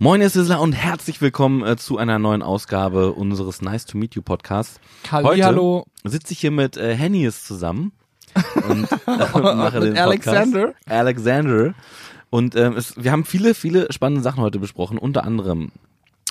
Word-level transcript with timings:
Moin, 0.00 0.20
ihr 0.20 0.30
Sizzler 0.30 0.60
und 0.60 0.74
herzlich 0.74 1.20
willkommen 1.20 1.66
äh, 1.66 1.76
zu 1.76 1.98
einer 1.98 2.20
neuen 2.20 2.40
Ausgabe 2.40 3.14
unseres 3.14 3.62
Nice 3.62 3.84
to 3.84 3.98
Meet 3.98 4.14
You 4.14 4.22
Podcasts. 4.22 4.78
Hallihallo. 5.10 5.86
Heute 6.04 6.12
sitze 6.12 6.34
ich 6.34 6.38
hier 6.38 6.52
mit 6.52 6.76
äh, 6.76 6.94
Hennies 6.94 7.42
zusammen 7.42 7.90
und 8.68 8.84
äh, 9.08 9.40
mache 9.40 9.80
den 9.80 9.94
Podcast. 9.94 9.98
Alexander. 9.98 10.74
Alexander. 10.86 11.74
Und 12.30 12.54
ähm, 12.54 12.76
es, 12.76 12.94
wir 12.96 13.10
haben 13.10 13.24
viele, 13.24 13.54
viele 13.54 13.92
spannende 13.92 14.22
Sachen 14.22 14.40
heute 14.40 14.60
besprochen. 14.60 14.98
Unter 14.98 15.24
anderem 15.24 15.72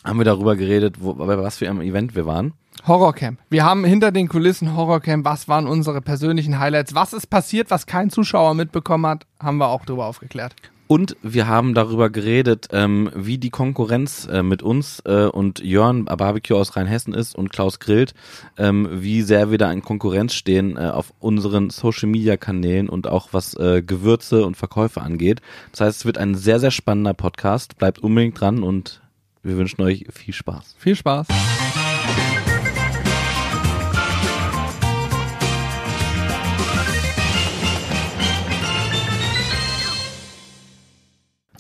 haben 0.06 0.18
wir 0.18 0.24
darüber 0.24 0.56
geredet, 0.56 1.02
wo, 1.02 1.16
bei 1.16 1.38
was 1.38 1.58
für 1.58 1.70
einem 1.70 1.82
Event 1.82 2.16
wir 2.16 2.26
waren. 2.26 2.54
Horrorcamp. 2.88 3.38
Wir 3.50 3.66
haben 3.66 3.84
hinter 3.84 4.14
den 4.14 4.30
Kulissen 4.30 4.78
Horrorcamp. 4.78 5.26
Was 5.26 5.50
waren 5.50 5.68
unsere 5.68 6.00
persönlichen 6.00 6.58
Highlights? 6.58 6.96
Was 6.96 7.12
ist 7.12 7.28
passiert, 7.28 7.70
was 7.70 7.86
kein 7.86 8.12
Zuschauer 8.12 8.54
mitbekommen 8.54 9.08
hat? 9.08 9.26
Haben 9.42 9.58
wir 9.58 9.68
auch 9.68 9.84
darüber 9.84 10.06
aufgeklärt. 10.06 10.56
Und 10.88 11.18
wir 11.22 11.48
haben 11.48 11.74
darüber 11.74 12.10
geredet, 12.10 12.70
ähm, 12.72 13.12
wie 13.14 13.38
die 13.38 13.50
Konkurrenz 13.50 14.28
äh, 14.32 14.42
mit 14.42 14.64
uns 14.64 15.02
äh, 15.06 15.26
und 15.26 15.60
Jörn 15.60 16.06
Barbecue 16.06 16.56
aus 16.56 16.76
Rheinhessen 16.78 17.14
ist 17.14 17.36
und 17.36 17.52
Klaus 17.52 17.80
Grillt, 17.80 18.14
ähm, 18.58 18.88
wie 18.92 19.22
sehr 19.22 19.52
wir 19.52 19.58
da 19.58 19.72
in 19.72 19.82
Konkurrenz 19.82 20.34
stehen 20.34 20.78
äh, 20.78 20.86
auf 20.86 21.14
unseren 21.20 21.70
Social 21.70 22.08
Media 22.08 22.38
Kanälen 22.38 22.88
und 22.88 23.08
auch 23.08 23.30
was 23.34 23.54
äh, 23.56 23.82
Gewürze 23.86 24.46
und 24.46 24.56
Verkäufe 24.56 25.02
angeht. 25.02 25.42
Das 25.72 25.82
heißt, 25.82 26.00
es 26.00 26.06
wird 26.06 26.18
ein 26.18 26.36
sehr, 26.36 26.60
sehr 26.60 26.72
spannender 26.72 27.14
Podcast. 27.14 27.78
Bleibt 27.78 28.00
unbedingt 28.00 28.40
dran 28.40 28.64
und 28.64 29.02
wir 29.44 29.58
wünschen 29.58 29.82
euch 29.82 30.06
viel 30.12 30.34
Spaß. 30.34 30.76
Viel 30.78 30.96
Spaß. 30.96 31.28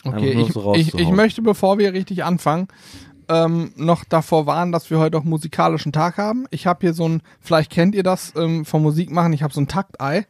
Okay, 0.08 0.32
ich, 0.32 0.54
so 0.54 0.74
ich, 0.76 0.94
ich 0.94 1.10
möchte, 1.10 1.42
bevor 1.42 1.78
wir 1.78 1.94
richtig 1.94 2.24
anfangen, 2.24 2.68
ähm, 3.30 3.72
noch 3.76 4.06
davor 4.06 4.46
warnen, 4.46 4.72
dass 4.72 4.90
wir 4.90 5.00
heute 5.00 5.18
auch 5.18 5.24
musikalischen 5.24 5.92
Tag 5.92 6.18
haben. 6.18 6.45
Ich 6.50 6.66
habe 6.68 6.80
hier 6.81 6.94
so 6.94 7.08
ein, 7.08 7.22
vielleicht 7.42 7.72
kennt 7.72 7.95
ihr 7.95 8.04
das 8.04 8.34
ähm, 8.36 8.66
vom 8.66 8.84
Musikmachen, 8.84 9.34
ich 9.34 9.44
habe 9.44 9.54
so 9.54 9.62
ein 9.62 9.68
Taktei. 9.68 10.26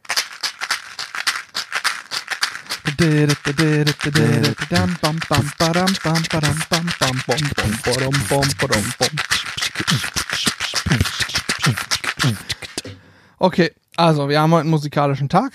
Okay, 13.38 13.70
also 13.96 14.28
wir 14.28 14.40
haben 14.40 14.50
heute 14.52 14.62
einen 14.62 14.70
musikalischen 14.70 15.28
Tag. 15.28 15.52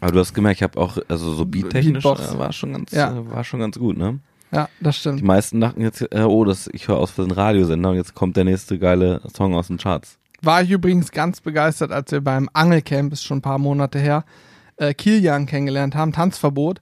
Aber 0.00 0.12
du 0.12 0.20
hast 0.20 0.32
gemerkt, 0.34 0.58
ich 0.58 0.62
habe 0.62 0.78
auch, 0.80 0.98
also 1.08 1.32
so 1.34 1.44
beattechnisch 1.44 2.02
Beatbox. 2.04 2.34
äh, 2.34 2.38
war 2.38 2.52
schon 2.52 2.72
ganz, 2.72 2.92
Ja. 2.92 3.12
äh, 3.16 3.30
war 3.30 3.42
schon 3.44 3.60
ganz 3.60 3.78
gut, 3.78 3.96
ne? 3.96 4.20
Ja, 4.52 4.68
das 4.80 4.94
Die 4.96 5.00
stimmt. 5.00 5.22
meisten 5.24 5.60
dachten 5.60 5.80
jetzt, 5.82 6.00
äh, 6.12 6.22
oh, 6.22 6.44
das, 6.44 6.68
ich 6.72 6.88
höre 6.88 6.96
aus 6.98 7.10
für 7.10 7.22
den 7.22 7.32
Radiosender 7.32 7.90
und 7.90 7.96
jetzt 7.96 8.14
kommt 8.14 8.36
der 8.36 8.44
nächste 8.44 8.78
geile 8.78 9.20
Song 9.36 9.54
aus 9.54 9.66
den 9.66 9.76
Charts. 9.78 10.16
War 10.40 10.62
ich 10.62 10.70
übrigens 10.70 11.10
ganz 11.10 11.40
begeistert, 11.40 11.90
als 11.92 12.12
wir 12.12 12.20
beim 12.20 12.48
Angelcamp, 12.52 13.12
ist 13.12 13.24
schon 13.24 13.38
ein 13.38 13.42
paar 13.42 13.58
Monate 13.58 13.98
her, 13.98 14.24
äh, 14.76 14.94
Kilian 14.94 15.46
kennengelernt 15.46 15.94
haben, 15.96 16.12
Tanzverbot. 16.12 16.80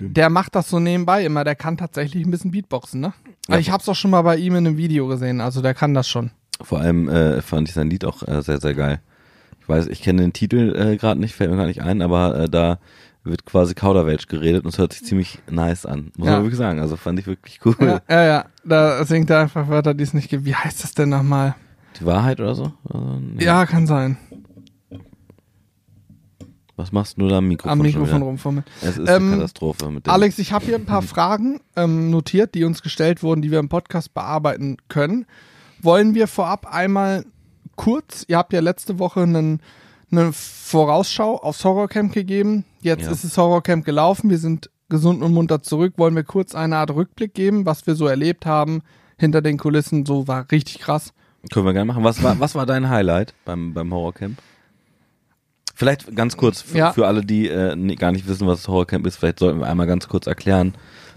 Der 0.00 0.30
macht 0.30 0.54
das 0.54 0.70
so 0.70 0.80
nebenbei 0.80 1.24
immer, 1.24 1.44
der 1.44 1.54
kann 1.54 1.76
tatsächlich 1.76 2.24
ein 2.24 2.30
bisschen 2.30 2.50
Beatboxen, 2.50 3.00
ne? 3.00 3.12
Ja. 3.48 3.58
Ich 3.58 3.70
hab's 3.70 3.88
auch 3.88 3.94
schon 3.94 4.10
mal 4.10 4.22
bei 4.22 4.36
ihm 4.36 4.54
in 4.56 4.66
einem 4.66 4.76
Video 4.78 5.06
gesehen, 5.06 5.40
also 5.40 5.60
der 5.62 5.74
kann 5.74 5.92
das 5.94 6.08
schon. 6.08 6.30
Vor 6.62 6.80
allem 6.80 7.08
äh, 7.08 7.42
fand 7.42 7.68
ich 7.68 7.74
sein 7.74 7.90
Lied 7.90 8.04
auch 8.04 8.26
äh, 8.26 8.40
sehr, 8.42 8.60
sehr 8.60 8.74
geil. 8.74 9.00
Ich 9.64 9.68
weiß, 9.68 9.86
ich 9.86 10.02
kenne 10.02 10.20
den 10.20 10.34
Titel 10.34 10.76
äh, 10.76 10.96
gerade 10.98 11.18
nicht, 11.18 11.34
fällt 11.34 11.50
mir 11.50 11.56
gar 11.56 11.66
nicht 11.66 11.80
ein, 11.80 12.02
aber 12.02 12.38
äh, 12.38 12.48
da 12.50 12.78
wird 13.22 13.46
quasi 13.46 13.72
Kauderwelsch 13.74 14.26
geredet 14.26 14.64
und 14.64 14.68
es 14.74 14.78
hört 14.78 14.92
sich 14.92 15.02
ziemlich 15.04 15.38
nice 15.50 15.86
an. 15.86 16.12
Muss 16.18 16.26
Ja. 16.26 16.34
man 16.34 16.42
wirklich 16.42 16.58
sagen. 16.58 16.80
Also 16.80 16.96
fand 16.96 17.18
ich 17.18 17.26
wirklich 17.26 17.58
cool. 17.64 17.74
Ja, 17.80 18.02
ja, 18.10 18.24
ja, 18.24 18.44
da 18.64 19.02
singt 19.06 19.30
er 19.30 19.40
einfach 19.40 19.66
Wörter, 19.68 19.94
die 19.94 20.04
es 20.04 20.12
nicht 20.12 20.28
gibt. 20.28 20.44
Wie 20.44 20.54
heißt 20.54 20.84
das 20.84 20.92
denn 20.92 21.08
nochmal? 21.08 21.54
Die 21.98 22.04
Wahrheit 22.04 22.40
oder 22.40 22.54
so? 22.54 22.72
Also, 22.86 23.18
nee. 23.20 23.42
Ja, 23.42 23.64
kann 23.64 23.86
sein. 23.86 24.18
Was 26.76 26.90
machst 26.90 27.18
du 27.20 27.28
da 27.28 27.38
am 27.38 27.46
Mikrofon? 27.46 27.72
Am 27.72 27.78
Mikrofon 27.86 28.22
rumfummeln. 28.22 28.64
Es 28.82 28.98
ist 28.98 29.08
Ähm, 29.08 29.28
eine 29.28 29.36
Katastrophe 29.36 29.90
mit 29.90 30.06
dem. 30.06 30.12
Alex, 30.12 30.38
ich 30.40 30.52
habe 30.52 30.64
hier 30.64 30.74
ein 30.74 30.86
paar 30.86 31.02
Fragen 31.14 31.60
ähm, 31.76 32.10
notiert, 32.10 32.54
die 32.54 32.64
uns 32.64 32.82
gestellt 32.82 33.22
wurden, 33.22 33.42
die 33.42 33.50
wir 33.52 33.60
im 33.60 33.68
Podcast 33.68 34.12
bearbeiten 34.12 34.76
können. 34.88 35.24
Wollen 35.80 36.14
wir 36.14 36.26
vorab 36.26 36.66
einmal 36.66 37.24
kurz, 37.76 38.24
ihr 38.28 38.36
habt 38.38 38.52
ja 38.52 38.60
letzte 38.60 38.98
Woche 38.98 39.20
einen, 39.22 39.60
eine 40.10 40.32
Vorausschau 40.32 41.36
aufs 41.38 41.64
Horrorcamp 41.64 42.12
gegeben. 42.12 42.64
Jetzt 42.80 43.04
Ja. 43.06 43.10
ist 43.12 43.24
das 43.24 43.36
Horrorcamp 43.36 43.84
gelaufen, 43.84 44.30
wir 44.30 44.38
sind 44.38 44.70
gesund 44.88 45.22
und 45.22 45.32
munter 45.32 45.62
zurück. 45.62 45.94
Wollen 45.96 46.14
wir 46.14 46.24
kurz 46.24 46.54
eine 46.54 46.76
Art 46.76 46.90
Rückblick 46.90 47.34
geben, 47.34 47.66
was 47.66 47.86
wir 47.86 47.94
so 47.94 48.06
erlebt 48.06 48.46
haben 48.46 48.82
hinter 49.18 49.42
den 49.42 49.58
Kulissen? 49.58 50.04
So 50.06 50.28
war 50.28 50.46
richtig 50.52 50.78
krass. 50.78 51.12
Können 51.52 51.66
wir 51.66 51.72
gerne 51.72 51.86
machen. 51.86 52.04
Was 52.04 52.22
war, 52.22 52.38
was 52.40 52.54
war 52.54 52.66
dein 52.66 52.88
Highlight 52.88 53.34
beim, 53.44 53.74
beim 53.74 53.92
Horrorcamp? 53.92 54.38
Vielleicht 55.74 56.14
ganz 56.14 56.36
kurz, 56.36 56.62
für, 56.62 56.78
Ja. 56.78 56.92
für 56.92 57.06
alle, 57.06 57.24
die 57.24 57.48
äh, 57.48 57.74
gar 57.96 58.12
nicht 58.12 58.28
wissen, 58.28 58.46
was 58.46 58.60
das 58.60 58.68
Horrorcamp 58.68 59.06
ist, 59.06 59.16
vielleicht 59.16 59.40
sollten 59.40 59.58
wir 59.60 59.66
einmal 59.66 59.86
ganz 59.88 60.06
kurz 60.08 60.26
erklären, 60.26 60.74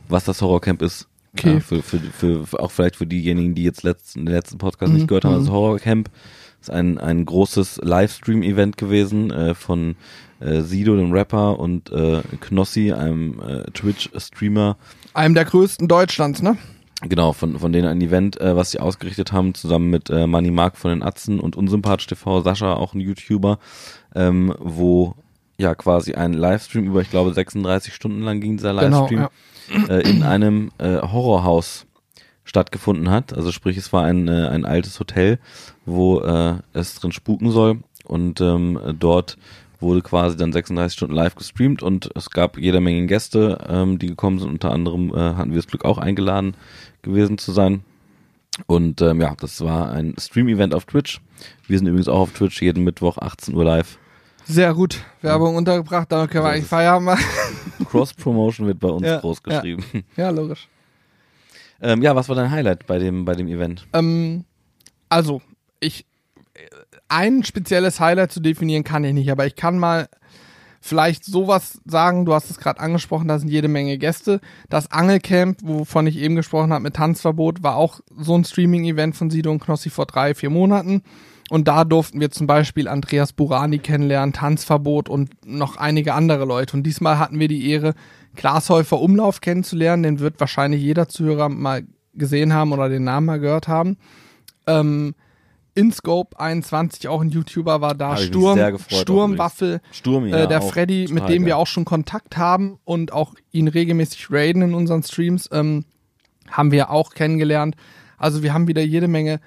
was 0.10 0.24
das 0.24 0.42
Horrorcamp 0.42 0.82
ist. 0.82 1.08
Okay. 1.38 1.56
Ja, 1.56 1.60
für, 1.60 1.84
für, 1.84 2.00
für, 2.00 2.48
für, 2.48 2.60
auch 2.60 2.72
vielleicht 2.72 2.96
für 2.96 3.06
diejenigen, 3.06 3.54
die 3.54 3.64
jetzt 3.64 3.84
letzten, 3.84 4.26
den 4.26 4.34
letzten 4.34 4.58
Podcast 4.58 4.90
Mhm, 4.92 4.96
nicht 4.98 5.08
gehört 5.08 5.26
haben. 5.26 5.36
mhm. 5.36 5.40
Das 5.46 5.50
Horrorcamp 5.52 6.10
ist 6.68 6.72
ein, 6.72 6.98
ein 6.98 7.26
großes 7.26 7.80
Livestream-Event 7.84 8.78
gewesen 8.78 9.32
äh, 9.32 9.54
von 9.54 9.96
äh, 10.40 10.62
Sido, 10.62 10.96
dem 10.96 11.12
Rapper, 11.12 11.60
und 11.60 11.92
äh, 11.92 12.22
Knossi, 12.42 12.92
einem 12.92 13.40
äh, 13.40 13.72
Twitch-Streamer, 13.72 14.78
Einem 15.14 15.34
der 15.34 15.46
größten 15.46 15.88
Deutschlands, 15.88 16.42
ne? 16.42 16.58
Genau, 17.04 17.32
von, 17.34 17.60
von 17.60 17.72
denen 17.72 17.88
ein 17.88 18.02
Event, 18.02 18.40
äh, 18.42 18.56
was 18.56 18.72
sie 18.72 18.80
ausgerichtet 18.80 19.32
haben, 19.32 19.54
zusammen 19.54 19.90
mit 19.90 20.10
äh, 20.10 20.28
Money 20.28 20.52
Mark 20.52 20.78
von 20.78 20.92
den 20.92 21.04
Atzen 21.04 21.40
und 21.40 21.56
Unsympath 21.56 22.08
TV, 22.08 22.42
Sascha, 22.42 22.74
auch 22.74 22.94
ein 22.94 23.00
YouTuber, 23.00 23.60
ähm, 24.16 24.54
wo 24.60 25.16
ja 25.58 25.74
quasi 25.74 26.14
ein 26.14 26.34
Livestream 26.34 26.86
über, 26.86 27.02
ich 27.02 27.10
glaube, 27.10 27.34
36 27.34 27.94
Stunden 27.94 28.22
lang 28.22 28.42
ging 28.42 28.58
dieser 28.58 28.74
Genau, 28.74 29.08
Livestream, 29.08 29.28
ja. 29.90 29.96
äh, 29.96 30.10
in 30.10 30.24
einem 30.24 30.72
äh, 30.80 30.98
Horrorhaus 30.98 31.87
stattgefunden 32.48 33.10
hat. 33.12 33.34
Also 33.34 33.52
sprich, 33.52 33.78
es 33.78 33.94
war 33.94 34.04
ein, 34.04 34.28
äh, 34.28 34.48
ein 34.48 34.66
altes 34.66 35.00
Hotel, 35.00 35.38
wo 35.86 36.22
äh, 36.22 36.56
es 36.74 36.96
drin 36.96 37.12
spuken 37.12 37.52
soll 37.52 37.80
und 38.06 38.42
ähm, 38.42 38.80
dort 39.00 39.38
wurde 39.80 40.02
quasi 40.02 40.36
dann 40.38 40.52
36 40.54 40.98
Stunden 40.98 41.14
live 41.16 41.36
gestreamt 41.36 41.84
und 41.84 42.10
es 42.16 42.32
gab 42.32 42.58
jede 42.58 42.80
Menge 42.80 43.06
Gäste, 43.06 43.60
ähm, 43.70 44.00
die 44.00 44.08
gekommen 44.08 44.40
sind. 44.40 44.50
Unter 44.50 44.72
anderem 44.72 45.14
äh, 45.14 45.36
hatten 45.36 45.52
wir 45.52 45.58
das 45.58 45.68
Glück 45.68 45.86
auch 45.86 46.00
eingeladen 46.00 46.56
gewesen 47.04 47.38
zu 47.38 47.52
sein. 47.52 47.84
Und 48.66 49.02
ähm, 49.02 49.22
ja, 49.22 49.36
das 49.40 49.64
war 49.64 49.92
ein 49.92 50.16
Stream-Event 50.18 50.74
auf 50.74 50.86
Twitch. 50.86 51.22
Wir 51.68 51.78
sind 51.78 51.86
übrigens 51.88 52.08
auch 52.08 52.22
auf 52.22 52.32
Twitch 52.32 52.60
jeden 52.62 52.84
Mittwoch 52.84 53.20
18 53.20 53.54
Uhr 53.54 53.64
live. 53.64 54.00
Sehr 54.46 54.74
gut. 54.74 55.04
Werbung 55.22 55.56
untergebracht, 55.58 56.12
damit 56.12 56.32
können 56.32 56.46
wir 56.46 56.52
eigentlich. 56.52 56.66
Feierabend 56.66 57.06
machen. 57.06 57.24
Cross-Promotion 57.86 58.66
wird 58.66 58.80
bei 58.80 58.88
uns 58.88 59.06
Ja, 59.06 59.20
groß 59.20 59.42
ja. 59.46 59.54
geschrieben. 59.56 59.84
Ja, 60.16 60.30
logisch. 60.32 60.68
Ähm, 61.82 62.02
ja, 62.02 62.16
was 62.16 62.30
war 62.30 62.36
dein 62.36 62.52
Highlight 62.52 62.88
bei 62.88 63.00
dem, 63.00 63.26
bei 63.26 63.34
dem 63.34 63.48
Event? 63.48 63.88
Ähm, 63.94 64.46
also, 65.10 65.42
ich 65.80 66.06
ein 67.10 67.44
spezielles 67.44 68.00
Highlight 68.00 68.32
zu 68.32 68.40
definieren 68.40 68.84
kann 68.84 69.04
ich 69.04 69.14
nicht, 69.14 69.32
aber 69.32 69.46
ich 69.46 69.56
kann 69.56 69.80
mal 69.80 70.10
vielleicht 70.82 71.26
sowas 71.26 71.82
sagen, 71.86 72.26
du 72.26 72.34
hast 72.34 72.50
es 72.50 72.60
gerade 72.60 72.80
angesprochen, 72.80 73.28
da 73.28 73.40
sind 73.40 73.50
jede 73.50 73.68
Menge 73.68 73.98
Gäste. 73.98 74.40
Das 74.70 74.92
Angelcamp, 74.92 75.60
wovon 75.64 76.08
ich 76.08 76.18
eben 76.18 76.36
gesprochen 76.36 76.72
habe 76.72 76.84
mit 76.84 76.96
Tanzverbot, 76.96 77.64
war 77.64 77.76
auch 77.76 78.00
so 78.18 78.36
ein 78.36 78.46
Streaming-Event 78.46 79.16
von 79.16 79.30
Sido 79.30 79.52
und 79.52 79.60
Knossi 79.60 79.90
vor 79.90 80.06
drei, 80.06 80.34
vier 80.34 80.50
Monaten. 80.50 81.04
Und 81.50 81.68
da 81.68 81.86
durften 81.86 82.20
wir 82.20 82.30
zum 82.30 82.46
Beispiel 82.46 82.88
Andreas 82.88 83.32
Burani 83.34 83.80
kennenlernen, 83.80 84.34
Tanzverbot 84.34 85.08
und 85.08 85.46
noch 85.46 85.78
einige 85.78 86.14
andere 86.14 86.46
Leute. 86.46 86.76
Und 86.76 86.84
diesmal 86.84 87.20
hatten 87.20 87.40
wir 87.40 87.48
die 87.48 87.70
Ehre, 87.70 87.94
Klaas 88.36 88.70
Häufer 88.70 89.00
Umlauf 89.00 89.40
kennenzulernen. 89.40 90.04
Den 90.04 90.20
wird 90.20 90.40
wahrscheinlich 90.40 90.82
jeder 90.82 91.08
Zuhörer 91.08 91.50
mal 91.50 91.84
gesehen 92.14 92.54
haben 92.54 92.74
oder 92.74 92.90
den 92.90 93.06
Namen 93.06 93.28
mal 93.28 93.40
gehört 93.40 93.68
haben. 93.68 93.98
Ähm, 94.66 95.16
InScope 95.74 96.40
21, 96.40 97.08
auch 97.08 97.22
ein 97.22 97.30
YouTuber, 97.30 97.82
war 97.82 97.94
da. 97.94 98.12
Hab 98.12 98.20
Sturm, 98.20 98.58
gefreut, 98.58 99.02
Sturmwaffel, 99.02 99.80
Sturm, 99.92 100.26
ja, 100.26 100.44
äh, 100.44 100.48
der 100.48 100.62
Freddy, 100.62 101.08
mit 101.12 101.30
dem 101.30 101.46
wir 101.46 101.54
geil. 101.54 101.62
auch 101.62 101.68
schon 101.68 101.86
Kontakt 101.86 102.36
haben 102.36 102.80
und 102.84 103.14
auch 103.14 103.36
ihn 103.52 103.68
regelmäßig 103.68 104.28
raiden 104.32 104.64
in 104.64 104.74
unseren 104.74 105.04
Streams, 105.04 105.48
ähm, 105.52 105.86
haben 106.50 106.72
wir 106.72 106.90
auch 106.90 107.12
kennengelernt. 107.12 107.76
Also 108.18 108.42
wir 108.42 108.54
haben 108.54 108.68
wieder 108.68 108.82
jede 108.82 109.08
Menge 109.08 109.40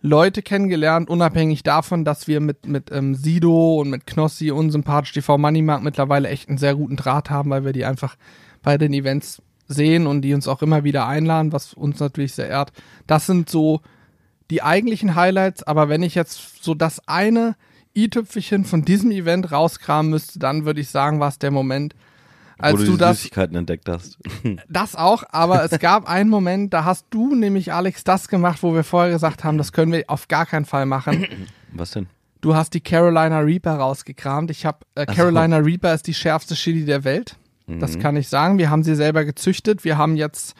Leute 0.00 0.42
kennengelernt, 0.42 1.10
unabhängig 1.10 1.62
davon, 1.64 2.04
dass 2.04 2.28
wir 2.28 2.40
mit, 2.40 2.66
mit 2.66 2.92
ähm, 2.92 3.14
Sido 3.14 3.80
und 3.80 3.90
mit 3.90 4.06
Knossi, 4.06 4.50
unsympathisch 4.50 5.12
TV 5.12 5.38
Moneymark 5.38 5.82
mittlerweile 5.82 6.28
echt 6.28 6.48
einen 6.48 6.58
sehr 6.58 6.76
guten 6.76 6.96
Draht 6.96 7.30
haben, 7.30 7.50
weil 7.50 7.64
wir 7.64 7.72
die 7.72 7.84
einfach 7.84 8.16
bei 8.62 8.78
den 8.78 8.92
Events 8.92 9.42
sehen 9.66 10.06
und 10.06 10.22
die 10.22 10.34
uns 10.34 10.46
auch 10.46 10.62
immer 10.62 10.84
wieder 10.84 11.06
einladen, 11.06 11.52
was 11.52 11.74
uns 11.74 11.98
natürlich 11.98 12.32
sehr 12.32 12.48
ehrt. 12.48 12.72
Das 13.06 13.26
sind 13.26 13.50
so 13.50 13.80
die 14.50 14.62
eigentlichen 14.62 15.14
Highlights, 15.14 15.62
aber 15.64 15.88
wenn 15.88 16.02
ich 16.02 16.14
jetzt 16.14 16.64
so 16.64 16.74
das 16.74 17.06
eine 17.08 17.56
i-Tüpfelchen 17.96 18.64
von 18.64 18.84
diesem 18.84 19.10
Event 19.10 19.50
rauskramen 19.50 20.10
müsste, 20.10 20.38
dann 20.38 20.64
würde 20.64 20.80
ich 20.80 20.88
sagen, 20.88 21.20
war 21.20 21.28
es 21.28 21.38
der 21.38 21.50
Moment, 21.50 21.94
als 22.58 22.74
Wo 22.80 22.84
du 22.84 22.92
die 22.92 22.98
das, 22.98 23.16
Süßigkeiten 23.18 23.56
entdeckt 23.56 23.88
hast. 23.88 24.18
das 24.68 24.94
auch, 24.96 25.22
aber 25.30 25.64
es 25.64 25.78
gab 25.78 26.08
einen 26.08 26.28
Moment, 26.30 26.72
da 26.74 26.84
hast 26.84 27.06
du 27.10 27.34
nämlich 27.34 27.72
Alex 27.72 28.04
das 28.04 28.28
gemacht, 28.28 28.62
wo 28.62 28.74
wir 28.74 28.84
vorher 28.84 29.12
gesagt 29.12 29.44
haben, 29.44 29.58
das 29.58 29.72
können 29.72 29.92
wir 29.92 30.04
auf 30.08 30.28
gar 30.28 30.46
keinen 30.46 30.64
Fall 30.64 30.86
machen. 30.86 31.26
Was 31.72 31.92
denn? 31.92 32.06
Du 32.40 32.54
hast 32.54 32.74
die 32.74 32.80
Carolina 32.80 33.40
Reaper 33.40 33.74
rausgekramt. 33.76 34.50
Ich 34.50 34.64
habe 34.66 34.78
äh, 34.94 35.04
Ach 35.06 35.12
so. 35.12 35.16
Carolina 35.16 35.56
Reaper 35.58 35.92
ist 35.94 36.06
die 36.06 36.14
schärfste 36.14 36.54
Chili 36.54 36.84
der 36.84 37.04
Welt. 37.04 37.36
Das 37.66 37.96
Mhm. 37.96 38.00
kann 38.00 38.16
ich 38.16 38.28
sagen. 38.28 38.58
Wir 38.58 38.70
haben 38.70 38.82
sie 38.82 38.94
selber 38.94 39.24
gezüchtet. 39.24 39.84
Wir 39.84 39.98
haben 39.98 40.16
jetzt 40.16 40.54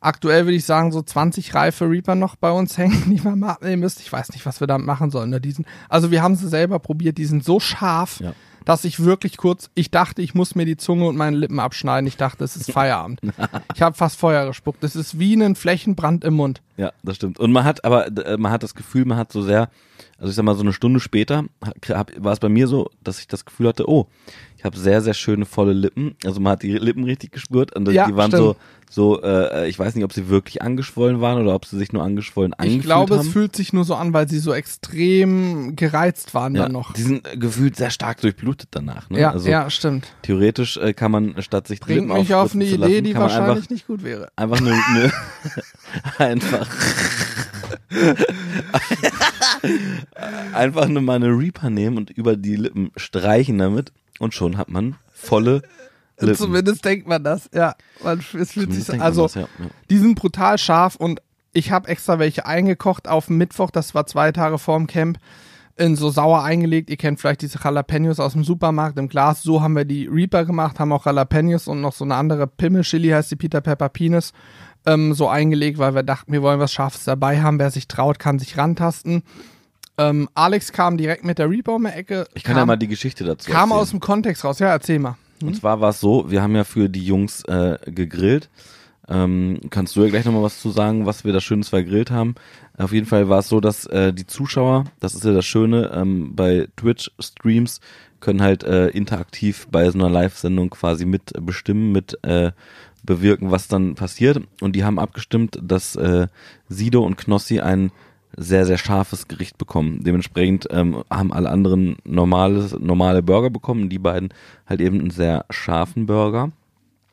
aktuell 0.00 0.44
würde 0.46 0.56
ich 0.56 0.64
sagen 0.64 0.92
so 0.92 1.02
20 1.02 1.54
reife 1.54 1.90
Reaper 1.90 2.14
noch 2.14 2.36
bei 2.36 2.50
uns 2.52 2.78
hängen, 2.78 3.02
die 3.10 3.20
man 3.20 3.38
mal 3.40 3.50
abnehmen 3.50 3.80
müsste. 3.80 4.00
Ich 4.02 4.12
weiß 4.12 4.30
nicht, 4.30 4.46
was 4.46 4.60
wir 4.60 4.66
damit 4.68 4.86
machen 4.86 5.10
sollen. 5.10 5.30
Ne? 5.30 5.40
Die 5.40 5.50
sind, 5.50 5.66
also 5.88 6.10
wir 6.12 6.22
haben 6.22 6.36
sie 6.36 6.48
selber 6.48 6.78
probiert. 6.78 7.18
Die 7.18 7.24
sind 7.26 7.44
so 7.44 7.58
scharf, 7.60 8.20
Ja. 8.20 8.32
Dass 8.68 8.84
ich 8.84 9.02
wirklich 9.02 9.38
kurz, 9.38 9.70
ich 9.74 9.90
dachte, 9.90 10.20
ich 10.20 10.34
muss 10.34 10.54
mir 10.54 10.66
die 10.66 10.76
Zunge 10.76 11.06
und 11.06 11.16
meine 11.16 11.38
Lippen 11.38 11.58
abschneiden. 11.58 12.06
Ich 12.06 12.18
dachte, 12.18 12.44
es 12.44 12.54
ist 12.54 12.70
Feierabend. 12.70 13.18
ich 13.74 13.80
habe 13.80 13.96
fast 13.96 14.18
Feuer 14.18 14.46
gespuckt. 14.46 14.84
Das 14.84 14.94
ist 14.94 15.18
wie 15.18 15.32
ein 15.42 15.54
Flächenbrand 15.54 16.22
im 16.22 16.34
Mund. 16.34 16.60
Ja, 16.76 16.92
das 17.02 17.16
stimmt. 17.16 17.38
Und 17.38 17.50
man 17.50 17.64
hat 17.64 17.86
aber, 17.86 18.08
äh, 18.08 18.36
man 18.36 18.52
hat 18.52 18.62
das 18.62 18.74
Gefühl, 18.74 19.06
man 19.06 19.16
hat 19.16 19.32
so 19.32 19.40
sehr, 19.40 19.70
also 20.18 20.28
ich 20.28 20.36
sag 20.36 20.42
mal, 20.44 20.54
so 20.54 20.60
eine 20.60 20.74
Stunde 20.74 21.00
später 21.00 21.44
war 22.18 22.32
es 22.34 22.40
bei 22.40 22.50
mir 22.50 22.68
so, 22.68 22.90
dass 23.02 23.20
ich 23.20 23.26
das 23.26 23.46
Gefühl 23.46 23.68
hatte, 23.68 23.88
oh, 23.88 24.06
ich 24.58 24.64
habe 24.64 24.76
sehr, 24.76 25.00
sehr 25.02 25.14
schöne 25.14 25.44
volle 25.44 25.72
Lippen. 25.72 26.16
Also 26.24 26.40
man 26.40 26.52
hat 26.52 26.64
die 26.64 26.76
Lippen 26.76 27.04
richtig 27.04 27.30
gespürt 27.30 27.76
und 27.76 27.88
Ja, 27.92 28.08
die 28.08 28.16
waren 28.16 28.32
stimmt. 28.32 28.56
so, 28.90 28.92
so, 29.18 29.22
äh, 29.22 29.68
ich 29.68 29.78
weiß 29.78 29.94
nicht, 29.94 30.02
ob 30.02 30.12
sie 30.12 30.28
wirklich 30.28 30.62
angeschwollen 30.62 31.20
waren 31.20 31.40
oder 31.40 31.54
ob 31.54 31.64
sie 31.64 31.78
sich 31.78 31.92
nur 31.92 32.02
angeschwollen 32.02 32.54
angefühlt 32.54 32.80
Ich 32.80 32.84
glaube, 32.84 33.14
haben. 33.18 33.24
es 33.24 33.32
fühlt 33.32 33.54
sich 33.54 33.72
nur 33.72 33.84
so 33.84 33.94
an, 33.94 34.12
weil 34.12 34.28
sie 34.28 34.40
so 34.40 34.52
extrem 34.52 35.76
gereizt 35.76 36.34
waren 36.34 36.56
ja, 36.56 36.62
dann 36.62 36.72
noch. 36.72 36.92
Die 36.94 37.02
sind 37.02 37.24
äh, 37.32 37.36
gefühlt 37.36 37.76
sehr 37.76 37.90
stark 37.90 38.20
durchblutet 38.20 38.70
danach. 38.72 39.08
Ne? 39.10 39.20
Ja, 39.20 39.30
also 39.30 39.48
ja, 39.48 39.70
stimmt. 39.70 40.08
theoretisch 40.22 40.76
äh, 40.76 40.92
kann 40.92 41.12
man 41.12 41.40
statt 41.40 41.68
sich 41.68 41.78
Bringt 41.78 42.08
mich 42.08 42.34
auf 42.34 42.54
eine 42.54 42.64
Idee, 42.64 42.76
lassen, 42.76 43.04
die 43.04 43.14
wahrscheinlich 43.14 43.56
einfach, 43.58 43.70
nicht 43.70 43.86
gut 43.86 44.02
wäre. 44.02 44.28
einfach 44.34 44.60
eine, 44.60 44.72
eine 44.72 45.12
einfach 46.32 46.68
einfach 50.52 50.88
nur 50.88 51.02
mal 51.02 51.14
eine 51.14 51.28
Reaper 51.28 51.70
nehmen 51.70 51.96
und 51.96 52.10
über 52.10 52.36
die 52.36 52.56
Lippen 52.56 52.90
streichen 52.96 53.58
damit 53.58 53.92
und 54.18 54.34
schon 54.34 54.56
hat 54.56 54.68
man 54.68 54.96
volle 55.12 55.62
Lippen. 56.20 56.36
Zumindest 56.36 56.84
denkt 56.84 57.06
man 57.06 57.22
das, 57.22 57.48
ja. 57.54 57.74
Man, 58.02 58.18
es 58.38 58.52
fühlt 58.52 58.72
sich 58.72 59.00
also 59.00 59.22
das, 59.22 59.34
ja, 59.34 59.42
ja. 59.42 59.66
die 59.88 59.98
sind 59.98 60.14
brutal 60.16 60.58
scharf 60.58 60.96
und 60.96 61.20
ich 61.52 61.70
habe 61.70 61.88
extra 61.88 62.18
welche 62.18 62.46
eingekocht 62.46 63.08
auf 63.08 63.30
Mittwoch, 63.30 63.70
das 63.70 63.94
war 63.94 64.06
zwei 64.06 64.32
Tage 64.32 64.58
vorm 64.58 64.86
Camp, 64.86 65.18
in 65.76 65.96
so 65.96 66.10
sauer 66.10 66.42
eingelegt. 66.42 66.90
Ihr 66.90 66.96
kennt 66.96 67.20
vielleicht 67.20 67.42
diese 67.42 67.58
Jalapenos 67.62 68.20
aus 68.20 68.32
dem 68.32 68.44
Supermarkt 68.44 68.98
im 68.98 69.08
Glas. 69.08 69.42
So 69.42 69.62
haben 69.62 69.76
wir 69.76 69.84
die 69.84 70.06
Reaper 70.06 70.44
gemacht, 70.44 70.80
haben 70.80 70.92
auch 70.92 71.06
Jalapenos 71.06 71.68
und 71.68 71.80
noch 71.80 71.92
so 71.92 72.04
eine 72.04 72.16
andere 72.16 72.46
Pimmel-Chili, 72.46 73.10
heißt 73.10 73.30
die 73.30 73.36
Peter 73.36 73.60
Pepper 73.60 73.88
Penis, 73.88 74.32
ähm, 74.86 75.14
so 75.14 75.28
eingelegt, 75.28 75.78
weil 75.78 75.94
wir 75.94 76.02
dachten, 76.02 76.32
wir 76.32 76.42
wollen 76.42 76.60
was 76.60 76.72
Scharfes 76.72 77.04
dabei 77.04 77.40
haben. 77.40 77.58
Wer 77.58 77.70
sich 77.70 77.86
traut, 77.86 78.18
kann 78.18 78.38
sich 78.38 78.58
rantasten. 78.58 79.22
Ähm, 79.98 80.28
Alex 80.34 80.72
kam 80.72 80.96
direkt 80.96 81.24
mit 81.24 81.38
der 81.38 81.50
Reaper 81.50 81.74
um 81.74 81.84
die 81.84 81.90
Ecke. 81.90 82.26
Ich 82.34 82.44
kann 82.44 82.54
kam, 82.54 82.62
ja 82.62 82.66
mal 82.66 82.76
die 82.76 82.88
Geschichte 82.88 83.24
dazu 83.24 83.50
kam 83.50 83.70
erzählen. 83.70 83.80
aus 83.80 83.90
dem 83.90 84.00
Kontext 84.00 84.44
raus. 84.44 84.58
Ja, 84.60 84.68
erzähl 84.68 84.98
mal. 84.98 85.16
Und 85.42 85.56
zwar 85.56 85.80
war 85.80 85.90
es 85.90 86.00
so, 86.00 86.30
wir 86.30 86.42
haben 86.42 86.54
ja 86.54 86.64
für 86.64 86.88
die 86.88 87.04
Jungs 87.04 87.44
äh, 87.44 87.78
gegrillt. 87.86 88.48
Ähm, 89.08 89.60
kannst 89.70 89.96
du 89.96 90.02
ja 90.02 90.08
gleich 90.10 90.24
nochmal 90.24 90.42
was 90.42 90.60
zu 90.60 90.70
sagen, 90.70 91.06
was 91.06 91.24
wir 91.24 91.32
da 91.32 91.40
Schönes 91.40 91.70
vergrillt 91.70 92.10
haben. 92.10 92.34
Auf 92.76 92.92
jeden 92.92 93.06
Fall 93.06 93.28
war 93.28 93.38
es 93.38 93.48
so, 93.48 93.60
dass 93.60 93.86
äh, 93.86 94.12
die 94.12 94.26
Zuschauer, 94.26 94.84
das 95.00 95.14
ist 95.14 95.24
ja 95.24 95.32
das 95.32 95.46
Schöne, 95.46 95.90
ähm, 95.94 96.36
bei 96.36 96.68
Twitch-Streams 96.76 97.80
können 98.20 98.42
halt 98.42 98.64
äh, 98.64 98.88
interaktiv 98.88 99.66
bei 99.70 99.88
so 99.90 99.98
einer 99.98 100.10
Live-Sendung 100.10 100.70
quasi 100.70 101.06
mitbestimmen, 101.06 101.92
mit 101.92 102.22
äh, 102.24 102.52
bewirken, 103.02 103.50
was 103.50 103.68
dann 103.68 103.94
passiert. 103.94 104.42
Und 104.60 104.76
die 104.76 104.84
haben 104.84 104.98
abgestimmt, 104.98 105.58
dass 105.62 105.96
äh, 105.96 106.26
Sido 106.68 107.02
und 107.04 107.16
Knossi 107.16 107.60
ein 107.60 107.92
sehr, 108.38 108.64
sehr 108.66 108.78
scharfes 108.78 109.28
Gericht 109.28 109.58
bekommen. 109.58 110.02
Dementsprechend 110.04 110.68
ähm, 110.70 111.02
haben 111.10 111.32
alle 111.32 111.50
anderen 111.50 111.96
normales, 112.04 112.78
normale 112.78 113.22
Burger 113.22 113.50
bekommen, 113.50 113.88
die 113.88 113.98
beiden 113.98 114.28
halt 114.66 114.80
eben 114.80 115.00
einen 115.00 115.10
sehr 115.10 115.44
scharfen 115.50 116.06
Burger. 116.06 116.50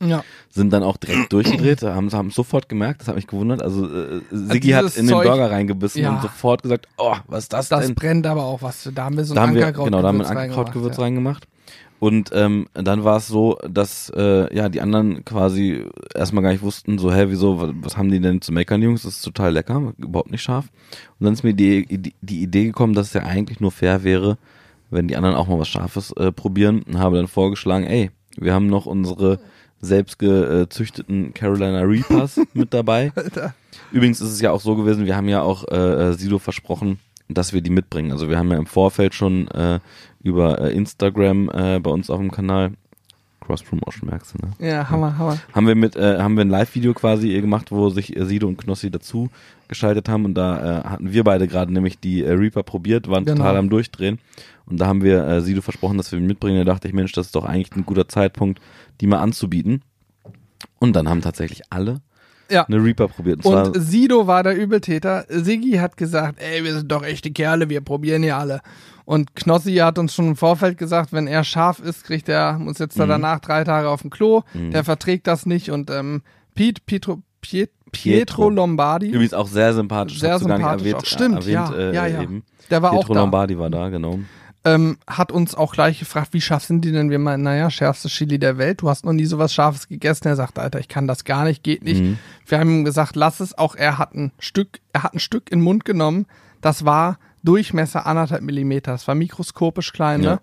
Ja. 0.04 0.24
Sind 0.50 0.74
dann 0.74 0.84
auch 0.84 0.98
direkt 0.98 1.32
durchgedreht, 1.32 1.82
haben 1.82 2.12
haben 2.12 2.30
sofort 2.30 2.68
gemerkt, 2.68 3.02
das 3.02 3.08
hat 3.08 3.16
mich 3.16 3.28
gewundert. 3.28 3.62
Also 3.62 3.86
äh, 3.88 4.22
Siggi 4.30 4.68
dieses 4.68 4.94
hat 4.94 4.98
in 4.98 5.08
den 5.08 5.16
Zeug- 5.16 5.26
Burger 5.26 5.50
reingebissen 5.50 6.02
Ja. 6.02 6.16
und 6.16 6.22
sofort 6.22 6.64
gesagt, 6.64 6.88
oh, 6.98 7.16
was 7.28 7.46
ist 7.46 7.54
das, 7.54 7.70
Das 7.70 7.86
denn? 7.86 7.96
brennt 7.96 8.28
aber 8.28 8.44
auch 8.44 8.62
was. 8.62 8.90
Da 8.94 9.06
haben 9.06 9.18
wir 9.18 9.24
so 9.24 9.34
ein 9.34 9.36
da 9.36 9.42
haben 9.44 9.56
wir, 9.56 9.66
Ankerkrautgewürz 9.66 9.92
genau, 9.92 10.02
da 10.02 10.08
haben 10.10 10.18
wir 10.18 10.26
ein 10.26 10.38
reingemacht, 10.38 10.50
Ankerkrautgewürz 10.60 10.98
ja. 10.98 11.04
reingemacht. 11.04 11.48
Und 12.00 12.32
ähm, 12.34 12.68
dann 12.74 13.04
war 13.04 13.18
es 13.18 13.28
so, 13.28 13.58
dass 13.68 14.12
äh, 14.16 14.54
ja 14.56 14.70
die 14.70 14.82
anderen 14.82 15.24
quasi 15.24 15.86
erstmal 16.14 16.44
gar 16.44 16.52
nicht 16.52 16.62
wussten, 16.62 16.98
so, 16.98 17.14
hä, 17.14 17.26
wieso, 17.30 17.60
was, 17.60 17.72
was 17.82 17.98
haben 17.98 18.12
die 18.12 18.20
denn 18.20 18.42
zu 18.42 18.52
meckern, 18.52 18.82
Jungs? 18.82 19.04
Das 19.04 19.16
ist 19.18 19.22
total 19.22 19.54
lecker, 19.54 19.94
überhaupt 19.98 20.32
nicht 20.32 20.42
scharf. 20.42 20.66
Und 21.20 21.26
dann 21.26 21.34
ist 21.34 21.44
mir 21.44 21.54
die, 21.54 21.86
die, 21.86 22.14
die 22.22 22.42
Idee 22.42 22.66
gekommen, 22.66 22.94
dass 22.94 23.08
es 23.08 23.14
ja 23.14 23.24
eigentlich 23.24 23.60
nur 23.60 23.72
fair 23.72 24.04
wäre, 24.04 24.38
wenn 24.90 25.08
die 25.08 25.16
anderen 25.16 25.36
auch 25.36 25.48
mal 25.48 25.60
was 25.60 25.70
Scharfes 25.70 26.12
äh, 26.14 26.32
probieren. 26.32 26.84
Und 26.84 27.00
habe 27.00 27.16
dann 27.16 27.28
vorgeschlagen, 27.28 27.86
ey, 27.86 28.12
wir 28.38 28.54
haben 28.54 28.68
noch 28.68 28.86
unsere 28.86 29.40
selbst 29.82 30.20
gezüchteten 30.20 31.34
Carolina 31.34 31.82
Reapers 31.82 32.40
mit 32.54 32.74
dabei. 32.74 33.12
Übrigens 33.92 34.22
ist 34.22 34.32
es 34.32 34.42
ja 34.42 34.52
auch 34.52 34.62
so 34.62 34.76
gewesen, 34.76 35.06
wir 35.06 35.16
haben 35.16 35.30
ja 35.30 35.42
auch 35.42 35.66
äh, 35.70 36.10
äh, 36.10 36.14
Sido 36.14 36.40
versprochen, 36.40 37.00
dass 37.30 37.54
wir 37.54 37.62
die 37.62 37.70
mitbringen. 37.70 38.12
Also 38.12 38.30
wir 38.30 38.38
haben 38.38 38.52
ja 38.52 38.58
im 38.58 38.66
Vorfeld 38.66 39.14
schon 39.14 39.48
äh, 39.50 39.80
über 40.26 40.60
äh, 40.60 40.74
Instagram 40.76 41.50
äh, 41.54 41.80
bei 41.80 41.92
uns 41.92 42.10
auf 42.10 42.20
dem 42.20 42.32
Kanal 42.32 42.72
Cross 43.42 43.62
Promotion 43.62 44.10
merkst 44.10 44.34
du, 44.34 44.48
ne? 44.48 44.68
Ja, 44.68 44.90
Hammer, 44.90 45.20
Hammer. 45.20 45.38
Haben 45.54 45.68
wir 45.68 45.76
mit 45.76 45.96
äh, 45.96 46.18
haben 46.20 46.36
wir 46.36 46.42
ein 46.44 46.50
Live-Video 46.50 46.96
quasi 46.96 47.32
äh, 47.36 47.42
gemacht, 47.42 47.72
wo 47.72 47.90
sich 47.92 48.18
äh, 48.18 48.26
Sido 48.26 48.48
und 48.48 48.58
Knossi 48.58 48.90
dazu 48.90 49.30
geschaltet 49.68 50.10
haben 50.10 50.26
und 50.26 50.34
da 50.34 50.80
äh, 50.80 50.84
hatten 50.84 51.14
wir 51.14 51.24
beide 51.24 51.48
gerade 51.48 51.72
nämlich 51.72 52.00
die 52.00 52.24
äh, 52.24 52.32
Reaper 52.32 52.64
probiert, 52.64 53.08
waren 53.08 53.24
Genau. 53.24 53.38
total 53.38 53.58
am 53.58 53.70
Durchdrehen 53.70 54.18
und 54.66 54.82
da 54.82 54.88
haben 54.88 55.04
wir 55.04 55.28
äh, 55.28 55.42
Sido 55.42 55.62
versprochen, 55.62 55.98
dass 55.98 56.12
wir 56.12 56.18
ihn 56.18 56.26
mitbringen. 56.26 56.58
Da 56.58 56.74
dachte 56.74 56.88
ich, 56.88 56.94
Mensch, 56.96 57.12
das 57.12 57.28
ist 57.28 57.36
doch 57.36 57.46
eigentlich 57.46 57.76
ein 57.76 57.86
guter 57.86 58.08
Zeitpunkt, 58.08 58.60
die 59.00 59.06
mal 59.08 59.20
anzubieten. 59.20 59.84
Und 60.80 60.96
dann 60.96 61.08
haben 61.08 61.22
tatsächlich 61.22 61.62
alle 61.72 62.02
Ja. 62.50 62.64
eine 62.66 62.84
Reaper 62.84 63.08
probiert. 63.08 63.46
Und, 63.46 63.54
Und 63.56 63.82
Sido 63.82 64.28
war 64.28 64.44
der 64.44 64.56
Übeltäter. 64.58 65.26
Siggi 65.30 65.74
hat 65.74 65.98
gesagt, 65.98 66.40
ey, 66.42 66.64
wir 66.64 66.74
sind 66.74 66.92
doch 66.92 67.04
echte 67.04 67.32
Kerle, 67.32 67.70
wir 67.70 67.82
probieren 67.82 68.24
hier 68.24 68.38
alle. 68.38 68.62
Und 69.06 69.36
Knossi 69.36 69.76
hat 69.76 70.00
uns 70.00 70.14
schon 70.16 70.28
im 70.30 70.36
Vorfeld 70.36 70.78
gesagt, 70.78 71.14
wenn 71.14 71.28
er 71.28 71.44
scharf 71.44 71.80
ist, 71.80 72.04
kriegt 72.06 72.28
er, 72.30 72.58
muss 72.58 72.80
jetzt 72.80 72.96
Mhm. 72.98 73.02
da 73.02 73.06
danach 73.08 73.40
drei 73.40 73.64
Tage 73.64 73.90
auf 73.90 74.02
dem 74.02 74.10
Klo. 74.10 74.42
Der 74.54 74.84
verträgt 74.84 75.28
das 75.28 75.46
nicht. 75.46 75.70
Und 75.72 75.90
ähm, 75.92 76.22
Pete, 76.56 76.82
Pietro, 76.86 77.22
Piet, 77.42 77.70
Pietro 77.92 78.16
Pietro. 78.42 78.50
Lombardi, 78.50 79.10
Übrigens 79.10 79.34
auch 79.34 79.48
sehr 79.48 79.74
sympathisch. 79.74 80.20
Sehr 80.20 80.40
sympathisch 80.40 80.82
erwähnt, 80.82 80.96
auch. 80.96 81.06
Stimmt, 81.06 81.36
erwähnt, 81.36 81.70
ja, 81.70 81.74
äh, 81.76 81.94
ja, 81.96 82.08
ja. 82.08 82.26
Der 82.72 82.82
war 82.82 82.92
Pietro 82.92 83.04
auch 83.12 83.14
da. 83.14 83.20
Lombardi 83.22 83.58
war 83.60 83.70
da, 83.70 83.90
genau. 83.90 84.20
Ähm, 84.66 84.98
hat 85.08 85.32
uns 85.32 85.56
auch 85.56 85.72
gleich 85.74 86.00
gefragt, 86.00 86.30
wie 86.34 86.42
scharf 86.42 86.64
sind 86.66 86.84
die 86.84 86.92
denn? 86.92 87.10
Wir 87.10 87.20
meinen, 87.20 87.44
naja, 87.44 87.70
schärfste 87.70 88.10
Chili 88.10 88.40
der 88.40 88.58
Welt. 88.58 88.82
Du 88.82 88.90
hast 88.90 89.06
noch 89.06 89.14
nie 89.14 89.26
sowas 89.26 89.54
Scharfes 89.54 89.88
gegessen. 89.88 90.28
Er 90.28 90.36
sagt, 90.36 90.60
Alter, 90.60 90.80
ich 90.80 90.88
kann 90.88 91.08
das 91.08 91.24
gar 91.24 91.44
nicht, 91.46 91.64
geht 91.64 91.84
nicht. 91.84 92.02
Mhm. 92.02 92.18
Wir 92.48 92.60
haben 92.60 92.70
ihm 92.70 92.86
gesagt, 92.86 93.16
lass 93.16 93.40
es. 93.40 93.58
Auch 93.58 93.76
er 93.76 93.98
hat 93.98 94.14
ein 94.16 94.32
Stück, 94.40 94.80
er 94.92 95.04
hat 95.04 95.14
ein 95.14 95.20
Stück 95.20 95.52
in 95.52 95.60
den 95.60 95.64
Mund 95.64 95.86
genommen. 95.86 96.26
Das 96.62 96.84
war 96.84 97.20
Durchmesser 97.44 98.08
anderthalb 98.08 98.42
Millimeter. 98.42 98.92
Das 98.92 99.08
war 99.08 99.14
mikroskopisch 99.16 99.94
klein, 99.94 100.24
Ja. 100.24 100.32
ne? 100.36 100.42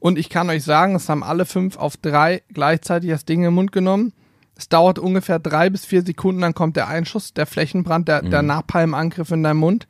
Und 0.00 0.18
ich 0.18 0.28
kann 0.30 0.48
euch 0.50 0.64
sagen, 0.64 0.94
es 0.96 1.08
haben 1.08 1.22
alle 1.22 1.44
fünf 1.44 1.76
auf 1.76 1.96
drei 1.96 2.42
gleichzeitig 2.52 3.10
das 3.10 3.24
Ding 3.24 3.40
in 3.40 3.44
den 3.48 3.54
Mund 3.54 3.70
genommen. 3.70 4.12
Es 4.56 4.68
dauert 4.68 4.98
ungefähr 4.98 5.38
drei 5.38 5.70
bis 5.70 5.84
vier 5.84 6.02
Sekunden, 6.02 6.40
dann 6.40 6.54
kommt 6.54 6.76
der 6.76 6.88
Einschuss, 6.88 7.34
der 7.34 7.46
Flächenbrand, 7.46 8.08
der, 8.08 8.24
Mhm. 8.24 8.30
der 8.30 8.42
Napalmangriff 8.42 9.30
in 9.30 9.42
deinem 9.42 9.58
Mund. 9.58 9.86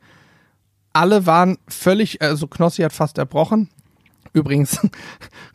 Alle 0.93 1.25
waren 1.25 1.57
völlig, 1.67 2.21
also 2.21 2.47
Knossi 2.47 2.81
hat 2.81 2.93
fast 2.93 3.17
erbrochen. 3.17 3.69
Übrigens, 4.33 4.77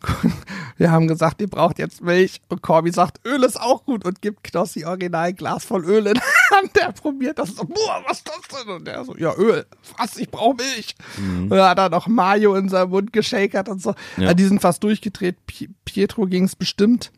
wir 0.77 0.91
haben 0.91 1.09
gesagt, 1.09 1.41
ihr 1.41 1.49
braucht 1.49 1.79
jetzt 1.79 2.03
Milch. 2.03 2.41
Und 2.49 2.63
Corby 2.63 2.91
sagt, 2.93 3.27
Öl 3.27 3.43
ist 3.43 3.59
auch 3.61 3.85
gut 3.85 4.05
und 4.05 4.21
gibt 4.21 4.45
Knossi 4.45 4.85
original 4.85 5.29
ein 5.29 5.37
Glas 5.37 5.65
voll 5.65 5.85
Öl 5.87 6.07
in 6.07 6.15
die 6.15 6.55
Hand. 6.55 6.77
Der 6.77 6.93
probiert 6.93 7.39
das 7.39 7.55
so, 7.57 7.65
boah, 7.65 8.03
was 8.07 8.19
ist 8.19 8.29
das 8.29 8.65
denn? 8.65 8.75
Und 8.75 8.87
der 8.87 9.05
so, 9.05 9.17
ja, 9.17 9.35
Öl, 9.35 9.65
was, 9.97 10.17
ich 10.19 10.31
brauche 10.31 10.57
Milch. 10.57 10.95
Und 11.17 11.51
dann 11.51 11.69
hat 11.71 11.79
er 11.79 11.89
noch 11.89 12.07
Mayo 12.07 12.55
in 12.55 12.69
seinem 12.69 12.91
Mund 12.91 13.13
geschakert 13.15 13.69
und 13.69 13.81
so. 13.81 13.95
Ja. 14.19 14.35
Die 14.35 14.45
sind 14.45 14.61
fast 14.61 14.83
durchgedreht. 14.85 15.37
Pi- 15.47 15.71
Pietro 15.87 16.27
ging 16.27 16.45
es 16.45 16.55
bestimmt 16.57 17.13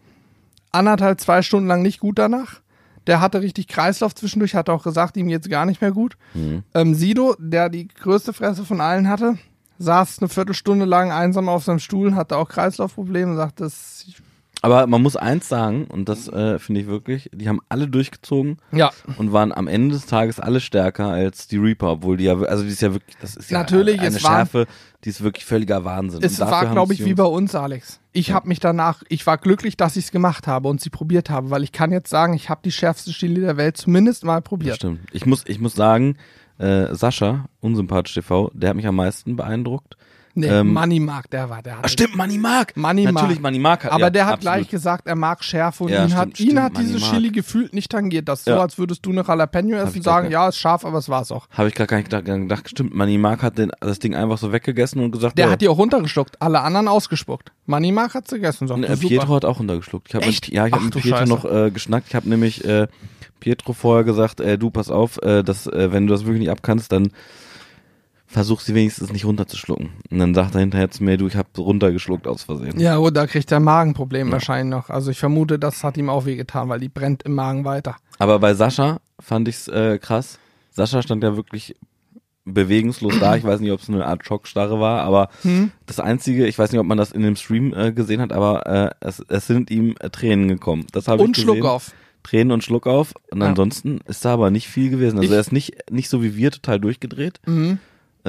anderthalb, 0.70 1.20
zwei 1.20 1.42
Stunden 1.42 1.66
lang 1.68 1.82
nicht 1.82 1.98
gut 1.98 2.18
danach. 2.18 2.60
Der 3.08 3.20
hatte 3.20 3.40
richtig 3.40 3.66
Kreislauf 3.66 4.14
zwischendurch, 4.14 4.54
hat 4.54 4.68
auch 4.68 4.84
gesagt, 4.84 5.16
ihm 5.16 5.28
geht's 5.28 5.48
gar 5.48 5.66
nicht 5.66 5.80
mehr 5.80 5.92
gut. 5.92 6.16
Ähm, 6.74 6.94
Sido, 6.94 7.34
der 7.38 7.70
die 7.70 7.88
größte 7.88 8.32
Fresse 8.32 8.64
von 8.64 8.80
allen 8.80 9.08
hatte, 9.08 9.38
saß 9.78 10.18
eine 10.20 10.28
Viertelstunde 10.28 10.84
lang 10.84 11.10
einsam 11.10 11.48
auf 11.48 11.64
seinem 11.64 11.78
Stuhl, 11.78 12.14
hatte 12.14 12.36
auch 12.36 12.48
Kreislaufprobleme, 12.48 13.34
sagte, 13.34 13.64
das, 13.64 14.04
Aber 14.60 14.86
man 14.88 15.00
muss 15.02 15.14
eins 15.16 15.48
sagen, 15.48 15.84
und 15.86 16.08
das 16.08 16.26
äh, 16.28 16.58
finde 16.58 16.80
ich 16.80 16.86
wirklich, 16.88 17.30
die 17.32 17.48
haben 17.48 17.60
alle 17.68 17.86
durchgezogen 17.86 18.56
Ja. 18.72 18.90
und 19.16 19.32
waren 19.32 19.52
am 19.52 19.68
Ende 19.68 19.94
des 19.94 20.06
Tages 20.06 20.40
alle 20.40 20.60
stärker 20.60 21.06
als 21.06 21.46
die 21.46 21.58
Reaper, 21.58 21.92
obwohl 21.92 22.16
die 22.16 22.24
ja, 22.24 22.36
also 22.40 22.64
die 22.64 22.70
ist 22.70 22.82
ja 22.82 22.92
wirklich, 22.92 23.16
das 23.20 23.36
ist 23.36 23.50
ja 23.50 23.58
Natürlich, 23.58 24.00
eine 24.00 24.08
es 24.08 24.24
war- 24.24 24.30
Schärfe, 24.38 24.66
die 25.04 25.10
ist 25.10 25.22
wirklich 25.22 25.44
völliger 25.44 25.84
Wahnsinn. 25.84 26.20
Es 26.24 26.40
war, 26.40 26.66
glaube 26.66 26.92
ich, 26.92 27.04
wie 27.04 27.14
bei 27.14 27.22
uns, 27.24 27.54
Alex. 27.54 28.00
Ich 28.12 28.32
habe 28.32 28.48
mich 28.48 28.58
danach, 28.58 29.04
ich 29.08 29.24
war 29.28 29.38
glücklich, 29.38 29.76
dass 29.76 29.96
ich 29.96 30.06
es 30.06 30.10
gemacht 30.10 30.48
habe 30.48 30.66
und 30.68 30.80
sie 30.80 30.90
probiert 30.90 31.30
habe, 31.30 31.50
weil 31.50 31.62
ich 31.62 31.70
kann 31.70 31.92
jetzt 31.92 32.10
sagen, 32.10 32.34
ich 32.34 32.48
habe 32.50 32.60
die 32.64 32.72
schärfste 32.72 33.12
Chili 33.12 33.40
der 33.40 33.56
Welt 33.56 33.76
zumindest 33.76 34.24
mal 34.24 34.40
Das 34.40 34.44
probiert. 34.48 34.76
stimmt. 34.76 35.00
Ich 35.12 35.24
muss, 35.24 35.44
ich 35.46 35.60
muss 35.60 35.74
sagen, 35.74 36.16
äh, 36.58 36.92
Sascha, 36.96 37.44
unsympathisch 37.60 38.14
TV, 38.14 38.50
der 38.54 38.70
hat 38.70 38.76
mich 38.76 38.88
am 38.88 38.96
meisten 38.96 39.36
beeindruckt. 39.36 39.96
Nee, 40.40 40.46
Ähm, 40.46 40.72
Money 40.72 41.00
Mark, 41.00 41.30
der 41.30 41.50
war, 41.50 41.62
der 41.62 41.78
Ah, 41.82 41.88
stimmt, 41.88 42.16
Money 42.16 42.38
Mark. 42.38 42.76
Money 42.76 43.04
Mark. 43.04 43.14
Natürlich, 43.14 43.40
Money 43.40 43.58
Mark 43.58 43.84
hat 43.84 43.92
Aber 43.92 44.02
ja, 44.02 44.10
der 44.10 44.26
hat 44.26 44.34
absolut. 44.34 44.54
gleich 44.56 44.68
gesagt, 44.70 45.06
er 45.08 45.16
mag 45.16 45.42
Schärfe 45.42 45.84
und 45.84 45.90
Ja, 45.90 46.04
ihn, 46.04 46.14
hat, 46.14 46.28
stimmt, 46.28 46.40
ihn 46.40 46.46
stimmt, 46.46 46.60
hat 46.62 46.72
Money 46.74 46.86
diese 46.86 46.98
Mark. 47.00 47.10
Chili 47.12 47.30
gefühlt 47.30 47.74
nicht 47.74 47.90
tangiert. 47.90 48.28
Das 48.28 48.38
ist 48.40 48.44
so, 48.44 48.50
Ja. 48.52 48.60
als 48.60 48.78
würdest 48.78 49.04
du 49.04 49.10
eine 49.10 49.24
Jalapeno 49.26 49.76
essen 49.76 49.96
und 49.96 50.02
sagen, 50.04 50.30
ja, 50.30 50.48
ist 50.48 50.58
scharf, 50.58 50.84
aber 50.84 50.98
es 50.98 51.08
war's 51.08 51.32
auch. 51.32 51.48
Habe 51.50 51.68
ich 51.68 51.74
gerade 51.74 51.88
gar 51.88 51.96
nicht 51.98 52.10
gedacht. 52.10 52.68
Stimmt, 52.70 52.94
Money 52.94 53.18
Mark 53.18 53.42
hat 53.42 53.58
den, 53.58 53.72
das 53.80 53.98
Ding 53.98 54.14
einfach 54.14 54.38
so 54.38 54.52
weggegessen 54.52 55.02
und 55.02 55.10
gesagt, 55.10 55.36
Der 55.38 55.46
ja, 55.46 55.52
hat 55.52 55.60
die 55.60 55.68
auch 55.68 55.78
runtergeschluckt, 55.78 56.40
alle 56.40 56.60
anderen 56.60 56.88
ausgespuckt. 56.88 57.50
Money 57.66 57.92
Mark 57.92 58.14
hat 58.14 58.28
sie 58.28 58.36
gegessen. 58.36 58.68
Sagt, 58.68 58.80
super. 58.80 58.96
Pietro 58.96 59.34
hat 59.34 59.44
auch 59.44 59.58
runtergeschluckt. 59.58 60.08
Ich 60.08 60.14
hab 60.14 60.22
Echt? 60.26 60.46
Mit, 60.46 60.54
ja, 60.54 60.66
ich 60.66 60.72
habe 60.72 60.82
Ach, 60.82 60.94
mit 60.94 61.02
Pietro 61.02 61.18
Scheiße. 61.18 61.28
noch 61.28 61.44
äh, 61.44 61.70
geschnackt. 61.70 62.06
Ich 62.08 62.14
habe 62.14 62.28
nämlich 62.28 62.64
äh, 62.64 62.86
Pietro 63.40 63.72
vorher 63.72 64.04
gesagt, 64.04 64.40
äh, 64.40 64.56
du 64.58 64.70
pass 64.70 64.90
auf, 64.90 65.20
äh, 65.22 65.42
dass, 65.42 65.66
äh, 65.66 65.92
wenn 65.92 66.06
du 66.06 66.12
das 66.12 66.22
wirklich 66.22 66.40
nicht 66.40 66.50
abkannst, 66.50 66.92
dann 66.92 67.10
versuch 68.30 68.60
sie 68.60 68.74
wenigstens 68.74 69.10
nicht 69.12 69.24
runterzuschlucken. 69.24 69.88
Und 70.10 70.18
dann 70.18 70.34
sagt 70.34 70.54
er 70.54 70.60
hinterher 70.60 70.90
zu 70.90 71.02
mir, 71.02 71.16
du, 71.16 71.26
ich 71.26 71.34
habe 71.34 71.48
runtergeschluckt 71.58 72.26
aus 72.26 72.42
Versehen. 72.44 72.78
Ja, 72.78 72.98
da 73.10 73.26
kriegt 73.26 73.50
er 73.50 73.56
ein 73.58 73.64
Magenproblem 73.64 74.30
wahrscheinlich 74.30 74.70
noch. 74.70 74.90
Also 74.90 75.10
ich 75.10 75.18
vermute, 75.18 75.58
das 75.58 75.82
hat 75.82 75.96
ihm 75.96 76.10
auch 76.10 76.26
wehgetan, 76.26 76.68
weil 76.68 76.78
die 76.78 76.88
brennt 76.90 77.22
im 77.24 77.34
Magen 77.34 77.64
weiter. 77.64 77.96
Aber 78.18 78.38
bei 78.38 78.52
Sascha 78.54 79.00
fand 79.18 79.48
ich's 79.48 79.66
äh, 79.68 79.98
krass. 79.98 80.38
Sascha 80.70 81.02
stand 81.02 81.24
ja 81.24 81.34
wirklich 81.36 81.74
bewegungslos 82.44 83.18
da. 83.18 83.36
Ich 83.36 83.44
weiß 83.44 83.60
nicht, 83.60 83.72
ob 83.72 83.80
es 83.80 83.88
eine 83.88 84.06
Art 84.06 84.24
Schockstarre 84.24 84.80
war, 84.80 85.00
aber 85.02 85.28
Hm? 85.42 85.70
das 85.86 86.00
Einzige, 86.00 86.46
ich 86.46 86.58
weiß 86.58 86.72
nicht, 86.72 86.80
ob 86.80 86.86
man 86.86 86.98
das 86.98 87.12
in 87.12 87.22
dem 87.22 87.36
Stream 87.36 87.74
äh, 87.74 87.92
gesehen 87.92 88.20
hat, 88.20 88.32
aber 88.32 88.66
äh, 88.66 88.90
es, 89.00 89.20
es 89.28 89.46
sind 89.46 89.70
ihm 89.70 89.94
äh, 90.00 90.10
Tränen 90.10 90.48
gekommen. 90.48 90.86
Das 90.92 91.08
habe 91.08 91.22
ich 91.22 91.28
Und 91.28 91.34
gesehen. 91.36 91.54
Schluck 91.56 91.64
auf. 91.66 91.92
Tränen 92.22 92.52
und 92.52 92.64
Schluck 92.64 92.86
auf. 92.86 93.14
Und 93.30 93.40
Ja. 93.40 93.48
ansonsten 93.48 94.00
ist 94.06 94.24
da 94.24 94.32
aber 94.34 94.50
nicht 94.50 94.68
viel 94.68 94.90
gewesen. 94.90 95.18
Also 95.18 95.28
Ich- 95.30 95.34
er 95.34 95.40
ist 95.40 95.52
nicht, 95.52 95.90
nicht 95.90 96.08
so 96.08 96.22
wie 96.22 96.36
wir 96.36 96.50
total 96.50 96.80
durchgedreht. 96.80 97.40
Mhm. 97.46 97.78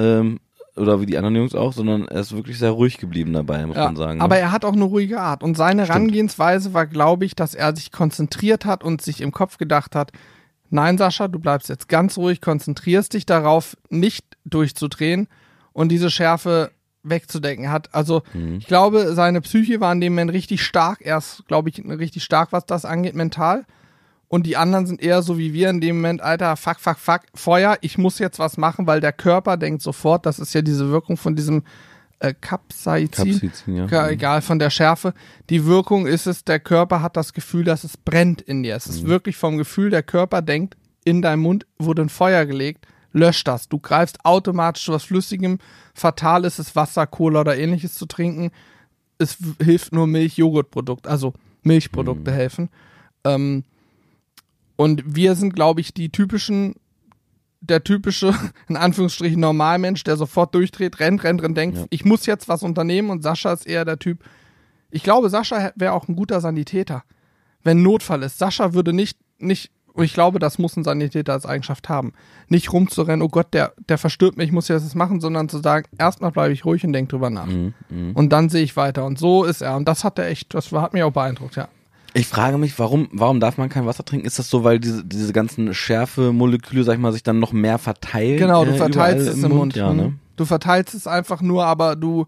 Ähm, 0.00 0.40
oder 0.76 1.00
wie 1.00 1.06
die 1.06 1.16
anderen 1.18 1.36
Jungs 1.36 1.54
auch, 1.54 1.72
sondern 1.72 2.06
er 2.08 2.20
ist 2.20 2.34
wirklich 2.34 2.58
sehr 2.58 2.70
ruhig 2.70 2.96
geblieben 2.98 3.32
dabei, 3.32 3.66
muss 3.66 3.76
Ja, 3.76 3.86
man 3.86 3.96
sagen. 3.96 4.18
ne? 4.18 4.24
aber 4.24 4.38
er 4.38 4.52
hat 4.52 4.64
auch 4.64 4.72
eine 4.72 4.84
ruhige 4.84 5.20
Art. 5.20 5.42
Und 5.42 5.56
seine 5.56 5.82
Stimmt. 5.84 5.94
Herangehensweise 5.96 6.72
war, 6.72 6.86
glaube 6.86 7.24
ich, 7.24 7.34
dass 7.34 7.54
er 7.54 7.74
sich 7.76 7.90
konzentriert 7.92 8.64
hat 8.64 8.82
und 8.84 9.02
sich 9.02 9.20
im 9.20 9.32
Kopf 9.32 9.58
gedacht 9.58 9.94
hat, 9.96 10.12
nein, 10.70 10.96
Sascha, 10.96 11.28
du 11.28 11.38
bleibst 11.38 11.68
jetzt 11.68 11.88
ganz 11.88 12.16
ruhig, 12.16 12.40
konzentrierst 12.40 13.12
dich 13.14 13.26
darauf, 13.26 13.76
nicht 13.90 14.24
durchzudrehen 14.44 15.26
und 15.72 15.90
diese 15.90 16.08
Schärfe 16.10 16.70
wegzudecken 17.02 17.64
Er 17.64 17.72
hat. 17.72 17.92
Also 17.94 18.22
Mhm. 18.32 18.58
ich 18.58 18.66
glaube, 18.66 19.14
seine 19.14 19.40
Psyche 19.40 19.80
war 19.80 19.92
in 19.92 20.00
dem 20.00 20.12
Moment 20.12 20.32
richtig 20.32 20.62
stark. 20.62 21.00
Er 21.02 21.18
ist, 21.18 21.44
glaube 21.48 21.68
ich, 21.68 21.82
richtig 21.84 22.22
stark, 22.24 22.52
was 22.52 22.64
das 22.66 22.84
angeht, 22.84 23.14
mental. 23.16 23.64
Und 24.32 24.46
die 24.46 24.56
anderen 24.56 24.86
sind 24.86 25.02
eher 25.02 25.22
so 25.22 25.38
wie 25.38 25.52
wir 25.52 25.68
in 25.70 25.80
dem 25.80 25.96
Moment, 25.96 26.20
Alter, 26.22 26.56
fuck, 26.56 26.78
fuck, 26.78 26.98
fuck, 26.98 27.22
Feuer, 27.34 27.76
ich 27.80 27.98
muss 27.98 28.20
jetzt 28.20 28.38
was 28.38 28.56
machen, 28.56 28.86
weil 28.86 29.00
der 29.00 29.12
Körper 29.12 29.56
denkt 29.56 29.82
sofort, 29.82 30.24
das 30.24 30.38
ist 30.38 30.54
ja 30.54 30.62
diese 30.62 30.88
Wirkung 30.88 31.16
von 31.16 31.34
diesem 31.34 31.64
äh, 32.20 32.32
Capsaicin. 32.40 33.10
Capsaicin, 33.10 33.76
ja. 33.76 33.86
Ka- 33.88 34.08
Egal 34.08 34.40
von 34.40 34.60
der 34.60 34.70
Schärfe. 34.70 35.14
Die 35.50 35.66
Wirkung 35.66 36.06
ist 36.06 36.26
es, 36.28 36.44
der 36.44 36.60
Körper 36.60 37.02
hat 37.02 37.16
das 37.16 37.32
Gefühl, 37.32 37.64
dass 37.64 37.82
es 37.82 37.96
brennt 37.96 38.40
in 38.40 38.62
dir. 38.62 38.76
Es 38.76 38.86
ist 38.86 39.04
wirklich 39.04 39.36
vom 39.36 39.58
Gefühl, 39.58 39.90
der 39.90 40.04
Körper 40.04 40.42
denkt, 40.42 40.76
in 41.04 41.22
deinem 41.22 41.40
Mund 41.42 41.66
wurde 41.78 42.02
ein 42.02 42.08
Feuer 42.08 42.46
gelegt, 42.46 42.86
löscht 43.12 43.48
das. 43.48 43.68
Du 43.68 43.80
greifst 43.80 44.24
automatisch 44.24 44.84
zu 44.84 44.92
was 44.92 45.02
Flüssigem. 45.02 45.58
Fatal 45.92 46.44
ist 46.44 46.60
es, 46.60 46.76
Wasser, 46.76 47.08
Cola 47.08 47.40
oder 47.40 47.58
ähnliches 47.58 47.94
zu 47.96 48.06
trinken. 48.06 48.52
Es 49.18 49.38
hilft 49.60 49.92
nur 49.92 50.06
Milch, 50.06 50.36
Joghurtprodukt, 50.36 51.08
also 51.08 51.32
Milchprodukte 51.64 52.30
helfen. 52.30 52.68
Ähm, 53.24 53.64
und 54.80 55.02
wir 55.04 55.34
sind, 55.34 55.54
glaube 55.54 55.82
ich, 55.82 55.92
die 55.92 56.08
typischen, 56.08 56.74
der 57.60 57.84
typische, 57.84 58.34
in 58.68 58.78
Anführungsstrichen, 58.78 59.38
Normalmensch, 59.38 60.04
der 60.04 60.16
sofort 60.16 60.54
durchdreht, 60.54 61.00
rennt, 61.00 61.22
rennt, 61.22 61.42
rennt, 61.42 61.54
denkt, 61.54 61.76
Ja. 61.76 61.84
ich 61.90 62.06
muss 62.06 62.24
jetzt 62.24 62.48
was 62.48 62.62
unternehmen. 62.62 63.10
Und 63.10 63.22
Sascha 63.22 63.52
ist 63.52 63.66
eher 63.66 63.84
der 63.84 63.98
Typ, 63.98 64.24
ich 64.90 65.02
glaube, 65.02 65.28
Sascha 65.28 65.72
wäre 65.76 65.92
auch 65.92 66.08
ein 66.08 66.16
guter 66.16 66.40
Sanitäter, 66.40 67.04
wenn 67.62 67.82
Notfall 67.82 68.22
ist. 68.22 68.38
Sascha 68.38 68.72
würde 68.72 68.94
nicht, 68.94 69.18
nicht, 69.38 69.70
und 69.92 70.04
ich 70.04 70.14
glaube, 70.14 70.38
das 70.38 70.58
muss 70.58 70.78
ein 70.78 70.84
Sanitäter 70.84 71.34
als 71.34 71.44
Eigenschaft 71.44 71.90
haben, 71.90 72.14
nicht 72.48 72.72
rumzurennen, 72.72 73.20
oh 73.20 73.28
Gott, 73.28 73.52
der, 73.52 73.74
der 73.86 73.98
verstirbt 73.98 74.38
mich, 74.38 74.46
ich 74.46 74.52
muss 74.52 74.68
jetzt 74.68 74.86
was 74.86 74.94
machen, 74.94 75.20
sondern 75.20 75.50
zu 75.50 75.58
sagen, 75.58 75.88
erstmal 75.98 76.30
bleibe 76.30 76.54
ich 76.54 76.64
ruhig 76.64 76.86
und 76.86 76.94
denke 76.94 77.10
drüber 77.10 77.28
nach. 77.28 77.44
Mhm, 77.44 77.74
mhm. 77.90 78.12
Und 78.14 78.30
dann 78.30 78.48
sehe 78.48 78.62
ich 78.62 78.78
weiter. 78.78 79.04
Und 79.04 79.18
so 79.18 79.44
ist 79.44 79.60
er. 79.60 79.76
Und 79.76 79.86
das 79.86 80.04
hat 80.04 80.18
er 80.18 80.28
echt, 80.28 80.54
das 80.54 80.72
hat 80.72 80.94
mich 80.94 81.02
auch 81.02 81.12
beeindruckt, 81.12 81.56
ja. 81.56 81.68
Ich 82.14 82.26
frage 82.26 82.58
mich, 82.58 82.78
warum, 82.78 83.08
warum 83.12 83.40
darf 83.40 83.56
man 83.56 83.68
kein 83.68 83.86
Wasser 83.86 84.04
trinken? 84.04 84.26
Ist 84.26 84.38
das 84.38 84.50
so, 84.50 84.64
weil 84.64 84.80
diese, 84.80 85.04
diese 85.04 85.32
ganzen 85.32 85.72
Schärfe-Moleküle, 85.72 86.82
sag 86.84 86.94
ich 86.94 87.00
mal, 87.00 87.12
sich 87.12 87.22
dann 87.22 87.38
noch 87.38 87.52
mehr 87.52 87.78
verteilen? 87.78 88.38
Genau, 88.38 88.64
du 88.64 88.72
äh, 88.72 88.76
verteilst 88.76 89.28
es 89.28 89.42
im 89.42 89.52
Mund. 89.52 89.76
Ja, 89.76 89.90
mhm. 89.90 89.96
ne? 89.96 90.18
Du 90.36 90.44
verteilst 90.44 90.94
es 90.94 91.06
einfach 91.06 91.40
nur, 91.40 91.64
aber 91.66 91.96
du. 91.96 92.26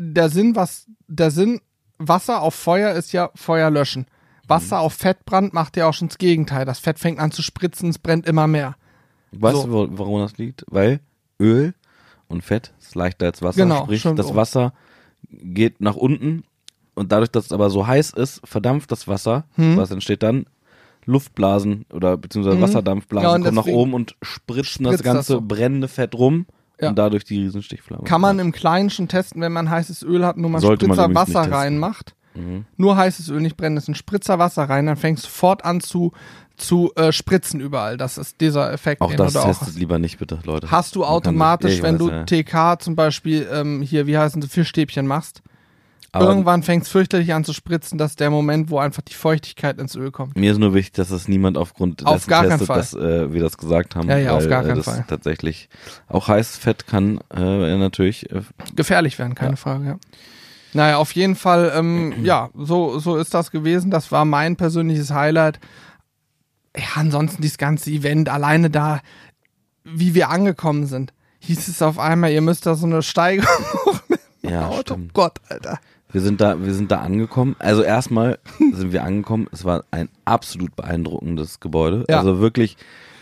Der 0.00 0.28
Sinn, 0.28 0.54
was. 0.54 0.86
Der 1.08 1.30
Sinn, 1.30 1.60
Wasser 1.98 2.42
auf 2.42 2.54
Feuer 2.54 2.92
ist 2.92 3.12
ja 3.12 3.30
Feuer 3.34 3.70
löschen. 3.70 4.06
Wasser 4.46 4.76
Mhm. 4.76 4.82
auf 4.82 4.92
Fettbrand 4.94 5.52
macht 5.52 5.76
ja 5.76 5.88
auch 5.88 5.94
schon 5.94 6.08
das 6.08 6.18
Gegenteil. 6.18 6.64
Das 6.64 6.78
Fett 6.78 6.98
fängt 6.98 7.18
an 7.18 7.32
zu 7.32 7.42
spritzen, 7.42 7.90
es 7.90 7.98
brennt 7.98 8.26
immer 8.26 8.46
mehr. 8.46 8.76
Weißt 9.32 9.62
So. 9.62 9.86
du, 9.86 9.98
warum 9.98 10.20
das 10.20 10.38
liegt? 10.38 10.64
Weil 10.68 11.00
Öl 11.40 11.74
und 12.28 12.42
Fett 12.42 12.72
ist 12.80 12.94
leichter 12.94 13.26
als 13.26 13.42
Wasser. 13.42 13.62
Genau, 13.62 13.84
Sprich, 13.84 14.02
das. 14.02 14.34
Wasser 14.34 14.72
geht 15.30 15.80
nach 15.80 15.96
unten 15.96 16.44
und 16.98 17.10
dadurch, 17.12 17.30
dass 17.30 17.46
es 17.46 17.52
aber 17.52 17.70
so 17.70 17.86
heiß 17.86 18.10
ist, 18.10 18.40
verdampft 18.44 18.92
das 18.92 19.08
Wasser. 19.08 19.44
Hm. 19.54 19.76
Was 19.76 19.90
entsteht 19.90 20.22
dann? 20.22 20.44
Luftblasen 21.06 21.86
oder 21.92 22.16
beziehungsweise 22.18 22.56
Mhm. 22.58 22.62
Wasserdampfblasen 22.62 23.28
Ja, 23.30 23.38
kommen 23.38 23.54
nach 23.54 23.66
oben 23.66 23.94
und 23.94 24.14
spritzen 24.20 24.84
das 24.84 24.94
spritzt 24.94 25.06
das 25.06 25.14
ganze 25.14 25.32
so. 25.34 25.40
brennende 25.40 25.88
Fett 25.88 26.14
rum 26.14 26.46
Ja. 26.80 26.90
und 26.90 26.98
dadurch 26.98 27.24
die 27.24 27.38
Riesenstichflamme. 27.40 28.04
Kann 28.04 28.20
man 28.20 28.38
im 28.38 28.52
Kleinen 28.52 28.90
schon 28.90 29.08
testen, 29.08 29.40
wenn 29.40 29.52
man 29.52 29.70
heißes 29.70 30.02
Öl 30.02 30.24
hat, 30.26 30.36
nur 30.36 30.50
mal 30.50 30.60
Sollte 30.60 30.86
man 30.86 30.96
Spritzer 30.98 31.14
Wasser 31.14 31.50
reinmacht. 31.50 32.14
Mhm. 32.34 32.66
Nur 32.76 32.96
heißes 32.96 33.30
Öl 33.30 33.40
nicht 33.40 33.56
brennen, 33.56 33.78
ist 33.78 33.88
ein 33.88 33.94
Spritzer 33.94 34.38
Wasser 34.38 34.64
rein, 34.64 34.84
dann 34.86 34.96
fängst 34.96 35.24
du 35.24 35.28
sofort 35.28 35.64
an 35.64 35.80
zu, 35.80 36.12
zu 36.58 36.92
äh, 36.94 37.10
spritzen 37.10 37.58
überall. 37.60 37.96
Das 37.96 38.18
ist 38.18 38.40
dieser 38.42 38.70
Effekt, 38.72 39.00
Auch 39.00 39.12
das 39.14 39.34
auch 39.34 39.46
testet 39.46 39.68
hast. 39.68 39.78
lieber 39.78 39.98
nicht, 39.98 40.18
bitte, 40.18 40.38
Leute. 40.44 40.70
Hast 40.70 40.94
du 40.94 41.00
Man 41.00 41.08
automatisch, 41.08 41.70
sich- 41.70 41.78
ja, 41.78 41.84
wenn 41.84 41.94
ich 41.94 42.00
du 42.00 42.10
weiß, 42.10 42.26
TK 42.26 42.76
zum 42.80 42.96
Beispiel 42.96 43.48
ähm, 43.50 43.80
hier, 43.80 44.06
wie 44.06 44.18
heißen 44.18 44.42
sie, 44.42 44.48
Fischstäbchen 44.48 45.06
machst, 45.06 45.40
Aber 46.12 46.28
irgendwann 46.28 46.62
fängt 46.62 46.84
es 46.84 46.88
fürchterlich 46.88 47.34
an 47.34 47.44
zu 47.44 47.52
spritzen. 47.52 47.98
Das 47.98 48.12
ist 48.12 48.20
der 48.20 48.30
Moment, 48.30 48.70
wo 48.70 48.78
einfach 48.78 49.02
die 49.02 49.14
Feuchtigkeit 49.14 49.78
ins 49.78 49.94
Öl 49.94 50.10
kommt. 50.10 50.36
Mir 50.36 50.52
ist 50.52 50.58
nur 50.58 50.72
wichtig, 50.72 50.94
dass 50.94 51.08
das 51.10 51.28
niemand 51.28 51.58
aufgrund 51.58 52.04
Auf 52.06 52.14
dessen 52.14 52.30
gar 52.30 52.44
testet, 52.46 52.66
Fall. 52.66 52.78
dass 52.78 52.94
äh, 52.94 53.32
wir 53.32 53.42
das 53.42 53.58
gesagt 53.58 53.94
haben. 53.94 54.08
Ja, 54.08 54.16
ja, 54.16 54.30
auf 54.32 54.42
weil, 54.42 54.48
gar 54.48 54.64
äh, 54.64 54.68
keinen 54.68 54.76
das 54.76 54.84
Fall. 54.86 55.04
Tatsächlich 55.06 55.68
auch 56.08 56.28
heißes 56.28 56.56
Fett 56.56 56.86
kann 56.86 57.20
äh, 57.34 57.76
natürlich 57.76 58.30
äh, 58.32 58.40
Gefährlich 58.74 59.18
werden, 59.18 59.34
keine 59.34 59.56
Frage, 59.56 59.84
ja. 59.86 59.96
Naja, 60.74 60.96
auf 60.98 61.12
jeden 61.12 61.36
Fall, 61.36 61.72
ähm, 61.74 62.14
ja, 62.24 62.48
so, 62.54 62.98
so 62.98 63.16
ist 63.16 63.34
das 63.34 63.50
gewesen. 63.50 63.90
Das 63.90 64.10
war 64.10 64.24
mein 64.24 64.56
persönliches 64.56 65.10
Highlight. 65.10 65.60
Ja, 66.76 66.84
ansonsten 66.96 67.42
dieses 67.42 67.58
ganze 67.58 67.90
Event, 67.90 68.28
alleine 68.28 68.70
da, 68.70 69.00
wie 69.84 70.14
wir 70.14 70.30
angekommen 70.30 70.86
sind, 70.86 71.12
hieß 71.40 71.68
es 71.68 71.82
auf 71.82 71.98
einmal, 71.98 72.30
ihr 72.32 72.40
müsst 72.42 72.66
da 72.66 72.74
so 72.74 72.86
eine 72.86 73.02
Steigerung 73.02 73.64
hoch 73.84 74.00
mit 74.08 74.20
dem 74.42 74.50
Ja, 74.50 74.68
Auto. 74.68 74.94
stimmt. 74.94 75.14
Gott, 75.14 75.38
Alter. 75.48 75.78
Wir 76.10 76.20
sind 76.20 76.40
da, 76.40 76.64
wir 76.64 76.74
sind 76.74 76.90
da 76.90 77.00
angekommen. 77.00 77.56
Also 77.58 77.82
erstmal 77.82 78.38
sind 78.72 78.92
wir 78.92 79.04
angekommen. 79.04 79.48
Es 79.52 79.64
war 79.64 79.84
ein 79.90 80.08
absolut 80.24 80.74
beeindruckendes 80.74 81.60
Gebäude. 81.60 82.04
Ja. 82.08 82.18
Also 82.18 82.40
wirklich 82.40 82.76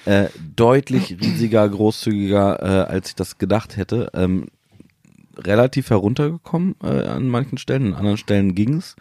äh, 0.04 0.28
deutlich 0.54 1.16
riesiger, 1.20 1.68
großzügiger, 1.68 2.62
äh, 2.62 2.92
als 2.92 3.08
ich 3.10 3.14
das 3.16 3.38
gedacht 3.38 3.76
hätte. 3.76 4.10
Ähm, 4.14 4.46
relativ 5.36 5.90
heruntergekommen 5.90 6.76
äh, 6.82 7.02
an 7.02 7.28
manchen 7.28 7.58
Stellen, 7.58 7.88
an 7.88 7.98
anderen 7.98 8.16
Stellen 8.16 8.54
ging's. 8.54 8.96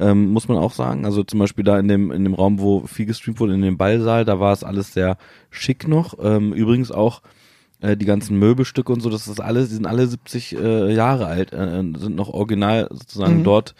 Ähm, 0.00 0.30
muss 0.32 0.48
man 0.48 0.58
auch 0.58 0.72
sagen. 0.72 1.04
Also 1.04 1.24
zum 1.24 1.40
Beispiel 1.40 1.64
da 1.64 1.78
in 1.78 1.88
dem, 1.88 2.10
in 2.12 2.24
dem 2.24 2.34
Raum, 2.34 2.60
wo 2.60 2.86
viel 2.86 3.06
gestreamt 3.06 3.40
wurde, 3.40 3.54
in 3.54 3.62
dem 3.62 3.76
Ballsaal, 3.76 4.24
da 4.24 4.40
war 4.40 4.52
es 4.52 4.64
alles 4.64 4.92
sehr 4.92 5.18
schick 5.50 5.88
noch. 5.88 6.16
Ähm, 6.22 6.52
übrigens 6.52 6.90
auch 6.92 7.20
äh, 7.80 7.96
die 7.96 8.06
ganzen 8.06 8.38
Möbelstücke 8.38 8.92
und 8.92 9.00
so, 9.00 9.10
das 9.10 9.28
ist 9.28 9.40
alles, 9.40 9.68
die 9.68 9.74
sind 9.74 9.86
alle 9.86 10.06
70 10.06 10.56
äh, 10.56 10.92
Jahre 10.94 11.26
alt, 11.26 11.52
äh, 11.52 11.82
sind 11.96 12.16
noch 12.16 12.28
original 12.28 12.88
sozusagen 12.90 13.38
Mhm. 13.38 13.44
dort 13.44 13.74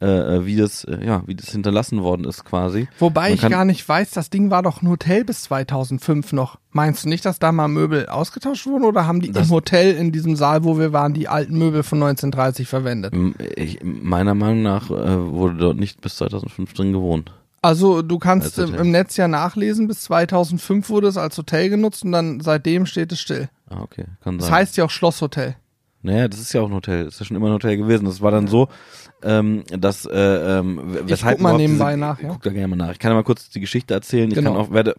äh, 0.00 0.44
wie 0.46 0.56
das, 0.56 0.84
äh, 0.84 1.04
ja, 1.04 1.22
wie 1.26 1.34
das 1.34 1.50
hinterlassen 1.50 2.02
worden 2.02 2.24
ist 2.24 2.44
quasi. 2.44 2.88
Wobei 2.98 3.32
ich 3.32 3.42
gar 3.42 3.64
nicht 3.64 3.86
weiß, 3.86 4.10
das 4.12 4.30
Ding 4.30 4.50
war 4.50 4.62
doch 4.62 4.82
ein 4.82 4.88
Hotel 4.88 5.24
bis 5.24 5.42
2005 5.42 6.32
noch. 6.32 6.58
Meinst 6.72 7.04
du 7.04 7.08
nicht, 7.08 7.24
dass 7.24 7.38
da 7.38 7.52
mal 7.52 7.68
Möbel 7.68 8.06
ausgetauscht 8.06 8.66
wurden 8.66 8.84
oder 8.84 9.06
haben 9.06 9.20
die 9.20 9.28
im 9.28 9.50
Hotel 9.50 9.94
in 9.94 10.12
diesem 10.12 10.36
Saal, 10.36 10.64
wo 10.64 10.78
wir 10.78 10.92
waren, 10.92 11.12
die 11.12 11.28
alten 11.28 11.58
Möbel 11.58 11.82
von 11.82 11.98
1930 12.02 12.66
verwendet? 12.66 13.12
Ich, 13.56 13.80
meiner 13.82 14.34
Meinung 14.34 14.62
nach 14.62 14.90
äh, 14.90 15.32
wurde 15.32 15.56
dort 15.56 15.76
nicht 15.78 16.00
bis 16.00 16.16
2005 16.16 16.72
drin 16.72 16.92
gewohnt. 16.92 17.32
Also 17.62 18.00
du 18.02 18.18
kannst 18.18 18.58
Als 18.58 18.70
im, 18.70 18.74
im 18.74 18.90
Netz 18.90 19.16
ja 19.18 19.28
nachlesen, 19.28 19.86
bis 19.86 20.00
2005 20.02 20.88
wurde 20.88 21.08
es 21.08 21.16
als 21.18 21.36
Hotel 21.36 21.68
genutzt 21.68 22.04
und 22.04 22.12
dann 22.12 22.40
seitdem 22.40 22.86
steht 22.86 23.12
es 23.12 23.20
still. 23.20 23.50
Ah, 23.68 23.82
okay, 23.82 24.04
kann 24.22 24.38
Das 24.38 24.46
sein. 24.46 24.56
heißt 24.56 24.76
ja 24.78 24.84
auch 24.84 24.90
Schlosshotel. 24.90 25.56
Naja, 26.02 26.28
das 26.28 26.40
ist 26.40 26.54
ja 26.54 26.62
auch 26.62 26.68
ein 26.68 26.74
Hotel. 26.74 27.04
Das 27.04 27.14
ist 27.14 27.20
ja 27.20 27.26
schon 27.26 27.36
immer 27.36 27.48
ein 27.48 27.52
Hotel 27.52 27.76
gewesen. 27.76 28.06
Das 28.06 28.22
war 28.22 28.30
dann 28.30 28.46
so, 28.46 28.68
ähm, 29.22 29.64
dass, 29.78 30.06
äh, 30.06 30.58
ähm, 30.58 30.96
Ich 31.06 31.22
guck 31.22 31.40
mal 31.40 31.58
nebenbei 31.58 31.90
diese, 31.90 32.00
nach, 32.00 32.22
ja. 32.22 32.28
Guck 32.30 32.42
da 32.42 32.50
gerne 32.50 32.68
mal 32.68 32.76
nach. 32.76 32.92
Ich 32.92 32.98
kann 32.98 33.10
ja 33.10 33.16
mal 33.16 33.22
kurz 33.24 33.50
die 33.50 33.60
Geschichte 33.60 33.92
erzählen. 33.92 34.30
Ich 34.30 34.34
Genau. 34.36 34.52
kann 34.54 34.60
auch, 34.62 34.70
werde, 34.70 34.94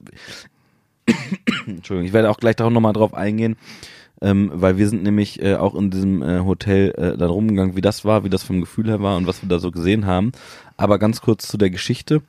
Entschuldigung, 1.65 2.05
ich 2.05 2.13
werde 2.13 2.29
auch 2.29 2.37
gleich 2.37 2.55
darauf 2.55 2.71
nochmal 2.71 2.93
drauf 2.93 3.15
eingehen, 3.15 3.57
ähm, 4.21 4.51
weil 4.53 4.77
wir 4.77 4.87
sind 4.87 5.01
nämlich 5.01 5.41
äh, 5.41 5.55
auch 5.55 5.73
in 5.73 5.89
diesem 5.89 6.21
äh, 6.21 6.41
Hotel 6.41 6.91
äh, 6.91 7.17
dann 7.17 7.29
rumgegangen, 7.31 7.75
wie 7.75 7.81
das 7.81 8.05
war, 8.05 8.23
wie 8.23 8.29
das 8.29 8.43
vom 8.43 8.59
Gefühl 8.59 8.87
her 8.87 9.01
war 9.01 9.17
und 9.17 9.25
was 9.25 9.41
wir 9.41 9.49
da 9.49 9.57
so 9.57 9.71
gesehen 9.71 10.05
haben. 10.05 10.31
Aber 10.77 10.99
ganz 10.99 11.21
kurz 11.21 11.47
zu 11.47 11.57
der 11.57 11.71
Geschichte. 11.71 12.21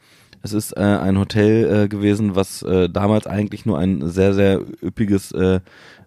Es 0.42 0.52
ist 0.52 0.76
äh, 0.76 0.80
ein 0.80 1.18
Hotel 1.18 1.84
äh, 1.84 1.88
gewesen, 1.88 2.34
was 2.34 2.62
äh, 2.62 2.88
damals 2.88 3.26
eigentlich 3.26 3.64
nur 3.64 3.78
ein 3.78 4.08
sehr, 4.08 4.34
sehr 4.34 4.60
üppiges 4.82 5.30
äh, 5.32 5.60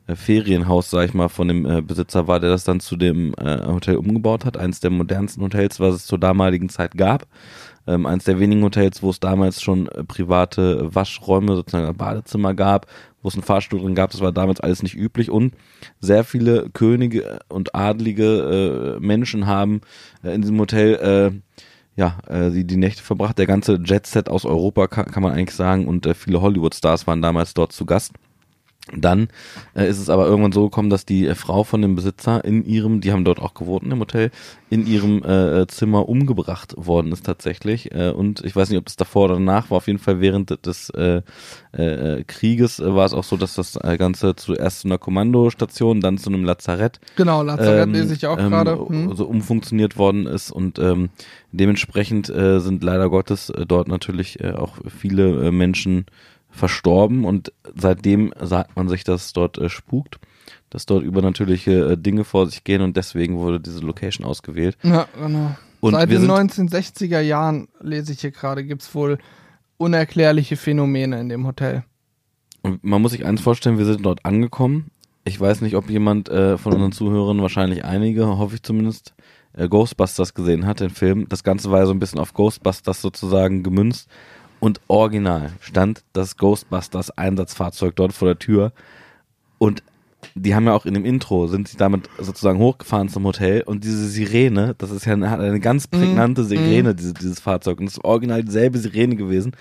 äh, 0.07 0.15
Ferienhaus, 0.15 0.89
sag 0.89 1.05
ich 1.05 1.13
mal, 1.13 1.29
von 1.29 1.47
dem 1.47 1.65
äh, 1.65 1.81
Besitzer 1.81 2.27
war, 2.27 2.39
der 2.39 2.49
das 2.49 2.63
dann 2.63 2.79
zu 2.79 2.95
dem 2.95 3.33
äh, 3.35 3.65
Hotel 3.65 3.95
umgebaut 3.95 4.45
hat. 4.45 4.57
Eines 4.57 4.79
der 4.79 4.91
modernsten 4.91 5.41
Hotels, 5.43 5.79
was 5.79 5.95
es 5.95 6.05
zur 6.05 6.19
damaligen 6.19 6.69
Zeit 6.69 6.95
gab. 6.97 7.27
Ähm, 7.87 8.05
eines 8.05 8.25
der 8.25 8.39
wenigen 8.39 8.63
Hotels, 8.63 9.01
wo 9.01 9.09
es 9.09 9.19
damals 9.19 9.61
schon 9.61 9.87
äh, 9.87 10.03
private 10.03 10.93
Waschräume, 10.93 11.55
sozusagen 11.55 11.95
Badezimmer 11.95 12.53
gab, 12.53 12.87
wo 13.21 13.29
es 13.29 13.35
einen 13.35 13.43
Fahrstuhl 13.43 13.79
drin 13.79 13.95
gab. 13.95 14.11
Das 14.11 14.21
war 14.21 14.31
damals 14.31 14.59
alles 14.59 14.83
nicht 14.83 14.95
üblich 14.95 15.31
und 15.31 15.53
sehr 15.99 16.23
viele 16.23 16.69
Könige 16.71 17.39
und 17.47 17.73
adlige 17.73 18.97
äh, 18.97 18.99
Menschen 18.99 19.47
haben 19.47 19.81
in 20.23 20.41
diesem 20.41 20.59
Hotel 20.59 20.95
äh, 20.95 21.61
ja, 21.95 22.17
äh, 22.27 22.51
die, 22.51 22.65
die 22.65 22.77
Nächte 22.77 23.03
verbracht. 23.03 23.37
Der 23.37 23.47
ganze 23.47 23.79
Jet-Set 23.83 24.29
aus 24.29 24.45
Europa 24.45 24.87
kann, 24.87 25.05
kann 25.05 25.23
man 25.23 25.33
eigentlich 25.33 25.55
sagen 25.55 25.87
und 25.87 26.05
äh, 26.05 26.13
viele 26.13 26.41
Hollywood-Stars 26.41 27.07
waren 27.07 27.21
damals 27.21 27.53
dort 27.53 27.71
zu 27.71 27.85
Gast. 27.85 28.13
Dann 28.93 29.29
äh, 29.75 29.89
ist 29.89 29.99
es 29.99 30.09
aber 30.09 30.27
irgendwann 30.27 30.51
so 30.51 30.65
gekommen, 30.65 30.91
dass 30.91 31.05
die 31.05 31.25
äh, 31.25 31.33
Frau 31.33 31.63
von 31.63 31.81
dem 31.81 31.95
Besitzer 31.95 32.45
in 32.45 32.63
ihrem, 32.65 33.01
die 33.01 33.11
haben 33.11 33.25
dort 33.25 33.39
auch 33.39 33.55
gewohnt 33.55 33.83
im 33.91 33.99
Hotel, 33.99 34.29
in 34.69 34.85
ihrem 34.85 35.23
äh, 35.23 35.65
Zimmer 35.67 36.07
umgebracht 36.07 36.75
worden 36.77 37.11
ist 37.11 37.25
tatsächlich. 37.25 37.93
Äh, 37.95 38.11
und 38.11 38.45
ich 38.45 38.55
weiß 38.55 38.69
nicht, 38.69 38.77
ob 38.77 38.87
es 38.87 38.95
davor 38.95 39.25
oder 39.25 39.35
danach 39.35 39.71
war. 39.71 39.77
Auf 39.77 39.87
jeden 39.87 39.97
Fall 39.97 40.21
während 40.21 40.65
des 40.67 40.91
äh, 40.91 41.21
äh, 41.71 42.23
Krieges 42.25 42.79
äh, 42.79 42.93
war 42.93 43.05
es 43.05 43.13
auch 43.13 43.23
so, 43.23 43.37
dass 43.37 43.55
das 43.55 43.75
äh, 43.75 43.97
Ganze 43.97 44.35
zuerst 44.35 44.81
zu 44.81 44.87
einer 44.87 44.99
Kommandostation, 44.99 45.99
dann 45.99 46.19
zu 46.19 46.29
einem 46.29 46.43
Lazarett 46.43 46.99
Genau, 47.15 47.41
Lazarett 47.41 47.87
ähm, 47.87 47.93
lese 47.93 48.13
ich 48.13 48.27
auch 48.27 48.37
ähm, 48.37 48.49
gerade. 48.49 48.77
Hm. 48.77 49.15
so 49.15 49.25
umfunktioniert 49.25 49.97
worden 49.97 50.27
ist 50.27 50.51
und 50.51 50.79
ähm, 50.79 51.09
dementsprechend 51.51 52.29
äh, 52.29 52.59
sind 52.59 52.83
leider 52.83 53.09
Gottes 53.09 53.49
äh, 53.49 53.65
dort 53.65 53.87
natürlich 53.87 54.39
äh, 54.41 54.51
auch 54.51 54.77
viele 54.87 55.47
äh, 55.47 55.51
Menschen 55.51 56.05
verstorben 56.55 57.25
und 57.25 57.51
seitdem 57.75 58.33
sagt 58.41 58.75
man 58.75 58.87
sich, 58.89 59.03
dass 59.03 59.33
dort 59.33 59.57
äh, 59.57 59.69
spukt, 59.69 60.19
dass 60.69 60.85
dort 60.85 61.03
übernatürliche 61.03 61.91
äh, 61.91 61.97
Dinge 61.97 62.23
vor 62.23 62.47
sich 62.47 62.63
gehen 62.63 62.81
und 62.81 62.97
deswegen 62.97 63.37
wurde 63.37 63.59
diese 63.59 63.79
Location 63.79 64.25
ausgewählt. 64.25 64.77
Ja, 64.83 65.07
genau. 65.21 65.55
Und 65.81 65.93
Seit 65.93 66.09
den 66.09 66.21
sind- 66.21 66.31
1960er 66.31 67.19
Jahren, 67.19 67.67
lese 67.81 68.11
ich 68.13 68.21
hier 68.21 68.31
gerade, 68.31 68.63
gibt's 68.63 68.93
wohl 68.95 69.17
unerklärliche 69.77 70.55
Phänomene 70.57 71.19
in 71.19 71.29
dem 71.29 71.45
Hotel. 71.45 71.83
Und 72.61 72.83
man 72.83 73.01
muss 73.01 73.11
sich 73.11 73.25
eins 73.25 73.41
vorstellen, 73.41 73.77
wir 73.77 73.85
sind 73.85 74.03
dort 74.05 74.25
angekommen. 74.25 74.89
Ich 75.23 75.39
weiß 75.39 75.61
nicht, 75.61 75.75
ob 75.75 75.89
jemand 75.89 76.29
äh, 76.29 76.57
von 76.57 76.73
unseren 76.73 76.91
Zuhörern, 76.91 77.41
wahrscheinlich 77.41 77.83
einige, 77.83 78.25
hoffe 78.25 78.55
ich 78.55 78.63
zumindest, 78.63 79.13
äh, 79.53 79.67
Ghostbusters 79.67 80.33
gesehen 80.33 80.65
hat, 80.65 80.79
den 80.79 80.89
Film. 80.89 81.27
Das 81.29 81.43
Ganze 81.43 81.69
war 81.71 81.79
ja 81.79 81.85
so 81.85 81.91
ein 81.93 81.99
bisschen 81.99 82.19
auf 82.19 82.33
Ghostbusters 82.33 83.01
sozusagen 83.01 83.61
gemünzt. 83.63 84.09
Und 84.65 84.81
original 84.87 85.51
stand 85.59 86.01
das 86.13 86.37
Ghostbusters 86.37 87.15
Einsatzfahrzeug 87.15 87.95
dort 87.95 88.13
vor 88.13 88.29
der 88.29 88.39
Tür. 88.39 88.71
Und 89.59 89.83
die 90.33 90.55
haben 90.55 90.65
ja 90.65 90.73
auch 90.73 90.87
in 90.87 90.95
dem 90.95 91.05
Intro, 91.05 91.45
sind 91.45 91.67
sie 91.67 91.77
damit 91.77 92.09
sozusagen 92.17 92.57
hochgefahren 92.57 93.07
zum 93.07 93.25
Hotel. 93.25 93.61
Und 93.61 93.83
diese 93.83 94.07
Sirene, 94.07 94.73
das 94.79 94.89
ist 94.89 95.05
ja 95.05 95.13
eine, 95.13 95.29
eine 95.37 95.59
ganz 95.59 95.85
prägnante 95.85 96.43
Sirene, 96.43 96.95
diese, 96.95 97.13
dieses 97.13 97.39
Fahrzeug. 97.39 97.77
Und 97.77 97.85
das 97.85 97.97
ist 97.97 98.03
original 98.03 98.43
dieselbe 98.43 98.79
Sirene 98.79 99.15
gewesen. 99.15 99.51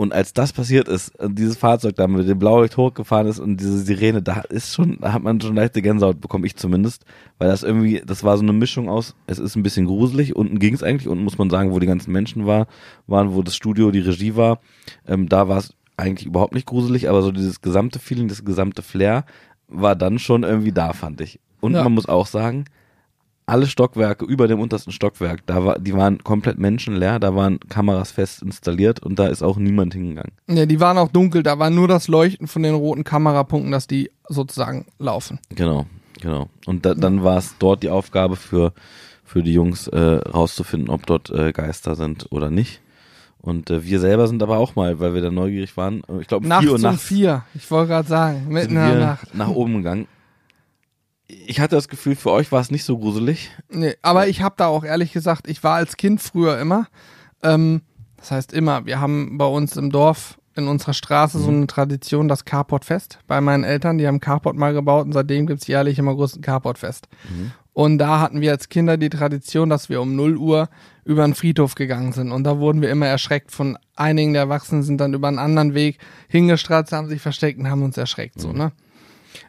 Und 0.00 0.14
als 0.14 0.32
das 0.32 0.54
passiert 0.54 0.88
ist, 0.88 1.14
und 1.20 1.38
dieses 1.38 1.58
Fahrzeug 1.58 1.94
da 1.94 2.08
mit 2.08 2.26
dem 2.26 2.38
Blaulicht 2.38 2.78
hochgefahren 2.78 3.26
ist 3.26 3.38
und 3.38 3.58
diese 3.58 3.76
Sirene, 3.80 4.22
da 4.22 4.40
ist 4.48 4.72
schon, 4.72 4.96
da 4.98 5.12
hat 5.12 5.22
man 5.22 5.38
schon 5.42 5.54
leichte 5.54 5.82
Gänsehaut 5.82 6.22
bekommen, 6.22 6.46
ich 6.46 6.56
zumindest, 6.56 7.04
weil 7.36 7.48
das 7.50 7.62
irgendwie, 7.62 8.00
das 8.06 8.24
war 8.24 8.38
so 8.38 8.42
eine 8.42 8.54
Mischung 8.54 8.88
aus, 8.88 9.14
es 9.26 9.38
ist 9.38 9.56
ein 9.56 9.62
bisschen 9.62 9.84
gruselig, 9.84 10.34
unten 10.34 10.58
ging 10.58 10.72
es 10.72 10.82
eigentlich, 10.82 11.06
unten 11.06 11.22
muss 11.22 11.36
man 11.36 11.50
sagen, 11.50 11.70
wo 11.70 11.78
die 11.80 11.86
ganzen 11.86 12.12
Menschen 12.12 12.46
war, 12.46 12.66
waren, 13.08 13.34
wo 13.34 13.42
das 13.42 13.54
Studio, 13.54 13.90
die 13.90 13.98
Regie 13.98 14.36
war, 14.36 14.60
ähm, 15.06 15.28
da 15.28 15.48
war 15.48 15.58
es 15.58 15.74
eigentlich 15.98 16.26
überhaupt 16.26 16.54
nicht 16.54 16.66
gruselig, 16.66 17.10
aber 17.10 17.20
so 17.20 17.30
dieses 17.30 17.60
gesamte 17.60 17.98
Feeling, 17.98 18.28
das 18.28 18.42
gesamte 18.42 18.80
Flair 18.80 19.26
war 19.68 19.96
dann 19.96 20.18
schon 20.18 20.44
irgendwie 20.44 20.72
da, 20.72 20.94
fand 20.94 21.20
ich. 21.20 21.40
Und 21.60 21.74
Ja. 21.74 21.82
man 21.84 21.92
muss 21.92 22.08
auch 22.08 22.26
sagen, 22.26 22.64
alle 23.46 23.66
Stockwerke 23.66 24.24
über 24.24 24.46
dem 24.46 24.60
untersten 24.60 24.92
Stockwerk, 24.92 25.44
da 25.46 25.64
war, 25.64 25.78
die 25.78 25.92
waren 25.94 26.22
komplett 26.22 26.58
menschenleer, 26.58 27.18
da 27.18 27.34
waren 27.34 27.58
Kameras 27.68 28.12
fest 28.12 28.42
installiert 28.42 29.00
und 29.00 29.18
da 29.18 29.26
ist 29.26 29.42
auch 29.42 29.56
niemand 29.56 29.92
hingegangen. 29.94 30.32
Ja, 30.48 30.66
die 30.66 30.78
waren 30.80 30.98
auch 30.98 31.08
dunkel, 31.08 31.42
da 31.42 31.58
war 31.58 31.70
nur 31.70 31.88
das 31.88 32.06
Leuchten 32.06 32.46
von 32.46 32.62
den 32.62 32.74
roten 32.74 33.02
Kamerapunkten, 33.04 33.72
dass 33.72 33.86
die 33.86 34.10
sozusagen 34.28 34.86
laufen. 34.98 35.40
Genau, 35.54 35.86
genau. 36.20 36.48
Und 36.66 36.86
da, 36.86 36.94
dann 36.94 37.24
war 37.24 37.38
es 37.38 37.56
dort 37.58 37.82
die 37.82 37.88
Aufgabe 37.90 38.36
für, 38.36 38.72
für 39.24 39.42
die 39.42 39.52
Jungs 39.52 39.88
äh, 39.88 39.98
rauszufinden, 39.98 40.88
ob 40.88 41.06
dort 41.06 41.30
äh, 41.30 41.52
Geister 41.52 41.96
sind 41.96 42.28
oder 42.30 42.50
nicht. 42.50 42.80
Und 43.42 43.70
äh, 43.70 43.84
wir 43.84 44.00
selber 44.00 44.28
sind 44.28 44.42
aber 44.42 44.58
auch 44.58 44.76
mal, 44.76 45.00
weil 45.00 45.14
wir 45.14 45.22
da 45.22 45.30
neugierig 45.30 45.76
waren, 45.76 46.02
ich 46.20 46.28
glaube 46.28 46.44
um 46.44 46.48
Nachts 46.48 46.62
vier 46.62 46.70
Uhr 46.70 46.76
um 46.76 46.82
nachts 46.82 47.02
vier. 47.02 47.42
Ich 47.54 47.70
wollte 47.70 47.88
gerade 47.88 48.08
sagen, 48.08 48.46
mitten 48.48 48.70
in 48.70 48.74
der 48.74 48.94
Nacht. 48.94 49.34
nach 49.34 49.48
oben 49.48 49.78
gegangen. 49.78 50.06
Ich 51.46 51.60
hatte 51.60 51.76
das 51.76 51.88
Gefühl, 51.88 52.16
für 52.16 52.30
euch 52.30 52.50
war 52.50 52.60
es 52.60 52.70
nicht 52.70 52.84
so 52.84 52.98
gruselig. 52.98 53.50
Nee, 53.68 53.94
aber 54.02 54.28
ich 54.28 54.42
habe 54.42 54.54
da 54.58 54.66
auch 54.66 54.84
ehrlich 54.84 55.12
gesagt, 55.12 55.48
ich 55.48 55.62
war 55.62 55.76
als 55.76 55.96
Kind 55.96 56.20
früher 56.20 56.58
immer, 56.58 56.86
ähm, 57.42 57.82
das 58.16 58.30
heißt 58.30 58.52
immer, 58.52 58.84
wir 58.86 59.00
haben 59.00 59.38
bei 59.38 59.46
uns 59.46 59.76
im 59.76 59.90
Dorf 59.90 60.38
in 60.56 60.68
unserer 60.68 60.94
Straße 60.94 61.38
so 61.38 61.48
eine 61.48 61.66
Tradition, 61.66 62.28
das 62.28 62.44
Carportfest 62.44 63.18
bei 63.26 63.40
meinen 63.40 63.64
Eltern, 63.64 63.98
die 63.98 64.06
haben 64.06 64.20
Carport 64.20 64.56
mal 64.56 64.74
gebaut 64.74 65.06
und 65.06 65.12
seitdem 65.12 65.46
gibt's 65.46 65.66
jährlich 65.66 65.98
im 65.98 66.08
August 66.08 66.36
ein 66.36 66.42
Carportfest. 66.42 67.08
Und 67.72 67.98
da 67.98 68.20
hatten 68.20 68.40
wir 68.40 68.50
als 68.50 68.68
Kinder 68.68 68.96
die 68.96 69.08
Tradition, 69.08 69.70
dass 69.70 69.88
wir 69.88 70.02
um 70.02 70.16
0 70.16 70.36
Uhr 70.36 70.68
über 71.04 71.24
einen 71.24 71.34
Friedhof 71.34 71.76
gegangen 71.76 72.12
sind. 72.12 72.32
Und 72.32 72.44
da 72.44 72.58
wurden 72.58 72.82
wir 72.82 72.90
immer 72.90 73.06
erschreckt 73.06 73.52
von 73.52 73.78
einigen 73.96 74.32
der 74.32 74.42
Erwachsenen, 74.42 74.82
sind 74.82 75.00
dann 75.00 75.14
über 75.14 75.28
einen 75.28 75.38
anderen 75.38 75.72
Weg 75.72 75.98
hingestratzt, 76.28 76.92
haben 76.92 77.08
sich 77.08 77.22
versteckt 77.22 77.58
und 77.58 77.70
haben 77.70 77.82
uns 77.82 77.96
erschreckt. 77.96 78.40
So, 78.40 78.52
ne? 78.52 78.72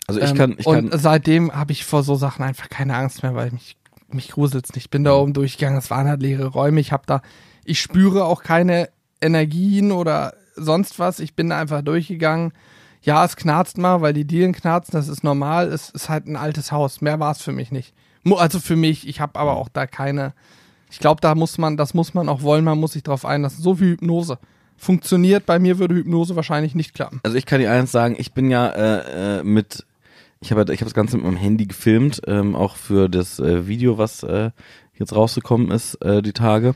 Also 0.08 0.21
ich 0.21 0.30
Ähm, 0.32 0.38
kann, 0.38 0.56
ich 0.58 0.65
und 0.65 0.89
kann, 0.89 0.99
seitdem 0.99 1.54
habe 1.54 1.71
ich 1.71 1.86
vor 1.86 2.04
so 2.04 2.15
Sachen 2.15 2.43
einfach 2.43 2.69
keine 2.69 2.95
Angst 2.95 3.23
mehr, 3.23 3.36
weil 3.36 3.51
mich, 3.51 3.77
mich 4.10 4.30
gruselt's 4.30 4.73
nicht. 4.73 4.86
Ich 4.86 4.89
bin 4.89 5.04
da 5.04 5.13
oben 5.13 5.34
durchgegangen, 5.34 5.77
es 5.77 5.89
waren 5.89 6.08
halt 6.08 6.21
leere 6.21 6.47
Räume. 6.47 6.80
Ich 6.80 6.91
habe 6.91 7.04
da, 7.06 7.21
ich 7.65 7.82
spüre 7.82 8.25
auch 8.25 8.43
keine 8.43 8.89
Energien 9.21 9.91
oder 9.91 10.34
sonst 10.56 10.99
was. 10.99 11.19
Ich 11.19 11.36
bin 11.36 11.49
da 11.49 11.60
einfach 11.60 11.82
durchgegangen. 11.82 12.54
Ja, 13.04 13.25
es 13.25 13.36
knarzt 13.36 13.77
mal, 13.77 14.01
weil 14.01 14.13
die 14.13 14.25
Dielen 14.25 14.54
knarzen, 14.54 14.91
das 14.93 15.08
ist 15.08 15.23
normal. 15.23 15.67
Es 15.69 15.89
ist 15.89 16.10
halt 16.10 16.27
ein 16.27 16.36
altes 16.36 16.71
Haus. 16.71 17.01
Mehr 17.01 17.19
war 17.19 17.32
es 17.32 17.41
für 17.41 17.51
mich 17.51 17.71
nicht. 17.71 17.93
Also 18.25 18.60
für 18.60 18.75
mich, 18.75 19.08
ich 19.08 19.19
habe 19.19 19.39
aber 19.39 19.58
auch 19.58 19.69
da 19.69 19.88
keine. 19.88 20.34
Ich 20.91 20.99
glaube, 20.99 21.21
da 21.21 21.34
muss 21.34 21.58
man, 21.58 21.77
das 21.77 21.93
muss 21.93 22.13
man 22.13 22.30
auch 22.30 22.41
wollen, 22.41 22.63
man 22.63 22.80
muss 22.80 22.93
sich 22.93 23.04
drauf 23.04 23.25
einlassen. 23.25 23.63
So 23.63 23.80
wie 23.80 23.91
Hypnose. 23.91 24.38
Funktioniert, 24.81 25.45
bei 25.45 25.59
mir 25.59 25.77
würde 25.77 25.93
Hypnose 25.93 26.35
wahrscheinlich 26.35 26.73
nicht 26.73 26.95
klappen. 26.95 27.19
also 27.21 27.37
ich 27.37 27.45
kann 27.45 27.61
dir 27.61 27.71
eins 27.71 27.91
sagen, 27.91 28.15
ich 28.17 28.33
bin 28.33 28.49
ja 28.49 28.67
äh, 28.67 29.41
äh, 29.41 29.43
mit, 29.43 29.85
ich 30.39 30.51
habe 30.51 30.73
ich 30.73 30.81
hab 30.81 30.87
das 30.87 30.95
Ganze 30.95 31.17
mit 31.17 31.25
meinem 31.27 31.37
Handy 31.37 31.67
gefilmt, 31.67 32.23
ähm, 32.25 32.55
auch 32.55 32.77
für 32.77 33.07
das 33.07 33.39
äh, 33.39 33.67
Video, 33.67 33.99
was 33.99 34.23
äh, 34.23 34.49
jetzt 34.95 35.15
rausgekommen 35.15 35.69
ist, 35.69 36.01
äh, 36.01 36.23
die 36.23 36.33
Tage, 36.33 36.73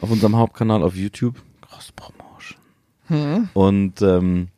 auf 0.00 0.10
unserem 0.10 0.34
Hauptkanal 0.34 0.82
auf 0.82 0.96
YouTube. 0.96 1.36
Cross 1.60 1.92
Promotion. 1.92 2.58
Hm. 3.06 3.48
Und 3.54 4.02
ähm, 4.02 4.48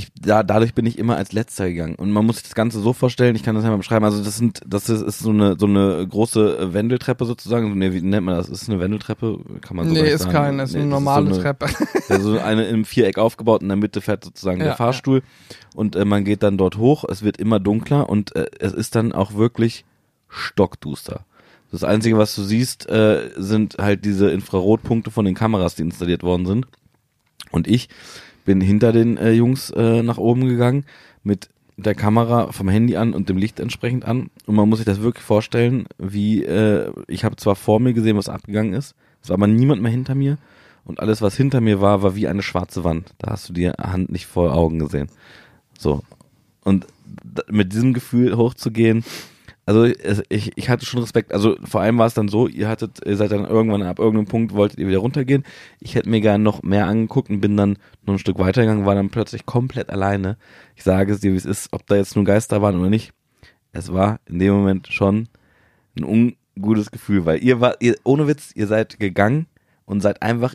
ich, 0.00 0.08
da, 0.20 0.42
dadurch 0.42 0.74
bin 0.74 0.86
ich 0.86 0.98
immer 0.98 1.16
als 1.16 1.32
letzter 1.32 1.68
gegangen. 1.68 1.94
Und 1.94 2.10
man 2.10 2.26
muss 2.26 2.36
sich 2.36 2.44
das 2.44 2.54
Ganze 2.54 2.80
so 2.80 2.92
vorstellen, 2.92 3.36
ich 3.36 3.42
kann 3.42 3.54
das 3.54 3.64
ja 3.64 3.70
mal 3.70 3.76
beschreiben, 3.76 4.04
also 4.04 4.22
das 4.22 4.36
sind, 4.36 4.60
das 4.66 4.88
ist, 4.88 5.02
ist 5.02 5.20
so 5.20 5.30
eine 5.30 5.56
so 5.58 5.66
eine 5.66 6.06
große 6.06 6.58
äh, 6.58 6.74
Wendeltreppe 6.74 7.24
sozusagen. 7.24 7.78
Nee, 7.78 7.92
wie 7.92 8.00
nennt 8.00 8.26
man 8.26 8.36
das? 8.36 8.48
Ist 8.48 8.62
es 8.62 8.68
eine 8.68 8.80
Wendeltreppe? 8.80 9.38
Kann 9.60 9.76
man 9.76 9.88
so 9.88 9.94
nee, 9.94 10.08
ist 10.10 10.22
sagen. 10.22 10.32
keine, 10.32 10.62
ist 10.64 10.72
Nee, 10.72 10.80
eine 10.80 10.88
normale 10.88 11.26
so 11.26 11.34
eine, 11.34 11.42
Treppe. 11.42 11.66
ja, 12.08 12.20
so 12.20 12.38
eine 12.38 12.64
im 12.66 12.84
Viereck 12.84 13.18
aufgebaut, 13.18 13.62
in 13.62 13.68
der 13.68 13.76
Mitte 13.76 14.00
fährt 14.00 14.24
sozusagen 14.24 14.58
Ja, 14.58 14.66
der 14.66 14.76
Fahrstuhl 14.76 15.22
und 15.74 15.96
äh, 15.96 16.04
man 16.04 16.24
geht 16.24 16.42
dann 16.42 16.56
dort 16.56 16.76
hoch, 16.76 17.04
es 17.08 17.22
wird 17.22 17.36
immer 17.36 17.60
dunkler 17.60 18.08
und 18.08 18.34
äh, 18.34 18.46
es 18.58 18.72
ist 18.72 18.94
dann 18.94 19.12
auch 19.12 19.34
wirklich 19.34 19.84
stockduster. 20.28 21.24
Das 21.72 21.84
Einzige, 21.84 22.18
was 22.18 22.34
du 22.34 22.42
siehst, 22.42 22.88
äh, 22.88 23.30
sind 23.36 23.76
halt 23.78 24.04
diese 24.04 24.30
Infrarotpunkte 24.30 25.10
von 25.10 25.24
den 25.24 25.34
Kameras, 25.34 25.76
die 25.76 25.82
installiert 25.82 26.22
worden 26.22 26.46
sind. 26.46 26.66
Und 27.52 27.68
ich 27.68 27.88
bin 28.44 28.60
hinter 28.60 28.92
den 28.92 29.16
äh, 29.16 29.32
Jungs 29.32 29.70
äh, 29.70 30.02
nach 30.02 30.18
oben 30.18 30.46
gegangen 30.46 30.84
mit 31.22 31.48
der 31.76 31.94
Kamera 31.94 32.52
vom 32.52 32.68
Handy 32.68 32.96
an 32.96 33.14
und 33.14 33.28
dem 33.28 33.36
Licht 33.36 33.60
entsprechend 33.60 34.04
an. 34.04 34.30
Und 34.46 34.54
man 34.54 34.68
muss 34.68 34.78
sich 34.78 34.86
das 34.86 35.00
wirklich 35.00 35.24
vorstellen, 35.24 35.86
wie 35.98 36.44
äh, 36.44 36.92
ich 37.08 37.24
habe 37.24 37.36
zwar 37.36 37.56
vor 37.56 37.80
mir 37.80 37.92
gesehen, 37.92 38.16
was 38.16 38.28
abgegangen 38.28 38.74
ist, 38.74 38.94
es 39.22 39.28
war 39.28 39.34
aber 39.34 39.46
niemand 39.46 39.82
mehr 39.82 39.90
hinter 39.90 40.14
mir. 40.14 40.38
Und 40.84 41.00
alles, 41.00 41.22
was 41.22 41.36
hinter 41.36 41.60
mir 41.60 41.80
war, 41.80 42.02
war 42.02 42.16
wie 42.16 42.26
eine 42.26 42.42
schwarze 42.42 42.84
Wand. 42.84 43.12
Da 43.18 43.32
hast 43.32 43.48
du 43.48 43.52
die 43.52 43.68
Hand 43.68 44.10
nicht 44.10 44.26
vor 44.26 44.54
Augen 44.54 44.78
gesehen. 44.78 45.08
So. 45.78 46.02
Und 46.64 46.86
mit 47.48 47.72
diesem 47.72 47.92
Gefühl 47.92 48.36
hochzugehen, 48.36 49.04
also 49.66 49.84
ich, 50.28 50.52
ich 50.56 50.68
hatte 50.68 50.84
schon 50.84 51.00
Respekt. 51.00 51.32
Also 51.32 51.56
vor 51.64 51.80
allem 51.80 51.98
war 51.98 52.06
es 52.06 52.14
dann 52.14 52.28
so, 52.28 52.48
ihr 52.48 52.68
hattet, 52.68 53.00
ihr 53.06 53.16
seid 53.16 53.30
dann 53.30 53.44
irgendwann 53.44 53.82
ab 53.82 53.98
irgendeinem 53.98 54.26
Punkt 54.26 54.52
wolltet 54.54 54.78
ihr 54.78 54.88
wieder 54.88 54.98
runtergehen. 54.98 55.44
Ich 55.80 55.94
hätte 55.94 56.08
mir 56.08 56.20
gerne 56.20 56.42
noch 56.42 56.62
mehr 56.62 56.86
angeguckt 56.86 57.30
und 57.30 57.40
bin 57.40 57.56
dann 57.56 57.78
noch 58.04 58.14
ein 58.14 58.18
Stück 58.18 58.38
weitergegangen, 58.38 58.86
war 58.86 58.94
dann 58.94 59.10
plötzlich 59.10 59.46
komplett 59.46 59.90
alleine. 59.90 60.36
Ich 60.74 60.82
sage 60.82 61.12
es 61.12 61.20
dir, 61.20 61.32
wie 61.32 61.36
es 61.36 61.44
ist, 61.44 61.72
ob 61.72 61.86
da 61.86 61.96
jetzt 61.96 62.16
nur 62.16 62.24
Geister 62.24 62.62
waren 62.62 62.78
oder 62.80 62.90
nicht. 62.90 63.12
Es 63.72 63.92
war 63.92 64.18
in 64.26 64.38
dem 64.38 64.54
Moment 64.54 64.88
schon 64.88 65.28
ein 65.96 66.04
ungutes 66.56 66.90
Gefühl, 66.90 67.24
weil 67.24 67.42
ihr 67.42 67.60
war, 67.60 67.76
ihr, 67.80 67.96
ohne 68.04 68.26
Witz, 68.26 68.50
ihr 68.54 68.66
seid 68.66 68.98
gegangen 68.98 69.46
und 69.84 70.00
seid 70.00 70.22
einfach 70.22 70.54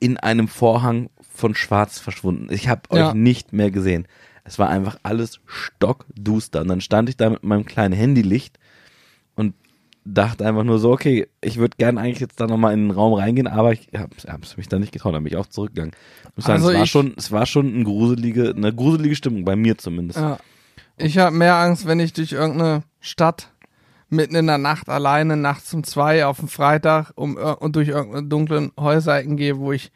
in 0.00 0.16
einem 0.16 0.48
Vorhang 0.48 1.10
von 1.20 1.54
Schwarz 1.54 1.98
verschwunden. 1.98 2.48
Ich 2.50 2.68
habe 2.68 2.82
ja. 2.92 3.08
euch 3.08 3.14
nicht 3.14 3.52
mehr 3.52 3.70
gesehen. 3.70 4.06
Es 4.44 4.58
war 4.58 4.68
einfach 4.68 4.98
alles 5.02 5.40
stockduster. 5.46 6.62
Und 6.62 6.68
dann 6.68 6.80
stand 6.80 7.08
ich 7.08 7.16
da 7.16 7.30
mit 7.30 7.42
meinem 7.44 7.64
kleinen 7.64 7.94
Handylicht 7.94 8.58
und 9.36 9.54
dachte 10.04 10.46
einfach 10.46 10.64
nur 10.64 10.78
so, 10.78 10.92
okay, 10.92 11.28
ich 11.40 11.58
würde 11.58 11.76
gerne 11.76 12.00
eigentlich 12.00 12.20
jetzt 12.20 12.40
da 12.40 12.46
nochmal 12.46 12.72
in 12.74 12.88
den 12.88 12.90
Raum 12.90 13.14
reingehen, 13.14 13.46
aber 13.46 13.72
ich 13.72 13.88
habe 13.96 14.10
es 14.42 14.56
mich 14.56 14.68
da 14.68 14.78
nicht 14.78 14.92
getraut, 14.92 15.14
dann 15.14 15.24
bin 15.24 15.32
ich 15.32 15.38
auch 15.38 15.46
zurückgegangen. 15.46 15.94
Ich 16.36 16.44
sagen, 16.44 16.62
also 16.62 16.70
es, 16.70 16.78
war 16.78 16.86
schon, 16.86 17.14
es 17.16 17.32
war 17.32 17.46
schon 17.46 17.74
eine 17.74 17.84
gruselige, 17.84 18.54
eine 18.56 18.74
gruselige 18.74 19.14
Stimmung, 19.14 19.44
bei 19.44 19.56
mir 19.56 19.78
zumindest. 19.78 20.18
Ja. 20.18 20.38
Ich 20.96 21.18
habe 21.18 21.34
mehr 21.34 21.56
Angst, 21.56 21.86
wenn 21.86 22.00
ich 22.00 22.12
durch 22.12 22.32
irgendeine 22.32 22.82
Stadt 23.00 23.50
mitten 24.10 24.34
in 24.34 24.46
der 24.46 24.58
Nacht 24.58 24.88
alleine 24.88 25.36
nachts 25.36 25.72
um 25.72 25.84
zwei 25.84 26.26
auf 26.26 26.38
dem 26.40 26.48
Freitag 26.48 27.12
um, 27.14 27.36
und 27.36 27.76
durch 27.76 27.88
irgendeine 27.88 28.26
dunklen 28.26 28.72
Häuserecken 28.78 29.36
gehe, 29.36 29.58
wo 29.58 29.72
ich 29.72 29.92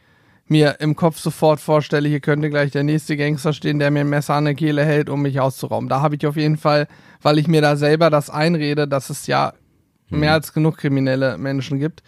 mir 0.46 0.76
im 0.80 0.94
Kopf 0.94 1.18
sofort 1.18 1.60
vorstelle, 1.60 2.08
hier 2.08 2.20
könnte 2.20 2.50
gleich 2.50 2.70
der 2.70 2.84
nächste 2.84 3.16
Gangster 3.16 3.52
stehen, 3.52 3.78
der 3.78 3.90
mir 3.90 4.00
ein 4.00 4.08
Messer 4.08 4.34
an 4.34 4.44
der 4.44 4.54
Kehle 4.54 4.84
hält, 4.84 5.08
um 5.08 5.22
mich 5.22 5.40
auszurauben. 5.40 5.88
Da 5.88 6.00
habe 6.00 6.16
ich 6.16 6.26
auf 6.26 6.36
jeden 6.36 6.58
Fall, 6.58 6.86
weil 7.22 7.38
ich 7.38 7.48
mir 7.48 7.62
da 7.62 7.76
selber 7.76 8.10
das 8.10 8.28
einrede, 8.28 8.86
dass 8.86 9.10
es 9.10 9.26
ja 9.26 9.54
mhm. 10.10 10.20
mehr 10.20 10.32
als 10.32 10.52
genug 10.52 10.76
kriminelle 10.76 11.38
Menschen 11.38 11.78
gibt, 11.78 12.02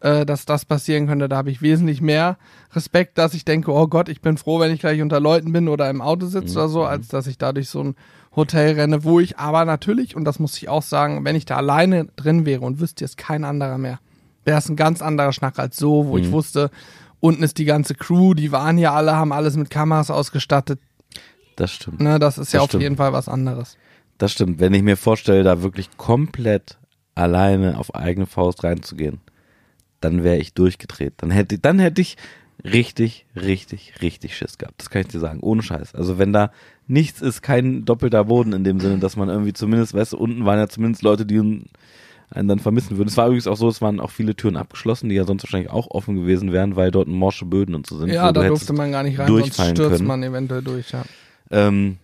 äh, 0.00 0.24
dass 0.24 0.46
das 0.46 0.64
passieren 0.64 1.08
könnte. 1.08 1.28
Da 1.28 1.36
habe 1.36 1.50
ich 1.50 1.62
wesentlich 1.62 2.00
mehr 2.00 2.38
Respekt, 2.72 3.18
dass 3.18 3.34
ich 3.34 3.44
denke, 3.44 3.72
oh 3.72 3.88
Gott, 3.88 4.08
ich 4.08 4.20
bin 4.20 4.38
froh, 4.38 4.60
wenn 4.60 4.72
ich 4.72 4.80
gleich 4.80 5.02
unter 5.02 5.18
Leuten 5.18 5.52
bin 5.52 5.68
oder 5.68 5.90
im 5.90 6.00
Auto 6.00 6.26
sitze 6.26 6.52
mhm. 6.52 6.56
oder 6.58 6.68
so, 6.68 6.84
als 6.84 7.08
dass 7.08 7.26
ich 7.26 7.38
dadurch 7.38 7.68
so 7.68 7.82
ein 7.82 7.96
Hotel 8.36 8.74
renne, 8.74 9.02
wo 9.02 9.18
ich 9.18 9.38
aber 9.38 9.64
natürlich, 9.64 10.14
und 10.14 10.24
das 10.24 10.38
muss 10.38 10.56
ich 10.56 10.68
auch 10.68 10.82
sagen, 10.82 11.24
wenn 11.24 11.34
ich 11.34 11.44
da 11.44 11.56
alleine 11.56 12.06
drin 12.14 12.46
wäre 12.46 12.60
und 12.60 12.80
wüsste 12.80 13.04
jetzt 13.04 13.16
kein 13.16 13.42
anderer 13.42 13.78
mehr, 13.78 13.98
wäre 14.44 14.58
es 14.58 14.68
ein 14.68 14.76
ganz 14.76 15.02
anderer 15.02 15.32
Schnack 15.32 15.58
als 15.58 15.76
so, 15.76 16.06
wo 16.06 16.16
mhm. 16.16 16.22
ich 16.22 16.30
wusste, 16.30 16.70
unten 17.20 17.42
ist 17.42 17.58
die 17.58 17.64
ganze 17.64 17.94
Crew, 17.94 18.34
die 18.34 18.52
waren 18.52 18.76
hier 18.76 18.92
alle, 18.92 19.14
haben 19.14 19.32
alles 19.32 19.56
mit 19.56 19.70
Kameras 19.70 20.10
ausgestattet. 20.10 20.80
Das 21.56 21.72
stimmt. 21.72 22.00
Ne, 22.00 22.18
das 22.18 22.38
ist 22.38 22.48
das 22.48 22.52
ja 22.52 22.60
stimmt. 22.60 22.74
auf 22.74 22.82
jeden 22.82 22.96
Fall 22.96 23.12
was 23.12 23.28
anderes. 23.28 23.76
Das 24.18 24.32
stimmt. 24.32 24.60
Wenn 24.60 24.74
ich 24.74 24.82
mir 24.82 24.96
vorstelle, 24.96 25.42
da 25.42 25.62
wirklich 25.62 25.96
komplett 25.96 26.78
alleine 27.14 27.78
auf 27.78 27.94
eigene 27.94 28.26
Faust 28.26 28.64
reinzugehen, 28.64 29.20
dann 30.00 30.24
wäre 30.24 30.38
ich 30.38 30.54
durchgedreht. 30.54 31.14
Dann 31.18 31.30
hätte, 31.30 31.58
dann 31.58 31.78
hätte 31.78 32.00
ich 32.00 32.16
richtig, 32.64 33.26
richtig, 33.36 33.94
richtig 34.02 34.36
Schiss 34.36 34.58
gehabt. 34.58 34.80
Das 34.80 34.90
kann 34.90 35.02
ich 35.02 35.08
dir 35.08 35.20
sagen. 35.20 35.40
Ohne 35.40 35.62
Scheiß. 35.62 35.94
Also 35.94 36.18
wenn 36.18 36.32
da 36.32 36.50
nichts 36.86 37.20
ist, 37.20 37.42
kein 37.42 37.84
doppelter 37.84 38.24
Boden 38.24 38.52
in 38.52 38.64
dem 38.64 38.80
Sinne, 38.80 38.98
dass 38.98 39.16
man 39.16 39.28
irgendwie 39.28 39.52
zumindest, 39.52 39.94
weißt 39.94 40.14
du, 40.14 40.18
unten 40.18 40.44
waren 40.44 40.58
ja 40.58 40.68
zumindest 40.68 41.02
Leute, 41.02 41.26
die 41.26 41.62
einen 42.30 42.48
dann 42.48 42.58
vermissen 42.58 42.96
würden. 42.96 43.08
Es 43.08 43.16
war 43.16 43.26
übrigens 43.26 43.46
auch 43.46 43.56
so, 43.56 43.68
es 43.68 43.82
waren 43.82 44.00
auch 44.00 44.10
viele 44.10 44.34
Türen 44.36 44.56
abgeschlossen, 44.56 45.08
die 45.08 45.16
ja 45.16 45.24
sonst 45.24 45.42
wahrscheinlich 45.42 45.70
auch 45.70 45.90
offen 45.90 46.14
gewesen 46.16 46.52
wären, 46.52 46.76
weil 46.76 46.90
dort 46.90 47.08
morsche 47.08 47.44
Böden 47.44 47.74
und 47.74 47.86
so 47.86 47.98
sind. 47.98 48.10
Ja, 48.10 48.32
da 48.32 48.46
durfte 48.46 48.72
man 48.72 48.92
gar 48.92 49.02
nicht 49.02 49.18
rein, 49.18 49.28
sonst 49.28 49.54
stürzt 49.54 49.78
können. 49.78 50.06
man 50.06 50.22
eventuell 50.22 50.62
durch, 50.62 50.92
ja. 50.92 51.02
Ähm, 51.50 51.98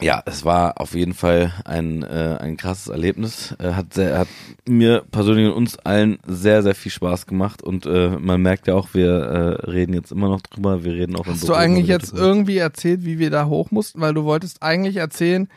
ja, 0.00 0.22
es 0.26 0.44
war 0.44 0.80
auf 0.80 0.94
jeden 0.94 1.14
Fall 1.14 1.52
ein, 1.64 2.04
äh, 2.04 2.36
ein 2.40 2.56
krasses 2.56 2.88
Erlebnis. 2.88 3.56
Äh, 3.58 3.72
hat, 3.72 3.94
sehr, 3.94 4.18
hat 4.18 4.28
mir 4.66 5.02
persönlich 5.10 5.48
und 5.48 5.54
uns 5.54 5.78
allen 5.78 6.18
sehr, 6.26 6.62
sehr 6.62 6.74
viel 6.74 6.92
Spaß 6.92 7.26
gemacht 7.26 7.62
und 7.62 7.84
äh, 7.86 8.10
man 8.10 8.40
merkt 8.40 8.68
ja 8.68 8.74
auch, 8.74 8.90
wir 8.92 9.10
äh, 9.10 9.70
reden 9.70 9.94
jetzt 9.94 10.12
immer 10.12 10.28
noch 10.28 10.40
drüber. 10.42 10.84
Wir 10.84 10.92
reden 10.92 11.16
auch 11.16 11.26
Hast 11.26 11.48
du 11.48 11.54
eigentlich 11.54 11.88
jetzt 11.88 12.12
drüber. 12.12 12.22
irgendwie 12.22 12.58
erzählt, 12.58 13.04
wie 13.04 13.18
wir 13.18 13.30
da 13.30 13.46
hoch 13.46 13.70
mussten? 13.70 14.00
Weil 14.00 14.14
du 14.14 14.24
wolltest 14.24 14.62
eigentlich 14.62 14.96
erzählen, 14.96 15.48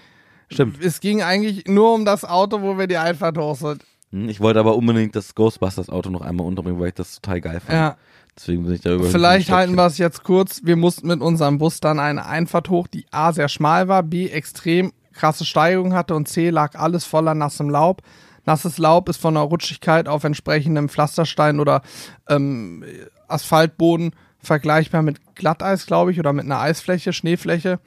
Stimmt. 0.52 0.84
Es 0.84 1.00
ging 1.00 1.22
eigentlich 1.22 1.66
nur 1.68 1.94
um 1.94 2.06
das 2.06 2.26
Auto, 2.26 2.62
wo 2.62 2.78
wir 2.78 2.88
die 2.88 2.98
Einfahrt 2.98 3.38
hoch 3.38 3.56
sind. 3.56 3.84
Hm, 4.12 4.30
ich 4.30 4.40
wollte 4.40 4.60
aber 4.60 4.76
unbedingt 4.76 5.16
das 5.16 5.36
Ghostbusters-Auto 5.36 6.10
noch 6.10 6.22
einmal 6.22 6.46
unterbringen, 6.46 6.80
weil 6.80 6.90
ich 6.90 6.96
das 6.96 7.22
total 7.22 7.42
geil 7.42 7.60
fand. 7.60 7.78
Ja. 7.78 7.98
Deswegen 8.36 8.64
bin 8.64 8.74
ich 8.74 8.82
da 8.82 8.94
über. 8.94 9.06
Vielleicht 9.06 9.52
halten 9.52 9.76
wir 9.76 9.86
es 9.86 9.98
jetzt 9.98 10.24
kurz. 10.24 10.62
Wir 10.64 10.78
mussten 10.78 11.08
mit 11.08 11.22
unserem 11.22 11.58
Bus 11.58 11.80
dann 11.80 12.00
eine 12.00 12.26
Einfahrt 12.26 12.70
hoch, 12.70 12.88
die 12.88 13.06
A 13.12 13.34
sehr 13.34 13.50
schmal 13.50 13.88
war, 13.88 14.04
B 14.04 14.30
extrem 14.30 14.94
krasse 15.14 15.46
Steigung 15.46 15.94
hatte 15.94 16.16
und 16.16 16.28
C 16.28 16.50
lag 16.50 16.76
alles 16.76 17.04
voller 17.06 17.36
nassem 17.36 17.70
Laub. 17.70 18.02
Nasses 18.46 18.78
Laub 18.78 19.08
ist 19.10 19.22
von 19.22 19.36
der 19.36 19.44
Rutschigkeit 19.44 20.08
auf 20.08 20.24
entsprechendem 20.24 20.90
Pflasterstein 20.90 21.60
oder 21.60 21.82
ähm, 22.28 22.84
Asphaltboden 23.28 24.16
vergleichbar 24.40 25.04
mit 25.04 25.36
Glatteis, 25.36 25.86
glaube 25.86 26.12
ich, 26.12 26.20
oder 26.20 26.34
mit 26.34 26.46
einer 26.46 26.60
Eisfläche, 26.60 27.14
Schneefläche. 27.14 27.80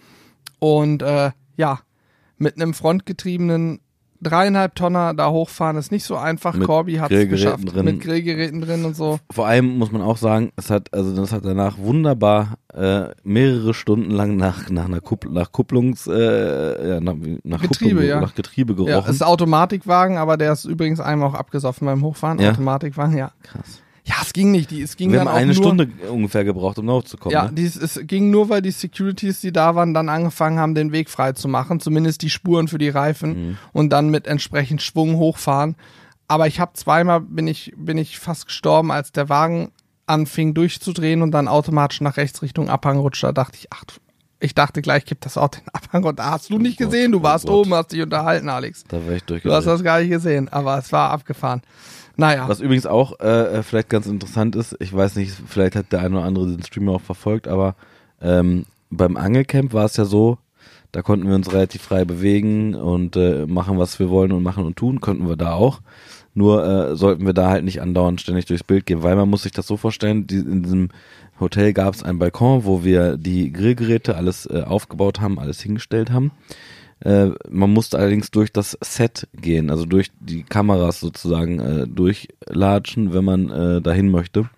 Und 0.61 1.03
äh, 1.03 1.33
ja, 1.57 1.81
mit 2.39 2.57
einem 2.57 2.75
frontgetriebenen 2.75 3.81
dreieinhalb 4.25 4.75
Tonner 4.75 5.15
da 5.15 5.31
hochfahren 5.31 5.77
ist 5.77 5.93
nicht 5.93 6.05
so 6.05 6.17
einfach. 6.17 6.55
Mit 6.55 6.67
Corby 6.67 6.95
hat 6.95 7.13
es 7.13 7.29
geschafft 7.29 7.73
drin. 7.73 7.85
mit 7.85 8.01
Grillgeräten 8.01 8.61
drin 8.61 8.85
und 8.85 8.97
so. 8.97 9.19
Vor 9.31 9.47
allem 9.47 9.79
muss 9.79 9.93
man 9.93 10.03
auch 10.03 10.17
sagen, 10.17 10.51
es 10.57 10.71
hat 10.71 10.93
also 10.93 11.15
das 11.15 11.33
hat 11.33 11.45
danach 11.45 11.79
wunderbar 11.79 12.55
äh, 12.73 13.09
mehrere 13.23 13.75
Stunden 13.75 14.11
lang 14.11 14.37
nach 14.37 14.71
nach 14.71 14.87
einer 14.87 15.01
Kuppl 15.01 15.31
nach 15.31 15.53
Kupplungs 15.53 16.07
äh, 16.07 17.01
nach, 17.01 17.15
nach 17.45 17.61
Getriebe, 17.61 17.95
Kupplung, 17.95 18.09
ja. 18.09 18.21
nach 18.21 18.35
Getriebe 18.35 18.75
gerochen. 18.75 18.91
Ja, 18.91 19.01
es 19.01 19.17
ist 19.17 19.23
Automatikwagen, 19.23 20.17
aber 20.17 20.37
der 20.37 20.53
ist 20.53 20.65
übrigens 20.65 21.01
einmal 21.01 21.29
auch 21.29 21.35
abgesoffen 21.35 21.87
beim 21.87 22.03
Hochfahren. 22.03 22.39
Ja? 22.39 22.51
Automatikwagen, 22.51 23.17
ja. 23.17 23.33
Krass. 23.43 23.84
Ja, 24.07 24.17
es 24.21 24.35
ging 24.35 24.51
nicht. 24.51 24.71
Die, 24.71 24.83
es 24.83 24.97
ging 24.97 25.11
Wir 25.11 25.21
dann 25.21 25.29
haben 25.29 25.37
eine 25.37 25.55
nur, 25.55 25.55
Stunde 25.55 25.89
ungefähr 26.11 26.45
gebraucht, 26.45 26.79
um 26.79 26.91
hochzukommen. 26.91 27.33
Ja, 27.33 27.45
ne? 27.45 27.53
dies, 27.55 27.77
es 27.77 27.99
ging 28.03 28.31
nur, 28.31 28.51
weil 28.51 28.61
die 28.61 28.71
Securities, 28.71 29.41
die 29.41 29.51
da 29.51 29.75
waren, 29.75 29.95
dann 29.95 30.11
angefangen 30.11 30.59
haben, 30.59 30.75
den 30.75 30.93
Weg 30.93 31.09
frei 31.09 31.33
zu 31.33 31.49
machen, 31.49 31.81
zumindest 31.81 32.21
die 32.21 32.29
Spuren 32.29 32.69
für 32.69 32.79
die 32.79 32.91
Reifen 32.91 33.31
mhm. 33.31 33.59
und 33.73 33.91
dann 33.91 34.11
mit 34.11 34.27
entsprechend 34.27 34.83
Schwung 34.83 35.17
hochfahren. 35.17 35.77
Aber 36.29 36.47
ich 36.47 36.61
habe 36.61 36.73
zweimal 36.75 37.21
bin 37.21 37.47
ich 37.47 37.73
bin 37.77 37.99
ich 37.99 38.19
fast 38.19 38.47
gestorben, 38.47 38.91
als 38.91 39.13
der 39.13 39.29
Wagen 39.29 39.73
anfing 40.07 40.53
durchzudrehen 40.53 41.23
und 41.23 41.31
dann 41.31 41.49
automatisch 41.49 42.01
nach 42.03 42.19
rechts 42.19 42.43
Richtung 42.43 42.69
Abhang 42.69 42.99
rutschte. 42.99 43.27
Da 43.29 43.33
dachte 43.33 43.57
ich, 43.59 43.69
ach, 43.71 43.85
ich 44.41 44.55
dachte 44.55 44.83
gleich 44.83 45.07
kippt 45.07 45.25
das 45.25 45.39
Auto 45.39 45.61
den 45.61 45.69
Abhang 45.71 46.05
und 46.05 46.19
da 46.19 46.33
hast 46.33 46.51
du 46.51 46.59
nicht 46.59 46.81
oh 46.81 46.85
gesehen. 46.85 47.13
Du 47.13 47.23
warst 47.23 47.49
oh 47.49 47.61
oben, 47.61 47.73
hast 47.73 47.93
dich 47.93 48.03
unterhalten, 48.03 48.49
Alex. 48.51 48.85
Da 48.89 49.05
war 49.07 49.15
ich 49.15 49.25
Du 49.25 49.53
hast 49.53 49.67
das 49.67 49.83
gar 49.83 50.01
nicht 50.01 50.11
gesehen, 50.11 50.49
aber 50.51 50.79
es 50.79 50.93
war 50.93 51.11
abgefahren. 51.11 51.63
Naja. 52.17 52.49
Was 52.49 52.61
übrigens 52.61 52.87
auch 52.87 53.19
äh, 53.21 53.63
vielleicht 53.63 53.89
ganz 53.89 54.07
interessant 54.07 54.57
ist, 54.57 54.77
ich 54.81 54.95
weiß 54.95 55.17
nicht, 55.17 55.33
vielleicht 55.47 55.75
hat 55.77 55.93
der 55.93 56.01
eine 56.01 56.17
oder 56.17 56.25
andere 56.25 56.47
den 56.47 56.63
Streamer 56.63 56.93
auch 56.93 57.01
verfolgt, 57.01 57.49
aber 57.49 57.75
ähm, 58.21 58.67
beim 58.91 59.17
Angelcamp 59.17 59.73
war 59.73 59.87
es 59.87 59.97
ja 59.97 60.05
so, 60.05 60.39
da 60.93 61.03
konnten 61.03 61.27
wir 61.27 61.35
uns 61.35 61.53
relativ 61.53 61.83
frei 61.83 62.05
bewegen 62.05 62.77
und 62.77 63.17
äh, 63.17 63.47
machen, 63.47 63.79
was 63.79 63.99
wir 63.99 64.11
wollen 64.11 64.31
und 64.31 64.45
machen 64.45 64.65
und 64.65 64.77
tun, 64.77 65.01
konnten 65.01 65.29
wir 65.29 65.37
da 65.37 65.55
auch. 65.55 65.81
Nur 66.35 66.65
äh, 66.65 66.97
sollten 66.97 67.27
wir 67.27 67.33
da 67.33 67.51
halt 67.51 67.65
nicht 67.65 67.81
andauernd 67.81 68.21
ständig 68.21 68.47
durchs 68.47 68.65
Bild 68.65 68.87
gehen, 68.87 69.03
weil 69.03 69.17
man 69.17 69.29
muss 69.29 69.43
sich 69.43 69.53
das 69.53 69.67
so 69.67 69.77
vorstellen, 69.77 70.27
die, 70.27 70.37
in 70.37 70.63
diesem 70.63 70.91
Hotel 71.41 71.73
gab 71.73 71.95
es 71.95 72.03
einen 72.03 72.19
Balkon, 72.21 72.65
wo 72.65 72.85
wir 72.85 73.17
die 73.17 73.53
Grillgeräte 73.53 74.17
alles 74.17 74.47
äh, 74.47 74.63
aufgebaut 74.63 75.21
haben, 75.21 75.39
alles 75.39 75.61
hingestellt 75.61 76.13
haben. 76.13 76.31
Äh, 77.05 77.31
man 77.51 77.71
musste 77.71 77.99
allerdings 77.99 78.31
durch 78.31 78.53
das 78.53 78.77
Set 78.81 79.29
gehen, 79.35 79.71
also 79.71 79.85
durch 79.85 80.11
die 80.21 80.43
Kameras 80.43 81.01
sozusagen 81.01 81.61
äh, 81.61 81.87
durchlatschen, 81.87 83.13
wenn 83.13 83.25
man 83.25 83.51
äh, 83.51 83.83
dahin 83.83 84.11
möchte 84.11 84.49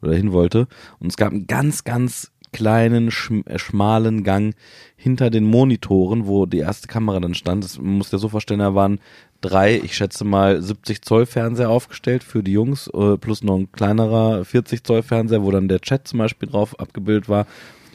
oder 0.00 0.14
hin 0.14 0.32
wollte. 0.32 0.68
Und 1.00 1.08
es 1.08 1.16
gab 1.16 1.32
einen 1.32 1.46
ganz, 1.46 1.84
ganz 1.84 2.30
kleinen, 2.52 3.10
schm 3.10 3.42
äh, 3.46 3.58
schmalen 3.58 4.22
Gang 4.22 4.54
hinter 4.96 5.30
den 5.30 5.44
Monitoren, 5.44 6.26
wo 6.26 6.46
die 6.46 6.58
erste 6.58 6.86
Kamera 6.86 7.20
dann 7.20 7.34
stand. 7.34 7.64
Das, 7.64 7.78
man 7.78 7.98
muss 7.98 8.12
ja 8.12 8.18
so 8.18 8.28
vorstellen, 8.28 8.60
da 8.60 8.74
waren 8.74 9.00
drei, 9.40 9.76
ich 9.76 9.96
schätze 9.96 10.24
mal 10.24 10.62
70 10.62 11.02
Zoll 11.02 11.26
Fernseher 11.26 11.70
aufgestellt 11.70 12.24
für 12.24 12.42
die 12.42 12.52
Jungs, 12.52 12.88
äh, 12.94 13.16
plus 13.18 13.42
noch 13.42 13.56
ein 13.56 13.72
kleinerer 13.72 14.44
40 14.44 14.84
Zoll 14.84 15.02
Fernseher, 15.02 15.42
wo 15.42 15.50
dann 15.50 15.68
der 15.68 15.80
Chat 15.80 16.08
zum 16.08 16.20
Beispiel 16.20 16.48
drauf 16.48 16.78
abgebildet 16.78 17.28
war 17.28 17.46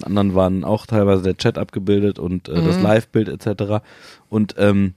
anderen 0.04 0.36
waren 0.36 0.64
auch 0.64 0.86
teilweise 0.86 1.24
der 1.24 1.38
Chat 1.38 1.58
abgebildet 1.58 2.20
und 2.20 2.50
äh, 2.50 2.60
mhm. 2.60 2.66
das 2.66 2.82
Live-Bild 2.82 3.28
etc. 3.30 3.84
Und 4.30 4.56
ähm, 4.58 4.94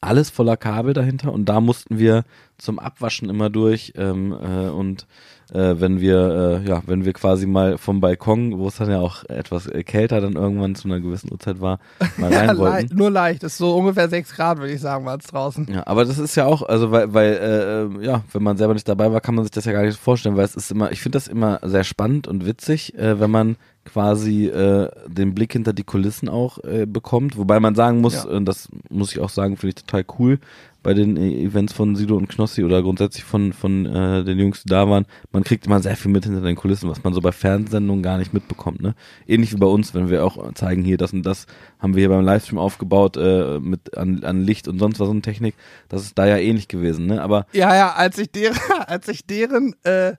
alles 0.00 0.30
voller 0.30 0.56
Kabel 0.56 0.94
dahinter 0.94 1.32
und 1.32 1.46
da 1.48 1.60
mussten 1.60 1.98
wir 1.98 2.24
zum 2.58 2.78
Abwaschen 2.78 3.28
immer 3.28 3.50
durch 3.50 3.92
ähm, 3.96 4.32
äh, 4.32 4.68
und 4.68 5.06
äh, 5.52 5.74
wenn 5.78 6.00
wir 6.00 6.62
äh, 6.64 6.68
ja 6.68 6.82
wenn 6.86 7.04
wir 7.04 7.12
quasi 7.12 7.46
mal 7.46 7.78
vom 7.78 8.00
Balkon, 8.00 8.58
wo 8.58 8.68
es 8.68 8.76
dann 8.76 8.90
ja 8.90 8.98
auch 8.98 9.24
etwas 9.24 9.66
äh, 9.66 9.82
kälter 9.84 10.20
dann 10.20 10.34
irgendwann 10.34 10.74
zu 10.74 10.88
einer 10.88 11.00
gewissen 11.00 11.30
Uhrzeit 11.30 11.60
war, 11.60 11.78
mal 12.16 12.32
Ja, 12.36 12.38
rein 12.38 12.48
le 12.48 12.58
wollten. 12.58 12.96
nur 12.96 13.10
leicht. 13.10 13.42
Ist 13.42 13.58
so 13.58 13.76
ungefähr 13.76 14.08
6 14.08 14.34
Grad, 14.34 14.58
würde 14.58 14.72
ich 14.72 14.80
sagen, 14.80 15.04
war 15.04 15.18
es 15.18 15.26
draußen. 15.26 15.66
Ja, 15.72 15.86
aber 15.86 16.04
das 16.04 16.18
ist 16.18 16.34
ja 16.34 16.46
auch, 16.46 16.62
also 16.62 16.90
weil, 16.90 17.12
weil 17.12 17.32
äh, 17.32 17.82
äh, 17.82 18.06
ja, 18.06 18.22
wenn 18.32 18.42
man 18.42 18.56
selber 18.56 18.74
nicht 18.74 18.88
dabei 18.88 19.12
war, 19.12 19.20
kann 19.20 19.34
man 19.34 19.44
sich 19.44 19.52
das 19.52 19.64
ja 19.64 19.72
gar 19.72 19.82
nicht 19.82 19.98
vorstellen, 19.98 20.36
weil 20.36 20.44
es 20.44 20.56
ist 20.56 20.70
immer, 20.70 20.92
ich 20.92 21.00
finde 21.00 21.16
das 21.16 21.28
immer 21.28 21.60
sehr 21.62 21.84
spannend 21.84 22.26
und 22.28 22.46
witzig, 22.46 22.94
wenn 22.96 23.30
man 23.30 23.56
quasi 23.86 24.46
äh, 24.46 24.88
den 25.08 25.34
Blick 25.34 25.52
hinter 25.52 25.72
die 25.72 25.84
Kulissen 25.84 26.28
auch 26.28 26.58
äh, 26.64 26.86
bekommt, 26.86 27.36
wobei 27.38 27.60
man 27.60 27.74
sagen 27.74 28.00
muss, 28.00 28.24
Ja. 28.24 28.30
äh, 28.38 28.42
das 28.42 28.68
muss 28.90 29.12
ich 29.12 29.20
auch 29.20 29.30
sagen, 29.30 29.56
finde 29.56 29.70
ich 29.76 29.84
total 29.84 30.04
cool 30.18 30.38
bei 30.82 30.94
den 30.94 31.16
äh, 31.16 31.42
Events 31.42 31.72
von 31.72 31.96
Sido 31.96 32.16
und 32.16 32.28
Knossi 32.28 32.62
oder 32.62 32.80
grundsätzlich 32.82 33.24
von 33.24 33.52
von 33.52 33.86
äh, 33.86 34.22
den 34.22 34.38
Jungs, 34.38 34.62
die 34.62 34.68
da 34.68 34.88
waren, 34.88 35.06
man 35.32 35.42
kriegt 35.42 35.66
immer 35.66 35.80
sehr 35.80 35.96
viel 35.96 36.12
mit 36.12 36.24
hinter 36.24 36.42
den 36.42 36.54
Kulissen, 36.54 36.88
was 36.88 37.02
man 37.02 37.12
so 37.12 37.20
bei 37.20 37.32
Fernsehsendungen 37.32 38.02
gar 38.04 38.18
nicht 38.18 38.32
mitbekommt, 38.32 38.80
ne? 38.82 38.94
Ähnlich 39.26 39.52
wie 39.52 39.56
bei 39.56 39.66
uns, 39.66 39.94
wenn 39.94 40.10
wir 40.10 40.24
auch 40.24 40.52
zeigen 40.54 40.84
hier 40.84 40.96
das 40.96 41.12
und 41.12 41.24
das 41.24 41.46
haben 41.80 41.94
wir 41.94 42.00
hier 42.02 42.08
beim 42.10 42.24
Livestream 42.24 42.58
aufgebaut 42.58 43.16
äh, 43.16 43.58
mit 43.58 43.96
an, 43.96 44.22
an 44.22 44.42
Licht 44.42 44.68
und 44.68 44.78
sonst 44.78 45.00
was 45.00 45.08
und 45.08 45.22
Technik, 45.22 45.54
das 45.88 46.02
ist 46.02 46.16
da 46.18 46.26
ja 46.26 46.36
ähnlich 46.36 46.68
gewesen, 46.68 47.06
ne? 47.06 47.20
Aber 47.20 47.46
Ja, 47.52 47.74
ja, 47.74 47.92
als 47.94 48.18
ich 48.18 48.30
deren, 48.30 48.56
als 48.86 49.08
ich 49.08 49.26
deren 49.26 49.74
äh, 49.82 50.12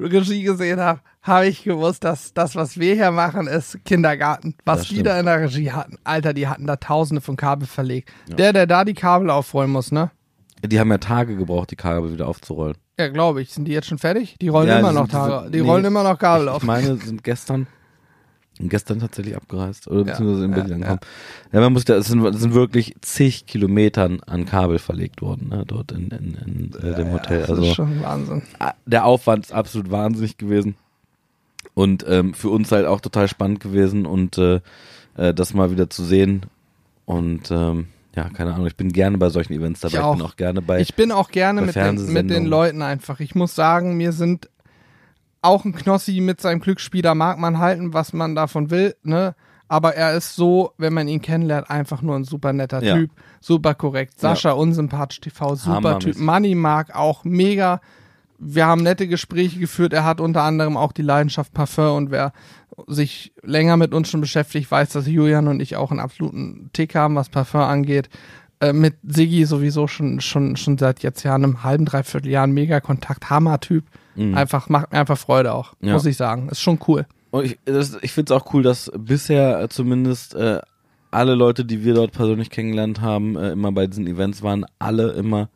Regie 0.00 0.42
gesehen 0.42 0.80
habe, 0.80 1.00
habe 1.22 1.46
ich 1.46 1.64
gewusst, 1.64 2.04
dass 2.04 2.32
das, 2.32 2.54
was 2.56 2.78
wir 2.78 2.94
hier 2.94 3.10
machen, 3.10 3.46
ist 3.46 3.84
Kindergarten. 3.84 4.54
Was 4.64 4.88
die 4.88 5.02
da 5.02 5.18
in 5.18 5.26
der 5.26 5.40
Regie 5.42 5.72
hatten. 5.72 5.96
Alter, 6.04 6.32
die 6.32 6.46
hatten 6.48 6.66
da 6.66 6.76
tausende 6.76 7.20
von 7.20 7.36
Kabel 7.36 7.66
verlegt. 7.66 8.10
Der, 8.28 8.52
der 8.52 8.66
da 8.66 8.84
die 8.84 8.94
Kabel 8.94 9.30
aufrollen 9.30 9.70
muss, 9.70 9.92
ne? 9.92 10.10
die 10.64 10.80
haben 10.80 10.90
ja 10.90 10.98
Tage 10.98 11.36
gebraucht, 11.36 11.70
die 11.70 11.76
Kabel 11.76 12.12
wieder 12.12 12.26
aufzurollen. 12.26 12.76
Ja, 12.98 13.08
glaube 13.08 13.42
ich. 13.42 13.52
Sind 13.52 13.66
die 13.66 13.72
jetzt 13.72 13.86
schon 13.86 13.98
fertig? 13.98 14.36
Die 14.40 14.48
rollen 14.48 14.66
Ja, 14.68 14.80
immer 14.80 14.92
noch 14.92 15.06
Tage. 15.06 15.50
Die 15.52 15.60
nee. 15.60 15.68
rollen 15.68 15.84
immer 15.84 16.02
noch 16.02 16.18
Kabel 16.18 16.46
Ich 16.48 16.52
auf. 16.52 16.62
meine, 16.64 16.96
sind 16.96 17.22
gestern 17.22 17.68
gestern 18.60 18.98
tatsächlich 18.98 19.36
abgereist 19.36 19.86
oder 19.88 20.04
beziehungsweise 20.04 20.44
in 20.46 20.50
Berlin 20.50 20.72
angekommen. 20.74 21.00
Ja, 21.52 21.60
man 21.60 21.72
muss 21.72 21.84
da, 21.84 21.94
es 21.94 22.08
sind, 22.08 22.24
es 22.24 22.40
sind 22.40 22.54
wirklich 22.54 22.96
zig 23.00 23.46
Kilometern 23.46 24.20
an 24.26 24.44
Kabel 24.46 24.78
verlegt 24.80 25.22
worden, 25.22 25.50
ne, 25.50 25.64
dort 25.66 25.92
in, 25.92 26.08
in, 26.08 26.34
in 26.34 26.72
äh, 26.82 26.94
dem 26.96 27.12
Hotel. 27.12 27.40
Das 27.42 27.50
Also 27.50 27.62
ist 27.62 27.74
schon 27.74 28.02
Wahnsinn. 28.02 28.42
ah, 28.58 28.72
der 28.86 29.04
Aufwand 29.04 29.44
ist 29.46 29.52
absolut 29.52 29.90
wahnsinnig 29.90 30.36
gewesen. 30.38 30.74
Und 31.74 32.04
ähm, 32.08 32.34
für 32.34 32.48
uns 32.48 32.72
halt 32.72 32.86
auch 32.86 33.00
total 33.00 33.28
spannend 33.28 33.60
gewesen 33.60 34.04
und 34.06 34.36
äh, 34.38 34.60
äh, 35.16 35.32
das 35.32 35.54
mal 35.54 35.70
wieder 35.70 35.88
zu 35.88 36.02
sehen. 36.04 36.46
Und 37.04 37.50
ähm, 37.52 37.86
ja, 38.16 38.28
keine 38.30 38.52
Ahnung, 38.54 38.66
ich 38.66 38.74
bin 38.76 38.90
gerne 38.90 39.16
bei 39.16 39.28
solchen 39.28 39.52
Events 39.52 39.80
dabei. 39.80 39.92
Ich 39.92 39.98
Ich, 40.00 40.04
auch. 40.04 40.16
bin 40.16 40.24
auch 40.26 40.36
gerne 40.36 40.62
bei. 40.62 40.80
Ich 40.80 40.94
bin 40.96 41.12
auch 41.12 41.30
gerne 41.30 41.62
mit 41.62 41.76
den, 41.76 42.12
mit 42.12 42.30
den. 42.30 42.46
Leuten 42.46 42.82
einfach. 42.82 43.20
Ich 43.20 43.36
muss 43.36 43.54
sagen, 43.54 43.96
mir 43.96 44.10
sind 44.10 44.48
auch 45.42 45.64
ein 45.64 45.74
Knossi 45.74 46.20
mit 46.20 46.40
seinem 46.40 46.60
Glücksspieler 46.60 47.14
mag 47.14 47.38
man 47.38 47.58
halten, 47.58 47.92
was 47.94 48.12
man 48.12 48.34
davon 48.34 48.70
will, 48.70 48.94
ne? 49.02 49.34
Aber 49.70 49.94
er 49.94 50.14
ist 50.14 50.34
so, 50.34 50.72
wenn 50.78 50.94
man 50.94 51.08
ihn 51.08 51.20
kennenlernt, 51.20 51.68
einfach 51.68 52.00
nur 52.00 52.16
ein 52.16 52.24
super 52.24 52.54
netter 52.54 52.82
Ja. 52.82 52.94
Typ, 52.94 53.10
super 53.40 53.74
korrekt. 53.74 54.18
Sascha, 54.18 54.52
unsympathisch 54.52 55.20
TV, 55.20 55.56
super 55.56 55.98
Typ. 55.98 56.16
Hammermäßig. 56.16 56.22
Money 56.22 56.54
mag 56.54 56.94
auch 56.94 57.24
mega. 57.24 57.80
Wir 58.38 58.66
haben 58.66 58.82
nette 58.82 59.06
Gespräche 59.06 59.58
geführt. 59.58 59.92
Er 59.92 60.04
hat 60.04 60.20
unter 60.20 60.42
anderem 60.42 60.78
auch 60.78 60.92
die 60.92 61.02
Leidenschaft 61.02 61.52
Parfum 61.52 61.96
und 61.96 62.10
wer 62.10 62.32
sich 62.86 63.32
länger 63.42 63.76
mit 63.76 63.92
uns 63.92 64.08
schon 64.08 64.20
beschäftigt, 64.20 64.70
weiß, 64.70 64.90
dass 64.90 65.06
Julian 65.06 65.48
und 65.48 65.60
ich 65.60 65.76
auch 65.76 65.90
einen 65.90 66.00
absoluten 66.00 66.70
Tick 66.72 66.94
haben, 66.94 67.16
was 67.16 67.28
Parfum 67.28 67.60
angeht. 67.60 68.08
Äh, 68.60 68.72
mit 68.72 68.96
Siggi 69.02 69.44
sowieso 69.44 69.86
schon, 69.86 70.20
schon, 70.20 70.56
schon 70.56 70.78
seit 70.78 71.02
jetzt 71.02 71.22
Jahren, 71.24 71.44
einem 71.44 71.62
halben, 71.62 71.84
dreiviertel 71.84 72.30
Jahr 72.30 72.46
mega 72.46 72.80
Kontakt, 72.80 73.28
Hammer-Typ. 73.28 73.84
Einfach, 74.34 74.68
macht 74.68 74.92
mir 74.92 74.98
einfach 74.98 75.18
Freude 75.18 75.52
auch, 75.54 75.74
Mhm. 75.80 75.88
Ja. 75.88 75.94
muss 75.94 76.06
ich 76.06 76.16
sagen. 76.16 76.48
Ist 76.48 76.60
schon 76.60 76.78
cool. 76.88 77.06
Und 77.30 77.44
ich, 77.44 77.58
das- 77.64 77.96
ich 78.02 78.12
finde 78.12 78.34
es 78.34 78.40
auch 78.40 78.52
cool, 78.54 78.62
dass 78.62 78.90
bisher 78.96 79.60
äh, 79.60 79.68
zumindest 79.68 80.34
äh, 80.34 80.60
alle 81.10 81.34
Leute, 81.34 81.64
die 81.64 81.84
wir 81.84 81.94
dort 81.94 82.12
persönlich 82.12 82.50
kennengelernt 82.50 83.00
haben, 83.00 83.36
äh, 83.36 83.50
immer 83.52 83.72
bei 83.72 83.86
diesen 83.86 84.06
Events 84.06 84.42
waren, 84.42 84.64
alle 84.78 85.12
immer 85.12 85.48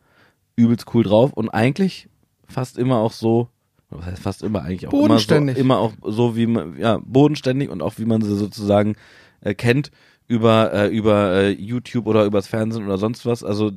übelst 0.55 0.85
cool 0.93 1.03
drauf 1.03 1.33
und 1.33 1.49
eigentlich 1.49 2.07
fast 2.47 2.77
immer 2.77 2.97
auch 2.97 3.11
so, 3.11 3.47
was 3.89 4.05
heißt 4.05 4.21
fast 4.21 4.43
immer 4.43 4.61
eigentlich 4.63 4.87
auch 4.87 4.91
Bodenständig. 4.91 5.57
immer 5.57 5.75
so, 5.75 5.81
immer 6.03 6.07
auch 6.07 6.11
so 6.11 6.35
wie 6.35 6.47
man, 6.47 6.77
ja, 6.77 6.99
bodenständig 7.03 7.69
und 7.69 7.81
auch 7.81 7.93
wie 7.97 8.05
man 8.05 8.21
sie 8.21 8.35
sozusagen 8.35 8.95
äh, 9.41 9.53
kennt 9.55 9.91
über 10.27 10.71
äh, 10.73 10.87
über 10.87 11.33
äh, 11.33 11.49
YouTube 11.51 12.05
oder 12.07 12.23
übers 12.25 12.47
Fernsehen 12.47 12.85
oder 12.85 12.97
sonst 12.97 13.25
was, 13.25 13.43
also 13.43 13.71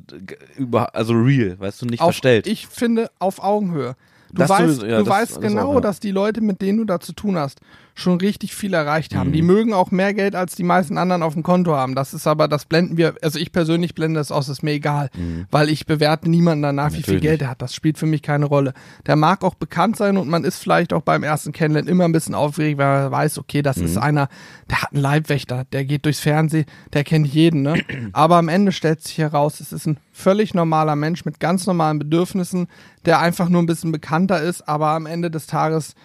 über 0.57 0.95
also 0.95 1.13
real, 1.13 1.59
weißt 1.59 1.81
du, 1.81 1.85
nicht 1.87 1.99
Auf, 2.01 2.07
verstellt. 2.07 2.47
Ich 2.47 2.67
finde, 2.67 3.09
auf 3.19 3.43
Augenhöhe. 3.43 3.95
Du 4.29 4.35
Das 4.37 4.49
weißt, 4.49 4.61
sowieso, 4.63 4.85
ja, 4.85 4.97
du 4.99 5.03
das- 5.05 5.13
weißt 5.13 5.31
das 5.37 5.39
genau, 5.41 5.79
dass 5.79 5.99
die 5.99 6.11
Leute, 6.11 6.41
mit 6.41 6.61
denen 6.61 6.79
du 6.79 6.83
da 6.85 6.99
zu 6.99 7.13
tun 7.13 7.37
hast, 7.37 7.59
schon 7.99 8.19
richtig 8.19 8.53
viel 8.55 8.75
erreicht 8.75 9.15
haben. 9.15 9.29
Mhm. 9.29 9.33
Die 9.33 9.41
mögen 9.41 9.73
auch 9.73 9.89
mehr 9.89 10.13
Geld, 10.13 10.35
als 10.35 10.55
die 10.55 10.63
meisten 10.63 10.99
anderen 10.99 11.23
auf 11.23 11.33
dem 11.33 11.41
Konto 11.41 11.75
haben. 11.75 11.95
Das 11.95 12.13
ist 12.13 12.27
aber, 12.27 12.47
das 12.47 12.65
blenden 12.65 12.95
wir, 12.95 13.15
also 13.23 13.39
ich 13.39 13.51
persönlich 13.51 13.95
blende 13.95 14.19
das 14.19 14.31
aus, 14.31 14.49
ist 14.49 14.61
mir 14.61 14.73
egal. 14.73 15.09
Weil 15.49 15.69
ich 15.69 15.87
bewerte 15.87 16.29
niemanden 16.29 16.61
danach, 16.61 16.91
wie 16.93 17.01
viel 17.01 17.15
Mhm. 17.15 17.17
Natürlich 17.17 17.21
Geld 17.23 17.41
er 17.41 17.49
hat. 17.49 17.61
Das 17.63 17.73
spielt 17.73 17.97
für 17.97 18.05
mich 18.05 18.21
keine 18.21 18.45
Rolle. 18.45 18.73
Der 19.07 19.15
mag 19.15 19.43
auch 19.43 19.55
bekannt 19.55 19.95
sein 19.97 20.17
und 20.17 20.29
man 20.29 20.43
ist 20.43 20.59
vielleicht 20.59 20.93
auch 20.93 21.01
beim 21.01 21.23
ersten 21.23 21.53
Kennenlernen 21.53 21.89
immer 21.91 22.05
ein 22.05 22.11
bisschen 22.11 22.35
aufgeregt, 22.35 22.77
weil 22.77 23.03
man 23.03 23.11
weiß, 23.11 23.39
okay, 23.39 23.63
das 23.63 23.77
Mhm. 23.77 23.85
ist 23.85 23.97
einer, 23.97 24.29
der 24.69 24.83
hat 24.83 24.93
einen 24.93 25.01
Leibwächter, 25.01 25.65
der 25.71 25.83
geht 25.83 26.05
durchs 26.05 26.19
Fernsehen, 26.19 26.65
der 26.93 27.03
kennt 27.03 27.25
jeden, 27.27 27.63
ne? 27.63 27.81
Aber 28.13 28.35
am 28.37 28.47
Ende 28.47 28.71
stellt 28.71 29.01
sich 29.01 29.17
heraus, 29.17 29.59
es 29.59 29.73
ist 29.73 29.87
ein 29.87 29.97
völlig 30.13 30.53
normaler 30.53 30.95
Mensch 30.95 31.25
mit 31.25 31.39
ganz 31.39 31.65
normalen 31.65 31.97
Bedürfnissen, 31.97 32.67
der 33.05 33.19
einfach 33.19 33.49
nur 33.49 33.61
ein 33.63 33.65
bisschen 33.65 33.91
bekannter 33.91 34.39
ist, 34.41 34.67
aber 34.69 34.89
am 34.89 35.07
Ende 35.07 35.31
des 35.31 35.47
Tages 35.47 35.95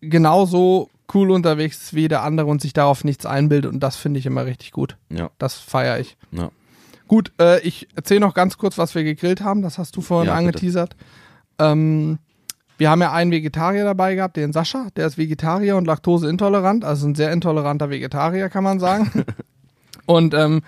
genauso 0.00 0.90
cool 1.14 1.30
unterwegs 1.30 1.82
ist 1.82 1.94
wie 1.94 2.08
der 2.08 2.22
andere 2.22 2.48
und 2.48 2.60
sich 2.60 2.72
darauf 2.72 3.04
nichts 3.04 3.26
einbildet 3.26 3.72
und 3.72 3.80
das 3.80 3.96
finde 3.96 4.18
ich 4.20 4.26
immer 4.26 4.44
richtig 4.46 4.72
gut. 4.72 4.96
ja, 5.10 5.30
Das 5.38 5.54
feiere 5.54 5.98
ich. 6.00 6.16
ja. 6.32 6.50
Gut, 7.06 7.32
äh, 7.40 7.58
ich 7.60 7.88
erzähle 7.96 8.20
noch 8.20 8.34
ganz 8.34 8.58
kurz, 8.58 8.76
was 8.76 8.94
wir 8.94 9.02
gegrillt 9.02 9.40
haben. 9.40 9.62
Das 9.62 9.78
hast 9.78 9.96
du 9.96 10.02
vorhin 10.02 10.28
Ja, 10.28 10.34
angeteasert. 10.34 10.94
Ähm, 11.58 12.18
wir 12.76 12.90
haben 12.90 13.00
ja 13.00 13.12
einen 13.12 13.30
Vegetarier 13.30 13.84
dabei 13.84 14.14
gehabt, 14.14 14.36
den 14.36 14.52
Sascha. 14.52 14.88
Der 14.94 15.06
ist 15.06 15.16
Vegetarier 15.16 15.76
und 15.78 15.86
laktoseintolerant, 15.86 16.84
also 16.84 17.06
ein 17.08 17.14
sehr 17.14 17.32
intoleranter 17.32 17.88
Vegetarier, 17.88 18.50
kann 18.50 18.62
man 18.62 18.78
sagen. 18.78 19.24
und 20.06 20.34
ähm, 20.34 20.60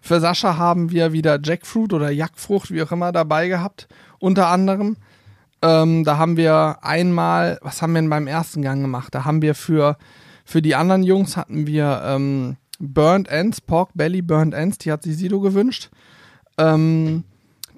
für 0.00 0.18
Sascha 0.18 0.56
haben 0.56 0.90
wir 0.90 1.12
wieder 1.12 1.38
Jackfruit 1.42 1.92
oder 1.92 2.10
Jackfrucht, 2.10 2.70
wie 2.70 2.82
auch 2.82 2.90
immer, 2.92 3.12
dabei 3.12 3.48
gehabt. 3.48 3.86
Unter 4.18 4.48
anderem. 4.48 4.96
Ähm, 5.62 6.04
da 6.04 6.18
haben 6.18 6.36
wir 6.36 6.78
einmal, 6.82 7.58
was 7.62 7.82
haben 7.82 7.92
wir 7.92 8.00
denn 8.00 8.10
beim 8.10 8.26
ersten 8.26 8.62
Gang 8.62 8.82
gemacht? 8.82 9.14
Da 9.14 9.24
haben 9.24 9.42
wir 9.42 9.54
für, 9.54 9.96
für 10.44 10.60
die 10.60 10.74
anderen 10.74 11.04
Jungs 11.04 11.36
hatten 11.36 11.66
wir 11.66 12.02
ähm, 12.04 12.56
Burnt 12.80 13.28
Ends, 13.28 13.60
Pork 13.60 13.90
Belly 13.94 14.22
Burnt 14.22 14.54
Ends, 14.54 14.78
die 14.78 14.90
hat 14.90 15.04
sich 15.04 15.16
Sido 15.16 15.40
gewünscht. 15.40 15.90
Ähm, 16.58 17.24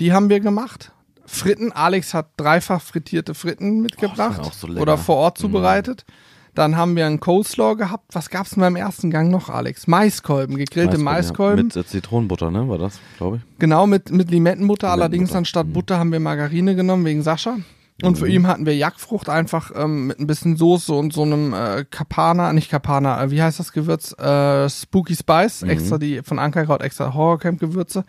die 0.00 0.12
haben 0.12 0.30
wir 0.30 0.40
gemacht. 0.40 0.92
Fritten, 1.26 1.72
Alex 1.72 2.14
hat 2.14 2.28
dreifach 2.36 2.80
frittierte 2.82 3.34
Fritten 3.34 3.80
mitgebracht 3.80 4.40
auch 4.40 4.52
so 4.52 4.68
oder 4.68 4.98
vor 4.98 5.16
Ort 5.16 5.38
Mhm. 5.42 6.04
Dann 6.54 6.76
haben 6.76 6.94
wir 6.96 7.06
einen 7.06 7.20
Coleslaw 7.20 7.74
gehabt. 7.76 8.14
Was 8.14 8.30
gab's 8.30 8.50
denn 8.50 8.60
beim 8.60 8.76
ersten 8.76 9.10
Gang 9.10 9.30
noch, 9.30 9.48
Alex? 9.48 9.86
Maiskolben, 9.86 10.56
gegrillte 10.56 10.98
Maiskolben. 10.98 11.58
Ja. 11.58 11.64
Mit 11.64 11.76
äh, 11.76 11.86
Zitronenbutter, 11.86 12.50
ne, 12.50 12.68
war 12.68 12.78
das, 12.78 13.00
glaube 13.18 13.38
ich. 13.38 13.42
Genau, 13.58 13.86
mit, 13.86 14.10
mit 14.12 14.30
Limettenbutter. 14.30 14.90
Allerdings 14.90 15.34
anstatt 15.34 15.72
Butter 15.72 15.98
haben 15.98 16.12
wir 16.12 16.20
Margarine 16.20 16.74
genommen, 16.76 17.04
wegen 17.04 17.22
Sascha. 17.22 17.56
Und 18.02 18.12
Mhm. 18.12 18.16
für 18.16 18.28
ihn 18.28 18.46
hatten 18.48 18.66
wir 18.66 18.76
Jackfrucht 18.76 19.28
einfach 19.28 19.70
ähm, 19.76 20.08
mit 20.08 20.18
ein 20.18 20.26
bisschen 20.26 20.56
Soße 20.56 20.92
und 20.92 21.12
so 21.12 21.22
einem 21.22 21.54
äh, 21.54 21.84
Kapana, 21.88 22.52
nicht 22.52 22.68
Kapana, 22.70 23.22
äh, 23.22 23.30
wie 23.30 23.40
heißt 23.40 23.60
das 23.60 23.70
Gewürz? 23.72 24.12
Äh, 24.18 24.68
Spooky 24.68 25.14
Spice, 25.14 25.62
Mhm. 25.62 25.70
extra 25.70 25.98
die 25.98 26.22
von 26.24 26.40
Ankerkraut, 26.40 26.82
extra 26.82 27.14
Horrorcamp 27.14 27.60
Gewürze 27.60 28.04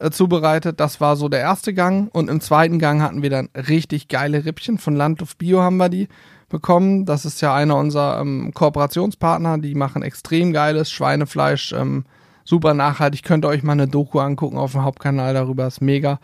äh, 0.00 0.10
zubereitet. 0.10 0.80
Das 0.80 1.00
war 1.00 1.14
so 1.16 1.28
der 1.28 1.38
erste 1.40 1.72
Gang. 1.72 2.08
Und 2.12 2.28
im 2.30 2.40
zweiten 2.40 2.78
Gang 2.80 3.00
hatten 3.00 3.22
wir 3.22 3.30
dann 3.30 3.48
richtig 3.54 4.08
geile 4.08 4.44
Rippchen. 4.44 4.78
Von 4.78 4.96
Landluft 4.96 5.38
Bio 5.38 5.62
haben 5.62 5.76
wir 5.76 5.88
die 5.88 6.08
bekommen. 6.48 7.04
Das 7.04 7.24
ist 7.24 7.40
ja 7.40 7.54
einer 7.54 7.76
unserer 7.76 8.20
ähm, 8.20 8.52
Kooperationspartner. 8.54 9.58
Die 9.58 9.74
machen 9.74 10.02
extrem 10.02 10.52
geiles 10.52 10.90
Schweinefleisch. 10.90 11.72
Ähm, 11.72 12.04
super 12.44 12.74
nachhaltig. 12.74 13.22
Könnt 13.22 13.44
ihr 13.44 13.48
euch 13.48 13.62
mal 13.62 13.72
eine 13.72 13.88
Doku 13.88 14.18
angucken 14.18 14.58
auf 14.58 14.72
dem 14.72 14.82
Hauptkanal 14.82 15.34
darüber. 15.34 15.66
Ist 15.66 15.80
mega. 15.80 16.18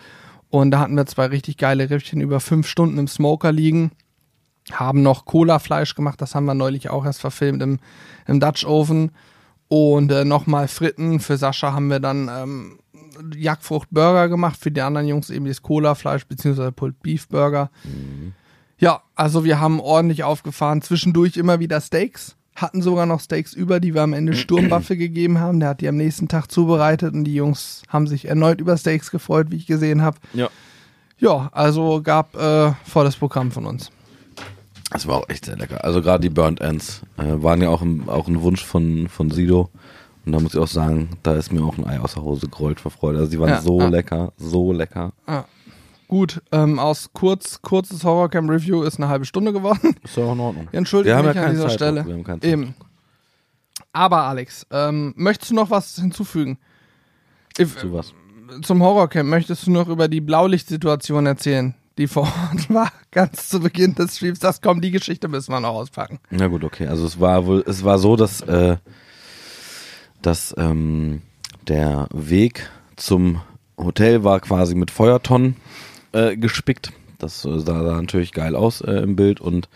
Und 0.51 0.71
da 0.71 0.81
hatten 0.81 0.97
wir 0.97 1.07
zwei 1.07 1.27
richtig 1.27 1.57
geile 1.57 1.91
Rippchen 1.91 2.21
über 2.21 2.41
fünf 2.41 2.69
Stunden 2.69 2.99
im 2.99 3.09
Smoker 3.09 3.53
liegen. 3.53 3.91
Haben 4.73 5.03
noch 5.03 5.27
Cola-Fleisch 5.27 5.95
gemacht. 5.95 6.21
Das 6.23 6.35
haben 6.35 6.47
wir 6.47 6.55
neulich 6.55 6.91
auch 6.91 7.05
erst 7.05 7.21
verfilmt 7.21 7.63
im, 7.63 7.79
im 8.27 8.41
Dutch 8.41 8.65
Oven. 8.65 9.11
Und 9.69 10.13
äh, 10.13 10.25
nochmal 10.25 10.69
Fritten. 10.69 11.21
Für 11.21 11.37
Sascha 11.37 11.73
haben 11.73 11.89
wir 11.89 12.01
dann 12.01 12.31
ähm, 12.33 12.79
Jagdfrucht-Burger 13.37 14.29
gemacht. 14.29 14.59
Für 14.59 14.71
die 14.71 14.81
anderen 14.81 15.09
Jungs 15.09 15.31
eben 15.31 15.47
das 15.47 15.63
Cola-Fleisch 15.63 16.27
beziehungsweise 16.27 16.73
Pulled 16.73 17.03
Beef 17.03 17.29
Burger. 17.29 17.71
Ja, 18.85 19.01
also 19.15 19.45
wir 19.45 19.61
haben 19.61 19.81
ordentlich 19.81 20.25
aufgefahren. 20.25 20.83
Zwischendurch 20.83 21.39
immer 21.39 21.59
wieder 21.59 21.81
Steaks. 21.81 22.37
hatten 22.55 22.83
sogar 22.83 23.07
noch 23.07 23.21
Steaks 23.21 23.55
über, 23.55 23.81
die 23.81 23.95
wir 23.95 24.03
am 24.03 24.13
Ende 24.13 24.35
Sturmbaffe 24.35 24.97
gegeben 24.99 25.41
haben. 25.41 25.59
Der 25.59 25.71
hat 25.71 25.81
die 25.81 25.89
am 25.89 25.97
nächsten 25.97 26.29
Tag 26.29 26.53
zubereitet 26.53 27.15
und 27.15 27.25
die 27.25 27.35
Jungs 27.35 27.83
haben 27.89 28.07
sich 28.07 28.27
erneut 28.29 28.61
über 28.61 28.77
Steaks 28.77 29.11
gefreut, 29.11 29.47
wie 29.51 29.57
ich 29.57 29.67
gesehen 29.67 30.03
habe. 30.03 30.19
Ja. 30.35 30.49
Ja, 31.19 31.49
also 31.53 32.03
gab 32.03 32.37
äh, 32.37 32.73
volles 32.85 33.17
Programm 33.17 33.51
von 33.53 33.65
uns. 33.65 33.91
Das 34.91 35.07
war 35.07 35.17
auch 35.17 35.29
echt 35.31 35.47
sehr 35.47 35.57
lecker. 35.57 35.83
Also 35.83 36.03
gerade 36.03 36.21
die 36.21 36.29
Burnt 36.29 36.61
Ends 36.61 37.01
äh, 37.17 37.43
waren 37.43 37.63
ja 37.63 37.71
auch 37.71 37.81
ein, 37.81 38.07
auch 38.09 38.29
ein 38.29 38.43
Wunsch 38.43 38.63
von, 38.65 39.09
von 39.09 39.31
Sido. 39.31 39.71
Und 40.27 40.33
da 40.33 40.41
muss 40.41 40.53
ich 40.55 40.61
auch 40.61 40.69
sagen, 40.69 41.09
da 41.23 41.35
ist 41.35 41.53
mir 41.53 41.63
auch 41.65 41.79
ein 41.79 41.87
Ei 41.87 41.99
aus 41.99 42.15
der 42.15 42.23
Hose 42.23 42.49
gerollt 42.49 42.81
vor 42.81 42.91
Freude. 42.91 43.21
Also 43.21 43.31
die 43.31 43.41
waren 43.41 43.49
Ja, 43.49 43.63
so 43.63 43.81
ja. 43.81 43.89
lecker, 43.89 44.33
so 44.37 44.73
lecker. 44.73 45.13
Gut, 46.15 46.43
ähm, 46.53 46.79
aus 46.79 47.11
kurz, 47.13 47.61
kurzes 47.61 48.05
Horrorcamp 48.05 48.49
Review 48.49 48.85
ist 48.85 48.99
eine 48.99 49.09
halbe 49.09 49.25
Stunde 49.25 49.53
geworden. 49.53 49.97
Ist 50.05 50.17
ja 50.17 50.23
auch 50.23 50.35
in 50.35 50.39
Ordnung. 50.39 50.69
Ich 50.71 50.79
entschuldige 50.79 51.17
mich 51.17 51.35
ja 51.35 51.43
an 51.43 51.51
dieser 51.51 51.63
Zeitdruck, 51.63 51.71
Stelle. 51.73 52.07
wir 52.07 52.15
haben 52.15 52.23
keinen. 52.23 52.43
Eben. 52.45 52.75
Aber 53.93 54.23
Alex, 54.23 54.65
ähm, 54.71 55.13
möchtest 55.17 55.51
du 55.51 55.57
noch 55.57 55.71
was 55.71 55.97
hinzufügen? 55.97 56.59
If, 57.59 57.79
Zu 57.79 57.93
was? 57.93 58.15
zum 58.63 58.81
Horrorcamp 58.81 59.29
möchtest 59.29 59.67
du 59.67 59.73
noch 59.73 59.89
über 59.89 60.07
die 60.07 60.21
Blaulichtsituation 60.21 61.27
erzählen, 61.27 61.75
die 61.99 62.07
vor 62.07 62.23
Ort 62.23 62.71
war, 62.73 62.93
ganz 63.11 63.49
zu 63.49 63.59
Beginn 63.59 63.97
des 63.97 64.17
Streams. 64.17 64.39
Das 64.39 64.61
kommt, 64.61 64.85
die 64.85 64.93
Geschichte 64.93 65.27
müssen 65.27 65.51
wir 65.51 65.59
noch 65.59 65.75
auspacken. 65.75 66.21
Na 66.31 66.47
gut, 66.47 66.63
okay. 66.63 66.87
Also 66.87 67.07
es 67.07 67.19
war 67.19 67.45
wohl, 67.45 67.65
es 67.67 67.83
war 67.83 67.99
so, 67.99 68.15
dass, 68.15 68.41
äh, 68.43 68.77
dass 70.23 70.55
ähm, 70.59 71.23
der 71.67 72.07
Weg 72.13 72.71
zum 72.95 73.41
Hotel 73.77 74.23
war 74.23 74.39
quasi 74.39 74.77
mit 74.77 74.93
Feuertonnen 74.93 75.57
äh, 76.15 76.37
gespickt. 76.37 76.93
Das 77.19 77.45
äh, 77.45 77.59
sah, 77.59 77.85
sah 77.85 78.01
natürlich 78.01 78.33
geil 78.33 78.57
aus 78.57 78.81
äh, 78.81 78.93
im 78.93 79.17
Bild 79.17 79.41
und 79.41 79.69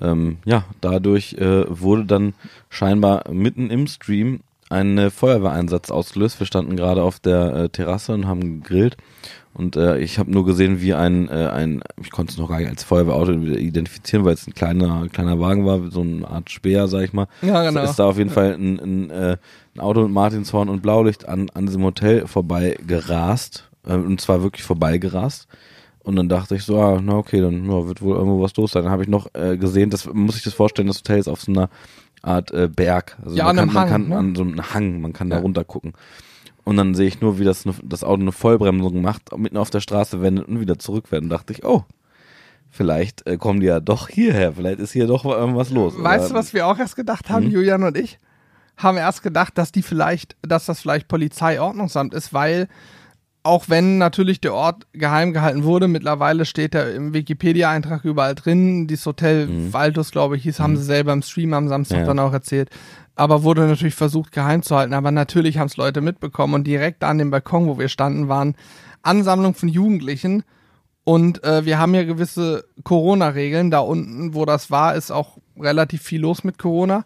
ähm, 0.00 0.38
ja, 0.44 0.64
dadurch 0.80 1.34
äh, 1.34 1.64
wurde 1.68 2.04
dann 2.04 2.34
scheinbar 2.68 3.30
mitten 3.30 3.70
im 3.70 3.86
Stream 3.86 4.40
ein 4.70 4.98
äh, 4.98 5.10
Feuerwehreinsatz 5.10 5.90
ausgelöst. 5.90 6.40
Wir 6.40 6.46
standen 6.46 6.76
gerade 6.76 7.02
auf 7.02 7.20
der 7.20 7.54
äh, 7.54 7.68
Terrasse 7.68 8.12
und 8.12 8.26
haben 8.26 8.62
gegrillt 8.62 8.96
und 9.54 9.76
äh, 9.76 9.98
ich 9.98 10.18
habe 10.18 10.32
nur 10.32 10.44
gesehen, 10.44 10.80
wie 10.80 10.94
ein, 10.94 11.28
äh, 11.28 11.46
ein 11.46 11.82
ich 12.02 12.10
konnte 12.10 12.32
es 12.32 12.38
noch 12.38 12.48
gar 12.48 12.58
nicht 12.58 12.68
als 12.68 12.82
Feuerwehrauto 12.82 13.32
identifizieren, 13.32 14.24
weil 14.24 14.34
es 14.34 14.48
ein 14.48 14.54
kleiner, 14.54 15.06
kleiner 15.12 15.38
Wagen 15.38 15.64
war, 15.64 15.90
so 15.92 16.00
eine 16.00 16.26
Art 16.28 16.50
Speer, 16.50 16.88
sag 16.88 17.02
ich 17.02 17.12
mal. 17.12 17.28
Ja, 17.40 17.62
genau. 17.62 17.82
Es 17.82 17.90
ist 17.90 18.00
da 18.00 18.06
auf 18.06 18.18
jeden 18.18 18.30
Fall 18.30 18.54
ein, 18.54 18.80
ein, 18.80 19.10
äh, 19.10 19.36
ein 19.76 19.80
Auto 19.80 20.02
mit 20.02 20.10
Martinshorn 20.10 20.68
und 20.68 20.82
Blaulicht 20.82 21.28
an, 21.28 21.50
an 21.54 21.66
diesem 21.66 21.84
Hotel 21.84 22.26
vorbei 22.26 22.76
gerast. 22.84 23.70
Äh, 23.86 23.94
und 23.94 24.20
zwar 24.20 24.42
wirklich 24.42 24.64
vorbei 24.64 24.98
gerast. 24.98 25.46
Und 26.04 26.16
dann 26.16 26.28
dachte 26.28 26.54
ich 26.54 26.62
so, 26.64 26.78
ah, 26.80 27.00
na 27.02 27.16
okay, 27.16 27.40
dann 27.40 27.64
ja, 27.64 27.86
wird 27.88 28.00
wohl 28.02 28.14
irgendwo 28.16 28.40
was 28.42 28.54
los 28.56 28.72
sein. 28.72 28.84
Dann 28.84 28.92
habe 28.92 29.02
ich 29.02 29.08
noch 29.08 29.28
äh, 29.34 29.56
gesehen, 29.56 29.90
das 29.90 30.06
muss 30.12 30.36
ich 30.36 30.42
das 30.44 30.54
vorstellen, 30.54 30.86
das 30.88 30.98
Hotel 30.98 31.18
ist 31.18 31.28
auf 31.28 31.40
so 31.40 31.50
einer 31.50 31.68
Art 32.22 32.50
äh, 32.52 32.68
Berg. 32.68 33.16
Also 33.24 33.36
Ja, 33.36 33.44
man 33.44 33.58
an 33.58 33.66
kann, 33.68 33.74
man 33.74 33.82
Hang, 33.82 33.88
kann 33.90 34.08
ne? 34.08 34.16
an 34.18 34.34
so 34.36 34.42
einem 34.42 34.74
Hang, 34.74 35.00
man 35.00 35.12
kann 35.12 35.30
Ja. 35.30 35.36
da 35.36 35.42
runter 35.42 35.64
gucken. 35.64 35.94
Und 36.62 36.76
dann 36.76 36.94
sehe 36.94 37.08
ich 37.08 37.20
nur, 37.20 37.38
wie 37.38 37.44
das, 37.44 37.64
ne- 37.66 37.74
das 37.82 38.04
Auto 38.04 38.20
eine 38.22 38.32
Vollbremsung 38.32 39.02
macht, 39.02 39.36
mitten 39.36 39.56
auf 39.56 39.70
der 39.70 39.80
Straße 39.80 40.22
wendet 40.22 40.46
und 40.48 40.60
wieder 40.60 40.78
zurückwendet. 40.78 41.24
Und 41.24 41.30
dachte 41.30 41.52
ich, 41.52 41.64
oh, 41.64 41.84
vielleicht 42.70 43.26
äh, 43.26 43.36
kommen 43.36 43.60
die 43.60 43.66
ja 43.66 43.80
doch 43.80 44.08
hierher, 44.08 44.52
vielleicht 44.52 44.80
ist 44.80 44.92
hier 44.92 45.06
doch 45.06 45.24
irgendwas 45.24 45.70
los. 45.70 45.94
Weißt 45.96 46.30
du, 46.30 46.34
was 46.34 46.52
wir 46.54 46.66
auch 46.66 46.78
erst 46.78 46.96
gedacht 46.96 47.30
haben, 47.30 47.48
Julian 47.50 47.82
und 47.82 47.96
ich? 47.96 48.18
Haben 48.76 48.96
erst 48.98 49.22
gedacht, 49.22 49.56
dass 49.56 49.70
die 49.72 49.82
vielleicht, 49.82 50.36
dass 50.42 50.66
das 50.66 50.80
vielleicht 50.80 51.06
Polizeiordnungsamt 51.08 52.12
ist, 52.12 52.32
weil 52.34 52.68
auch 53.44 53.68
wenn 53.68 53.98
natürlich 53.98 54.40
der 54.40 54.54
Ort 54.54 54.86
geheim 54.92 55.32
gehalten 55.32 55.64
wurde, 55.64 55.86
mittlerweile 55.86 56.46
steht 56.46 56.74
da 56.74 56.82
im 56.88 57.12
Wikipedia-Eintrag 57.12 58.04
überall 58.04 58.34
drin. 58.34 58.86
Dieses 58.86 59.04
Hotel 59.06 59.72
Waldus, 59.72 60.10
glaube 60.10 60.36
ich, 60.36 60.42
hieß, 60.44 60.58
haben 60.60 60.76
sie 60.76 60.82
selber 60.82 61.12
im 61.12 61.22
Stream 61.22 61.52
am 61.52 61.68
Samstag 61.68 61.96
Mhm. 61.98 62.00
Ja. 62.00 62.06
dann 62.06 62.18
auch 62.20 62.32
erzählt. 62.32 62.70
Aber 63.14 63.42
wurde 63.44 63.66
natürlich 63.66 63.94
versucht, 63.94 64.32
geheim 64.32 64.62
zu 64.62 64.74
halten. 64.74 64.94
Aber 64.94 65.10
natürlich 65.12 65.58
haben 65.58 65.66
es 65.68 65.76
Leute 65.76 66.00
mitbekommen 66.00 66.54
und 66.54 66.66
direkt 66.66 67.02
da 67.02 67.10
an 67.10 67.18
dem 67.18 67.30
Balkon, 67.30 67.68
wo 67.68 67.78
wir 67.78 67.88
standen, 67.88 68.28
waren 68.28 68.56
Ansammlungen 69.02 69.54
von 69.54 69.68
Jugendlichen. 69.68 70.42
Und 71.04 71.44
äh, 71.44 71.66
wir 71.66 71.78
haben 71.78 71.94
ja 71.94 72.04
gewisse 72.04 72.64
Corona-Regeln. 72.82 73.70
Da 73.70 73.80
unten, 73.80 74.34
wo 74.34 74.46
das 74.46 74.70
war, 74.70 74.94
ist 74.94 75.10
auch 75.10 75.36
relativ 75.60 76.02
viel 76.02 76.22
los 76.22 76.44
mit 76.44 76.58
Corona. 76.58 77.04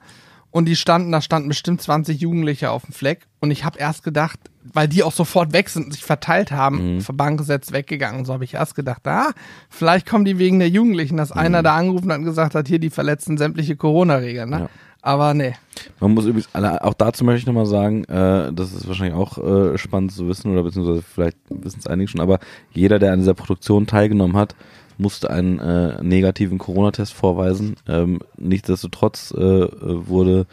Und 0.50 0.66
die 0.66 0.76
standen, 0.76 1.10
da 1.12 1.20
standen 1.20 1.48
bestimmt 1.48 1.82
20 1.82 2.20
Jugendliche 2.20 2.70
auf 2.70 2.84
dem 2.84 2.92
Fleck. 2.94 3.26
Und 3.40 3.50
ich 3.50 3.64
habe 3.64 3.78
erst 3.78 4.02
gedacht, 4.04 4.38
weil 4.72 4.88
die 4.88 5.02
auch 5.02 5.12
sofort 5.12 5.52
weg 5.52 5.68
sind 5.68 5.86
und 5.86 5.92
sich 5.92 6.04
verteilt 6.04 6.50
haben, 6.52 6.96
Mhm. 6.96 7.00
Verbandgesetz 7.00 7.72
weggegangen. 7.72 8.24
So 8.24 8.32
habe 8.32 8.44
ich 8.44 8.54
erst 8.54 8.74
gedacht, 8.74 9.06
ah, 9.06 9.30
vielleicht 9.68 10.06
kommen 10.08 10.24
die 10.24 10.38
wegen 10.38 10.58
der 10.58 10.68
Jugendlichen, 10.68 11.16
dass 11.16 11.32
einer 11.32 11.62
da 11.62 11.76
angerufen 11.76 12.10
hat 12.12 12.18
und 12.18 12.24
gesagt 12.24 12.54
hat, 12.54 12.68
hier, 12.68 12.78
die 12.78 12.90
verletzen 12.90 13.38
sämtliche 13.38 13.76
Corona-Regeln. 13.76 14.50
Ne? 14.50 14.56
Mhm. 14.56 14.62
Ja. 14.62 14.68
Aber 15.00 15.32
nee. 15.32 15.54
Man 16.00 16.12
muss 16.12 16.26
übrigens, 16.26 16.48
auch 16.54 16.94
dazu 16.94 17.24
möchte 17.24 17.40
ich 17.40 17.46
nochmal 17.46 17.66
sagen, 17.66 18.04
äh, 18.04 18.52
das 18.52 18.72
ist 18.72 18.88
wahrscheinlich 18.88 19.14
auch 19.14 19.38
äh, 19.38 19.78
spannend 19.78 20.12
zu 20.12 20.26
wissen 20.26 20.50
oder 20.52 20.64
beziehungsweise 20.64 21.02
vielleicht 21.02 21.36
wissen 21.50 21.78
es 21.78 21.86
einige 21.86 22.08
schon, 22.08 22.20
aber 22.20 22.40
jeder, 22.72 22.98
der 22.98 23.12
an 23.12 23.20
dieser 23.20 23.34
Produktion 23.34 23.86
teilgenommen 23.86 24.36
hat, 24.36 24.56
musste 24.98 25.30
einen 25.30 25.60
äh, 25.60 26.02
negativen 26.02 26.58
Corona-Test 26.58 27.14
vorweisen. 27.14 27.76
Ähm, 27.86 28.18
nichtsdestotrotz 28.36 29.32
äh, 29.36 29.40
äh, 29.40 29.68
wurde 30.08 30.46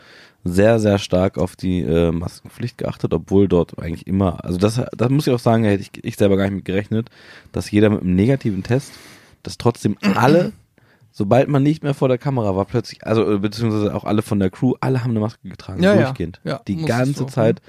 sehr, 0.47 0.79
sehr 0.79 0.99
stark 0.99 1.37
auf 1.39 1.55
die 1.55 1.81
äh, 1.81 2.11
Maskenpflicht 2.11 2.77
geachtet, 2.77 3.13
obwohl 3.13 3.47
dort 3.47 3.79
eigentlich 3.79 4.05
immer, 4.07 4.45
also 4.45 4.57
das, 4.59 4.79
das 4.95 5.09
muss 5.09 5.25
ich 5.27 5.33
auch 5.33 5.39
sagen, 5.39 5.63
hätte 5.63 5.81
ich, 5.81 5.91
ich 6.05 6.15
selber 6.17 6.37
gar 6.37 6.43
nicht 6.45 6.55
mit 6.55 6.65
gerechnet, 6.65 7.09
dass 7.51 7.71
jeder 7.71 7.89
mit 7.89 8.01
einem 8.01 8.15
negativen 8.15 8.61
Test, 8.63 8.93
dass 9.43 9.57
trotzdem 9.57 9.97
alle 10.15 10.53
sobald 11.11 11.47
man 11.47 11.63
nicht 11.63 11.81
mehr 11.81 11.93
vor 11.95 12.09
der 12.09 12.17
Kamera 12.19 12.55
war, 12.55 12.65
plötzlich, 12.65 13.05
also 13.05 13.33
äh, 13.33 13.39
beziehungsweise 13.39 13.95
auch 13.95 14.03
alle 14.03 14.21
von 14.21 14.37
der 14.39 14.49
Crew, 14.51 14.73
alle 14.81 15.03
haben 15.03 15.11
eine 15.11 15.19
Maske 15.19 15.47
getragen, 15.49 15.81
Ja, 15.81 15.95
ja. 15.95 16.03
durchgehend. 16.03 16.39
Ja, 16.43 16.61
die 16.67 16.75
muss 16.75 16.87
ganze 16.89 17.13
so, 17.19 17.25
Zeit 17.25 17.61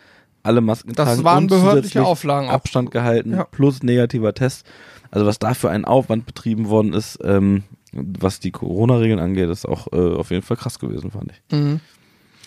alle 0.42 0.60
Masken 0.60 0.92
Das 0.94 1.06
getragen. 1.06 1.24
waren 1.24 1.44
und 1.44 1.48
behördliche 1.48 2.04
Auflagen 2.04 2.48
auch. 2.48 2.52
Abstand 2.54 2.90
gehalten, 2.90 3.32
Ja. 3.32 3.44
plus 3.44 3.82
negativer 3.82 4.34
Test. 4.34 4.66
Also 5.10 5.24
was 5.26 5.38
da 5.38 5.54
für 5.54 5.70
ein 5.70 5.84
Aufwand 5.84 6.26
betrieben 6.26 6.68
worden 6.68 6.92
ist, 6.92 7.18
ähm, 7.24 7.62
was 7.92 8.38
die 8.40 8.50
Corona-Regeln 8.50 9.18
angeht, 9.18 9.48
ist 9.48 9.66
auch 9.66 9.86
äh, 9.92 9.96
auf 10.14 10.30
jeden 10.30 10.42
Fall 10.42 10.56
krass 10.56 10.78
gewesen, 10.78 11.10
fand 11.12 11.32
ich. 11.32 11.56
Mhm. 11.56 11.80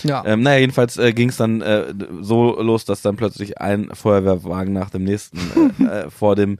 Ja. 0.04 0.24
Ähm, 0.26 0.42
naja, 0.42 0.60
jedenfalls 0.60 0.98
äh, 0.98 1.14
ging 1.14 1.30
es 1.30 1.38
dann 1.38 1.62
äh, 1.62 1.94
so 2.22 2.62
los, 2.62 2.86
dass 2.86 3.02
dann 3.02 3.16
plötzlich 3.16 3.60
ein 3.60 3.90
Feuerwehrwagen 3.94 4.74
nach 4.74 4.90
dem 4.90 5.04
nächsten 5.04 5.40
äh, 5.80 5.84
äh, 6.06 6.10
vor 6.10 6.36
dem 6.36 6.58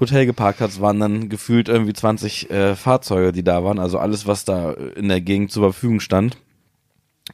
Hotel 0.00 0.26
geparkt 0.26 0.60
hat. 0.60 0.70
Es 0.70 0.80
waren 0.80 1.00
dann 1.00 1.28
gefühlt 1.28 1.68
irgendwie 1.68 1.92
20 1.92 2.50
äh, 2.50 2.76
Fahrzeuge, 2.76 3.32
die 3.32 3.42
da 3.42 3.64
waren. 3.64 3.78
Also 3.78 3.98
alles, 3.98 4.26
was 4.26 4.44
da 4.44 4.72
in 4.72 5.08
der 5.08 5.20
Gegend 5.20 5.50
zur 5.50 5.64
Verfügung 5.72 6.00
stand. 6.00 6.36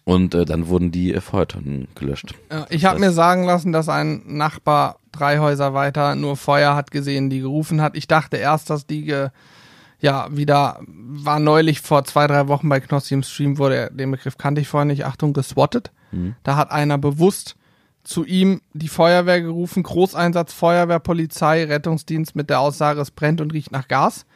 Und 0.03 0.35
äh, 0.35 0.45
dann 0.45 0.67
wurden 0.69 0.91
die 0.91 1.15
äh, 1.15 1.21
Feuertonnen 1.21 1.89
gelöscht. 1.95 2.35
Ich 2.69 2.85
habe 2.85 2.99
mir 2.99 3.13
sagen 3.13 3.45
lassen, 3.45 3.73
dass 3.73 3.89
ein 3.89 4.23
Nachbar 4.27 4.99
drei 5.13 5.39
Häuser 5.39 5.73
weiter 5.73 6.17
nur 6.17 6.37
Feuer 6.37 6.75
hat 6.75 6.91
gesehen, 6.91 7.31
die 7.31 7.41
gerufen 7.41 7.81
hat. 7.81 7.97
Ich 7.97 8.09
dachte 8.09 8.37
erst, 8.37 8.71
dass 8.71 8.87
die 8.87 9.29
ja 10.05 10.29
wieder 10.31 10.81
war 10.87 11.41
neulich 11.41 11.81
vor 11.81 12.05
zwei 12.05 12.27
drei 12.27 12.47
Wochen 12.49 12.69
bei 12.69 12.79
Knossi 12.81 13.15
im 13.15 13.23
Stream 13.23 13.59
wurde 13.59 13.91
den 13.93 14.11
Begriff 14.11 14.37
kannte 14.37 14.61
ich 14.61 14.69
vorher 14.69 14.85
nicht. 14.85 15.07
Achtung 15.07 15.33
geswattet. 15.33 15.91
Da 16.45 16.55
hat 16.55 16.71
einer 16.71 16.97
bewusst 16.97 17.57
zu 18.05 18.25
ihm 18.25 18.61
die 18.73 18.87
Feuerwehr 18.87 19.41
gerufen, 19.41 19.83
Großeinsatz 19.83 20.53
Feuerwehr, 20.53 21.01
Polizei, 21.01 21.65
Rettungsdienst 21.65 22.37
mit 22.37 22.51
der 22.51 22.61
Aussage 22.61 23.01
es 23.01 23.11
brennt 23.11 23.41
und 23.41 23.53
riecht 23.53 23.73
nach 23.73 23.89
Gas. 23.89 24.27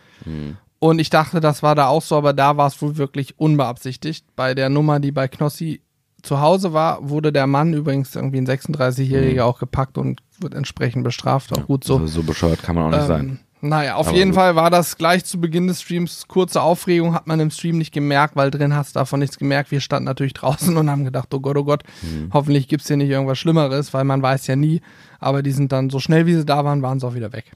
Und 0.80 0.98
ich 0.98 1.10
dachte, 1.10 1.40
das 1.40 1.62
war 1.62 1.74
da 1.74 1.86
auch 1.86 2.02
so, 2.02 2.16
aber 2.16 2.32
da 2.32 2.56
war 2.56 2.66
es 2.66 2.82
wohl 2.82 2.96
wirklich 2.96 3.38
unbeabsichtigt. 3.38 4.24
Bei 4.34 4.54
der 4.54 4.70
Nummer, 4.70 4.98
die 4.98 5.12
bei 5.12 5.28
Knossi 5.28 5.82
zu 6.22 6.40
Hause 6.40 6.72
war, 6.72 7.08
wurde 7.08 7.32
der 7.32 7.46
Mann, 7.46 7.72
übrigens 7.74 8.16
irgendwie 8.16 8.38
ein 8.38 8.46
36-Jähriger, 8.46 9.42
auch 9.44 9.60
gepackt 9.60 9.98
und 9.98 10.20
wird 10.40 10.54
entsprechend 10.54 11.04
bestraft. 11.04 11.56
Auch 11.56 11.66
gut 11.66 11.84
so. 11.84 11.94
Also 11.94 12.06
so 12.06 12.22
bescheuert 12.24 12.62
kann 12.62 12.74
man 12.74 12.84
auch 12.86 12.96
nicht 12.96 13.06
sein. 13.06 13.38
Naja, 13.60 13.96
auf 13.96 14.08
Aber 14.08 14.16
jeden 14.16 14.30
gut. 14.30 14.36
Fall 14.36 14.54
war 14.56 14.70
das 14.70 14.96
gleich 14.96 15.24
zu 15.24 15.40
Beginn 15.40 15.66
des 15.66 15.82
Streams 15.82 16.28
kurze 16.28 16.62
Aufregung, 16.62 17.12
hat 17.14 17.26
man 17.26 17.40
im 17.40 17.50
Stream 17.50 17.78
nicht 17.78 17.92
gemerkt, 17.92 18.36
weil 18.36 18.50
drin 18.50 18.74
hast 18.74 18.94
du 18.94 19.00
davon 19.00 19.18
nichts 19.20 19.36
gemerkt. 19.38 19.70
Wir 19.72 19.80
standen 19.80 20.04
natürlich 20.04 20.34
draußen 20.34 20.76
und 20.76 20.88
haben 20.90 21.04
gedacht, 21.04 21.32
oh 21.34 21.40
Gott, 21.40 21.56
oh 21.56 21.64
Gott, 21.64 21.82
Mhm. 22.02 22.30
hoffentlich 22.32 22.68
gibt's 22.68 22.86
hier 22.86 22.96
nicht 22.96 23.10
irgendwas 23.10 23.38
Schlimmeres, 23.38 23.92
weil 23.92 24.04
man 24.04 24.22
weiß 24.22 24.46
ja 24.46 24.56
nie. 24.56 24.80
Aber 25.18 25.42
die 25.42 25.50
sind 25.52 25.72
dann 25.72 25.90
so 25.90 25.98
schnell, 25.98 26.26
wie 26.26 26.34
sie 26.34 26.44
da 26.46 26.64
waren, 26.64 26.82
waren 26.82 27.00
sie 27.00 27.06
auch 27.06 27.14
wieder 27.14 27.32
weg. 27.32 27.52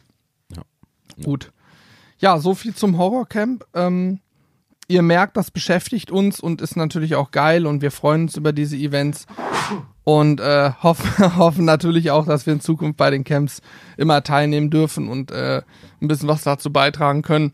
Ja. 0.57 0.63
Gut. 1.25 1.53
Ja, 2.19 2.39
so 2.39 2.55
viel 2.55 2.75
zum 2.75 2.99
Horrorcamp. 2.99 3.65
Ähm, 3.75 4.19
ihr 4.89 5.03
merkt, 5.03 5.37
das 5.37 5.51
beschäftigt 5.53 6.11
uns 6.11 6.41
und 6.41 6.61
ist 6.61 6.77
natürlich 6.77 7.15
auch 7.15 7.31
geil 7.31 7.67
und 7.67 7.81
wir 7.83 7.91
freuen 7.93 8.23
uns 8.23 8.37
über 8.37 8.53
diese 8.53 8.77
Events 8.77 9.27
und 10.05 10.41
äh, 10.41 10.73
hoffen, 10.83 11.37
hoffen 11.37 11.65
natürlich 11.65 12.11
auch, 12.11 12.27
dass 12.27 12.47
wir 12.47 12.53
in 12.53 12.61
Zukunft 12.61 12.97
bei 12.97 13.11
den 13.11 13.25
Camps 13.25 13.61
immer 13.97 14.23
teilnehmen 14.23 14.71
dürfen 14.71 15.09
und 15.09 15.31
äh, 15.31 15.63
ein 16.03 16.09
bisschen 16.09 16.29
was 16.29 16.43
dazu 16.43 16.73
beitragen 16.73 17.23
können, 17.23 17.53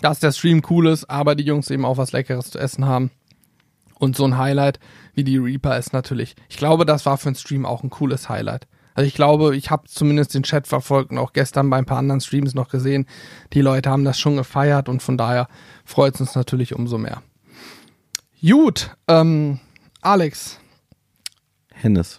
dass 0.00 0.20
der 0.20 0.32
Stream 0.32 0.62
cool 0.70 0.86
ist, 0.86 1.10
aber 1.10 1.34
die 1.34 1.44
Jungs 1.44 1.70
eben 1.70 1.84
auch 1.84 1.98
was 1.98 2.12
Leckeres 2.12 2.50
zu 2.50 2.58
essen 2.58 2.86
haben. 2.86 3.10
Und 3.98 4.16
so 4.16 4.24
ein 4.24 4.38
Highlight 4.38 4.78
wie 5.14 5.24
die 5.24 5.38
Reaper 5.38 5.76
ist 5.78 5.92
natürlich, 5.92 6.36
ich 6.48 6.56
glaube, 6.56 6.84
das 6.84 7.06
war 7.06 7.18
für 7.18 7.30
den 7.30 7.36
Stream 7.36 7.66
auch 7.66 7.82
ein 7.82 7.90
cooles 7.90 8.28
Highlight. 8.28 8.66
Also 8.94 9.08
ich 9.08 9.14
glaube, 9.14 9.56
ich 9.56 9.70
habe 9.70 9.88
zumindest 9.88 10.34
den 10.34 10.44
Chat 10.44 10.66
verfolgt 10.68 11.10
und 11.10 11.18
auch 11.18 11.32
gestern 11.32 11.68
bei 11.68 11.78
ein 11.78 11.84
paar 11.84 11.98
anderen 11.98 12.20
Streams 12.20 12.54
noch 12.54 12.68
gesehen, 12.68 13.06
die 13.52 13.60
Leute 13.60 13.90
haben 13.90 14.04
das 14.04 14.18
schon 14.18 14.36
gefeiert 14.36 14.88
und 14.88 15.02
von 15.02 15.18
daher 15.18 15.48
freut 15.84 16.14
es 16.14 16.20
uns 16.20 16.34
natürlich 16.34 16.74
umso 16.74 16.98
mehr. 16.98 17.22
Gut, 18.40 18.94
ähm, 19.08 19.58
Alex, 20.00 20.60
Hennes. 21.72 22.18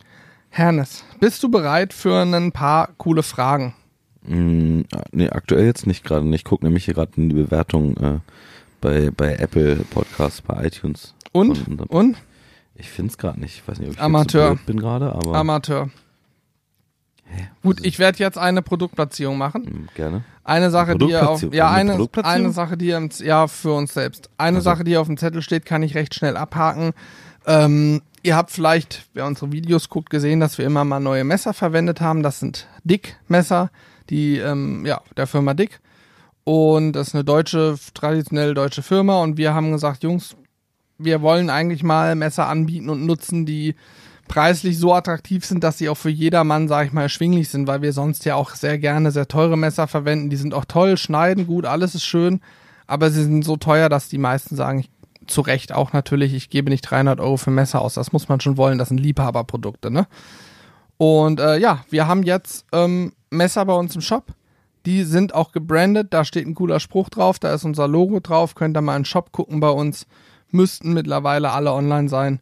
Hernes, 0.49 1.03
bist 1.19 1.43
du 1.43 1.49
bereit 1.49 1.93
für 1.93 2.21
ein 2.21 2.51
paar 2.51 2.89
coole 2.97 3.23
Fragen? 3.23 3.73
Mm, 4.27 4.81
nee, 5.11 5.29
aktuell 5.29 5.65
jetzt 5.65 5.87
nicht 5.87 6.03
gerade. 6.03 6.27
Ich 6.35 6.43
gucke 6.43 6.65
nämlich 6.65 6.85
hier 6.85 6.93
gerade 6.93 7.11
in 7.17 7.29
die 7.29 7.35
Bewertung 7.35 7.97
äh, 7.97 8.19
bei, 8.81 9.11
bei 9.15 9.35
Apple 9.35 9.77
Podcasts, 9.91 10.41
bei 10.41 10.65
iTunes. 10.65 11.13
Und? 11.31 11.57
Von 11.57 11.79
Und? 11.79 12.17
Ich 12.75 12.89
finde 12.89 13.11
es 13.11 13.17
gerade 13.17 13.39
nicht. 13.39 13.55
Ich 13.55 13.67
weiß 13.67 13.79
nicht, 13.79 13.89
ob 13.89 13.95
ich 13.95 14.01
Amateur. 14.01 14.49
So 14.51 14.59
bin 14.65 14.79
gerade, 14.79 15.13
aber 15.13 15.35
Amateur. 15.35 15.89
Gut, 17.63 17.83
ich 17.83 17.97
werde 17.99 18.19
jetzt 18.19 18.37
eine 18.37 18.61
Produktplatzierung 18.61 19.37
machen. 19.37 19.63
mm, 19.63 19.89
gerne. 19.95 20.23
Eine 20.43 20.69
Sache, 20.69 20.95
die 20.95 21.09
ihr 21.09 21.27
auf, 21.27 21.41
ja, 21.53 21.71
Eine 21.71 21.93
eine, 21.93 22.07
eine 22.23 22.51
Sache, 22.51 22.77
die 22.77 22.91
im, 22.91 23.09
ja, 23.19 23.47
für 23.47 23.73
uns 23.73 23.93
selbst. 23.95 24.29
Eine 24.37 24.57
Also. 24.57 24.65
Sache, 24.65 24.83
die 24.83 24.95
auf 24.95 25.07
dem 25.07 25.17
Zettel 25.17 25.41
steht, 25.41 25.65
kann 25.65 25.81
ich 25.81 25.95
recht 25.95 26.13
schnell 26.13 26.37
abhaken. 26.37 26.91
Ähm, 27.47 28.01
ihr 28.21 28.35
habt 28.35 28.51
vielleicht, 28.51 29.07
wer 29.13 29.25
unsere 29.25 29.51
Videos 29.51 29.89
guckt, 29.89 30.11
gesehen, 30.11 30.39
dass 30.39 30.59
wir 30.59 30.65
immer 30.65 30.85
mal 30.85 30.99
neue 30.99 31.23
Messer 31.23 31.53
verwendet 31.53 31.99
haben. 31.99 32.21
Das 32.21 32.39
sind 32.39 32.67
Dick-Messer, 32.83 33.71
die, 34.09 34.37
ähm, 34.37 34.85
ja, 34.85 35.01
der 35.17 35.27
Firma 35.27 35.53
Dick. 35.53 35.79
Und 36.43 36.93
das 36.93 37.09
ist 37.09 37.15
eine 37.15 37.23
deutsche, 37.23 37.75
traditionell 37.93 38.53
deutsche 38.53 38.83
Firma. 38.83 39.21
Und 39.21 39.37
wir 39.37 39.53
haben 39.53 39.71
gesagt, 39.71 40.03
Jungs, 40.03 40.35
wir 40.97 41.21
wollen 41.21 41.49
eigentlich 41.49 41.83
mal 41.83 42.15
Messer 42.15 42.47
anbieten 42.47 42.89
und 42.89 43.05
nutzen, 43.05 43.45
die 43.45 43.75
preislich 44.27 44.77
so 44.79 44.93
attraktiv 44.93 45.45
sind, 45.45 45.63
dass 45.63 45.77
sie 45.77 45.89
auch 45.89 45.97
für 45.97 46.09
jedermann, 46.09 46.67
sag 46.67 46.87
ich 46.87 46.93
mal, 46.93 47.03
erschwinglich 47.03 47.49
sind, 47.49 47.67
weil 47.67 47.81
wir 47.81 47.93
sonst 47.93 48.25
ja 48.25 48.35
auch 48.35 48.51
sehr 48.51 48.77
gerne 48.77 49.11
sehr 49.11 49.27
teure 49.27 49.57
Messer 49.57 49.87
verwenden. 49.87 50.29
Die 50.29 50.35
sind 50.35 50.53
auch 50.53 50.65
toll, 50.65 50.97
schneiden 50.97 51.47
gut, 51.47 51.65
alles 51.65 51.95
ist 51.95 52.05
schön, 52.05 52.41
aber 52.87 53.11
sie 53.11 53.23
sind 53.23 53.43
so 53.43 53.57
teuer, 53.57 53.89
dass 53.89 54.09
die 54.09 54.17
meisten 54.17 54.55
sagen, 54.55 54.79
ich, 54.79 54.89
zu 55.27 55.41
Recht 55.41 55.73
auch 55.73 55.93
natürlich, 55.93 56.33
ich 56.33 56.49
gebe 56.49 56.69
nicht 56.69 56.81
300 56.81 57.19
Euro 57.19 57.37
für 57.37 57.51
Messer 57.51 57.81
aus. 57.81 57.95
Das 57.95 58.11
muss 58.11 58.29
man 58.29 58.39
schon 58.39 58.57
wollen, 58.57 58.77
das 58.77 58.89
sind 58.89 58.99
Liebhaberprodukte, 58.99 59.89
ne? 59.89 60.07
Und 60.97 61.39
äh, 61.39 61.57
ja, 61.57 61.83
wir 61.89 62.07
haben 62.07 62.23
jetzt 62.23 62.65
ähm, 62.71 63.13
Messer 63.29 63.65
bei 63.65 63.73
uns 63.73 63.95
im 63.95 64.01
Shop. 64.01 64.33
Die 64.85 65.03
sind 65.03 65.33
auch 65.33 65.51
gebrandet, 65.51 66.07
da 66.11 66.23
steht 66.23 66.45
ein 66.45 66.53
cooler 66.53 66.79
Spruch 66.79 67.09
drauf, 67.09 67.39
da 67.39 67.53
ist 67.53 67.63
unser 67.63 67.87
Logo 67.87 68.19
drauf, 68.19 68.53
könnt 68.53 68.77
ihr 68.77 68.81
mal 68.81 68.95
in 68.95 69.01
den 69.01 69.05
Shop 69.05 69.31
gucken 69.31 69.59
bei 69.59 69.69
uns. 69.69 70.05
Müssten 70.51 70.93
mittlerweile 70.93 71.51
alle 71.51 71.73
online 71.73 72.07
sein. 72.07 72.39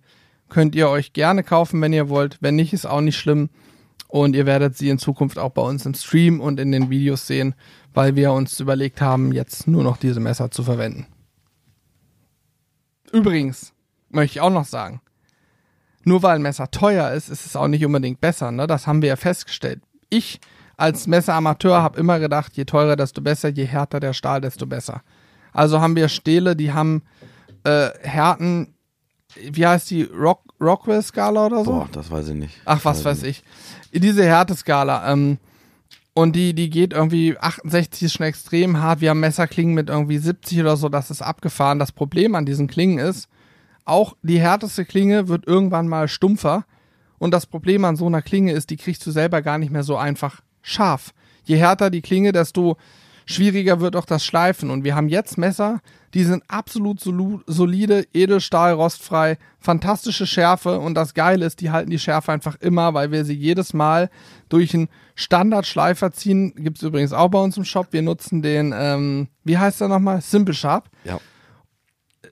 Könnt 0.50 0.76
ihr 0.76 0.90
euch 0.90 1.14
gerne 1.14 1.44
kaufen, 1.44 1.82
wenn 1.82 1.94
ihr 1.94 2.10
wollt. 2.10 2.38
Wenn 2.42 2.56
nicht, 2.56 2.74
ist 2.74 2.86
auch 2.86 3.02
nicht 3.02 3.18
schlimm. 3.18 3.50
Und 4.08 4.36
ihr 4.36 4.46
werdet 4.46 4.78
sie 4.78 4.90
in 4.90 5.00
Zukunft 5.00 5.40
auch 5.40 5.52
bei 5.52 5.64
uns 5.64 5.86
im 5.88 5.96
Stream 5.96 6.40
und 6.42 6.60
in 6.60 6.72
den 6.72 6.92
Videos 6.92 7.26
sehen, 7.26 7.56
weil 7.94 8.16
wir 8.16 8.32
uns 8.34 8.60
überlegt 8.60 9.02
haben, 9.02 9.32
jetzt 9.32 9.68
nur 9.68 9.84
noch 9.84 9.98
diese 9.98 10.20
Messer 10.20 10.52
zu 10.52 10.64
verwenden. 10.64 11.08
Übrigens 13.12 13.74
möchte 14.10 14.38
ich 14.38 14.42
auch 14.42 14.52
noch 14.52 14.66
sagen, 14.66 15.02
nur 16.06 16.24
weil 16.24 16.36
ein 16.36 16.42
Messer 16.42 16.70
teuer 16.72 17.12
ist, 17.12 17.30
ist 17.30 17.46
es 17.46 17.56
auch 17.56 17.68
nicht 17.68 17.86
unbedingt 17.86 18.22
besser. 18.22 18.52
Ne? 18.52 18.68
Das 18.68 18.88
haben 18.88 19.02
wir 19.02 19.10
ja 19.10 19.16
festgestellt. 19.16 19.82
Ich 20.10 20.40
als 20.78 21.08
Messeramateur 21.08 21.82
habe 21.82 22.00
immer 22.00 22.20
gedacht, 22.20 22.54
je 22.56 22.66
teurer, 22.66 22.96
desto 22.96 23.22
besser, 23.22 23.50
je 23.50 23.66
härter 23.66 24.00
der 24.00 24.14
Stahl, 24.14 24.42
desto 24.42 24.66
besser. 24.66 25.02
Also 25.52 25.80
haben 25.80 25.96
wir 25.96 26.10
Stähle, 26.10 26.56
die 26.56 26.74
haben 26.74 27.04
äh, 27.64 27.90
Härten, 28.02 28.74
wie 29.36 29.66
heißt 29.66 29.92
die, 29.92 30.04
Rock, 30.04 30.42
Rockwell-Skala 30.60 31.46
oder 31.46 31.64
so? 31.64 31.72
Boah, 31.72 31.90
das 31.92 32.10
weiß 32.10 32.30
ich 32.30 32.36
nicht. 32.36 32.56
Ach, 32.66 32.84
was 32.84 33.06
weiß 33.06 33.24
ich. 33.24 33.44
Diese 33.92 34.26
Härteskala. 34.26 35.12
Ähm, 35.12 35.38
und 36.16 36.36
die, 36.36 36.54
die 36.54 36.70
geht 36.70 36.94
irgendwie, 36.94 37.38
68 37.38 38.04
ist 38.04 38.14
schon 38.14 38.26
extrem 38.26 38.82
hart. 38.82 39.02
Wir 39.02 39.12
haben 39.12 39.20
Messerklingen 39.20 39.74
mit 39.74 39.90
irgendwie 39.90 40.18
70 40.18 40.60
oder 40.62 40.78
so, 40.78 40.90
das 40.90 41.12
ist 41.12 41.22
abgefahren. 41.22 41.80
Das 41.80 41.92
Problem 41.92 42.36
an 42.36 42.46
diesen 42.46 42.68
Klingen 42.68 43.00
ist, 43.00 43.28
auch 43.86 44.16
die 44.22 44.40
härteste 44.40 44.86
Klinge 44.86 45.28
wird 45.28 45.48
irgendwann 45.48 45.88
mal 45.88 46.08
stumpfer. 46.08 46.66
Und 47.18 47.32
das 47.34 47.46
Problem 47.46 47.86
an 47.86 47.96
so 47.96 48.06
einer 48.08 48.22
Klinge 48.22 48.52
ist, 48.52 48.70
die 48.70 48.78
kriegst 48.78 49.06
du 49.06 49.12
selber 49.12 49.42
gar 49.42 49.58
nicht 49.58 49.72
mehr 49.72 49.84
so 49.84 49.96
einfach 49.98 50.42
scharf. 50.62 51.14
Je 51.46 51.58
härter 51.58 51.90
die 51.90 52.02
Klinge, 52.02 52.32
desto 52.32 52.78
schwieriger 53.26 53.80
wird 53.80 53.96
auch 53.96 54.06
das 54.06 54.26
Schleifen. 54.26 54.70
Und 54.70 54.84
wir 54.84 54.96
haben 54.96 55.08
jetzt 55.08 55.38
Messer, 55.38 55.80
die 56.14 56.26
sind 56.26 56.44
absolut 56.50 57.00
solu- 57.00 57.42
solide, 57.48 58.06
Edelstahl, 58.14 58.74
rostfrei, 58.74 59.38
fantastische 59.60 60.28
Schärfe. 60.28 60.80
Und 60.80 60.96
das 60.96 61.14
Geile 61.14 61.46
ist, 61.46 61.62
die 61.62 61.72
halten 61.72 61.90
die 61.90 62.00
Schärfe 62.00 62.32
einfach 62.34 62.56
immer, 62.60 62.94
weil 62.94 63.12
wir 63.12 63.24
sie 63.24 63.34
jedes 63.34 63.74
Mal 63.74 64.10
durch 64.50 64.74
einen 64.74 64.90
Standardschleifer 65.16 66.12
ziehen. 66.12 66.54
Gibt's 66.56 66.82
übrigens 66.82 67.14
auch 67.14 67.30
bei 67.30 67.40
uns 67.40 67.56
im 67.58 67.64
Shop. 67.66 67.88
Wir 67.92 68.02
nutzen 68.02 68.42
den, 68.42 68.74
ähm, 68.76 69.28
wie 69.44 69.58
heißt 69.58 69.80
der 69.82 69.88
nochmal? 69.88 70.22
Simple 70.22 70.54
Sharp 70.54 70.90
Ja. 71.06 71.20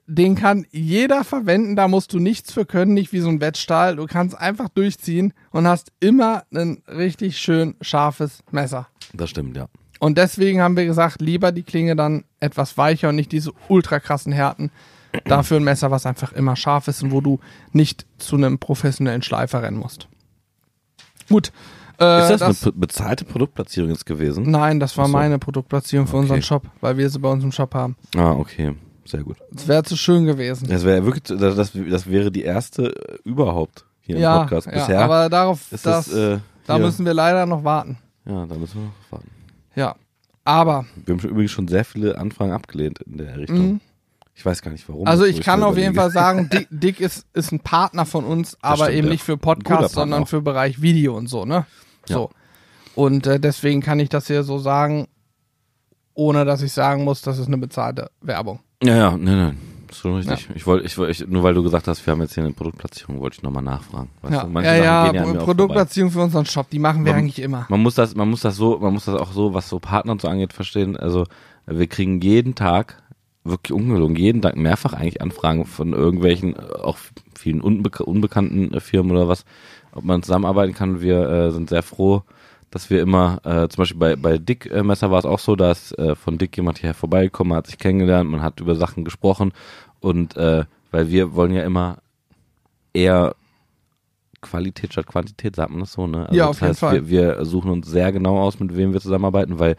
Den 0.06 0.34
kann 0.34 0.66
jeder 0.70 1.24
verwenden, 1.24 1.76
da 1.76 1.88
musst 1.88 2.12
du 2.12 2.18
nichts 2.18 2.52
für 2.52 2.64
können, 2.64 2.94
nicht 2.94 3.12
wie 3.12 3.20
so 3.20 3.28
ein 3.28 3.40
Wettstahl. 3.40 3.96
Du 3.96 4.06
kannst 4.06 4.36
einfach 4.36 4.68
durchziehen 4.68 5.32
und 5.50 5.66
hast 5.66 5.92
immer 6.00 6.44
ein 6.54 6.82
richtig 6.88 7.38
schön 7.38 7.74
scharfes 7.80 8.42
Messer. 8.50 8.88
Das 9.12 9.30
stimmt, 9.30 9.56
ja. 9.56 9.66
Und 9.98 10.18
deswegen 10.18 10.60
haben 10.60 10.76
wir 10.76 10.84
gesagt, 10.86 11.20
lieber 11.20 11.52
die 11.52 11.62
Klinge 11.62 11.94
dann 11.94 12.24
etwas 12.40 12.76
weicher 12.76 13.10
und 13.10 13.16
nicht 13.16 13.30
diese 13.32 13.52
ultra 13.68 14.00
krassen 14.00 14.32
Härten. 14.32 14.70
Dafür 15.26 15.58
ein 15.58 15.64
Messer, 15.64 15.90
was 15.90 16.06
einfach 16.06 16.32
immer 16.32 16.56
scharf 16.56 16.88
ist 16.88 17.02
und 17.02 17.12
wo 17.12 17.20
du 17.20 17.38
nicht 17.72 18.06
zu 18.18 18.36
einem 18.36 18.58
professionellen 18.58 19.22
Schleifer 19.22 19.62
rennen 19.62 19.76
musst. 19.78 20.08
Gut. 21.28 21.52
Äh, 22.00 22.22
Ist 22.32 22.40
das, 22.40 22.42
eine 22.42 22.72
be- 22.72 22.78
bezahlte 22.80 23.24
Produktplatzierung 23.26 23.90
jetzt 23.90 24.06
gewesen? 24.06 24.50
Nein, 24.50 24.80
das 24.80 24.96
war 24.96 25.06
so. 25.06 25.12
meine 25.12 25.38
Produktplatzierung 25.38 26.06
für 26.06 26.14
Okay. 26.16 26.22
unseren 26.22 26.42
Shop, 26.42 26.62
weil 26.80 26.96
wir 26.96 27.08
sie 27.10 27.18
bei 27.18 27.28
uns 27.30 27.44
im 27.44 27.52
Shop 27.52 27.74
haben. 27.74 27.96
Ah, 28.16 28.32
okay. 28.32 28.74
Sehr 29.04 29.24
gut. 29.24 29.36
Es 29.54 29.66
wäre 29.68 29.82
zu 29.82 29.96
schön 29.96 30.24
gewesen. 30.24 30.68
Das 30.68 30.84
wäre 30.84 31.04
wirklich, 31.04 31.24
das, 31.24 31.56
das, 31.56 32.06
wäre 32.06 32.30
die 32.30 32.42
erste 32.42 32.94
überhaupt 33.24 33.84
hier 34.00 34.16
im 34.16 34.22
ja, 34.22 34.40
Podcast. 34.40 34.66
ja, 34.66 34.72
Bisher 34.74 35.00
aber 35.00 35.28
darauf, 35.28 35.60
das, 35.70 35.82
das, 35.82 36.12
äh, 36.12 36.38
da 36.66 36.78
müssen 36.78 37.04
wir 37.04 37.14
leider 37.14 37.46
noch 37.46 37.64
warten. 37.64 37.98
ja, 38.24 38.46
da 38.46 38.54
müssen 38.54 38.74
wir 38.74 38.86
noch 38.86 39.12
warten. 39.12 39.30
Ja, 39.74 39.96
aber 40.44 40.86
Wir 41.04 41.14
haben 41.14 41.28
übrigens 41.28 41.50
schon 41.50 41.68
sehr 41.68 41.84
viele 41.84 42.18
Anfragen 42.18 42.52
abgelehnt 42.52 43.00
in 43.00 43.18
der 43.18 43.38
Richtung. 43.38 43.72
Mhm. 43.72 43.80
Ich 44.34 44.46
weiß 44.46 44.62
gar 44.62 44.70
nicht 44.70 44.88
warum. 44.88 45.06
also 45.06 45.24
ich 45.24 45.40
kann 45.40 45.62
auf 45.62 45.76
jeden. 45.76 45.94
Fall 45.94 46.10
sagen, 46.10 46.48
Dick, 46.52 46.68
Dick 46.70 47.00
ist, 47.00 47.26
ist 47.34 47.52
ein 47.52 47.60
Partner 47.60 48.06
von 48.06 48.24
uns, 48.24 48.56
aber 48.62 48.84
stimmt, 48.84 48.98
eben 48.98 49.06
ja. 49.08 49.12
nicht 49.12 49.22
für 49.22 49.36
Podcast, 49.36 49.94
sondern 49.94 50.22
auch. 50.22 50.28
für 50.28 50.40
Bereich 50.40 50.80
Video 50.80 51.16
und 51.16 51.26
so, 51.26 51.44
ne? 51.44 51.66
Ja. 52.08 52.16
So. 52.16 52.30
Und 52.94 53.26
äh, 53.26 53.38
deswegen 53.38 53.82
kann 53.82 54.00
ich 54.00 54.08
das 54.08 54.26
hier 54.26 54.42
so 54.42 54.58
sagen, 54.58 55.06
ohne 56.14 56.44
dass 56.44 56.62
ich 56.62 56.72
sagen 56.72 57.04
muss, 57.04 57.22
das 57.22 57.38
ist 57.38 57.46
eine 57.46 57.58
bezahlte 57.58 58.10
Werbung. 58.20 58.60
Ja, 58.82 58.96
ja, 58.96 59.10
nein, 59.16 59.36
nein. 59.38 59.58
Ist 59.90 59.98
schon 59.98 60.14
richtig. 60.16 60.48
Ich 60.54 60.66
wollte, 60.66 60.86
ich, 60.86 60.96
wollte- 60.96 61.12
ich, 61.12 61.28
nur 61.28 61.42
weil 61.42 61.54
du 61.54 61.62
gesagt 61.62 61.86
hast, 61.86 62.04
wir 62.06 62.12
haben 62.12 62.20
jetzt 62.22 62.34
hier 62.34 62.42
eine 62.44 62.52
Produktplatzierung, 62.54 63.20
wollte 63.20 63.36
ich 63.36 63.42
nochmal 63.42 63.62
nachfragen. 63.62 64.08
Weißt 64.22 64.34
Ja, 64.34 64.44
du, 64.44 64.48
manche 64.50 64.70
ja, 64.78 65.12
ja, 65.12 65.34
Produktplatzierung 65.34 66.10
für 66.10 66.20
unseren 66.20 66.46
Shop, 66.46 66.68
die 66.70 66.78
machen 66.78 67.04
wir 67.04 67.12
Man- 67.12 67.20
eigentlich 67.22 67.40
immer. 67.42 67.66
Man 67.68 67.80
muss 67.82 67.94
das, 67.94 68.14
man 68.16 68.28
muss 68.30 68.40
das 68.40 68.56
so, 68.56 68.78
man 68.78 68.92
muss 68.94 69.04
das 69.04 69.20
auch 69.20 69.32
so, 69.32 69.52
was 69.54 69.68
so 69.68 69.78
Partner 69.78 70.12
und 70.12 70.22
so 70.22 70.28
angeht, 70.28 70.52
verstehen. 70.54 70.96
Also 70.96 71.26
wir 71.66 71.86
kriegen 71.88 72.20
jeden 72.22 72.54
Tag, 72.54 73.02
wirklich 73.44 73.72
ungelogen, 73.72 74.16
jeden 74.16 74.40
Tag 74.40 74.56
mehrfach 74.56 74.94
eigentlich 74.94 75.20
Anfragen 75.20 75.66
von 75.66 75.92
irgendwelchen, 75.92 76.58
auch 76.58 76.96
vielen 77.38 77.60
unbeka 77.60 78.04
unbekannten 78.04 78.80
Firmen 78.80 79.12
oder 79.12 79.28
was, 79.28 79.44
ob 79.92 80.04
man 80.04 80.22
zusammenarbeiten 80.22 80.74
kann. 80.74 81.02
Wir 81.02 81.28
äh, 81.28 81.50
sind 81.50 81.68
sehr 81.68 81.82
froh, 81.82 82.22
dass 82.72 82.88
wir 82.88 83.02
immer, 83.02 83.38
äh, 83.44 83.68
zum 83.68 83.82
Beispiel 83.82 83.98
bei, 83.98 84.16
bei 84.16 84.38
Dick 84.38 84.68
äh, 84.70 84.82
Messer 84.82 85.10
war 85.10 85.18
es 85.18 85.26
auch 85.26 85.38
so, 85.38 85.56
dass 85.56 85.92
äh, 85.92 86.16
von 86.16 86.38
Dick 86.38 86.56
jemand 86.56 86.78
hierher 86.78 86.94
vorbeigekommen 86.94 87.54
hat 87.54 87.66
sich 87.66 87.78
kennengelernt, 87.78 88.28
man 88.30 88.42
hat 88.42 88.60
über 88.60 88.74
Sachen 88.74 89.04
gesprochen 89.04 89.52
und 90.00 90.36
äh, 90.36 90.64
weil 90.90 91.10
wir 91.10 91.34
wollen 91.34 91.52
ja 91.52 91.64
immer 91.64 91.98
eher 92.94 93.36
Qualität 94.40 94.94
statt 94.94 95.06
Quantität, 95.06 95.54
sagt 95.54 95.70
man 95.70 95.80
das 95.80 95.92
so, 95.92 96.06
ne? 96.06 96.26
Also 96.26 96.34
Ja, 96.34 96.46
das 96.46 96.50
auf 96.56 96.60
jeden 96.60 96.68
heißt, 96.70 96.80
Fall. 96.80 97.08
Wir, 97.08 97.36
wir 97.36 97.44
suchen 97.44 97.70
uns 97.70 97.88
sehr 97.88 98.10
genau 98.10 98.38
aus, 98.38 98.58
mit 98.58 98.74
wem 98.74 98.94
wir 98.94 99.00
zusammenarbeiten, 99.00 99.58
weil 99.58 99.76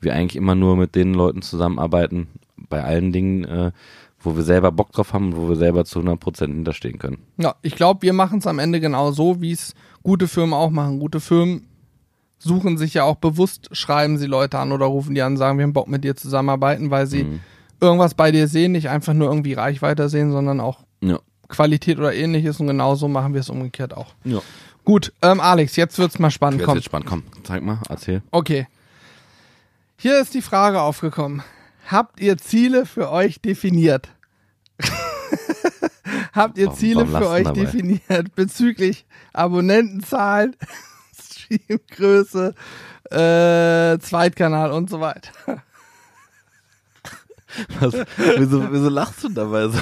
wir 0.00 0.14
eigentlich 0.14 0.36
immer 0.36 0.54
nur 0.54 0.76
mit 0.76 0.94
den 0.94 1.14
Leuten 1.14 1.40
zusammenarbeiten, 1.40 2.28
bei 2.68 2.84
allen 2.84 3.12
Dingen, 3.12 3.44
äh, 3.44 3.72
wo 4.20 4.36
wir 4.36 4.42
selber 4.42 4.72
Bock 4.72 4.92
drauf 4.92 5.14
haben 5.14 5.32
und 5.32 5.36
wo 5.36 5.48
wir 5.48 5.56
selber 5.56 5.86
zu 5.86 6.00
100% 6.00 6.46
hinterstehen 6.46 6.98
können. 6.98 7.18
Ja, 7.38 7.54
ich 7.62 7.76
glaube, 7.76 8.02
wir 8.02 8.12
machen 8.12 8.40
es 8.40 8.46
am 8.46 8.58
Ende 8.58 8.78
genau 8.78 9.10
so, 9.10 9.40
wie 9.40 9.52
es 9.52 9.74
gute 10.02 10.28
Firmen 10.28 10.52
auch 10.52 10.70
machen. 10.70 11.00
Gute 11.00 11.20
Firmen 11.20 11.66
suchen 12.46 12.78
sich 12.78 12.94
ja 12.94 13.04
auch 13.04 13.16
bewusst, 13.16 13.68
schreiben 13.72 14.16
sie 14.18 14.26
Leute 14.26 14.58
an 14.58 14.72
oder 14.72 14.86
rufen 14.86 15.14
die 15.14 15.20
an, 15.22 15.36
sagen, 15.36 15.58
wir 15.58 15.64
haben 15.64 15.72
Bock 15.74 15.88
mit 15.88 16.02
dir 16.04 16.16
zusammenarbeiten, 16.16 16.90
weil 16.90 17.06
sie 17.06 17.24
Mhm. 17.24 17.40
irgendwas 17.80 18.14
bei 18.14 18.30
dir 18.32 18.48
sehen, 18.48 18.72
nicht 18.72 18.88
einfach 18.88 19.12
nur 19.12 19.28
irgendwie 19.28 19.52
Reichweite 19.52 20.08
sehen, 20.08 20.32
sondern 20.32 20.60
auch 20.60 20.80
Ja. 21.00 21.18
Qualität 21.48 21.98
oder 21.98 22.14
ähnliches 22.14 22.58
und 22.60 22.66
genauso 22.68 23.06
machen 23.08 23.34
wir 23.34 23.40
es 23.40 23.50
umgekehrt 23.50 23.94
auch. 23.96 24.14
Ja. 24.24 24.40
Gut, 24.84 25.12
ähm, 25.22 25.40
Alex, 25.40 25.76
jetzt 25.76 25.98
wird's 25.98 26.18
mal 26.18 26.30
spannend. 26.30 26.60
Jetzt 26.60 26.66
Komm. 26.66 26.74
wird 26.76 26.84
spannend. 26.84 27.08
Komm, 27.08 27.22
zeig 27.44 27.62
mal, 27.62 27.78
erzähl. 27.88 28.22
Okay. 28.30 28.66
Hier 29.96 30.20
ist 30.20 30.34
die 30.34 30.42
Frage 30.42 30.80
aufgekommen. 30.80 31.42
Habt 31.90 32.20
ihr 32.20 32.36
Ziele 32.38 32.86
für 32.86 33.10
euch 33.10 33.40
definiert? 33.40 34.08
Habt 36.32 36.58
ihr 36.58 36.66
Warum- 36.66 36.78
Ziele 36.78 37.12
warum 37.12 37.22
für 37.22 37.28
euch 37.30 37.44
dabei? 37.44 37.60
definiert 37.60 38.34
bezüglich 38.34 39.06
Abonnentenzahlen, 39.32 40.54
Streamgröße, 41.46 42.54
äh, 43.10 43.98
Zweitkanal 43.98 44.72
und 44.72 44.90
so 44.90 45.00
weiter? 45.00 45.30
Was, 47.80 47.94
wieso, 48.36 48.70
wieso 48.70 48.88
lachst 48.90 49.24
du 49.24 49.28
dabei 49.30 49.68
so? 49.68 49.78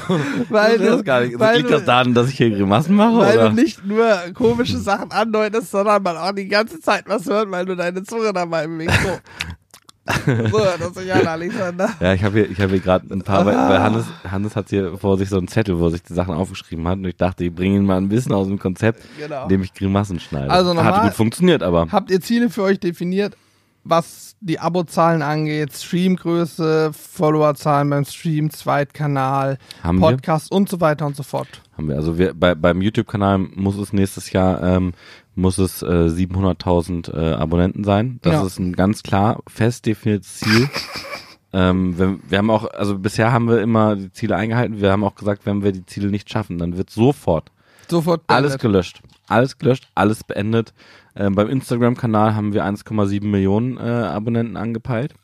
Weil 0.49 0.79
das 0.79 0.99
du- 0.99 1.05
gar 1.05 1.23
nicht. 1.23 1.39
weil 1.41 1.57
liegt 1.59 1.71
das 1.71 1.85
daran, 1.85 2.15
dass 2.15 2.29
ich 2.29 2.37
hier 2.37 2.51
Grimassen 2.51 2.95
mache? 2.95 3.17
Weil 3.17 3.39
oder? 3.39 3.49
du 3.49 3.55
nicht 3.57 3.85
nur 3.85 4.07
komische 4.35 4.79
Sachen 4.79 5.11
andeutest, 5.11 5.71
sondern 5.73 6.03
man 6.03 6.17
auch 6.17 6.33
die 6.33 6.47
ganze 6.47 6.81
Zeit 6.81 7.05
was 7.09 7.27
hört, 7.27 7.51
weil 7.51 7.65
du 7.67 7.75
deine 7.75 8.03
Zunge 8.05 8.33
dabei 8.33 8.67
bewegst. 8.67 8.99
So, 10.07 10.59
das 10.79 10.97
ist 10.97 11.07
ja 11.07 11.15
Alexander. 11.15 11.89
Ja, 12.01 12.13
ich 12.13 12.23
habe 12.23 12.39
hier, 12.41 12.51
ich 12.51 12.61
habe 12.61 12.73
hier 12.73 12.81
gerade 12.81 13.07
ein 13.13 13.23
paar, 13.23 13.47
weil, 13.47 13.55
weil 13.57 13.83
Hannes, 13.83 14.05
Hannes 14.31 14.55
hat 14.55 14.69
hier 14.69 14.99
vor 14.99 15.17
sich 15.17 15.29
so 15.31 15.39
einen 15.39 15.49
Zettel, 15.49 15.79
wo 15.79 15.87
er 15.87 15.93
sich 15.93 16.03
die 16.03 16.13
Sachen 16.13 16.35
aufgeschrieben 16.35 16.87
hat 16.87 16.99
und 16.99 17.07
ich 17.07 17.17
dachte, 17.17 17.45
ich 17.45 17.55
bringe 17.55 17.77
ihn 17.77 17.87
mal 17.87 17.97
ein 17.97 18.09
bisschen 18.11 18.33
aus 18.33 18.47
dem 18.47 18.59
Konzept, 18.59 19.03
Genau. 19.19 19.45
indem 19.45 19.63
ich 19.63 19.73
Grimassen 19.73 20.21
schneide. 20.21 20.51
Also 20.51 20.71
Hat 20.71 20.77
normal- 20.77 21.03
gut 21.09 21.15
funktioniert, 21.15 21.63
aber 21.63 21.87
Habt 21.91 22.11
ihr 22.11 22.21
Ziele 22.21 22.51
für 22.51 22.63
euch 22.65 22.79
definiert, 22.81 23.37
was 23.85 24.37
die 24.41 24.59
Abozahlen 24.59 25.23
angeht, 25.23 25.73
Streamgröße, 25.73 26.93
Followerzahlen 26.93 27.89
beim 27.91 28.05
Stream, 28.05 28.51
Zweitkanal, 28.51 29.59
haben 29.83 29.99
wir, 30.01 30.11
Podcast 30.11 30.51
und 30.51 30.69
so 30.69 30.81
weiter 30.81 31.07
und 31.07 31.17
so 31.17 31.23
fort? 31.23 31.49
haben 31.77 31.89
wir. 31.89 31.97
Also 31.97 32.19
wir, 32.19 32.35
bei, 32.35 32.55
beim 32.55 32.81
YouTube-Kanal 32.83 33.39
muss 33.39 33.77
es 33.77 33.93
nächstes 33.93 34.33
Jahr, 34.33 34.63
ähm, 34.63 34.93
muss 35.35 35.59
es 35.59 35.83
äh, 35.83 35.87
700.000 35.87 37.13
äh, 37.13 37.35
Abonnenten 37.35 37.85
sein. 37.85 38.19
Das 38.23 38.35
Ja. 38.35 38.47
ist 38.47 38.59
ein 38.59 38.73
ganz 38.75 39.03
klar 39.03 39.41
fest 39.49 39.87
definiertes 39.87 40.39
Ziel. 40.41 40.69
ähm, 41.53 41.99
wir, 41.99 42.19
wir 42.29 42.39
haben 42.39 42.51
auch, 42.51 42.71
also 42.73 42.99
bisher 42.99 43.33
haben 43.33 43.49
wir 43.49 43.61
immer 43.61 43.97
die 43.97 44.13
Ziele 44.13 44.37
eingehalten. 44.37 44.81
Wir 44.81 44.93
haben 44.93 45.05
auch 45.05 45.17
gesagt, 45.17 45.47
wenn 45.47 45.63
wir 45.65 45.73
die 45.73 45.85
Ziele 45.87 46.09
nicht 46.11 46.31
schaffen, 46.31 46.59
dann 46.59 46.77
wird 46.77 46.91
sofort 46.91 47.51
Sofort 47.89 48.23
Alles 48.29 48.59
gelöscht. 48.59 49.03
Alles 49.27 49.59
gelöscht, 49.59 49.89
alles 49.95 50.25
beendet. 50.25 50.73
Ähm, 51.17 51.35
beim 51.35 51.49
Instagram-Kanal 51.49 52.35
haben 52.35 52.53
wir 52.53 52.65
1,7 52.65 53.25
Millionen 53.25 53.77
äh, 53.77 53.81
Abonnenten 53.81 54.57
angepeilt. 54.57 55.15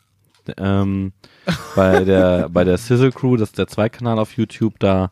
Ähm, 0.57 1.13
bei 1.77 2.05
der 2.05 2.49
bei 2.49 2.65
der 2.65 2.79
Sizzle 2.79 3.13
Crew, 3.13 3.37
das 3.37 3.51
ist 3.51 3.59
der 3.59 3.67
Zweikanal 3.67 4.19
auf 4.19 4.37
YouTube, 4.37 4.79
da 4.79 5.11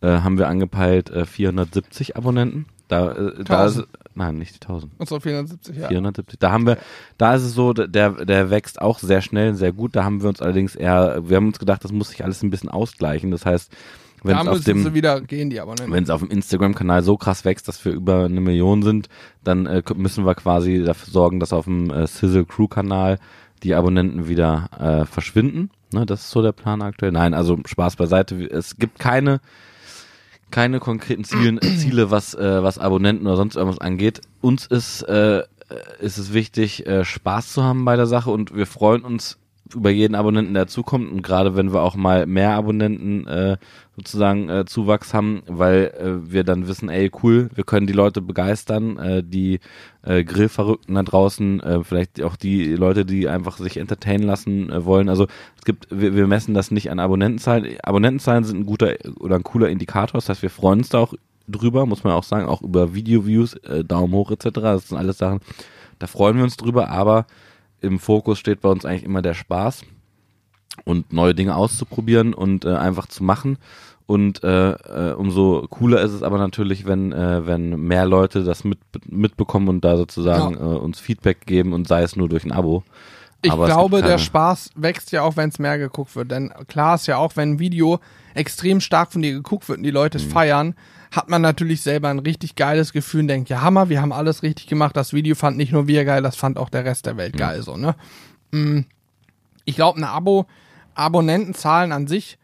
äh, 0.00 0.08
haben 0.08 0.38
wir 0.38 0.48
angepeilt 0.48 1.10
äh, 1.10 1.26
470 1.26 2.16
Abonnenten. 2.16 2.66
Da, 2.88 3.12
äh, 3.12 3.44
da 3.44 3.66
ist, 3.66 3.76
1000. 3.76 3.88
nein, 4.14 4.38
nicht 4.38 4.54
die 4.54 4.66
1000. 4.66 4.92
Und 4.98 5.08
so 5.08 5.20
470, 5.20 5.76
ja. 5.76 5.88
470. 5.88 6.38
Da 6.38 6.50
haben 6.50 6.66
wir, 6.66 6.78
da 7.18 7.34
ist 7.34 7.42
es 7.42 7.54
so, 7.54 7.72
der, 7.72 8.10
der 8.24 8.50
wächst 8.50 8.80
auch 8.80 8.98
sehr 8.98 9.20
schnell, 9.20 9.54
sehr 9.54 9.72
gut. 9.72 9.94
Da 9.94 10.04
haben 10.04 10.22
wir 10.22 10.28
uns 10.28 10.42
allerdings 10.42 10.74
eher, 10.74 11.28
wir 11.28 11.36
haben 11.36 11.46
uns 11.48 11.58
gedacht, 11.58 11.84
das 11.84 11.92
muss 11.92 12.10
sich 12.10 12.24
alles 12.24 12.42
ein 12.42 12.50
bisschen 12.50 12.68
ausgleichen. 12.68 13.30
Das 13.30 13.46
heißt, 13.46 13.70
wenn 14.22 14.34
Da 14.34 14.42
es 14.42 14.48
auf 14.48 14.54
müssen 14.54 14.64
dem, 14.64 14.82
sie 14.84 14.94
wieder 14.94 15.20
gehen, 15.20 15.50
die 15.50 15.60
Abonnenten. 15.60 15.92
wenn 15.92 16.04
es 16.04 16.10
auf 16.10 16.20
dem 16.20 16.30
Instagram-Kanal 16.30 17.02
so 17.02 17.16
krass 17.16 17.44
wächst, 17.44 17.68
dass 17.68 17.84
wir 17.84 17.92
über 17.92 18.24
eine 18.24 18.40
Million 18.40 18.82
sind, 18.82 19.08
dann 19.44 19.66
äh, 19.66 19.82
müssen 19.94 20.24
wir 20.24 20.34
quasi 20.34 20.82
dafür 20.84 21.12
sorgen, 21.12 21.40
dass 21.40 21.52
auf 21.52 21.64
dem 21.64 21.90
äh, 21.90 22.06
Sizzle 22.06 22.44
Crew-Kanal 22.44 23.18
die 23.62 23.74
Abonnenten 23.74 24.28
wieder 24.28 24.68
äh, 24.78 25.06
verschwinden. 25.06 25.70
Ne, 25.92 26.06
das 26.06 26.22
ist 26.22 26.30
so 26.30 26.42
der 26.42 26.52
Plan 26.52 26.82
aktuell. 26.82 27.12
Nein, 27.12 27.34
also 27.34 27.58
Spaß 27.64 27.96
beiseite. 27.96 28.36
Es 28.50 28.76
gibt 28.76 28.98
keine 28.98 29.40
keine 30.50 30.80
konkreten 30.80 31.24
Zielen, 31.24 31.58
äh, 31.58 31.76
Ziele, 31.76 32.10
was 32.10 32.34
äh, 32.34 32.62
was 32.62 32.78
Abonnenten 32.78 33.26
oder 33.26 33.36
sonst 33.36 33.56
irgendwas 33.56 33.80
angeht. 33.80 34.20
Uns 34.40 34.66
ist 34.66 35.02
äh, 35.02 35.42
ist 36.00 36.18
es 36.18 36.32
wichtig, 36.32 36.86
äh, 36.86 37.04
Spaß 37.04 37.52
zu 37.52 37.62
haben 37.62 37.84
bei 37.84 37.96
der 37.96 38.06
Sache 38.06 38.30
und 38.30 38.54
wir 38.54 38.66
freuen 38.66 39.02
uns 39.02 39.38
über 39.74 39.90
jeden 39.90 40.14
Abonnenten, 40.14 40.54
der 40.54 40.66
zukommt 40.66 41.10
und 41.10 41.22
gerade 41.22 41.56
wenn 41.56 41.72
wir 41.72 41.82
auch 41.82 41.96
mal 41.96 42.26
mehr 42.26 42.52
Abonnenten 42.52 43.26
äh, 43.26 43.56
sozusagen 43.96 44.48
äh, 44.48 44.64
Zuwachs 44.64 45.12
haben, 45.14 45.42
weil 45.46 45.92
äh, 45.98 46.32
wir 46.32 46.44
dann 46.44 46.68
wissen, 46.68 46.88
ey 46.88 47.10
cool, 47.22 47.50
wir 47.54 47.64
können 47.64 47.86
die 47.86 47.92
Leute 47.92 48.22
begeistern, 48.22 48.96
äh, 48.98 49.22
die 49.22 49.60
äh, 50.02 50.24
Grillverrückten 50.24 50.94
da 50.94 51.02
draußen, 51.02 51.60
äh, 51.60 51.84
vielleicht 51.84 52.22
auch 52.22 52.36
die 52.36 52.74
Leute, 52.74 53.04
die 53.04 53.28
einfach 53.28 53.58
sich 53.58 53.76
entertainen 53.76 54.24
lassen 54.24 54.70
äh, 54.70 54.84
wollen. 54.84 55.08
Also 55.08 55.26
es 55.58 55.64
gibt, 55.64 55.88
wir, 55.90 56.14
wir 56.14 56.26
messen 56.26 56.54
das 56.54 56.70
nicht 56.70 56.90
an 56.90 56.98
Abonnentenzahlen. 56.98 57.76
Abonnentenzahlen 57.82 58.44
sind 58.44 58.60
ein 58.60 58.66
guter 58.66 58.94
oder 59.18 59.36
ein 59.36 59.42
cooler 59.42 59.68
Indikator, 59.68 60.18
das 60.18 60.28
heißt, 60.28 60.42
wir 60.42 60.50
freuen 60.50 60.80
uns 60.80 60.88
da 60.88 60.98
auch 60.98 61.14
drüber, 61.48 61.86
muss 61.86 62.04
man 62.04 62.12
auch 62.12 62.24
sagen, 62.24 62.46
auch 62.46 62.62
über 62.62 62.94
Video-Views, 62.94 63.54
äh, 63.64 63.84
Daumen 63.84 64.14
hoch 64.14 64.30
etc. 64.30 64.48
Das 64.54 64.88
sind 64.88 64.98
alles 64.98 65.18
Sachen, 65.18 65.40
da 65.98 66.06
freuen 66.06 66.36
wir 66.36 66.44
uns 66.44 66.56
drüber, 66.56 66.88
aber 66.88 67.26
im 67.80 67.98
Fokus 67.98 68.38
steht 68.38 68.60
bei 68.60 68.68
uns 68.68 68.84
eigentlich 68.84 69.04
immer 69.04 69.22
der 69.22 69.34
Spaß 69.34 69.84
und 70.84 71.12
neue 71.12 71.34
Dinge 71.34 71.56
auszuprobieren 71.56 72.34
und 72.34 72.64
äh, 72.64 72.74
einfach 72.74 73.06
zu 73.06 73.24
machen. 73.24 73.58
Und 74.06 74.42
äh, 74.42 74.72
äh, 74.72 75.12
umso 75.12 75.66
cooler 75.70 76.02
ist 76.02 76.12
es 76.12 76.22
aber 76.24 76.38
natürlich, 76.38 76.84
wenn, 76.84 77.12
äh, 77.12 77.46
wenn 77.46 77.80
mehr 77.80 78.06
Leute 78.06 78.42
das 78.42 78.64
mit, 78.64 78.80
mitbekommen 79.08 79.68
und 79.68 79.84
da 79.84 79.96
sozusagen 79.96 80.56
äh, 80.56 80.58
uns 80.58 80.98
Feedback 80.98 81.46
geben 81.46 81.72
und 81.72 81.86
sei 81.86 82.02
es 82.02 82.16
nur 82.16 82.28
durch 82.28 82.44
ein 82.44 82.50
Abo. 82.50 82.82
Ich 83.42 83.52
Aber 83.52 83.66
glaube, 83.66 84.02
der 84.02 84.18
Spaß 84.18 84.70
wächst 84.74 85.12
ja 85.12 85.22
auch, 85.22 85.36
wenn 85.36 85.48
es 85.48 85.58
mehr 85.58 85.78
geguckt 85.78 86.14
wird. 86.16 86.30
Denn 86.30 86.52
klar 86.66 86.96
ist 86.96 87.06
ja 87.06 87.16
auch, 87.18 87.36
wenn 87.36 87.52
ein 87.52 87.58
Video 87.58 88.00
extrem 88.34 88.80
stark 88.80 89.12
von 89.12 89.22
dir 89.22 89.32
geguckt 89.32 89.68
wird 89.68 89.78
und 89.78 89.84
die 89.84 89.90
Leute 89.90 90.18
es 90.18 90.26
Mhm. 90.26 90.30
feiern, 90.30 90.74
hat 91.10 91.28
man 91.28 91.42
natürlich 91.42 91.82
selber 91.82 92.08
ein 92.08 92.20
richtig 92.20 92.54
geiles 92.54 92.92
Gefühl 92.92 93.22
und 93.22 93.28
denkt, 93.28 93.48
ja 93.48 93.62
Hammer, 93.62 93.88
wir 93.88 94.00
haben 94.00 94.12
alles 94.12 94.42
richtig 94.42 94.66
gemacht. 94.68 94.96
Das 94.96 95.12
Video 95.12 95.34
fand 95.34 95.56
nicht 95.56 95.72
nur 95.72 95.88
wir 95.88 96.04
geil, 96.04 96.22
das 96.22 96.36
fand 96.36 96.56
auch 96.58 96.68
der 96.68 96.84
Rest 96.84 97.06
der 97.06 97.16
Welt 97.16 97.36
geil. 97.36 97.62
So, 97.62 97.76
ne? 97.76 97.96
Mm, 98.52 98.80
Ich 99.64 99.74
glaube, 99.74 99.96
eine 99.98 100.08
Abo, 100.10 100.46
Abonnentenzahlen 100.94 101.92
an 101.92 102.06
sich 102.06 102.38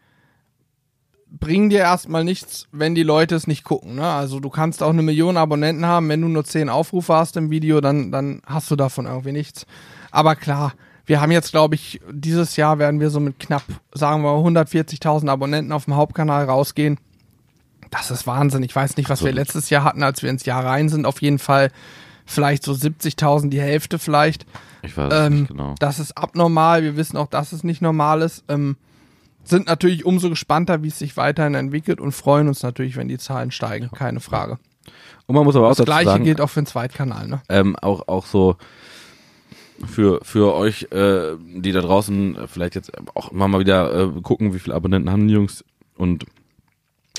bringen 1.29 1.69
dir 1.69 1.79
erstmal 1.79 2.23
nichts, 2.23 2.67
wenn 2.71 2.95
die 2.95 3.03
Leute 3.03 3.35
es 3.35 3.47
nicht 3.47 3.63
gucken. 3.63 3.95
Ne? 3.95 4.07
Also 4.07 4.39
du 4.39 4.49
kannst 4.49 4.81
auch 4.81 4.89
eine 4.89 5.01
Million 5.01 5.37
Abonnenten 5.37 5.85
haben, 5.85 6.09
wenn 6.09 6.21
du 6.21 6.27
nur 6.27 6.45
zehn 6.45 6.69
Aufrufe 6.69 7.13
hast 7.13 7.37
im 7.37 7.51
Video, 7.51 7.81
dann, 7.81 8.11
dann 8.11 8.41
hast 8.45 8.71
du 8.71 8.75
davon 8.75 9.05
irgendwie 9.05 9.33
nichts. 9.33 9.65
Aber 10.11 10.35
klar, 10.35 10.73
wir 11.05 11.21
haben 11.21 11.31
jetzt, 11.31 11.51
glaube 11.51 11.75
ich, 11.75 12.01
dieses 12.11 12.55
Jahr 12.55 12.79
werden 12.79 12.99
wir 12.99 13.09
so 13.09 13.19
mit 13.19 13.39
knapp, 13.39 13.63
sagen 13.93 14.23
wir, 14.23 14.29
140.000 14.31 15.29
Abonnenten 15.29 15.71
auf 15.71 15.85
dem 15.85 15.95
Hauptkanal 15.95 16.45
rausgehen. 16.45 16.97
Das 17.91 18.11
ist 18.11 18.27
Wahnsinn. 18.27 18.63
Ich 18.63 18.75
weiß 18.75 18.97
nicht, 18.97 19.09
was 19.09 19.23
wir 19.23 19.31
letztes 19.31 19.69
Jahr 19.69 19.83
hatten, 19.83 20.03
als 20.03 20.23
wir 20.23 20.29
ins 20.29 20.45
Jahr 20.45 20.65
rein 20.65 20.89
sind. 20.89 21.05
Auf 21.05 21.21
jeden 21.21 21.39
Fall 21.39 21.71
vielleicht 22.25 22.63
so 22.63 22.73
70.000, 22.73 23.49
die 23.49 23.61
Hälfte 23.61 23.99
vielleicht. 23.99 24.45
Ich 24.81 24.95
weiß 24.97 25.13
Ähm, 25.13 25.39
nicht 25.41 25.47
genau. 25.49 25.75
Das 25.79 25.99
ist 25.99 26.17
abnormal. 26.17 26.83
Wir 26.83 26.97
wissen 26.97 27.17
auch, 27.17 27.27
dass 27.27 27.53
es 27.53 27.63
nicht 27.63 27.81
normal 27.81 28.21
ist. 28.21 28.43
Ähm, 28.49 28.75
sind 29.43 29.67
natürlich 29.67 30.05
umso 30.05 30.29
gespannter, 30.29 30.83
wie 30.83 30.89
es 30.89 30.99
sich 30.99 31.15
weiterhin 31.15 31.55
entwickelt 31.55 32.01
und 32.01 32.11
freuen 32.11 32.49
uns 32.49 32.63
natürlich, 32.63 32.97
wenn 32.97 33.07
die 33.07 33.17
Zahlen 33.17 33.51
steigen. 33.51 33.89
Keine 33.91 34.19
Frage. 34.19 34.59
Und 35.25 35.35
man 35.35 35.45
muss 35.45 35.55
aber 35.55 35.69
auch 35.69 35.75
Das 35.75 35.85
gleiche 35.85 36.09
sagen, 36.09 36.23
gilt 36.25 36.41
auch 36.41 36.49
für 36.49 36.61
den 36.61 36.65
Zweitkanal. 36.65 37.27
Ne? 37.27 37.41
ähm, 37.49 37.75
auch 37.77 38.07
auch 38.07 38.25
so 38.25 38.55
für 39.85 40.19
für 40.23 40.53
euch, 40.55 40.87
äh, 40.91 41.35
die 41.39 41.71
da 41.71 41.81
draußen 41.81 42.37
vielleicht 42.47 42.75
jetzt 42.75 42.91
auch 43.13 43.31
immer 43.31 43.47
mal 43.47 43.59
wieder 43.59 43.93
äh, 44.17 44.21
gucken, 44.21 44.53
wie 44.53 44.59
viele 44.59 44.75
Abonnenten 44.75 45.11
haben 45.11 45.27
die 45.27 45.33
Jungs 45.33 45.63
und 45.95 46.25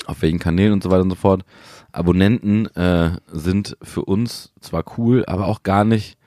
auf 0.07 0.21
welchen 0.21 0.39
Kanälen 0.39 0.73
und 0.73 0.83
so 0.83 0.91
weiter 0.91 1.01
und 1.03 1.09
so 1.09 1.15
fort. 1.15 1.43
Abonnenten 1.91 2.67
äh, 2.75 3.11
sind 3.31 3.77
für 3.81 4.03
uns 4.05 4.53
zwar 4.61 4.83
cool, 4.97 5.25
aber 5.25 5.47
auch 5.47 5.63
gar 5.63 5.83
nicht 5.83 6.17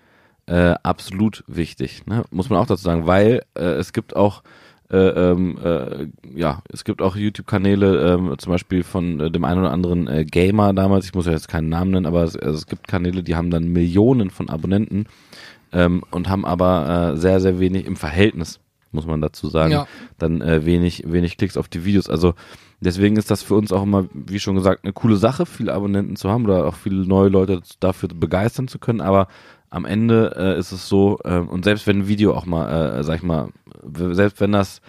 äh, 0.46 0.74
absolut 0.82 1.44
wichtig, 1.46 2.04
ne? 2.06 2.24
muss 2.30 2.50
man 2.50 2.58
auch 2.58 2.66
dazu 2.66 2.82
sagen, 2.82 3.06
weil 3.06 3.42
äh, 3.54 3.62
es 3.62 3.92
gibt 3.92 4.16
auch 4.16 4.42
äh, 4.90 4.96
ähm, 4.96 5.56
äh, 5.64 6.08
ja, 6.34 6.62
es 6.70 6.84
gibt 6.84 7.00
auch 7.00 7.16
YouTube-Kanäle, 7.16 8.12
ähm, 8.14 8.34
zum 8.38 8.52
Beispiel 8.52 8.82
von 8.82 9.20
äh, 9.20 9.30
dem 9.30 9.44
einen 9.44 9.60
oder 9.60 9.70
anderen 9.70 10.06
äh, 10.08 10.24
Gamer 10.26 10.74
damals, 10.74 11.06
ich 11.06 11.14
muss 11.14 11.26
ja 11.26 11.32
jetzt 11.32 11.48
keinen 11.48 11.68
Namen 11.70 11.92
nennen, 11.92 12.06
aber 12.06 12.24
es, 12.24 12.36
also 12.36 12.58
es 12.58 12.66
gibt 12.66 12.88
Kanäle, 12.88 13.22
die 13.22 13.34
haben 13.36 13.50
dann 13.50 13.68
Millionen 13.68 14.28
von 14.30 14.50
Abonnenten 14.50 15.06
ähm, 15.72 16.02
und 16.10 16.28
haben 16.28 16.44
aber 16.44 17.12
äh, 17.14 17.16
sehr, 17.16 17.40
sehr 17.40 17.58
wenig 17.58 17.86
im 17.86 17.96
Verhältnis, 17.96 18.60
muss 18.90 19.06
man 19.06 19.22
dazu 19.22 19.48
sagen, 19.48 19.72
Ja. 19.72 19.86
dann 20.18 20.42
äh, 20.42 20.66
wenig, 20.66 21.04
wenig 21.06 21.38
Klicks 21.38 21.56
auf 21.56 21.68
die 21.68 21.84
Videos. 21.86 22.10
Also 22.10 22.34
deswegen 22.84 23.16
ist 23.16 23.30
das 23.30 23.42
für 23.42 23.54
uns 23.54 23.72
auch 23.72 23.82
immer, 23.82 24.06
wie 24.12 24.40
schon 24.40 24.54
gesagt, 24.54 24.84
eine 24.84 24.92
coole 24.92 25.16
Sache, 25.16 25.46
viele 25.46 25.72
Abonnenten 25.72 26.16
zu 26.16 26.30
haben 26.30 26.44
oder 26.44 26.66
auch 26.66 26.74
viele 26.74 27.06
neue 27.06 27.28
Leute 27.28 27.62
dafür 27.80 28.08
begeistern 28.08 28.68
zu 28.68 28.78
können, 28.78 29.00
aber 29.00 29.28
am 29.70 29.84
Ende 29.84 30.34
äh, 30.36 30.58
ist 30.58 30.72
es 30.72 30.88
so, 30.88 31.18
äh, 31.24 31.38
und 31.38 31.64
selbst 31.64 31.86
wenn 31.86 32.00
ein 32.00 32.08
Video 32.08 32.34
auch 32.34 32.44
mal, 32.44 32.98
äh, 32.98 33.04
sag 33.04 33.16
ich 33.16 33.22
mal, 33.22 33.48
selbst 33.82 34.40
wenn 34.40 34.52
das 34.52 34.82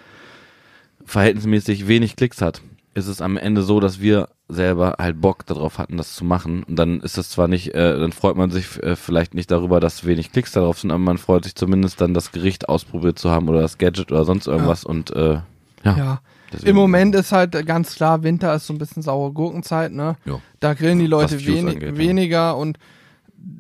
verhältnismäßig 1.06 1.88
wenig 1.88 2.16
Klicks 2.16 2.42
hat, 2.42 2.62
ist 2.94 3.08
es 3.08 3.22
am 3.22 3.38
Ende 3.38 3.64
so, 3.64 3.80
dass 3.80 4.02
wir 4.02 4.30
selber 4.50 4.96
halt 5.00 5.20
Bock 5.20 5.46
darauf 5.46 5.78
hatten, 5.80 5.98
das 5.98 6.14
zu 6.14 6.26
machen. 6.26 6.64
Und 6.64 6.78
dann 6.78 7.00
ist 7.00 7.18
das 7.18 7.30
zwar 7.30 7.48
nicht, 7.48 7.74
äh, 7.74 8.00
dann 8.00 8.12
freut 8.12 8.36
man 8.36 8.52
sich 8.52 8.82
äh, 8.84 8.96
vielleicht 8.96 9.34
nicht 9.34 9.50
darüber, 9.50 9.80
dass 9.80 10.06
wenig 10.06 10.32
Klicks 10.32 10.52
darauf 10.52 10.80
sind, 10.80 10.92
aber 10.92 11.00
man 11.00 11.18
freut 11.18 11.46
sich 11.46 11.56
zumindest 11.56 12.02
dann 12.02 12.14
das 12.14 12.32
Gericht 12.32 12.70
ausprobiert 12.70 13.18
zu 13.18 13.32
haben 13.32 13.50
oder 13.50 13.62
das 13.62 13.78
Gadget 13.78 14.12
oder 14.12 14.26
sonst 14.26 14.48
irgendwas 14.48 14.84
und 14.84 15.12
äh, 15.12 15.40
ja. 15.84 15.98
Ja. 15.98 16.22
Deswegen- 16.54 16.70
Im 16.70 16.76
Moment 16.76 17.16
ist 17.16 17.32
halt 17.32 17.66
ganz 17.66 17.96
klar, 17.96 18.24
Winter 18.24 18.54
ist 18.56 18.68
so 18.68 18.74
ein 18.74 18.78
bisschen 18.78 19.02
saure 19.04 19.32
Gurkenzeit, 19.34 19.92
ne? 19.92 20.16
Ja. 20.26 20.40
Da 20.60 20.74
grillen 20.74 21.00
die 21.00 21.08
Leute 21.08 21.46
wenig, 21.46 21.76
angeht, 21.76 21.90
ja. 21.94 21.98
weniger 21.98 22.58
und 22.58 22.78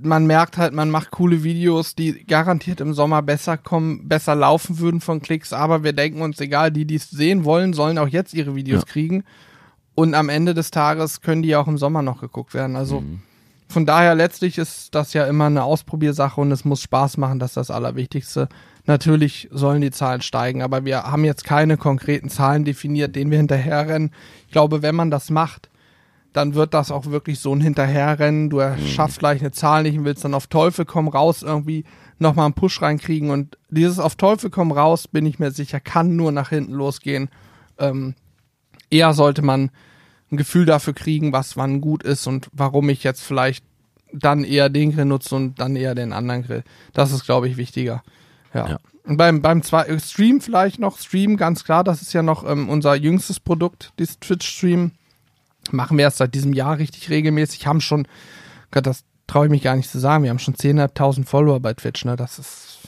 man 0.02 0.26
merkt 0.26 0.58
halt, 0.58 0.74
man 0.74 0.90
macht 0.90 1.12
coole 1.12 1.44
Videos, 1.44 1.94
die 1.96 2.26
garantiert 2.26 2.80
im 2.80 2.94
Sommer 2.94 3.22
besser 3.22 3.58
kommen, 3.58 4.08
besser 4.08 4.34
laufen 4.34 4.80
würden 4.80 5.02
von 5.02 5.22
Klicks, 5.22 5.52
aber 5.52 5.84
wir 5.84 5.92
denken 5.92 6.22
uns, 6.22 6.40
egal, 6.40 6.72
die, 6.72 6.86
die 6.86 6.96
es 6.96 7.10
sehen 7.10 7.44
wollen, 7.44 7.74
sollen 7.74 7.98
auch 7.98 8.08
jetzt 8.08 8.34
ihre 8.34 8.56
Videos 8.56 8.84
Ja. 8.84 8.92
kriegen. 8.92 9.24
Und 9.96 10.14
am 10.16 10.30
Ende 10.30 10.54
des 10.54 10.72
Tages 10.72 11.20
können 11.22 11.44
die 11.44 11.56
auch 11.56 11.68
im 11.68 11.78
Sommer 11.78 12.02
noch 12.02 12.22
geguckt 12.22 12.54
werden. 12.54 12.76
Also 12.78 13.02
Mhm. 13.02 13.20
von 13.68 13.86
daher 13.86 14.16
letztlich 14.16 14.58
ist 14.58 14.96
das 14.96 15.14
ja 15.14 15.26
immer 15.26 15.46
eine 15.48 15.64
Ausprobiersache 15.64 16.40
und 16.40 16.52
es 16.52 16.64
muss 16.64 16.82
Spaß 16.82 17.18
machen, 17.18 17.40
das 17.40 17.52
ist 17.52 17.58
das 17.58 17.70
Allerwichtigste. 17.72 18.48
Natürlich 18.86 19.48
sollen 19.52 19.82
die 19.82 19.92
Zahlen 19.92 20.22
steigen, 20.22 20.62
aber 20.62 20.84
wir 20.84 21.04
haben 21.04 21.24
jetzt 21.24 21.46
keine 21.46 21.78
konkreten 21.78 22.30
Zahlen 22.30 22.66
definiert, 22.66 23.16
denen 23.16 23.32
wir 23.32 23.38
hinterherrennen. 23.38 24.12
Ich 24.46 24.52
glaube, 24.52 24.82
wenn 24.82 24.96
man 24.96 25.10
das 25.10 25.30
macht, 25.30 25.70
dann 26.34 26.56
wird 26.56 26.74
das 26.74 26.92
auch 26.92 27.06
wirklich 27.06 27.40
so 27.40 27.54
ein 27.54 27.62
Hinterherrennen. 27.62 28.50
Du 28.50 28.60
schaffst 28.86 29.20
gleich 29.20 29.40
eine 29.40 29.52
Zahl 29.52 29.84
nicht 29.84 29.98
und 29.98 30.06
willst 30.06 30.26
dann 30.26 30.34
auf 30.34 30.48
Teufel 30.48 30.84
komm 30.84 31.08
raus 31.08 31.44
irgendwie 31.44 31.86
nochmal 32.18 32.46
einen 32.46 32.56
Push 32.56 32.82
reinkriegen. 32.82 33.30
Und 33.30 33.58
dieses 33.70 34.00
auf 34.00 34.16
Teufel 34.16 34.50
komm 34.50 34.72
raus, 34.72 35.08
bin 35.08 35.26
ich 35.26 35.40
mir 35.40 35.52
sicher, 35.52 35.80
kann 35.80 36.16
nur 36.16 36.32
nach 36.32 36.50
hinten 36.50 36.74
losgehen. 36.74 37.30
Ähm, 37.78 38.16
eher 38.90 39.14
sollte 39.14 39.44
man 39.44 39.70
ein 40.32 40.38
Gefühl 40.38 40.66
dafür 40.66 40.94
kriegen, 40.94 41.32
was 41.32 41.56
wann 41.56 41.80
gut 41.80 42.04
ist 42.04 42.26
und 42.26 42.50
warum 42.52 42.90
ich 42.90 43.04
jetzt 43.04 43.22
vielleicht 43.22 43.64
dann 44.12 44.44
eher 44.44 44.70
den 44.70 44.92
Grill 44.92 45.06
nutze 45.06 45.36
und 45.36 45.60
dann 45.60 45.76
eher 45.76 45.96
den 45.96 46.14
anderen 46.14 46.44
Grill. 46.44 46.64
Das 46.94 47.12
ist, 47.12 47.26
glaube 47.26 47.48
ich, 47.48 47.58
wichtiger. 47.58 48.04
Ja. 48.54 48.70
Ja. 48.70 48.78
Und 49.06 49.18
beim, 49.18 49.42
beim 49.42 49.62
zwei, 49.64 49.84
äh, 49.84 50.00
Stream 50.00 50.40
vielleicht 50.42 50.80
noch, 50.80 50.98
Stream, 50.98 51.36
ganz 51.38 51.64
klar, 51.64 51.84
das 51.84 52.02
ist 52.02 52.14
ja 52.14 52.24
noch 52.24 52.50
ähm, 52.50 52.70
unser 52.70 52.96
jüngstes 52.96 53.40
Produkt, 53.40 53.92
dieses 54.00 54.20
Twitch-Stream. 54.20 54.92
Machen 55.72 55.98
wir 55.98 56.04
erst 56.04 56.18
seit 56.18 56.34
diesem 56.36 56.54
Jahr 56.54 56.78
richtig 56.78 57.10
regelmäßig, 57.10 57.68
haben 57.68 57.82
schon, 57.82 58.08
Gott, 58.72 58.86
das 58.86 59.04
traue 59.28 59.46
ich 59.46 59.52
mich 59.52 59.64
gar 59.64 59.76
nicht 59.76 59.90
zu 59.90 60.00
sagen, 60.00 60.24
wir 60.24 60.30
haben 60.30 60.40
schon 60.40 60.56
10.500 60.56 61.26
Follower 61.26 61.60
bei 61.60 61.74
Twitch, 61.74 62.06
ne, 62.06 62.16
das 62.16 62.40
ist, 62.40 62.80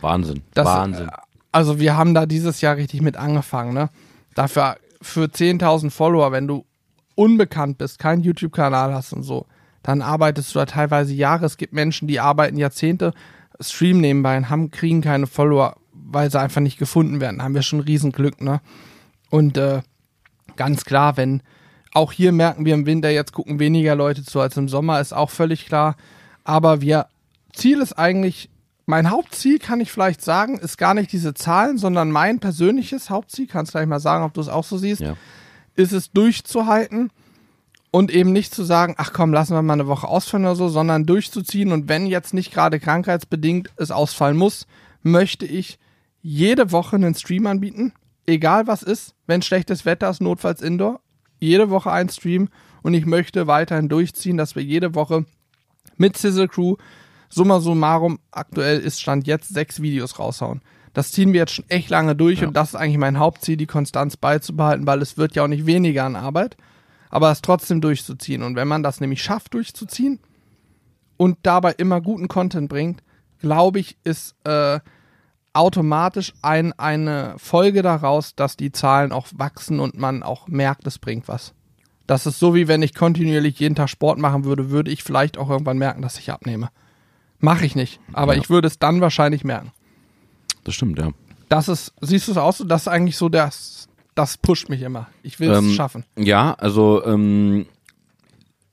Wahnsinn. 0.00 0.42
das, 0.54 0.66
Wahnsinn. 0.66 1.08
äh, 1.08 1.12
Also 1.52 1.78
wir 1.80 1.96
haben 1.96 2.14
da 2.14 2.26
dieses 2.26 2.60
Jahr 2.60 2.76
richtig 2.76 3.00
mit 3.02 3.16
angefangen, 3.16 3.74
ne. 3.74 3.88
Dafür, 4.34 4.76
für 5.02 5.24
10.000 5.26 5.90
Follower, 5.90 6.30
wenn 6.32 6.46
du 6.46 6.64
unbekannt 7.14 7.78
bist, 7.78 7.98
keinen 7.98 8.22
YouTube-Kanal 8.22 8.94
hast 8.94 9.12
und 9.12 9.22
so, 9.22 9.46
dann 9.82 10.02
arbeitest 10.02 10.54
du 10.54 10.58
da 10.58 10.66
teilweise 10.66 11.12
Jahre. 11.14 11.46
Es 11.46 11.56
gibt 11.56 11.72
Menschen, 11.72 12.06
die 12.06 12.20
arbeiten 12.20 12.56
Jahrzehnte, 12.56 13.12
streamen 13.60 14.00
nebenbei 14.00 14.36
und 14.36 14.50
haben, 14.50 14.70
kriegen 14.70 15.00
keine 15.00 15.26
Follower, 15.26 15.76
weil 15.92 16.30
sie 16.30 16.40
einfach 16.40 16.60
nicht 16.60 16.78
gefunden 16.78 17.20
werden. 17.20 17.38
Da 17.38 17.44
haben 17.44 17.54
wir 17.54 17.62
schon 17.62 17.80
Riesenglück, 17.80 18.40
ne? 18.40 18.60
Und 19.30 19.56
äh, 19.56 19.82
ganz 20.56 20.84
klar, 20.84 21.16
wenn 21.16 21.42
auch 21.92 22.12
hier 22.12 22.32
merken 22.32 22.64
wir 22.64 22.74
im 22.74 22.86
Winter, 22.86 23.10
jetzt 23.10 23.32
gucken 23.32 23.58
weniger 23.58 23.94
Leute 23.94 24.24
zu 24.24 24.40
als 24.40 24.56
im 24.56 24.68
Sommer, 24.68 25.00
ist 25.00 25.12
auch 25.12 25.30
völlig 25.30 25.66
klar. 25.66 25.96
Aber 26.44 26.80
wir, 26.80 27.06
Ziel 27.52 27.80
ist 27.80 27.92
eigentlich, 27.94 28.50
mein 28.86 29.10
Hauptziel 29.10 29.58
kann 29.58 29.80
ich 29.80 29.90
vielleicht 29.90 30.22
sagen, 30.22 30.58
ist 30.58 30.78
gar 30.78 30.94
nicht 30.94 31.12
diese 31.12 31.34
Zahlen, 31.34 31.78
sondern 31.78 32.10
mein 32.10 32.38
persönliches 32.38 33.10
Hauptziel, 33.10 33.46
kannst 33.46 33.72
gleich 33.72 33.86
mal 33.86 34.00
sagen, 34.00 34.24
ob 34.24 34.34
du 34.34 34.40
es 34.40 34.48
auch 34.48 34.64
so 34.64 34.78
siehst, 34.78 35.00
ja. 35.00 35.16
ist 35.74 35.92
es 35.92 36.12
durchzuhalten 36.12 37.10
und 37.90 38.10
eben 38.10 38.32
nicht 38.32 38.54
zu 38.54 38.62
sagen, 38.64 38.94
ach 38.98 39.12
komm, 39.12 39.32
lassen 39.32 39.54
wir 39.54 39.62
mal 39.62 39.74
eine 39.74 39.86
Woche 39.86 40.06
ausfallen 40.08 40.44
oder 40.44 40.56
so, 40.56 40.68
sondern 40.68 41.06
durchzuziehen 41.06 41.72
und 41.72 41.88
wenn 41.88 42.06
jetzt 42.06 42.34
nicht 42.34 42.52
gerade 42.52 42.78
krankheitsbedingt 42.80 43.70
es 43.76 43.90
ausfallen 43.90 44.36
muss, 44.36 44.66
möchte 45.02 45.46
ich 45.46 45.78
jede 46.22 46.70
Woche 46.72 46.96
einen 46.96 47.14
Stream 47.14 47.46
anbieten, 47.46 47.92
egal 48.26 48.66
was 48.66 48.82
ist, 48.82 49.14
wenn 49.26 49.42
schlechtes 49.42 49.84
Wetter 49.84 50.10
ist, 50.10 50.20
notfalls 50.20 50.60
Indoor, 50.62 51.00
jede 51.40 51.70
Woche 51.70 51.90
ein 51.90 52.08
Stream 52.08 52.48
und 52.82 52.94
ich 52.94 53.06
möchte 53.06 53.46
weiterhin 53.46 53.88
durchziehen, 53.88 54.36
dass 54.36 54.54
wir 54.54 54.62
jede 54.62 54.94
Woche 54.94 55.24
mit 55.96 56.16
Sizzle 56.16 56.48
Crew 56.48 56.76
summa 57.28 57.60
summarum 57.60 58.18
aktuell 58.30 58.78
ist 58.80 59.00
Stand 59.00 59.26
jetzt 59.26 59.48
sechs 59.52 59.80
Videos 59.80 60.18
raushauen. 60.18 60.60
Das 60.92 61.12
ziehen 61.12 61.32
wir 61.32 61.40
jetzt 61.40 61.54
schon 61.54 61.68
echt 61.68 61.88
lange 61.88 62.16
durch 62.16 62.40
Ja. 62.40 62.48
und 62.48 62.54
das 62.54 62.70
ist 62.70 62.74
eigentlich 62.74 62.98
mein 62.98 63.18
Hauptziel, 63.18 63.56
die 63.56 63.66
Konstanz 63.66 64.16
beizubehalten, 64.16 64.86
weil 64.86 65.00
es 65.02 65.16
wird 65.16 65.36
ja 65.36 65.44
auch 65.44 65.48
nicht 65.48 65.66
weniger 65.66 66.04
an 66.04 66.16
Arbeit, 66.16 66.56
aber 67.10 67.30
es 67.30 67.42
trotzdem 67.42 67.80
durchzuziehen. 67.80 68.42
Und 68.42 68.56
wenn 68.56 68.68
man 68.68 68.82
das 68.82 69.00
nämlich 69.00 69.22
schafft, 69.22 69.54
durchzuziehen 69.54 70.18
und 71.16 71.38
dabei 71.42 71.72
immer 71.72 72.00
guten 72.00 72.28
Content 72.28 72.68
bringt, 72.68 73.02
glaube 73.40 73.78
ich, 73.80 73.96
ist 74.04 74.34
äh, 74.44 74.80
automatisch 75.52 76.32
ein, 76.42 76.72
eine 76.78 77.34
Folge 77.38 77.82
daraus, 77.82 78.34
dass 78.34 78.56
die 78.56 78.72
Zahlen 78.72 79.12
auch 79.12 79.26
wachsen 79.34 79.80
und 79.80 79.98
man 79.98 80.22
auch 80.22 80.46
merkt, 80.48 80.86
es 80.86 80.98
bringt 80.98 81.26
was. 81.28 81.52
Das 82.06 82.26
ist 82.26 82.38
so, 82.38 82.54
wie 82.54 82.68
wenn 82.68 82.82
ich 82.82 82.94
kontinuierlich 82.94 83.58
jeden 83.60 83.74
Tag 83.74 83.88
Sport 83.88 84.18
machen 84.18 84.44
würde, 84.44 84.70
würde 84.70 84.90
ich 84.90 85.02
vielleicht 85.02 85.38
auch 85.38 85.48
irgendwann 85.50 85.78
merken, 85.78 86.02
dass 86.02 86.18
ich 86.18 86.30
abnehme. 86.30 86.70
Mache 87.38 87.64
ich 87.64 87.74
nicht, 87.74 88.00
aber 88.12 88.34
Ja. 88.34 88.40
ich 88.42 88.50
würde 88.50 88.68
es 88.68 88.78
dann 88.78 89.00
wahrscheinlich 89.00 89.44
merken. 89.44 89.72
Das 90.64 90.74
stimmt, 90.74 90.98
ja. 90.98 91.10
Das 91.48 91.68
ist, 91.68 91.92
siehst 92.00 92.28
du 92.28 92.32
es 92.32 92.38
auch 92.38 92.52
so? 92.52 92.64
Das 92.64 92.82
ist 92.82 92.88
eigentlich 92.88 93.16
so 93.16 93.28
das, 93.28 93.88
das 94.20 94.36
pusht 94.38 94.68
mich 94.68 94.82
immer. 94.82 95.08
Ich 95.22 95.40
will 95.40 95.50
es 95.50 95.58
Ähm, 95.58 95.70
schaffen. 95.72 96.04
Ja, 96.16 96.54
also 96.54 97.04
ähm, 97.04 97.66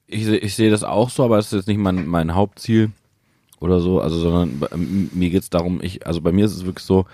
ich, 0.07 0.27
ich 0.27 0.55
sehe 0.55 0.69
das 0.71 0.83
auch 0.83 1.09
so, 1.09 1.23
aber 1.23 1.37
es 1.37 1.47
ist 1.47 1.51
jetzt 1.53 1.67
nicht 1.67 1.77
mein, 1.79 2.05
mein 2.07 2.33
Hauptziel 2.35 2.91
oder 3.59 3.79
so, 3.79 3.99
also 4.01 4.19
sondern 4.19 4.59
bei- 4.59 4.67
m- 4.67 5.09
mir 5.13 5.29
geht's 5.29 5.49
darum, 5.49 5.79
ich, 5.81 6.05
also 6.05 6.21
bei 6.21 6.31
mir 6.31 6.45
ist 6.45 6.53
es 6.55 6.65
wirklich 6.65 6.85
so, 6.85 7.05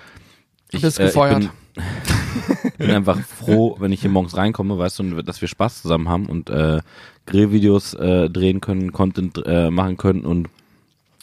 ich, 0.71 0.81
Bist 0.81 0.99
äh, 0.99 1.05
gefeuert. 1.05 1.43
ich 1.43 1.49
bin, 1.49 2.73
bin 2.77 2.91
einfach 2.91 3.19
froh, 3.19 3.75
wenn 3.79 3.91
ich 3.91 4.01
hier 4.01 4.09
morgens 4.09 4.35
reinkomme, 4.37 4.77
weißt 4.77 4.99
du, 4.99 5.21
dass 5.21 5.41
wir 5.41 5.47
Spaß 5.47 5.81
zusammen 5.83 6.09
haben 6.09 6.25
und 6.27 6.49
äh, 6.49 6.81
Grillvideos 7.25 7.93
äh, 7.95 8.29
drehen 8.29 8.59
können, 8.61 8.91
Content 8.91 9.41
äh, 9.45 9.69
machen 9.71 9.97
können 9.97 10.25
und 10.25 10.49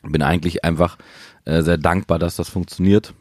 bin 0.02 0.22
eigentlich 0.22 0.64
einfach 0.64 0.96
äh, 1.44 1.62
sehr 1.62 1.76
dankbar, 1.78 2.18
dass 2.18 2.36
das 2.36 2.48
funktioniert. 2.48 3.12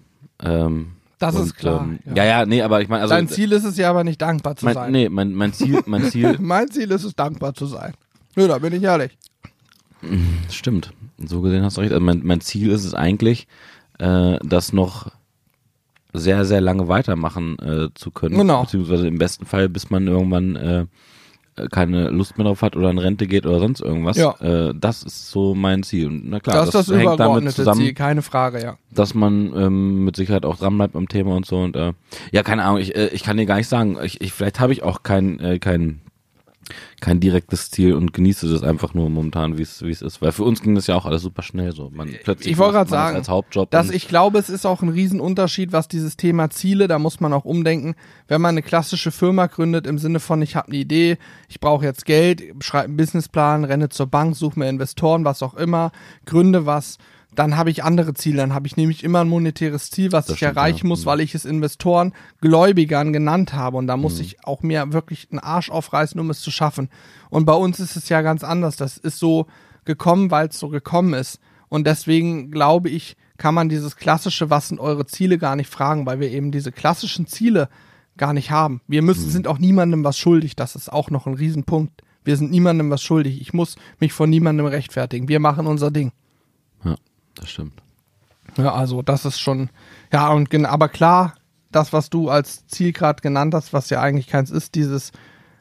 Ähm, 0.42 0.94
Das 1.20 1.36
und, 1.36 1.44
ist 1.44 1.56
klar, 1.56 1.82
Ähm, 1.84 2.00
ja. 2.06 2.16
ja. 2.16 2.26
ja, 2.40 2.46
nee, 2.46 2.62
aber 2.62 2.82
ich 2.82 2.88
meine, 2.88 3.04
also 3.04 3.14
Dein 3.14 3.28
Ziel 3.28 3.52
ist 3.52 3.66
es 3.66 3.78
ja 3.78 3.90
aber 3.90 4.04
nicht 4.04 4.22
dankbar 4.22 4.56
zu 4.56 4.66
mein, 4.66 4.74
sein. 4.74 4.92
nee, 4.92 5.10
mein, 5.10 5.34
mein 5.34 5.54
Ziel, 5.54 5.82
mein 5.86 6.04
Ziel, 6.06 6.38
Mein 6.40 6.72
Ziel 6.72 6.90
ist 6.92 7.04
es, 7.04 7.16
dankbar 7.16 7.54
zu 7.54 7.66
sein. 7.66 7.94
Nö, 8.36 8.48
da 8.48 8.58
bin 8.58 8.74
ich 8.74 8.84
ehrlich. 8.84 9.18
Stimmt. 10.50 10.94
So 11.18 11.42
gesehen 11.42 11.64
hast 11.64 11.78
du 11.78 11.82
recht. 11.82 11.92
Also 11.92 12.04
mein, 12.04 12.22
mein 12.24 12.40
Ziel 12.40 12.72
ist 12.72 12.86
es 12.86 12.94
eigentlich, 12.94 13.48
äh, 14.00 14.38
das 14.42 14.72
noch 14.72 15.12
sehr, 16.14 16.46
sehr 16.46 16.62
lange 16.62 16.88
weitermachen 16.88 17.60
äh, 17.60 17.90
zu 17.94 18.12
können. 18.12 18.38
Genau. 18.38 18.64
Beziehungsweise 18.64 19.08
im 19.08 19.18
besten 19.18 19.46
Fall, 19.46 19.70
bis 19.70 19.90
man 19.90 20.08
irgendwann 20.08 20.56
äh, 20.56 20.82
äh, 20.82 20.86
keine 21.72 22.10
Lust 22.10 22.38
mehr 22.38 22.46
drauf 22.46 22.62
hat 22.62 22.76
oder 22.76 22.90
in 22.90 22.98
Rente 22.98 23.28
geht 23.28 23.46
oder 23.46 23.60
sonst 23.60 23.82
irgendwas. 23.82 24.18
Ja. 24.18 24.36
Äh, 24.42 24.74
das 24.76 25.04
ist 25.04 25.32
so 25.32 25.56
mein 25.56 25.84
Ziel. 25.84 26.08
Und 26.08 26.30
na 26.30 26.40
klar, 26.40 26.66
das 26.66 26.68
ist 26.68 26.90
das 26.90 26.98
hängt 26.98 27.20
damit 27.20 27.52
zusammen, 27.52 27.82
Ziel, 27.82 27.94
keine 27.94 28.22
Frage, 28.22 28.62
ja. 28.62 28.78
dass 28.92 29.14
man 29.14 29.54
ähm, 29.56 30.06
mit 30.06 30.16
Sicherheit 30.16 30.46
auch 30.46 30.58
dran 30.58 30.78
bleibt 30.78 30.96
am 30.96 31.08
Thema 31.08 31.36
und 31.36 31.46
so. 31.46 31.58
Und 31.58 31.76
äh, 31.76 31.94
ja, 32.32 32.44
keine 32.44 32.64
Ahnung, 32.64 32.80
ich, 32.80 32.96
äh, 32.96 33.08
ich 33.08 33.24
kann 33.24 33.38
dir 33.38 33.46
gar 33.46 33.58
nicht 33.58 33.68
sagen. 33.68 33.98
Ich, 34.04 34.22
ich, 34.22 34.34
vielleicht 34.34 34.60
habe 34.60 34.74
ich 34.74 34.84
auch 34.84 35.04
kein, 35.04 35.40
äh, 35.40 35.60
kein 35.60 36.02
kein 37.02 37.20
direktes 37.20 37.72
Ziel 37.72 37.94
und 37.94 38.14
genieße 38.14 38.50
das 38.52 38.64
einfach 38.64 38.94
nur 38.94 39.10
momentan, 39.10 39.58
wie 39.58 39.64
es 39.64 39.82
ist. 39.82 40.22
Weil 40.22 40.32
für 40.32 40.44
uns 40.44 40.62
ging 40.62 40.76
das 40.76 40.88
ja 40.88 40.96
auch 40.96 41.06
alles 41.06 41.22
super 41.22 41.42
schnell 41.42 41.72
so. 41.74 41.90
Man 41.94 42.14
plötzlich 42.24 42.52
Ich 42.52 42.58
wollte 42.58 42.74
gerade 42.74 42.90
sagen, 42.90 43.18
als 43.18 43.30
Hauptjob. 43.30 43.72
Dass 43.72 43.90
ich 43.90 44.08
glaube, 44.08 44.40
es 44.40 44.50
ist 44.50 44.66
auch 44.66 44.82
ein 44.82 44.90
Riesenunterschied, 44.90 45.72
was 45.72 45.88
dieses 45.88 46.18
Thema 46.18 46.50
Ziele, 46.50 46.88
da 46.88 47.00
muss 47.00 47.20
man 47.20 47.34
auch 47.34 47.46
umdenken. 47.46 47.96
Wenn 48.28 48.42
man 48.42 48.50
eine 48.50 48.62
klassische 48.62 49.12
Firma 49.12 49.48
gründet 49.48 49.88
im 49.88 49.98
Sinne 49.98 50.20
von, 50.20 50.42
ich 50.42 50.56
habe 50.56 50.68
eine 50.70 50.78
Idee, 50.78 51.18
ich 51.48 51.60
brauche 51.60 51.86
jetzt 51.86 52.06
Geld, 52.06 52.44
schreibe 52.60 52.86
einen 52.86 52.98
Businessplan, 52.98 53.64
renne 53.64 53.90
zur 53.90 54.08
Bank, 54.08 54.36
suche 54.36 54.60
mir 54.60 54.70
Investoren, 54.70 55.26
was 55.26 55.44
auch 55.44 55.56
immer, 55.56 55.92
gründe 56.26 56.66
was, 56.66 56.98
dann 57.36 57.56
habe 57.58 57.70
ich 57.70 57.84
andere 57.84 58.14
Ziele. 58.16 58.38
Dann 58.38 58.54
habe 58.54 58.68
ich 58.68 58.76
nämlich 58.76 59.04
immer 59.04 59.22
ein 59.22 59.30
monetäres 59.30 59.92
Ziel, 59.92 60.12
was 60.12 60.26
Das 60.26 60.34
ich 60.34 60.38
stimmt, 60.40 60.56
erreichen 60.58 60.86
ja. 60.86 60.90
muss, 60.90 61.06
weil 61.06 61.20
ich 61.22 61.36
es 61.36 61.46
Investoren, 61.46 62.14
Gläubigern 62.42 63.14
genannt 63.14 63.54
habe. 63.54 63.78
Und 63.78 63.88
da 63.88 63.98
muss 63.98 64.16
Mhm. 64.16 64.22
ich 64.22 64.46
auch 64.46 64.62
mir 64.64 64.92
wirklich 64.94 65.28
einen 65.32 65.40
Arsch 65.40 65.70
aufreißen, 65.70 66.20
um 66.20 66.30
es 66.30 66.42
zu 66.42 66.52
schaffen. 66.52 66.90
Und 67.30 67.46
bei 67.46 67.54
uns 67.54 67.80
ist 67.80 67.96
es 67.96 68.10
ja 68.10 68.22
ganz 68.22 68.44
anders. 68.44 68.76
Das 68.78 68.98
ist 68.98 69.20
so 69.20 69.46
gekommen, 69.86 70.32
weil 70.32 70.48
es 70.48 70.60
so 70.60 70.70
gekommen 70.70 71.14
ist. 71.14 71.40
Und 71.70 71.86
deswegen 71.86 72.50
glaube 72.52 72.90
ich, 72.90 73.16
kann 73.38 73.54
man 73.54 73.70
dieses 73.70 73.96
klassische, 73.96 74.50
was 74.50 74.68
sind 74.68 74.80
eure 74.80 75.06
Ziele, 75.06 75.38
gar 75.38 75.56
nicht 75.56 75.70
fragen, 75.70 76.06
weil 76.06 76.20
wir 76.20 76.30
eben 76.32 76.52
diese 76.52 76.72
klassischen 76.72 77.28
Ziele 77.28 77.70
gar 78.18 78.34
nicht 78.34 78.52
haben. 78.52 78.82
Wir 78.88 79.02
müssen, 79.02 79.28
Mhm. 79.28 79.32
sind 79.32 79.48
auch 79.48 79.60
niemandem 79.60 80.04
was 80.04 80.18
schuldig. 80.18 80.56
Das 80.58 80.76
ist 80.76 80.92
auch 80.92 81.10
noch 81.10 81.26
ein 81.28 81.36
Riesenpunkt. 81.36 82.02
Wir 82.26 82.36
sind 82.36 82.52
niemandem 82.52 82.90
was 82.90 83.02
schuldig. 83.02 83.40
Ich 83.40 83.54
muss 83.54 83.78
mich 84.00 84.12
von 84.12 84.30
niemandem 84.30 84.66
rechtfertigen. 84.66 85.30
Wir 85.30 85.40
machen 85.40 85.68
unser 85.68 85.90
Ding. 85.92 86.12
ja, 86.84 86.96
das 87.40 87.50
stimmt. 87.50 87.74
Ja, 88.58 88.74
also 88.74 89.02
das 89.02 89.26
ist 89.26 89.40
schon, 89.40 89.70
ja, 90.12 90.30
und 90.30 90.54
aber 90.66 90.90
klar, 90.90 91.36
das, 91.72 91.94
was 91.94 92.10
du 92.10 92.30
als 92.30 92.66
Ziel 92.68 92.92
gerade 92.94 93.22
genannt 93.22 93.54
hast, 93.54 93.74
was 93.74 93.90
ja 93.90 94.02
eigentlich 94.02 94.28
keins 94.28 94.50
ist, 94.50 94.74
dieses, 94.76 95.12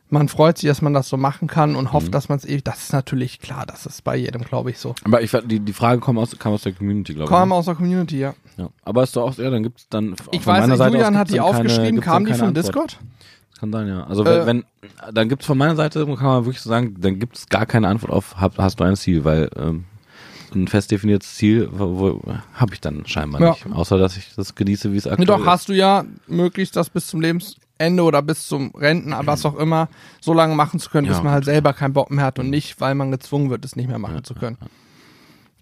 man 0.09 0.29
freut 0.29 0.57
sich, 0.57 0.69
dass 0.69 0.81
man 0.81 0.95
das 0.95 1.09
so 1.11 1.19
machen 1.19 1.49
kann 1.49 1.77
und 1.77 1.87
Mhm. 1.87 1.93
hofft, 1.93 2.15
dass 2.15 2.31
man 2.31 2.39
es 2.39 2.47
ewig, 2.47 2.65
das 2.65 2.85
ist 2.85 2.93
natürlich 2.95 3.41
klar, 3.41 3.67
das 3.67 3.85
ist 3.85 4.03
bei 4.05 4.17
jedem, 4.17 4.43
glaube 4.43 4.71
ich, 4.71 4.79
so. 4.79 4.95
Aber 5.05 5.21
ich 5.21 5.31
die, 5.45 5.61
die 5.61 5.73
Frage 5.75 6.01
kam 6.01 6.17
aus, 6.17 6.37
kam 6.39 6.53
aus 6.55 6.63
der 6.63 6.73
Community, 6.73 7.13
glaube 7.13 7.25
ich. 7.25 7.31
Kam 7.31 7.51
ne? 7.51 7.55
aus 7.57 7.67
der 7.67 7.75
Community, 7.75 8.19
ja. 8.21 8.35
Ja. 8.57 8.71
Aber 8.85 9.03
ist 9.03 9.15
doch 9.15 9.23
auch, 9.29 9.37
ja, 9.37 9.51
dann 9.51 9.63
gibt's 9.63 9.87
dann 9.91 10.17
Ich 10.31 10.43
von 10.43 10.55
weiß 10.55 10.67
nicht, 10.67 10.79
Seite 10.79 10.95
Julian 10.97 11.19
hat 11.19 11.29
die 11.29 11.33
keine- 11.35 11.45
aufgeschrieben, 11.45 11.97
gibt's 11.97 12.07
kam 12.07 12.25
die 12.25 12.31
keine 12.31 12.39
von 12.39 12.49
Antwort. 12.49 12.65
Discord? 12.67 12.99
Kann 13.61 13.73
sein, 13.73 13.89
ja. 13.89 14.05
Also 14.05 14.25
Äh, 14.25 14.47
wenn, 14.47 14.65
dann 15.13 15.29
gibt's 15.29 15.45
von 15.45 15.59
meiner 15.59 15.77
Seite, 15.77 16.07
kann 16.07 16.15
man 16.25 16.45
wirklich 16.47 16.61
so 16.63 16.71
sagen, 16.71 16.95
dann 17.01 17.19
gibt's 17.19 17.49
gar 17.49 17.67
keine 17.67 17.89
Antwort 17.89 18.13
auf, 18.13 18.37
hast 18.37 18.81
du 18.81 18.85
ein 18.85 18.97
Ziel, 18.97 19.25
weil 19.25 19.51
ähm, 19.57 19.85
ein 20.55 20.69
fest 20.69 20.91
definiertes 20.91 21.35
Ziel, 21.37 21.69
habe 22.55 22.75
ich 22.75 22.81
dann 22.81 23.07
scheinbar 23.07 23.41
Ja. 23.41 23.51
nicht. 23.51 23.67
Außer 23.73 23.99
dass 23.99 24.17
ich 24.17 24.35
das 24.37 24.55
genieße, 24.55 24.93
wie 24.93 24.97
es 24.97 25.05
Nee, 25.05 25.11
aktuell 25.13 25.27
doch, 25.27 25.41
ist. 25.41 25.47
hast 25.47 25.69
du 25.69 25.73
ja 25.75 26.05
möglichst 26.27 26.77
das 26.77 26.91
bis 26.91 27.07
zum 27.07 27.21
Lebens, 27.21 27.57
Ende 27.79 28.03
oder 28.03 28.23
bis 28.23 28.47
zum 28.49 28.73
Renten, 28.75 29.15
was 29.25 29.45
auch 29.47 29.55
immer, 29.57 29.89
so 30.21 30.33
lange 30.35 30.55
machen 30.57 30.81
zu 30.81 30.91
können, 30.91 31.07
Ja, 31.07 31.13
bis 31.13 31.23
man 31.23 31.33
halt 31.33 31.45
selber 31.45 31.73
keinen 31.73 31.93
Bock 31.93 32.11
mehr 32.11 32.25
hat 32.25 32.39
und 32.39 32.51
nicht, 32.51 32.81
weil 32.81 32.95
man 32.95 33.11
gezwungen 33.11 33.51
wird, 33.51 33.65
es 33.65 33.77
nicht 33.77 33.89
mehr 33.89 33.99
machen 34.01 34.25
zu 34.25 34.35
können. 34.35 34.59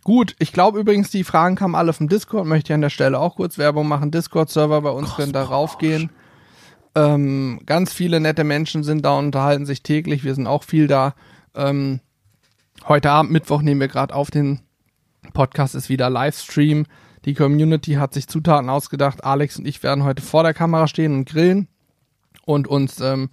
Gut, 0.04 0.36
ich 0.38 0.52
glaube 0.52 0.78
übrigens, 0.78 1.10
die 1.10 1.24
Fragen 1.24 1.56
kamen 1.56 1.74
alle 1.74 1.92
vom 1.92 2.08
Discord, 2.08 2.46
möchte 2.46 2.70
ich 2.72 2.74
an 2.74 2.80
der 2.80 2.90
Stelle 2.90 3.18
auch 3.18 3.34
kurz 3.36 3.58
Werbung 3.58 3.88
machen. 3.88 4.10
Discord-Server 4.12 4.80
bei 4.80 4.90
uns 4.90 5.14
können 5.16 5.32
da 5.32 5.42
raufgehen. 5.42 6.10
Ähm, 6.94 7.60
ganz 7.66 7.92
viele 7.92 8.20
nette 8.20 8.44
Menschen 8.44 8.82
sind 8.84 9.04
da 9.04 9.18
und 9.18 9.26
unterhalten 9.26 9.66
sich 9.66 9.82
täglich. 9.82 10.24
Wir 10.24 10.34
sind 10.34 10.46
auch 10.46 10.62
viel 10.62 10.86
da. 10.86 11.14
Ähm, 11.54 12.00
heute 12.88 13.10
Abend, 13.10 13.32
Mittwoch, 13.32 13.60
nehmen 13.62 13.80
wir 13.80 13.88
gerade 13.88 14.14
auf. 14.14 14.30
Den 14.30 14.60
Podcast 15.32 15.74
ist 15.74 15.88
wieder 15.88 16.10
Livestream. 16.10 16.86
Die 17.24 17.34
Community 17.34 17.94
hat 17.94 18.14
sich 18.14 18.28
Zutaten 18.28 18.68
ausgedacht. 18.70 19.24
Alex 19.24 19.58
und 19.58 19.66
ich 19.66 19.82
werden 19.82 20.04
heute 20.04 20.22
vor 20.22 20.42
der 20.42 20.54
Kamera 20.54 20.86
stehen 20.86 21.12
und 21.14 21.24
grillen 21.28 21.68
und 22.44 22.68
uns 22.68 23.00
ähm, 23.00 23.30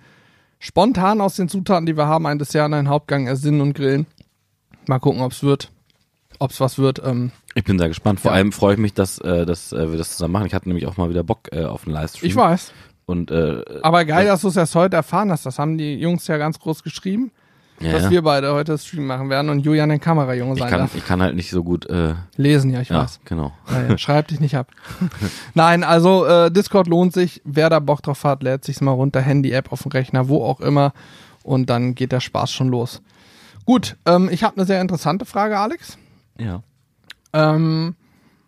spontan 0.59 1.21
aus 1.21 1.35
den 1.35 1.49
Zutaten, 1.49 1.85
die 1.85 1.95
wir 1.97 2.07
haben, 2.07 2.25
ein 2.25 2.39
Dessert 2.39 2.65
und 2.65 2.73
einen 2.73 2.89
Hauptgang 2.89 3.27
ersinnen 3.27 3.61
und 3.61 3.73
grillen. 3.73 4.07
Mal 4.87 4.99
gucken, 4.99 5.21
ob 5.21 5.31
es 5.31 5.43
wird. 5.43 5.71
Ob 6.39 6.51
es 6.51 6.59
was 6.59 6.77
wird. 6.77 7.01
Ähm, 7.05 7.31
Ich 7.55 7.63
bin 7.63 7.77
sehr 7.77 7.87
gespannt. 7.87 8.19
Vor 8.19 8.31
Ja. 8.31 8.37
allem 8.37 8.51
freue 8.51 8.73
ich 8.73 8.79
mich, 8.79 8.93
dass, 8.93 9.19
äh, 9.19 9.45
dass 9.45 9.71
äh, 9.71 9.91
wir 9.91 9.97
das 9.97 10.11
zusammen 10.11 10.33
machen. 10.33 10.47
Ich 10.47 10.53
hatte 10.53 10.67
nämlich 10.67 10.87
auch 10.87 10.97
mal 10.97 11.09
wieder 11.09 11.23
Bock 11.23 11.49
äh, 11.51 11.63
auf 11.65 11.85
einen 11.85 11.93
Livestream. 11.93 12.29
ich 12.29 12.35
weiß. 12.35 12.71
Und 13.05 13.31
äh, 13.31 13.63
Aber 13.83 14.05
geil, 14.05 14.25
dass 14.25 14.41
du 14.41 14.47
es 14.47 14.55
erst 14.55 14.75
heute 14.75 14.95
erfahren 14.95 15.29
hast. 15.31 15.45
Das 15.45 15.59
haben 15.59 15.77
die 15.77 15.95
Jungs 15.95 16.25
ja 16.27 16.37
ganz 16.37 16.57
groß 16.59 16.83
geschrieben, 16.83 17.31
ja, 17.85 17.91
dass 17.93 18.09
wir 18.09 18.21
beide 18.21 18.53
heute 18.53 18.71
das 18.73 18.85
Stream 18.85 19.05
machen 19.07 19.29
werden 19.29 19.49
und 19.49 19.59
Julian 19.59 19.89
den 19.89 19.99
Kamerajunge 19.99 20.53
ich 20.53 20.59
sein 20.59 20.69
kann, 20.69 20.79
darf. 20.79 20.95
ich 20.95 21.05
kann 21.05 21.21
halt 21.21 21.35
nicht 21.35 21.49
so 21.51 21.63
gut. 21.63 21.89
Äh, 21.89 22.15
Lesen, 22.35 22.71
ja, 22.71 22.81
ich 22.81 22.89
ja, 22.89 23.03
weiß. 23.03 23.19
genau. 23.25 23.51
Ja, 23.71 23.89
ja, 23.89 23.97
schreib 23.97 24.27
dich 24.29 24.39
nicht 24.39 24.55
ab. 24.57 24.67
Nein, 25.53 25.83
also 25.83 26.25
äh, 26.25 26.51
Discord 26.51 26.87
lohnt 26.87 27.13
sich. 27.13 27.41
Wer 27.45 27.69
da 27.69 27.79
Bock 27.79 28.01
drauf 28.03 28.23
hat, 28.23 28.43
lädt 28.43 28.65
sich's 28.65 28.81
mal 28.81 28.91
runter. 28.91 29.21
Handy-App 29.21 29.71
auf 29.71 29.83
dem 29.83 29.91
Rechner, 29.91 30.27
wo 30.29 30.43
auch 30.43 30.59
immer. 30.61 30.93
Und 31.43 31.69
dann 31.69 31.95
geht 31.95 32.11
der 32.11 32.19
Spaß 32.21 32.51
schon 32.51 32.69
los. 32.69 33.01
Gut, 33.65 33.95
ähm, 34.05 34.29
ich 34.31 34.43
habe 34.43 34.57
eine 34.57 34.65
sehr 34.65 34.81
interessante 34.81 35.25
Frage, 35.25 35.57
Alex. 35.59 35.97
Ja. 36.37 36.61
Ähm, 37.33 37.95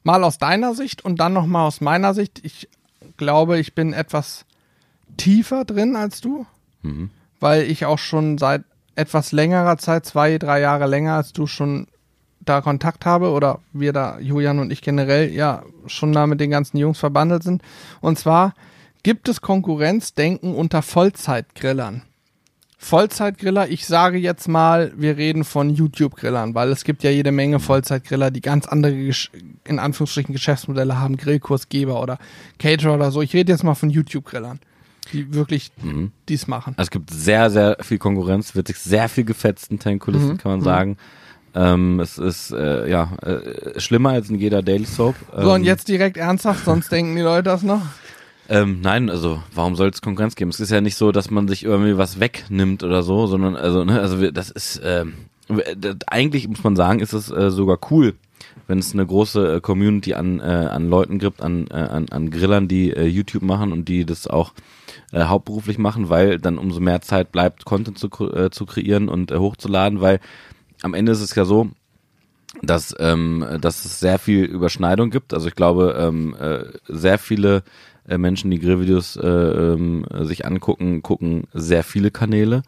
mal 0.04 0.24
aus 0.24 0.38
deiner 0.38 0.74
Sicht 0.76 1.04
und 1.04 1.20
dann 1.20 1.34
noch 1.34 1.46
mal 1.46 1.66
aus 1.66 1.82
meiner 1.82 2.14
Sicht. 2.14 2.40
Ich 2.44 2.70
glaube, 3.18 3.58
ich 3.60 3.74
bin 3.76 3.94
etwas 3.94 4.46
tiefer 5.18 5.66
drin 5.66 5.96
als 5.96 6.22
du, 6.22 6.46
Mhm. 6.84 7.10
weil 7.40 7.64
ich 7.64 7.86
auch 7.86 7.98
schon 8.00 8.38
seit 8.38 8.64
etwas 8.96 9.32
längerer 9.32 9.78
Zeit, 9.78 10.06
zwei, 10.06 10.38
drei 10.38 10.62
Jahre 10.62 10.88
länger 10.88 11.16
als 11.16 11.34
du 11.34 11.48
schon 11.48 11.88
da 12.40 12.62
Kontakt 12.62 13.06
habe 13.06 13.32
oder 13.32 13.60
wir 13.74 13.92
da, 13.92 14.20
Julian 14.20 14.60
und 14.60 14.72
ich 14.72 14.82
generell, 14.82 15.32
ja, 15.34 15.64
schon 15.88 16.14
da 16.14 16.28
mit 16.28 16.40
den 16.40 16.52
ganzen 16.52 16.78
Jungs 16.78 17.00
verbandelt 17.00 17.44
sind. 17.44 17.62
Und 18.02 18.20
zwar 18.20 18.54
gibt 19.04 19.28
es 19.28 19.42
Konkurrenzdenken 19.42 20.56
unter 20.56 20.82
Vollzeitgrillern. 20.82 22.04
Vollzeitgriller, 22.78 23.68
ich 23.70 23.88
sage 23.88 24.20
jetzt 24.20 24.48
mal, 24.48 24.94
wir 24.96 25.18
reden 25.18 25.44
von 25.44 25.72
YouTube-Grillern, 25.72 26.54
weil 26.54 26.70
es 26.70 26.84
gibt 26.84 27.02
ja 27.04 27.10
jede 27.10 27.32
Menge 27.32 27.60
Vollzeitgriller, 27.60 28.30
die 28.30 28.42
ganz 28.42 28.68
andere, 28.68 28.94
in 29.64 29.80
Anführungsstrichen, 29.80 30.34
Geschäftsmodelle 30.34 31.00
haben, 31.00 31.18
Grillkursgeber 31.18 32.00
oder 32.00 32.20
Caterer 32.60 32.94
oder 32.94 33.12
so. 33.12 33.24
Ich 33.24 33.34
rede 33.34 33.52
jetzt 33.52 33.64
mal 33.64 33.74
von 33.74 33.90
YouTube-Grillern, 33.90 34.60
die 35.14 35.34
wirklich 35.34 35.72
Mhm. 35.82 36.12
dies 36.30 36.48
machen. 36.48 36.74
Also 36.78 36.88
es 36.88 36.92
gibt 36.92 37.10
sehr, 37.12 37.50
sehr 37.50 37.78
viel 37.82 37.98
Konkurrenz, 37.98 38.56
wird 38.56 38.68
sich 38.68 38.78
sehr 38.78 39.10
viel 39.10 39.24
gefetzt 39.26 39.72
in 39.72 39.80
den 39.80 40.00
Kulissen, 40.00 40.34
Mhm, 40.34 40.38
kann 40.38 40.52
man 40.52 40.62
sagen. 40.62 40.98
Ähm, 41.54 42.00
es 42.02 42.18
ist 42.18 42.52
äh, 42.52 42.90
ja 42.90 43.14
äh, 43.22 43.80
schlimmer 43.80 44.10
als 44.10 44.30
in 44.30 44.36
jeder 44.38 44.62
Daily 44.62 44.86
Soap. 44.86 45.16
So, 45.34 45.54
und 45.54 45.62
Ähm, 45.62 45.64
jetzt 45.66 45.88
direkt 45.88 46.18
ernsthaft, 46.18 46.66
sonst 46.66 46.90
denken 46.92 47.16
die 47.16 47.22
Leute 47.22 47.44
das 47.44 47.64
noch. 47.64 47.82
Ähm, 48.50 48.80
nein, 48.82 49.10
also 49.10 49.42
warum 49.54 49.76
soll 49.76 49.90
es 49.90 50.02
Konkurrenz 50.02 50.36
geben? 50.36 50.52
Es 50.52 50.60
ist 50.60 50.70
ja 50.70 50.82
nicht 50.82 50.98
so, 50.98 51.12
dass 51.12 51.32
man 51.32 51.48
sich 51.48 51.64
irgendwie 51.64 51.98
was 51.98 52.20
wegnimmt 52.20 52.84
oder 52.84 53.02
so, 53.04 53.26
sondern 53.26 53.56
also 53.56 53.84
ne, 53.86 54.00
also 54.02 54.30
das 54.32 54.52
ist 54.52 54.82
ähm, 54.84 55.14
das, 55.78 55.96
eigentlich 56.08 56.48
muss 56.48 56.64
man 56.64 56.76
sagen, 56.76 57.00
ist 57.00 57.14
es 57.14 57.32
äh, 57.32 57.50
sogar 57.52 57.80
cool, 57.90 58.14
wenn 58.68 58.80
es 58.80 58.94
eine 58.94 59.06
große 59.06 59.56
äh, 59.56 59.62
Community 59.62 60.14
an 60.14 60.40
äh, 60.40 60.44
an 60.44 60.90
Leuten 60.90 61.20
gibt, 61.20 61.42
an 61.42 61.68
äh, 61.70 61.76
an, 61.76 62.08
an 62.10 62.30
Grillern, 62.30 62.68
die 62.68 62.92
äh, 62.92 63.06
YouTube 63.06 63.44
machen 63.44 63.72
und 63.72 63.88
die 63.90 64.06
das 64.06 64.28
auch 64.28 64.54
äh, 65.12 65.24
hauptberuflich 65.24 65.78
machen, 65.78 66.10
weil 66.10 66.40
dann 66.40 66.58
umso 66.58 66.80
mehr 66.80 67.02
Zeit 67.02 67.32
bleibt, 67.32 67.66
Content 67.66 67.98
zu 67.98 68.10
äh, 68.32 68.50
zu 68.50 68.66
kreieren 68.66 69.10
und 69.10 69.32
äh, 69.32 69.38
hochzuladen, 69.38 70.02
weil 70.02 70.20
am 70.82 70.94
Ende 70.94 71.12
ist 71.12 71.22
es 71.22 71.36
ja 71.36 71.46
so, 71.46 71.70
dass, 72.62 72.96
ähm, 73.00 73.46
dass 73.60 73.86
es 73.86 74.00
sehr 74.00 74.20
viel 74.20 74.44
Überschneidung 74.44 75.10
gibt. 75.10 75.34
Also 75.34 75.48
ich 75.48 75.56
glaube, 75.56 75.96
ähm, 75.98 76.36
äh, 76.40 76.66
sehr 76.88 77.18
viele 77.18 77.64
äh, 78.08 78.18
Menschen, 78.18 78.52
die 78.52 78.60
Grillvideos 78.60 79.16
äh, 79.18 79.28
ähm, 79.28 80.06
sich 80.22 80.46
angucken, 80.46 81.02
gucken 81.02 81.46
sehr 81.54 81.84
viele 81.84 82.12
Kanäle. 82.12 82.64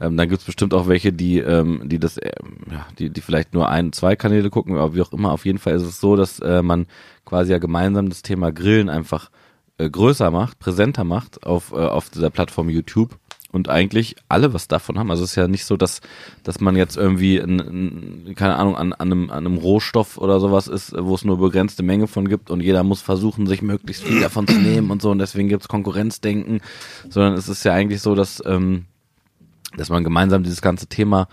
Ähm, 0.00 0.16
dann 0.16 0.28
gibt 0.28 0.40
es 0.40 0.46
bestimmt 0.46 0.72
auch 0.72 0.88
welche, 0.88 1.12
die, 1.12 1.38
ähm, 1.38 1.82
die 1.84 1.98
das, 1.98 2.16
äh, 2.16 2.32
ja, 2.70 2.86
die, 2.98 3.10
die 3.10 3.20
vielleicht 3.20 3.52
nur 3.52 3.68
ein, 3.68 3.92
zwei 3.92 4.16
Kanäle 4.16 4.50
gucken, 4.50 4.76
aber 4.76 4.94
wie 4.94 5.02
auch 5.02 5.12
immer. 5.12 5.32
Auf 5.32 5.44
jeden 5.44 5.58
Fall 5.58 5.74
ist 5.74 5.82
es 5.82 6.00
so, 6.00 6.16
dass 6.16 6.40
äh, 6.40 6.62
man 6.62 6.86
quasi 7.24 7.52
ja 7.52 7.58
gemeinsam 7.58 8.08
das 8.08 8.22
Thema 8.22 8.50
Grillen 8.50 8.88
einfach 8.88 9.30
äh, 9.78 9.88
größer 9.90 10.30
macht, 10.30 10.58
präsenter 10.58 11.04
macht 11.04 11.46
auf, 11.46 11.72
äh, 11.72 11.76
auf 11.76 12.08
dieser 12.08 12.30
Plattform 12.30 12.70
YouTube 12.70 13.18
und 13.52 13.68
eigentlich 13.68 14.16
alle 14.28 14.54
was 14.54 14.68
davon 14.68 14.98
haben. 14.98 15.10
Also 15.10 15.24
es 15.24 15.30
ist 15.30 15.36
ja 15.36 15.48
nicht 15.48 15.64
so, 15.64 15.76
dass, 15.76 16.00
dass 16.44 16.60
man 16.60 16.76
jetzt 16.76 16.96
irgendwie, 16.96 17.38
ein, 17.38 17.60
ein, 17.60 18.34
keine 18.36 18.56
Ahnung, 18.56 18.76
an, 18.76 18.92
an, 18.92 19.12
einem, 19.12 19.30
an 19.30 19.46
einem 19.46 19.58
Rohstoff 19.58 20.18
oder 20.18 20.40
sowas 20.40 20.68
ist, 20.68 20.94
wo 20.96 21.14
es 21.14 21.24
nur 21.24 21.38
begrenzte 21.38 21.82
Menge 21.82 22.06
von 22.06 22.28
gibt 22.28 22.50
und 22.50 22.60
jeder 22.60 22.84
muss 22.84 23.02
versuchen, 23.02 23.46
sich 23.46 23.62
möglichst 23.62 24.04
viel 24.04 24.20
davon 24.20 24.46
zu 24.46 24.58
nehmen 24.58 24.90
und 24.90 25.02
so 25.02 25.10
und 25.10 25.18
deswegen 25.18 25.48
gibt 25.48 25.62
es 25.62 25.68
Konkurrenzdenken, 25.68 26.60
sondern 27.08 27.34
es 27.34 27.48
ist 27.48 27.64
ja 27.64 27.72
eigentlich 27.72 28.02
so, 28.02 28.14
dass, 28.14 28.42
ähm, 28.46 28.86
dass 29.76 29.90
man 29.90 30.04
gemeinsam 30.04 30.42
dieses 30.42 30.62
ganze 30.62 30.86
Thema 30.86 31.28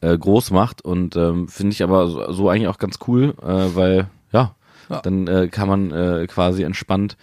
äh, 0.00 0.16
groß 0.16 0.50
macht 0.50 0.82
und 0.84 1.16
ähm, 1.16 1.48
finde 1.48 1.72
ich 1.72 1.82
aber 1.82 2.08
so, 2.08 2.32
so 2.32 2.48
eigentlich 2.48 2.68
auch 2.68 2.78
ganz 2.78 2.98
cool, 3.06 3.34
äh, 3.42 3.76
weil 3.76 4.08
ja, 4.32 4.54
Ja. 4.88 5.00
dann 5.00 5.26
äh, 5.28 5.48
kann 5.48 5.68
man 5.68 5.90
äh, 5.92 6.26
quasi 6.26 6.62
entspannt 6.64 7.16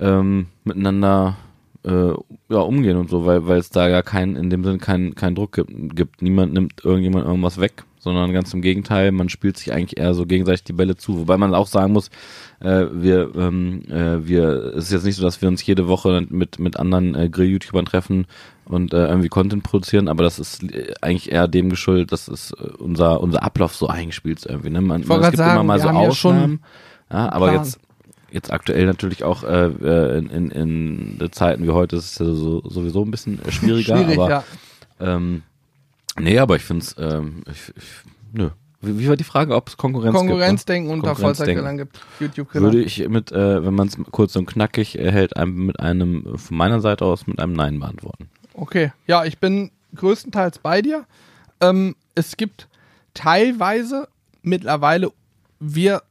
ähm, 0.00 0.46
miteinander 0.64 1.36
äh, 1.84 2.12
ja, 2.48 2.58
umgehen 2.60 2.96
und 2.96 3.10
so, 3.10 3.26
weil 3.26 3.46
weil 3.46 3.58
es 3.58 3.70
da 3.70 3.88
ja 3.88 4.02
kein 4.02 4.36
in 4.36 4.50
dem 4.50 4.64
Sinn 4.64 4.78
keinen 4.78 5.14
keinen 5.14 5.34
Druck 5.34 5.52
gibt, 5.52 5.96
gibt. 5.96 6.22
Niemand 6.22 6.52
nimmt 6.52 6.84
irgendjemand 6.84 7.26
irgendwas 7.26 7.60
weg, 7.60 7.84
sondern 7.98 8.32
ganz 8.32 8.54
im 8.54 8.62
Gegenteil, 8.62 9.10
man 9.12 9.28
spielt 9.28 9.56
sich 9.56 9.72
eigentlich 9.72 9.98
eher 9.98 10.14
so 10.14 10.24
gegenseitig 10.24 10.64
die 10.64 10.72
Bälle 10.74 10.96
zu. 10.96 11.18
Wobei 11.18 11.36
man 11.36 11.54
auch 11.54 11.66
sagen 11.66 11.92
muss, 11.92 12.08
äh, 12.60 12.86
wir 12.92 13.32
ähm, 13.36 13.82
äh, 13.90 14.26
wir 14.26 14.74
es 14.76 14.84
ist 14.86 14.92
jetzt 14.92 15.04
nicht 15.04 15.16
so, 15.16 15.22
dass 15.24 15.42
wir 15.42 15.48
uns 15.48 15.64
jede 15.66 15.88
Woche 15.88 16.24
mit 16.30 16.58
mit 16.60 16.76
anderen 16.78 17.14
äh, 17.16 17.28
Grill-YouTubern 17.28 17.84
treffen 17.86 18.26
und 18.72 18.92
äh, 18.94 19.06
irgendwie 19.06 19.28
Content 19.28 19.62
produzieren, 19.62 20.08
aber 20.08 20.24
das 20.24 20.38
ist 20.38 20.62
äh, 20.62 20.94
eigentlich 21.00 21.30
eher 21.30 21.48
dem 21.48 21.70
geschuldet, 21.70 22.12
dass 22.12 22.28
es 22.28 22.52
äh, 22.52 22.68
unser 22.78 23.20
unser 23.20 23.42
Ablauf 23.42 23.74
so 23.74 23.88
eingespielt 23.88 24.38
ist 24.38 24.46
irgendwie. 24.46 24.70
Ne? 24.70 24.80
Man, 24.80 25.04
man, 25.06 25.20
es 25.20 25.30
gibt 25.30 25.40
immer 25.40 25.54
sagen, 25.54 25.66
mal 25.66 25.78
wir 25.78 25.82
so 25.82 25.88
Ausnahmen, 25.88 26.60
ja, 27.10 27.32
aber 27.32 27.48
Plan. 27.48 27.64
jetzt 27.64 27.80
jetzt 28.32 28.52
aktuell 28.52 28.86
natürlich 28.86 29.24
auch 29.24 29.44
äh, 29.44 29.66
äh, 29.66 30.18
in, 30.18 30.50
in, 30.50 30.50
in 31.18 31.32
Zeiten 31.32 31.64
wie 31.64 31.70
heute 31.70 31.96
ist 31.96 32.12
es 32.12 32.18
ja 32.18 32.26
so, 32.26 32.62
sowieso 32.68 33.04
ein 33.04 33.10
bisschen 33.10 33.38
schwieriger. 33.48 33.96
Schwierig, 33.98 34.18
aber, 34.18 34.30
ja. 34.30 34.44
ähm, 35.00 35.42
nee, 36.18 36.38
aber 36.38 36.56
ich 36.56 36.62
finde 36.62 36.84
es, 36.84 36.96
ähm, 36.98 37.42
ich, 37.50 37.74
ich, 37.76 37.84
nö. 38.32 38.50
Wie, 38.80 38.98
wie 38.98 39.08
war 39.08 39.16
die 39.16 39.24
Frage, 39.24 39.54
ob 39.54 39.68
es 39.68 39.76
Konkurrenz, 39.76 40.16
Konkurrenzdenken 40.16 40.90
unter 40.90 41.08
Konkurrenzdenken. 41.08 41.62
Vollzeitgrillern 41.62 41.78
gibt. 41.78 41.92
gibt? 41.92 42.20
YouTube-Griller. 42.20 42.64
Würde 42.64 42.82
ich 42.82 43.08
mit, 43.08 43.30
äh, 43.30 43.64
wenn 43.64 43.74
man 43.74 43.88
es 43.88 43.96
kurz 44.10 44.34
und 44.34 44.46
knackig 44.46 44.94
hält, 44.94 45.36
einem, 45.36 45.66
mit 45.66 45.78
einem, 45.78 46.36
von 46.36 46.56
meiner 46.56 46.80
Seite 46.80 47.04
aus, 47.04 47.26
mit 47.26 47.38
einem 47.38 47.52
Nein 47.52 47.78
beantworten. 47.78 48.28
Okay, 48.54 48.92
ja, 49.06 49.24
ich 49.24 49.38
bin 49.38 49.70
größtenteils 49.94 50.58
bei 50.58 50.82
dir. 50.82 51.04
Ähm, 51.60 51.96
es 52.14 52.36
gibt 52.36 52.68
teilweise 53.14 54.08
mittlerweile, 54.42 55.12
wir, 55.60 56.02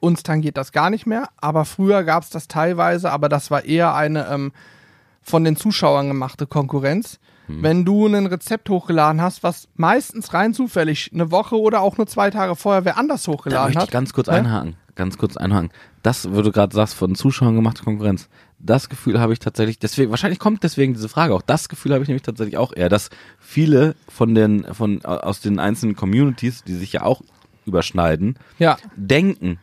uns 0.00 0.22
tangiert 0.22 0.56
das 0.56 0.72
gar 0.72 0.90
nicht 0.90 1.06
mehr, 1.06 1.28
aber 1.38 1.64
früher 1.64 2.04
gab 2.04 2.22
es 2.22 2.30
das 2.30 2.48
teilweise, 2.48 3.10
aber 3.12 3.28
das 3.28 3.50
war 3.50 3.64
eher 3.64 3.94
eine 3.94 4.26
ähm, 4.28 4.52
von 5.22 5.44
den 5.44 5.56
Zuschauern 5.56 6.08
gemachte 6.08 6.46
Konkurrenz. 6.46 7.18
Wenn 7.48 7.84
du 7.84 8.08
ein 8.08 8.26
Rezept 8.26 8.68
hochgeladen 8.70 9.20
hast, 9.22 9.44
was 9.44 9.68
meistens 9.76 10.34
rein 10.34 10.52
zufällig 10.52 11.12
eine 11.14 11.30
Woche 11.30 11.56
oder 11.56 11.80
auch 11.80 11.96
nur 11.96 12.08
zwei 12.08 12.28
Tage 12.30 12.56
vorher 12.56 12.84
wer 12.84 12.98
anders 12.98 13.22
Da 13.22 13.32
hochgeladen 13.32 13.66
möchte 13.66 13.80
hat. 13.82 13.86
ich 13.86 13.92
ganz 13.92 14.12
kurz 14.12 14.26
Ja? 14.26 14.32
einhaken. 14.32 14.74
Ganz 14.96 15.16
kurz 15.16 15.36
einhaken. 15.36 15.70
Das, 16.02 16.28
wo 16.32 16.42
du 16.42 16.50
gerade 16.50 16.74
sagst, 16.74 16.94
von 16.94 17.14
Zuschauern 17.14 17.54
gemachte 17.54 17.84
Konkurrenz. 17.84 18.28
Das 18.58 18.88
Gefühl 18.88 19.20
habe 19.20 19.32
ich 19.32 19.38
tatsächlich, 19.38 19.78
deswegen, 19.78 20.10
wahrscheinlich 20.10 20.38
kommt 20.38 20.62
deswegen 20.62 20.94
diese 20.94 21.08
Frage 21.08 21.34
auch. 21.34 21.42
Das 21.42 21.68
Gefühl 21.68 21.92
habe 21.92 22.02
ich 22.02 22.08
nämlich 22.08 22.22
tatsächlich 22.22 22.56
auch 22.56 22.72
eher, 22.74 22.88
dass 22.88 23.10
viele 23.38 23.94
von 24.08 24.34
den, 24.34 24.64
von, 24.74 25.04
aus 25.04 25.40
den 25.40 25.58
einzelnen 25.58 25.94
Communities, 25.94 26.64
die 26.64 26.74
sich 26.74 26.92
ja 26.94 27.02
auch 27.02 27.20
überschneiden, 27.66 28.38
Ja, 28.58 28.78
denken, 28.96 29.58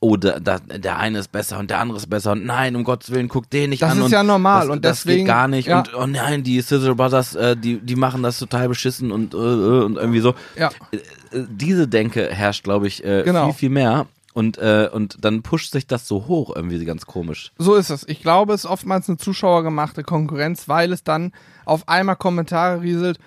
oh, 0.00 0.16
da, 0.16 0.40
da, 0.40 0.58
der 0.58 0.98
eine 0.98 1.18
ist 1.20 1.30
besser 1.32 1.58
und 1.58 1.70
der 1.70 1.78
andere 1.78 1.98
ist 1.98 2.10
besser 2.10 2.32
und 2.32 2.44
nein, 2.44 2.74
um 2.76 2.84
Gottes 2.84 3.10
Willen, 3.10 3.28
guck 3.28 3.48
den 3.50 3.70
nicht 3.70 3.82
Das 3.82 3.92
an. 3.92 3.98
ist 3.98 4.04
und 4.06 4.10
ja 4.10 4.22
normal 4.22 4.62
das, 4.66 4.70
und 4.76 4.84
das 4.84 4.98
deswegen- 5.02 5.18
geht 5.20 5.26
gar 5.28 5.48
nicht 5.48 5.68
ja. 5.68 5.78
und 5.78 5.94
oh 5.94 6.06
nein, 6.06 6.42
die 6.42 6.60
Sizzle 6.60 6.94
Brothers, 6.94 7.34
äh, 7.36 7.56
die, 7.56 7.78
die 7.78 7.96
machen 7.96 8.22
das 8.22 8.38
total 8.38 8.68
beschissen 8.68 9.12
und, 9.12 9.32
äh, 9.34 9.36
äh, 9.38 9.84
und 9.84 9.96
irgendwie 9.96 10.20
so. 10.20 10.34
ja. 10.58 10.70
Äh, 10.90 10.96
äh, 11.38 11.46
diese 11.48 11.86
Denke 11.88 12.28
herrscht, 12.30 12.64
glaube 12.64 12.86
ich, 12.88 13.04
äh, 13.04 13.22
Genau. 13.24 13.46
viel, 13.46 13.54
viel 13.54 13.70
mehr. 13.70 14.06
Und, 14.34 14.58
äh, 14.58 14.90
und 14.92 15.24
dann 15.24 15.42
pusht 15.42 15.70
sich 15.70 15.86
das 15.86 16.08
so 16.08 16.26
hoch, 16.26 16.54
irgendwie 16.54 16.84
ganz 16.84 17.06
komisch. 17.06 17.52
So 17.56 17.76
ist 17.76 17.90
es. 17.90 18.06
Ich 18.08 18.20
glaube, 18.20 18.52
es 18.52 18.64
ist 18.64 18.70
oftmals 18.70 19.08
eine 19.08 19.16
zuschauergemachte 19.16 20.02
Konkurrenz, 20.02 20.68
weil 20.68 20.92
es 20.92 21.04
dann 21.04 21.32
auf 21.64 21.88
einmal 21.88 22.16
Kommentare 22.16 22.82
rieselt, 22.82 23.20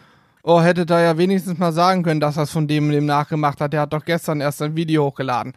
oh, 0.44 0.62
hätte 0.62 0.86
da 0.86 1.02
ja 1.02 1.18
wenigstens 1.18 1.58
mal 1.60 1.72
sagen 1.72 2.04
können, 2.04 2.20
dass 2.20 2.36
es 2.36 2.52
von 2.52 2.68
dem 2.68 2.92
dem 2.92 3.06
nachgemacht 3.06 3.62
hat. 3.62 3.72
Der 3.72 3.82
hat 3.82 3.94
doch 3.94 4.04
gestern 4.04 4.42
erst 4.42 4.62
ein 4.62 4.76
Video 4.76 5.06
hochgeladen. 5.06 5.54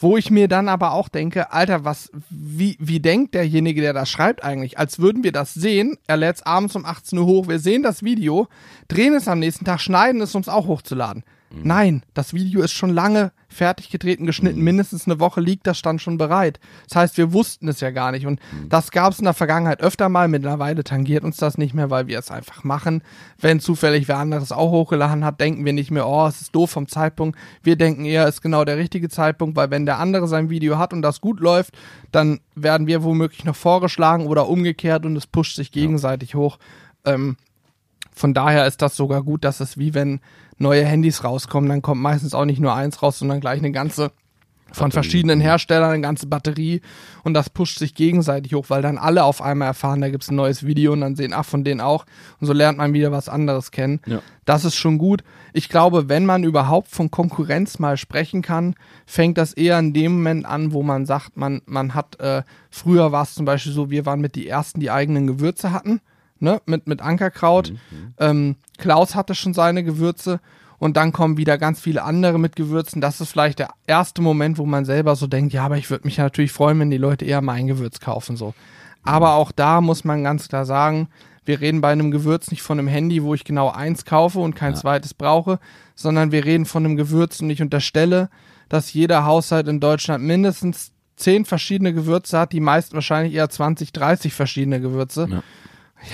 Wo 0.00 0.16
ich 0.16 0.32
mir 0.32 0.48
dann 0.48 0.68
aber 0.68 0.92
auch 0.92 1.08
denke, 1.08 1.52
Alter, 1.52 1.84
was, 1.84 2.10
wie, 2.28 2.76
wie 2.80 2.98
denkt 2.98 3.34
derjenige, 3.34 3.80
der 3.80 3.92
das 3.92 4.10
schreibt 4.10 4.42
eigentlich? 4.42 4.78
Als 4.78 4.98
würden 4.98 5.22
wir 5.22 5.32
das 5.32 5.54
sehen, 5.54 5.96
er 6.08 6.16
lädt 6.16 6.36
es 6.36 6.42
abends 6.42 6.74
um 6.74 6.84
18 6.84 7.18
Uhr 7.18 7.26
hoch, 7.26 7.48
wir 7.48 7.60
sehen 7.60 7.84
das 7.84 8.02
Video, 8.02 8.48
drehen 8.88 9.14
es 9.14 9.28
am 9.28 9.38
nächsten 9.38 9.64
Tag, 9.64 9.80
schneiden 9.80 10.20
es, 10.20 10.34
um 10.34 10.40
es 10.40 10.48
auch 10.48 10.66
hochzuladen. 10.66 11.22
Mhm. 11.50 11.60
Nein, 11.64 12.02
das 12.14 12.34
Video 12.34 12.62
ist 12.62 12.72
schon 12.72 12.90
lange 12.90 13.32
fertig 13.48 13.88
getreten, 13.88 14.26
geschnitten, 14.26 14.58
mhm. 14.58 14.64
mindestens 14.64 15.06
eine 15.06 15.20
Woche 15.20 15.40
liegt 15.40 15.66
das 15.66 15.78
stand 15.78 16.02
schon 16.02 16.18
bereit. 16.18 16.60
Das 16.88 16.96
heißt, 16.96 17.16
wir 17.16 17.32
wussten 17.32 17.66
es 17.68 17.80
ja 17.80 17.90
gar 17.90 18.12
nicht 18.12 18.26
und 18.26 18.40
mhm. 18.52 18.68
das 18.68 18.90
gab 18.90 19.12
es 19.12 19.18
in 19.18 19.24
der 19.24 19.34
Vergangenheit 19.34 19.80
öfter 19.80 20.08
mal, 20.08 20.28
mittlerweile 20.28 20.84
tangiert 20.84 21.24
uns 21.24 21.38
das 21.38 21.56
nicht 21.56 21.74
mehr, 21.74 21.90
weil 21.90 22.06
wir 22.06 22.18
es 22.18 22.30
einfach 22.30 22.64
machen. 22.64 23.02
Wenn 23.40 23.60
zufällig 23.60 24.08
wer 24.08 24.18
anderes 24.18 24.52
auch 24.52 24.70
hochgeladen 24.70 25.24
hat, 25.24 25.40
denken 25.40 25.64
wir 25.64 25.72
nicht 25.72 25.90
mehr, 25.90 26.06
oh, 26.06 26.26
es 26.26 26.42
ist 26.42 26.54
doof 26.54 26.70
vom 26.70 26.88
Zeitpunkt. 26.88 27.38
Wir 27.62 27.76
denken 27.76 28.04
eher, 28.04 28.24
es 28.26 28.36
ist 28.36 28.42
genau 28.42 28.64
der 28.64 28.76
richtige 28.76 29.08
Zeitpunkt, 29.08 29.56
weil 29.56 29.70
wenn 29.70 29.86
der 29.86 29.98
andere 29.98 30.28
sein 30.28 30.50
Video 30.50 30.78
hat 30.78 30.92
und 30.92 31.02
das 31.02 31.20
gut 31.20 31.40
läuft, 31.40 31.76
dann 32.12 32.40
werden 32.54 32.86
wir 32.86 33.02
womöglich 33.02 33.44
noch 33.44 33.56
vorgeschlagen 33.56 34.26
oder 34.26 34.48
umgekehrt 34.48 35.06
und 35.06 35.16
es 35.16 35.26
pusht 35.26 35.56
sich 35.56 35.72
gegenseitig 35.72 36.30
ja. 36.30 36.36
hoch. 36.36 36.58
Ähm, 37.04 37.36
von 38.18 38.34
daher 38.34 38.66
ist 38.66 38.82
das 38.82 38.96
sogar 38.96 39.22
gut, 39.22 39.44
dass 39.44 39.60
es 39.60 39.78
wie 39.78 39.94
wenn 39.94 40.20
neue 40.58 40.84
Handys 40.84 41.24
rauskommen, 41.24 41.68
dann 41.68 41.82
kommt 41.82 42.02
meistens 42.02 42.34
auch 42.34 42.44
nicht 42.44 42.60
nur 42.60 42.74
eins 42.74 43.02
raus, 43.02 43.18
sondern 43.18 43.40
gleich 43.40 43.58
eine 43.60 43.72
ganze 43.72 44.10
von 44.72 44.92
verschiedenen 44.92 45.40
Herstellern 45.40 45.92
eine 45.92 46.02
ganze 46.02 46.26
Batterie 46.26 46.82
und 47.24 47.32
das 47.32 47.48
pusht 47.48 47.78
sich 47.78 47.94
gegenseitig 47.94 48.54
hoch, 48.54 48.66
weil 48.68 48.82
dann 48.82 48.98
alle 48.98 49.24
auf 49.24 49.40
einmal 49.40 49.68
erfahren, 49.68 50.00
da 50.00 50.10
gibt 50.10 50.24
es 50.24 50.30
ein 50.30 50.36
neues 50.36 50.66
Video 50.66 50.92
und 50.92 51.00
dann 51.00 51.16
sehen, 51.16 51.32
ach, 51.32 51.46
von 51.46 51.64
denen 51.64 51.80
auch. 51.80 52.04
Und 52.38 52.46
so 52.46 52.52
lernt 52.52 52.76
man 52.76 52.92
wieder 52.92 53.10
was 53.10 53.30
anderes 53.30 53.70
kennen. 53.70 54.00
Ja. 54.04 54.20
Das 54.44 54.66
ist 54.66 54.76
schon 54.76 54.98
gut. 54.98 55.24
Ich 55.54 55.68
glaube, 55.68 56.10
wenn 56.10 56.26
man 56.26 56.44
überhaupt 56.44 56.90
von 56.90 57.10
Konkurrenz 57.10 57.78
mal 57.78 57.96
sprechen 57.96 58.42
kann, 58.42 58.74
fängt 59.06 59.38
das 59.38 59.54
eher 59.54 59.78
in 59.78 59.94
dem 59.94 60.12
Moment 60.12 60.44
an, 60.44 60.72
wo 60.72 60.82
man 60.82 61.06
sagt, 61.06 61.36
man, 61.36 61.62
man 61.64 61.94
hat, 61.94 62.20
äh, 62.20 62.42
früher 62.70 63.10
war 63.10 63.22
es 63.22 63.34
zum 63.34 63.46
Beispiel 63.46 63.72
so, 63.72 63.90
wir 63.90 64.04
waren 64.04 64.20
mit 64.20 64.34
die 64.34 64.48
Ersten, 64.48 64.80
die 64.80 64.90
eigenen 64.90 65.26
Gewürze 65.26 65.72
hatten 65.72 66.00
ne, 66.40 66.60
mit, 66.66 66.86
mit 66.86 67.00
Ankerkraut. 67.00 67.72
Mhm. 67.72 68.14
Ähm, 68.18 68.56
Klaus 68.78 69.14
hatte 69.14 69.34
schon 69.34 69.54
seine 69.54 69.84
Gewürze 69.84 70.40
und 70.78 70.96
dann 70.96 71.12
kommen 71.12 71.36
wieder 71.36 71.58
ganz 71.58 71.80
viele 71.80 72.02
andere 72.02 72.38
mit 72.38 72.56
Gewürzen. 72.56 73.00
Das 73.00 73.20
ist 73.20 73.30
vielleicht 73.30 73.58
der 73.58 73.70
erste 73.86 74.22
Moment, 74.22 74.58
wo 74.58 74.66
man 74.66 74.84
selber 74.84 75.16
so 75.16 75.26
denkt, 75.26 75.52
ja, 75.52 75.64
aber 75.64 75.76
ich 75.76 75.90
würde 75.90 76.06
mich 76.06 76.16
ja 76.16 76.24
natürlich 76.24 76.52
freuen, 76.52 76.78
wenn 76.80 76.90
die 76.90 76.98
Leute 76.98 77.24
eher 77.24 77.40
mein 77.40 77.66
Gewürz 77.66 78.00
kaufen, 78.00 78.36
so. 78.36 78.54
Aber 79.02 79.34
auch 79.34 79.52
da 79.52 79.80
muss 79.80 80.04
man 80.04 80.22
ganz 80.22 80.48
klar 80.48 80.64
sagen, 80.64 81.08
wir 81.44 81.60
reden 81.60 81.80
bei 81.80 81.90
einem 81.92 82.10
Gewürz 82.10 82.50
nicht 82.50 82.62
von 82.62 82.78
einem 82.78 82.88
Handy, 82.88 83.22
wo 83.22 83.34
ich 83.34 83.42
genau 83.42 83.70
eins 83.70 84.04
kaufe 84.04 84.38
und 84.38 84.54
kein 84.54 84.74
ja. 84.74 84.80
zweites 84.80 85.14
brauche, 85.14 85.58
sondern 85.94 86.30
wir 86.30 86.44
reden 86.44 86.66
von 86.66 86.84
einem 86.84 86.96
Gewürz 86.96 87.40
und 87.40 87.48
ich 87.48 87.62
unterstelle, 87.62 88.28
dass 88.68 88.92
jeder 88.92 89.24
Haushalt 89.24 89.66
in 89.66 89.80
Deutschland 89.80 90.24
mindestens 90.24 90.92
zehn 91.16 91.44
verschiedene 91.44 91.94
Gewürze 91.94 92.38
hat, 92.38 92.52
die 92.52 92.60
meisten 92.60 92.94
wahrscheinlich 92.94 93.34
eher 93.34 93.48
20, 93.48 93.92
30 93.92 94.34
verschiedene 94.34 94.80
Gewürze. 94.80 95.26
Ja. 95.30 95.42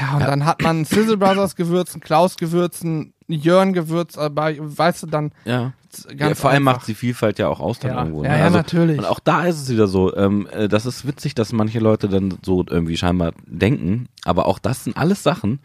Ja, 0.00 0.14
und 0.14 0.20
ja. 0.20 0.26
dann 0.26 0.44
hat 0.44 0.62
man 0.62 0.84
Sizzle 0.84 1.16
Brothers 1.16 1.56
Gewürzen, 1.56 2.00
Klaus 2.00 2.36
Gewürzen, 2.36 3.12
Jörn 3.26 3.72
Gewürz, 3.72 4.18
aber 4.18 4.52
weißt 4.58 5.04
du 5.04 5.06
dann. 5.06 5.32
Ja. 5.44 5.72
ja 6.16 6.34
vor 6.34 6.50
allem 6.50 6.62
macht 6.62 6.86
die 6.88 6.94
Vielfalt 6.94 7.38
ja 7.38 7.48
auch 7.48 7.60
aus 7.60 7.78
dann 7.78 7.92
ja. 7.92 7.98
irgendwo. 7.98 8.22
Ne? 8.22 8.28
Ja, 8.28 8.36
ja, 8.38 8.44
also, 8.44 8.56
natürlich. 8.56 8.98
Und 8.98 9.04
auch 9.04 9.20
da 9.20 9.44
ist 9.44 9.62
es 9.62 9.70
wieder 9.70 9.86
so, 9.86 10.14
ähm, 10.16 10.48
äh, 10.52 10.68
das 10.68 10.86
ist 10.86 11.06
witzig, 11.06 11.34
dass 11.34 11.52
manche 11.52 11.78
Leute 11.78 12.08
dann 12.08 12.38
so 12.42 12.64
irgendwie 12.68 12.96
scheinbar 12.96 13.32
denken, 13.46 14.08
aber 14.24 14.46
auch 14.46 14.58
das 14.58 14.84
sind 14.84 14.96
alles 14.96 15.22
Sachen, 15.22 15.60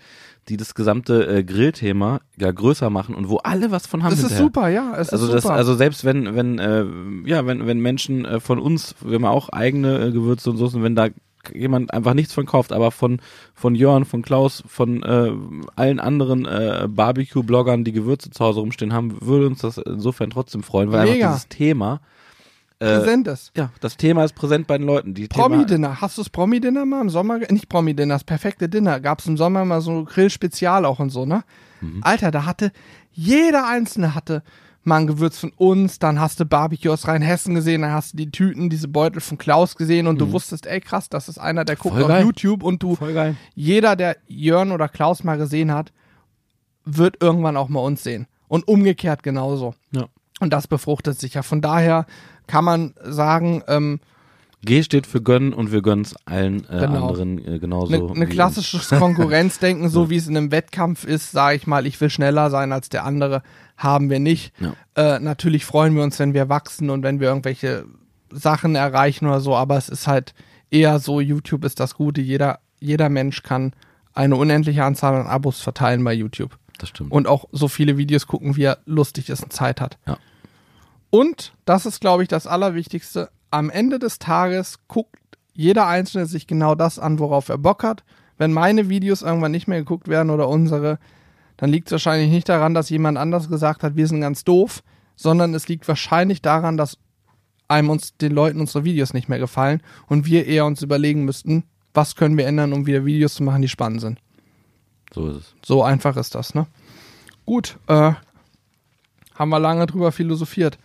die 0.47 0.57
das 0.57 0.73
gesamte 0.73 1.27
äh, 1.27 1.43
Grillthema 1.43 2.21
ja 2.37 2.51
größer 2.51 2.89
machen 2.89 3.15
und 3.15 3.29
wo 3.29 3.37
alle 3.37 3.71
was 3.71 3.87
von 3.87 4.03
haben. 4.03 4.11
Das 4.11 4.23
ist 4.23 4.37
super, 4.37 4.69
ja. 4.69 4.93
Es 4.97 5.09
also 5.09 5.27
ist 5.27 5.33
das, 5.33 5.43
super. 5.43 5.55
also 5.55 5.75
selbst 5.75 6.05
wenn, 6.05 6.35
wenn, 6.35 6.59
äh, 6.59 6.85
ja, 7.25 7.45
wenn, 7.45 7.67
wenn 7.67 7.79
Menschen 7.79 8.25
äh, 8.25 8.39
von 8.39 8.59
uns, 8.59 8.95
wir 9.01 9.15
haben 9.15 9.25
auch 9.25 9.49
eigene 9.49 9.99
äh, 9.99 10.11
Gewürze 10.11 10.49
und 10.49 10.57
Soßen, 10.57 10.81
wenn 10.81 10.95
da 10.95 11.09
jemand 11.53 11.93
einfach 11.93 12.13
nichts 12.13 12.33
von 12.33 12.45
kauft, 12.45 12.71
aber 12.71 12.91
von, 12.91 13.21
von 13.53 13.75
Jörn, 13.75 14.05
von 14.05 14.21
Klaus, 14.21 14.63
von 14.67 15.03
äh, 15.03 15.31
allen 15.75 15.99
anderen 15.99 16.45
äh, 16.45 16.87
Barbecue-Bloggern, 16.89 17.83
die 17.83 17.91
Gewürze 17.91 18.29
zu 18.29 18.43
Hause 18.43 18.59
rumstehen 18.59 18.93
haben, 18.93 19.21
würde 19.21 19.47
uns 19.47 19.61
das 19.61 19.77
insofern 19.77 20.29
trotzdem 20.29 20.63
freuen, 20.63 20.91
weil 20.91 21.05
Mega. 21.05 21.27
einfach 21.27 21.37
dieses 21.37 21.47
Thema 21.49 22.01
äh, 22.79 22.97
präsent 22.97 23.27
ist. 23.27 23.51
Ja, 23.55 23.71
das 23.81 23.97
Thema 23.97 24.23
ist 24.23 24.33
präsent 24.33 24.67
bei 24.67 24.77
den 24.77 24.87
Leuten. 24.87 25.13
Promi-Dinner. 25.13 26.01
Hast 26.01 26.17
du 26.17 26.21
das 26.21 26.29
Promi-Dinner 26.29 26.85
mal 26.85 27.01
im 27.01 27.09
Sommer? 27.09 27.39
Nicht 27.49 27.67
Promi-Dinner, 27.67 28.15
das 28.15 28.23
perfekte 28.23 28.69
Dinner. 28.69 28.99
Gab 28.99 29.19
es 29.19 29.27
im 29.27 29.37
Sommer 29.37 29.65
mal 29.65 29.81
so 29.81 30.05
Grill-Spezial 30.05 30.85
auch 30.85 30.99
und 30.99 31.09
so, 31.09 31.25
ne? 31.25 31.43
Mhm. 31.81 31.99
Alter, 32.03 32.31
da 32.31 32.45
hatte 32.45 32.71
jeder 33.11 33.67
Einzelne 33.67 34.15
hatte 34.15 34.43
mal 34.89 34.97
ein 34.97 35.07
Gewürz 35.07 35.39
von 35.39 35.53
uns, 35.55 35.99
dann 35.99 36.19
hast 36.19 36.39
du 36.39 36.45
Barbecue 36.45 36.91
aus 36.91 37.07
Rheinhessen 37.07 37.55
gesehen, 37.55 37.83
dann 37.83 37.93
hast 37.93 38.13
du 38.13 38.17
die 38.17 38.31
Tüten, 38.31 38.69
diese 38.69 38.89
Beutel 38.89 39.21
von 39.21 39.37
Klaus 39.37 39.77
gesehen 39.77 40.07
und 40.07 40.15
mhm. 40.15 40.19
du 40.19 40.31
wusstest, 40.33 40.65
ey 40.65 40.81
krass, 40.81 41.07
das 41.07 41.29
ist 41.29 41.37
einer, 41.37 41.63
der 41.63 41.77
guckt 41.77 42.01
auf 42.01 42.19
YouTube 42.21 42.63
und 42.63 42.83
du, 42.83 42.97
jeder, 43.55 43.95
der 43.95 44.17
Jörn 44.27 44.71
oder 44.71 44.89
Klaus 44.89 45.23
mal 45.23 45.37
gesehen 45.37 45.73
hat, 45.73 45.93
wird 46.83 47.21
irgendwann 47.21 47.55
auch 47.55 47.69
mal 47.69 47.79
uns 47.79 48.03
sehen. 48.03 48.27
Und 48.47 48.67
umgekehrt 48.67 49.21
genauso. 49.23 49.75
Ja. 49.91 50.07
Und 50.39 50.51
das 50.51 50.67
befruchtet 50.67 51.19
sich 51.19 51.35
ja. 51.35 51.43
Von 51.43 51.61
daher 51.61 52.05
kann 52.47 52.65
man 52.65 52.95
sagen, 53.03 53.63
ähm, 53.67 53.99
G 54.61 54.83
steht 54.83 55.07
für 55.07 55.21
gönnen 55.21 55.53
und 55.53 55.71
wir 55.71 55.81
gönnen 55.81 56.03
es 56.03 56.15
allen 56.25 56.65
äh, 56.65 56.79
genau. 56.79 57.07
anderen 57.07 57.37
äh, 57.45 57.59
genauso. 57.59 57.93
Eine 57.93 58.19
ne 58.19 58.27
klassisches 58.27 58.89
Konkurrenzdenken, 58.99 59.89
so 59.89 60.09
wie 60.09 60.17
es 60.17 60.27
in 60.27 60.35
einem 60.35 60.51
Wettkampf 60.51 61.05
ist, 61.05 61.31
sage 61.31 61.55
ich 61.55 61.67
mal, 61.67 61.85
ich 61.85 61.99
will 62.01 62.09
schneller 62.09 62.49
sein 62.49 62.73
als 62.73 62.89
der 62.89 63.05
andere, 63.05 63.41
haben 63.77 64.09
wir 64.09 64.19
nicht. 64.19 64.53
Ja. 64.59 64.73
Äh, 64.95 65.19
natürlich 65.19 65.65
freuen 65.65 65.95
wir 65.95 66.03
uns, 66.03 66.19
wenn 66.19 66.33
wir 66.33 66.49
wachsen 66.49 66.89
und 66.89 67.03
wenn 67.03 67.21
wir 67.21 67.29
irgendwelche 67.29 67.85
Sachen 68.31 68.75
erreichen 68.75 69.27
oder 69.27 69.39
so, 69.39 69.55
aber 69.55 69.77
es 69.77 69.87
ist 69.87 70.07
halt 70.07 70.33
eher 70.69 70.99
so, 70.99 71.21
YouTube 71.21 71.63
ist 71.63 71.79
das 71.79 71.95
Gute, 71.95 72.21
jeder, 72.21 72.59
jeder 72.79 73.09
Mensch 73.09 73.43
kann 73.43 73.73
eine 74.13 74.35
unendliche 74.35 74.83
Anzahl 74.83 75.15
an 75.15 75.27
Abos 75.27 75.61
verteilen 75.61 76.03
bei 76.03 76.13
YouTube. 76.13 76.57
Das 76.77 76.89
stimmt. 76.89 77.11
Und 77.11 77.27
auch 77.27 77.45
so 77.51 77.67
viele 77.67 77.97
Videos 77.97 78.27
gucken, 78.27 78.55
wie 78.55 78.63
er 78.63 78.79
lustig 78.85 79.29
ist 79.29 79.43
und 79.43 79.53
Zeit 79.53 79.79
hat. 79.81 79.97
Ja. 80.05 80.17
Und, 81.09 81.53
das 81.65 81.85
ist, 81.85 82.01
glaube 82.01 82.23
ich, 82.23 82.29
das 82.29 82.45
Allerwichtigste, 82.45 83.29
am 83.51 83.69
Ende 83.69 83.99
des 83.99 84.19
Tages 84.19 84.79
guckt 84.87 85.15
jeder 85.53 85.87
Einzelne 85.87 86.25
sich 86.25 86.47
genau 86.47 86.73
das 86.73 86.99
an, 86.99 87.19
worauf 87.19 87.49
er 87.49 87.57
Bock 87.57 87.83
hat. 87.83 88.05
Wenn 88.37 88.53
meine 88.53 88.87
Videos 88.87 89.21
irgendwann 89.21 89.51
nicht 89.51 89.67
mehr 89.67 89.79
geguckt 89.79 90.07
werden 90.07 90.29
oder 90.29 90.47
unsere, 90.47 90.99
dann 91.57 91.69
liegt 91.69 91.87
es 91.87 91.91
wahrscheinlich 91.91 92.31
nicht 92.31 92.47
daran, 92.47 92.73
dass 92.73 92.89
jemand 92.89 93.17
anders 93.17 93.49
gesagt 93.49 93.83
hat, 93.83 93.97
wir 93.97 94.07
sind 94.07 94.21
ganz 94.21 94.45
doof, 94.45 94.81
sondern 95.17 95.53
es 95.53 95.67
liegt 95.67 95.85
wahrscheinlich 95.89 96.41
daran, 96.41 96.77
dass 96.77 96.97
einem 97.67 97.89
uns 97.89 98.15
den 98.15 98.31
Leuten 98.31 98.61
unsere 98.61 98.85
Videos 98.85 99.13
nicht 99.13 99.27
mehr 99.27 99.39
gefallen 99.39 99.83
und 100.07 100.25
wir 100.25 100.45
eher 100.45 100.65
uns 100.65 100.81
überlegen 100.81 101.25
müssten, 101.25 101.65
was 101.93 102.15
können 102.15 102.37
wir 102.37 102.47
ändern, 102.47 102.71
um 102.71 102.85
wieder 102.85 103.05
Videos 103.05 103.33
zu 103.33 103.43
machen, 103.43 103.61
die 103.61 103.67
spannend 103.67 103.99
sind. 103.99 104.19
So 105.13 105.27
ist 105.27 105.35
es. 105.35 105.55
So 105.65 105.83
einfach 105.83 106.15
ist 106.15 106.35
das, 106.35 106.55
ne? 106.55 106.67
Gut, 107.45 107.77
äh, 107.87 108.13
haben 109.35 109.49
wir 109.49 109.59
lange 109.59 109.85
drüber 109.87 110.13
philosophiert. 110.13 110.77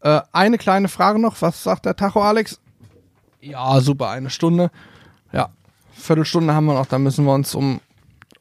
Äh, 0.00 0.20
eine 0.32 0.58
kleine 0.58 0.88
Frage 0.88 1.18
noch. 1.18 1.40
Was 1.40 1.62
sagt 1.62 1.86
der 1.86 1.96
Tacho, 1.96 2.20
Alex? 2.22 2.60
Ja, 3.40 3.80
super, 3.80 4.10
eine 4.10 4.30
Stunde. 4.30 4.70
Ja, 5.32 5.50
Viertelstunde 5.92 6.54
haben 6.54 6.66
wir 6.66 6.74
noch. 6.74 6.86
Dann 6.86 7.02
müssen 7.02 7.24
wir 7.24 7.34
uns 7.34 7.54
um 7.54 7.80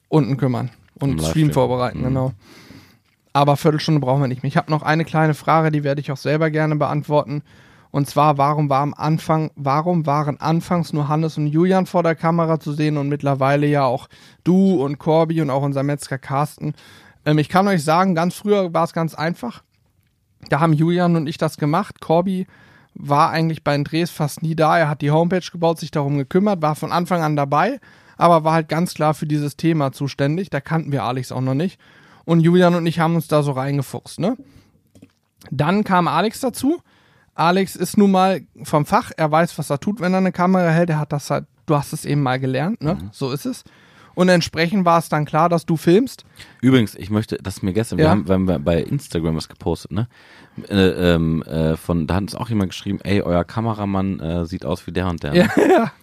unten 0.08 0.38
kümmern 0.38 0.72
und 1.00 1.22
Stream 1.22 1.52
vorbereiten, 1.52 2.00
mhm. 2.00 2.04
genau. 2.04 2.32
Aber 3.32 3.58
Viertelstunde 3.58 4.02
brauchen 4.02 4.22
wir 4.22 4.28
nicht 4.28 4.44
mehr. 4.44 4.48
Ich 4.48 4.58
habe 4.58 4.72
noch 4.72 4.82
eine 4.82 5.06
kleine 5.06 5.34
Frage, 5.34 5.72
die 5.72 5.84
werde 5.84 6.02
ich 6.02 6.12
auch 6.12 6.18
selber 6.18 6.50
gerne 6.50 6.76
beantworten. 6.76 7.44
Und 7.92 8.08
zwar, 8.08 8.38
warum 8.38 8.70
war 8.70 8.82
am 8.82 8.94
Anfang, 8.94 9.52
warum 9.56 10.06
waren 10.06 10.40
anfangs 10.40 10.94
nur 10.94 11.08
Hannes 11.08 11.38
und 11.38 11.48
Julian 11.48 11.86
vor 11.86 12.04
der 12.04 12.16
Kamera 12.16 12.60
zu 12.60 12.74
sehen 12.74 12.98
und 12.98 13.10
mittlerweile 13.10 13.66
ja 13.66 13.84
auch 13.84 14.10
du 14.44 14.84
und 14.84 15.00
Corby 15.00 15.42
und 15.42 15.50
auch 15.50 15.64
unser 15.64 15.84
Metzger 15.84 16.18
Carsten? 16.18 16.74
Ähm, 17.26 17.40
ich 17.40 17.50
kann 17.50 17.68
euch 17.68 17.84
sagen, 17.84 18.14
ganz 18.14 18.36
früher 18.36 18.74
war 18.74 18.84
es 18.84 18.94
ganz 18.94 19.16
einfach. 19.16 19.64
Da 20.48 20.60
haben 20.60 20.74
Julian 20.74 21.16
und 21.16 21.28
ich 21.28 21.38
das 21.38 21.58
gemacht. 21.58 22.00
Corby 22.00 22.48
war 22.94 23.30
eigentlich 23.32 23.64
bei 23.64 23.74
den 23.74 23.84
Drehs 23.84 24.10
fast 24.10 24.42
nie 24.42 24.56
da. 24.56 24.78
Er 24.78 24.90
hat 24.90 25.02
die 25.02 25.12
Homepage 25.12 25.46
gebaut, 25.52 25.80
sich 25.80 25.92
darum 25.92 26.18
gekümmert, 26.18 26.62
war 26.62 26.76
von 26.76 26.92
Anfang 26.92 27.22
an 27.22 27.36
dabei, 27.36 27.80
aber 28.18 28.44
war 28.44 28.54
halt 28.54 28.70
ganz 28.70 28.94
klar 28.94 29.14
für 29.14 29.26
dieses 29.26 29.58
Thema 29.58 29.92
zuständig. 29.92 30.50
Da 30.50 30.62
kannten 30.62 30.92
wir 30.92 31.04
Alex 31.04 31.32
auch 31.32 31.42
noch 31.42 31.54
nicht. 31.54 31.80
Und 32.26 32.42
Julian 32.42 32.76
und 32.76 32.86
ich 32.86 33.00
haben 33.00 33.16
uns 33.16 33.28
da 33.28 33.44
so 33.44 33.52
reingefuchst, 33.52 34.20
ne? 34.20 34.38
Dann 35.52 35.84
kam 35.84 36.08
Alex 36.08 36.42
dazu. 36.42 36.82
Alex 37.34 37.76
ist 37.76 37.98
nun 37.98 38.12
mal 38.12 38.42
vom 38.64 38.86
Fach. 38.86 39.12
Er 39.16 39.32
weiß, 39.32 39.58
was 39.58 39.70
er 39.70 39.80
tut, 39.80 40.02
wenn 40.02 40.14
er 40.14 40.18
eine 40.18 40.34
Kamera 40.34 40.70
hält. 40.70 40.90
Er 40.90 41.00
hat 41.00 41.14
das 41.14 41.30
halt, 41.30 41.46
du 41.66 41.76
hast 41.76 41.94
es 41.94 42.04
eben 42.06 42.22
mal 42.22 42.40
gelernt, 42.40 42.84
ne? 42.84 42.96
Mhm. 42.96 43.10
So 43.14 43.32
ist 43.32 43.46
es. 43.46 43.64
Und 44.16 44.30
entsprechend 44.30 44.86
war 44.86 45.00
es 45.00 45.10
dann 45.10 45.26
klar, 45.26 45.50
dass 45.50 45.66
du 45.66 45.78
filmst. 45.78 46.26
Übrigens, 46.62 46.96
ich 46.96 47.10
möchte, 47.10 47.38
das 47.42 47.58
ist 47.58 47.64
mir 47.64 47.74
gestern, 47.74 47.98
wir 47.98 48.06
Ja. 48.06 48.12
haben, 48.12 48.28
wir 48.28 48.34
haben 48.36 48.64
bei 48.64 48.82
Instagram 48.82 49.36
was 49.36 49.48
gepostet, 49.50 49.92
ne? 49.92 50.08
Äh, 50.70 50.76
ähm, 51.14 51.42
äh, 51.44 51.78
von, 51.78 52.06
da 52.08 52.16
hat 52.16 52.24
uns 52.24 52.36
auch 52.36 52.50
jemand 52.50 52.72
geschrieben, 52.72 53.00
ey, 53.04 53.22
euer 53.22 53.46
Kameramann 53.46 54.20
äh, 54.20 54.46
sieht 54.46 54.66
aus 54.66 54.86
wie 54.88 54.92
der 54.92 55.08
und 55.08 55.24
der. 55.24 55.32
ne? 55.32 55.38
Ja, 55.40 55.50
ja. 55.70 55.92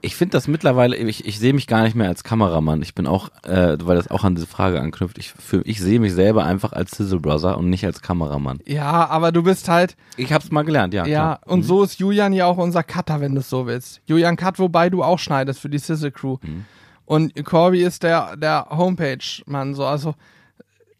Ich 0.00 0.16
finde 0.16 0.32
das 0.32 0.48
mittlerweile, 0.48 0.96
ich, 0.96 1.24
ich 1.26 1.38
sehe 1.38 1.54
mich 1.54 1.66
gar 1.66 1.82
nicht 1.82 1.96
mehr 1.96 2.08
als 2.08 2.24
Kameramann. 2.24 2.82
Ich 2.82 2.94
bin 2.94 3.06
auch, 3.06 3.30
äh, 3.42 3.78
weil 3.80 3.96
das 3.96 4.10
auch 4.10 4.22
an 4.22 4.34
diese 4.34 4.46
Frage 4.46 4.78
anknüpft, 4.78 5.16
ich, 5.16 5.30
für, 5.32 5.62
ich 5.62 5.80
sehe 5.80 5.98
mich 5.98 6.12
selber 6.12 6.44
einfach 6.44 6.74
als 6.74 6.90
Sizzle 6.90 7.20
Brother 7.20 7.56
und 7.56 7.70
nicht 7.70 7.86
als 7.86 8.02
Kameramann. 8.02 8.58
Ja, 8.66 9.06
aber 9.08 9.32
du 9.32 9.42
bist 9.42 9.66
halt, 9.70 9.96
Ich 10.18 10.30
hab's 10.30 10.50
mal 10.50 10.60
gelernt, 10.62 10.92
ja. 10.92 11.06
ja, 11.06 11.38
klar. 11.38 11.40
und 11.46 11.62
so 11.62 11.82
ist 11.82 11.98
Julian 12.00 12.34
ja 12.34 12.44
auch 12.44 12.58
unser 12.58 12.82
Cutter, 12.82 13.22
wenn 13.22 13.32
du 13.34 13.40
es 13.40 13.48
so 13.48 13.64
willst. 13.66 14.02
Julian 14.04 14.36
Cut, 14.36 14.58
wobei 14.58 14.90
du 14.90 15.02
auch 15.02 15.18
schneidest 15.18 15.58
für 15.60 15.70
die 15.70 15.78
Sizzle 15.78 16.10
Crew. 16.12 16.36
Mhm. 16.42 16.66
Und 17.06 17.44
Corby 17.44 17.82
ist 17.82 18.02
der, 18.02 18.36
der 18.36 18.66
Homepage-Mann, 18.70 19.74
so, 19.74 19.84
also, 19.84 20.14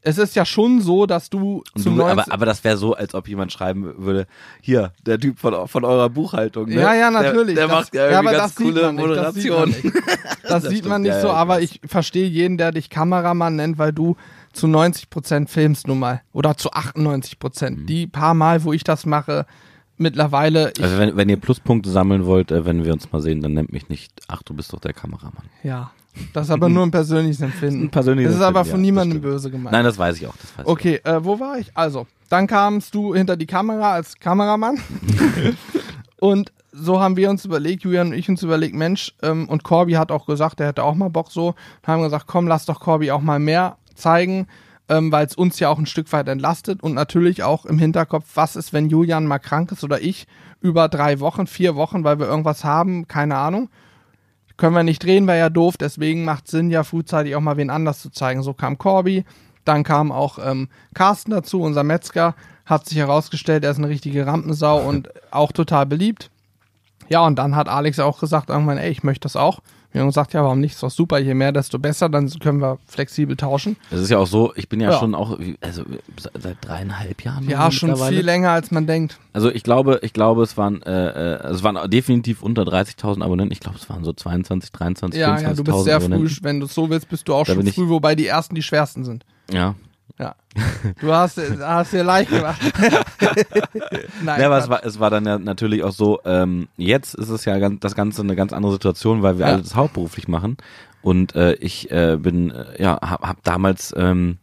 es 0.06 0.18
ist 0.18 0.36
ja 0.36 0.44
schon 0.44 0.82
so, 0.82 1.06
dass 1.06 1.30
du 1.30 1.64
Und 1.74 1.86
du, 1.86 1.90
90 1.90 2.12
aber, 2.12 2.32
aber 2.32 2.46
das 2.46 2.62
wäre 2.62 2.76
so, 2.76 2.92
als 2.94 3.14
ob 3.14 3.26
jemand 3.26 3.52
schreiben 3.52 3.94
würde, 3.96 4.26
hier, 4.60 4.92
der 5.04 5.18
Typ 5.18 5.38
von, 5.38 5.66
von 5.66 5.84
eurer 5.84 6.10
Buchhaltung. 6.10 6.68
Ne? 6.68 6.74
Ja, 6.74 6.94
ja, 6.94 7.10
natürlich. 7.10 7.54
Der, 7.54 7.66
der 7.66 7.76
das, 7.76 7.84
macht 7.84 7.94
ja 7.94 8.02
irgendwie 8.10 8.28
aber 8.28 8.36
ganz 8.36 8.54
das 8.54 8.56
sieht 8.56 8.74
coole 8.74 8.92
man 8.92 8.96
nicht, 8.96 9.16
das 9.16 9.34
sieht 9.34 9.50
man 9.50 9.58
Moderation. 9.60 9.92
nicht. 9.92 10.04
Das, 10.46 10.62
sieht 10.64 10.72
stimmt, 10.72 10.88
man 10.90 11.02
nicht 11.02 11.14
ja, 11.14 11.20
so, 11.22 11.28
ja, 11.28 11.34
aber 11.34 11.62
ich 11.62 11.82
ich 11.82 11.90
verstehe 11.90 12.28
jeden, 12.28 12.58
der 12.58 12.70
dich 12.70 12.90
Kameramann 12.90 13.56
nennt, 13.56 13.78
weil 13.78 13.94
du 13.94 14.16
zu 14.52 14.66
90 14.66 15.08
Prozent 15.08 15.48
filmst 15.48 15.88
nun 15.88 15.98
mal. 15.98 16.20
Oder 16.34 16.58
zu 16.58 16.70
98 16.70 17.38
Prozent. 17.38 17.78
Mhm. 17.80 17.86
Die 17.86 18.06
paar 18.06 18.34
Mal, 18.34 18.62
wo 18.62 18.74
ich 18.74 18.84
das 18.84 19.06
mache, 19.06 19.46
mittlerweile, 19.96 20.72
ich, 20.76 20.82
Also 20.82 20.98
wenn, 20.98 21.16
wenn 21.16 21.28
ihr 21.28 21.36
Pluspunkte 21.36 21.90
sammeln 21.90 22.26
wollt, 22.26 22.50
äh, 22.50 22.64
wenn 22.64 22.84
wir 22.84 22.92
uns 22.92 23.10
mal 23.12 23.20
sehen, 23.20 23.40
dann 23.40 23.54
nennt 23.54 23.72
mich 23.72 23.88
nicht, 23.88 24.12
ach, 24.28 24.42
du 24.42 24.54
bist 24.54 24.72
doch 24.72 24.80
der 24.80 24.92
Kameramann. 24.92 25.44
ja. 25.62 25.90
Das 26.32 26.46
ist 26.46 26.52
aber 26.52 26.68
nur 26.68 26.84
ein 26.84 26.92
persönliches 26.92 27.40
Empfinden. 27.40 27.82
Ein 27.86 27.90
persönliches 27.90 28.32
das 28.32 28.40
ist 28.40 28.46
aber 28.46 28.64
von 28.64 28.78
ja, 28.78 28.82
niemandem 28.82 29.20
böse 29.20 29.50
gemeint. 29.50 29.72
Nein, 29.72 29.84
das 29.84 29.98
weiß 29.98 30.16
ich 30.16 30.26
auch. 30.28 30.34
Weiß 30.56 30.64
Okay, 30.64 31.00
äh, 31.02 31.24
wo 31.24 31.40
war 31.40 31.58
ich? 31.58 31.72
Also, 31.74 32.06
dann 32.28 32.46
kamst 32.46 32.94
du 32.94 33.14
hinter 33.14 33.36
die 33.36 33.46
Kamera 33.46 33.94
als 33.94 34.18
Kameramann. 34.20 34.78
und 36.20 36.52
so 36.70 37.00
haben 37.00 37.16
wir 37.16 37.30
uns 37.30 37.44
überlegt, 37.44 37.82
Julian 37.82 38.08
und 38.08 38.12
ich 38.14 38.28
uns 38.28 38.42
überlegt, 38.42 38.74
Mensch, 38.74 39.14
ähm, 39.22 39.48
und 39.48 39.64
Corby 39.64 39.92
hat 39.94 40.10
auch 40.12 40.26
gesagt, 40.26 40.60
er 40.60 40.68
hätte 40.68 40.84
auch 40.84 40.94
mal 40.94 41.10
Bock 41.10 41.30
so. 41.30 41.48
Und 41.48 41.88
haben 41.88 42.02
gesagt, 42.02 42.26
komm, 42.26 42.46
lass 42.46 42.64
doch 42.64 42.80
Corby 42.80 43.10
auch 43.10 43.20
mal 43.20 43.38
mehr 43.38 43.76
zeigen, 43.94 44.46
ähm, 44.88 45.10
weil 45.10 45.26
es 45.26 45.34
uns 45.34 45.58
ja 45.58 45.68
auch 45.68 45.78
ein 45.78 45.86
Stück 45.86 46.12
weit 46.12 46.28
entlastet. 46.28 46.82
Und 46.82 46.94
natürlich 46.94 47.42
auch 47.42 47.64
im 47.64 47.78
Hinterkopf, 47.78 48.26
was 48.34 48.56
ist, 48.56 48.72
wenn 48.72 48.88
Julian 48.88 49.26
mal 49.26 49.38
krank 49.38 49.72
ist 49.72 49.84
oder 49.84 50.00
ich 50.00 50.26
über 50.60 50.88
drei 50.88 51.20
Wochen, 51.20 51.46
vier 51.46 51.76
Wochen, 51.76 52.04
weil 52.04 52.18
wir 52.18 52.26
irgendwas 52.26 52.64
haben, 52.64 53.08
keine 53.08 53.36
Ahnung. 53.36 53.68
Können 54.56 54.76
wir 54.76 54.84
nicht 54.84 55.02
drehen, 55.02 55.26
wäre 55.26 55.38
ja 55.38 55.50
doof, 55.50 55.76
deswegen 55.76 56.24
macht 56.24 56.46
Sinn, 56.46 56.70
ja 56.70 56.84
frühzeitig 56.84 57.34
auch 57.34 57.40
mal 57.40 57.56
wen 57.56 57.70
anders 57.70 58.00
zu 58.00 58.10
zeigen. 58.10 58.42
So 58.42 58.54
kam 58.54 58.78
Corby, 58.78 59.24
dann 59.64 59.82
kam 59.82 60.12
auch 60.12 60.38
ähm, 60.40 60.68
Carsten 60.94 61.32
dazu, 61.32 61.60
unser 61.60 61.82
Metzger, 61.82 62.36
hat 62.64 62.86
sich 62.86 62.98
herausgestellt, 62.98 63.64
er 63.64 63.72
ist 63.72 63.78
eine 63.78 63.88
richtige 63.88 64.26
Rampensau 64.26 64.80
und 64.80 65.10
auch 65.32 65.50
total 65.50 65.86
beliebt. 65.86 66.30
Ja, 67.08 67.20
und 67.26 67.36
dann 67.36 67.56
hat 67.56 67.68
Alex 67.68 67.98
auch 67.98 68.20
gesagt 68.20 68.48
irgendwann, 68.48 68.78
ey, 68.78 68.90
ich 68.90 69.02
möchte 69.02 69.24
das 69.24 69.36
auch. 69.36 69.60
Haben 70.00 70.08
gesagt, 70.08 70.32
ja, 70.32 70.42
warum 70.42 70.60
nicht? 70.60 70.74
Ist 70.74 70.82
doch 70.82 70.90
super, 70.90 71.18
je 71.18 71.34
mehr, 71.34 71.52
desto 71.52 71.78
besser, 71.78 72.08
dann 72.08 72.28
können 72.40 72.60
wir 72.60 72.78
flexibel 72.86 73.36
tauschen. 73.36 73.76
Es 73.90 74.00
ist 74.00 74.10
ja 74.10 74.18
auch 74.18 74.26
so, 74.26 74.52
ich 74.56 74.68
bin 74.68 74.80
ja, 74.80 74.90
Ja. 74.90 74.98
schon 74.98 75.14
auch, 75.14 75.38
also 75.60 75.84
seit 76.38 76.56
dreieinhalb 76.60 77.22
Jahren. 77.22 77.48
Ja, 77.48 77.70
schon 77.70 77.96
viel 77.96 78.20
länger, 78.22 78.50
als 78.50 78.70
man 78.70 78.86
denkt. 78.86 79.18
Also 79.32 79.50
ich 79.50 79.62
glaube, 79.62 80.00
ich 80.02 80.12
glaube, 80.12 80.42
es 80.42 80.56
waren, 80.56 80.82
äh, 80.82 81.34
äh, 81.34 81.46
es 81.48 81.62
waren 81.62 81.90
definitiv 81.90 82.42
unter 82.42 82.62
30.000 82.62 83.22
Abonnenten. 83.22 83.52
Ich 83.52 83.60
glaube, 83.60 83.78
es 83.78 83.88
waren 83.88 84.04
so 84.04 84.12
22, 84.12 84.72
23, 84.72 85.20
Ja, 85.20 85.38
ja, 85.40 85.54
du 85.54 85.62
bist 85.62 85.84
sehr 85.84 86.00
früh, 86.00 86.28
wenn 86.42 86.60
du 86.60 86.66
es 86.66 86.74
so 86.74 86.90
willst, 86.90 87.08
bist 87.08 87.28
du 87.28 87.34
auch 87.34 87.46
Da 87.46 87.54
schon 87.54 87.66
früh, 87.68 87.88
wobei 87.88 88.14
die 88.14 88.26
ersten 88.26 88.54
die 88.54 88.62
schwersten 88.62 89.04
sind. 89.04 89.24
Ja. 89.52 89.74
Ja. 90.18 90.34
Du 91.00 91.12
hast, 91.12 91.40
hast 91.60 91.92
dir 91.92 92.04
leicht 92.04 92.30
gemacht. 92.30 92.60
Nein, 94.22 94.40
ja, 94.40 94.46
aber 94.46 94.58
es 94.58 94.68
war, 94.68 94.84
es 94.84 95.00
war 95.00 95.10
dann 95.10 95.24
ja 95.26 95.38
natürlich 95.38 95.82
auch 95.82 95.92
so, 95.92 96.20
ähm, 96.24 96.68
jetzt 96.76 97.14
ist 97.14 97.28
es 97.30 97.44
ja 97.44 97.58
ganz, 97.58 97.80
das 97.80 97.94
Ganze 97.94 98.22
eine 98.22 98.36
ganz 98.36 98.52
andere 98.52 98.72
Situation, 98.72 99.22
weil 99.22 99.38
wir 99.38 99.46
Ja. 99.46 99.52
alle 99.54 99.62
das 99.62 99.74
hauptberuflich 99.74 100.28
machen. 100.28 100.56
Und 101.02 101.34
äh, 101.34 101.54
ich 101.54 101.90
äh, 101.90 102.16
bin, 102.20 102.50
äh, 102.50 102.82
ja, 102.82 102.98
hab, 103.02 103.22
hab 103.26 103.42
damals 103.44 103.92
ähm, 103.96 104.38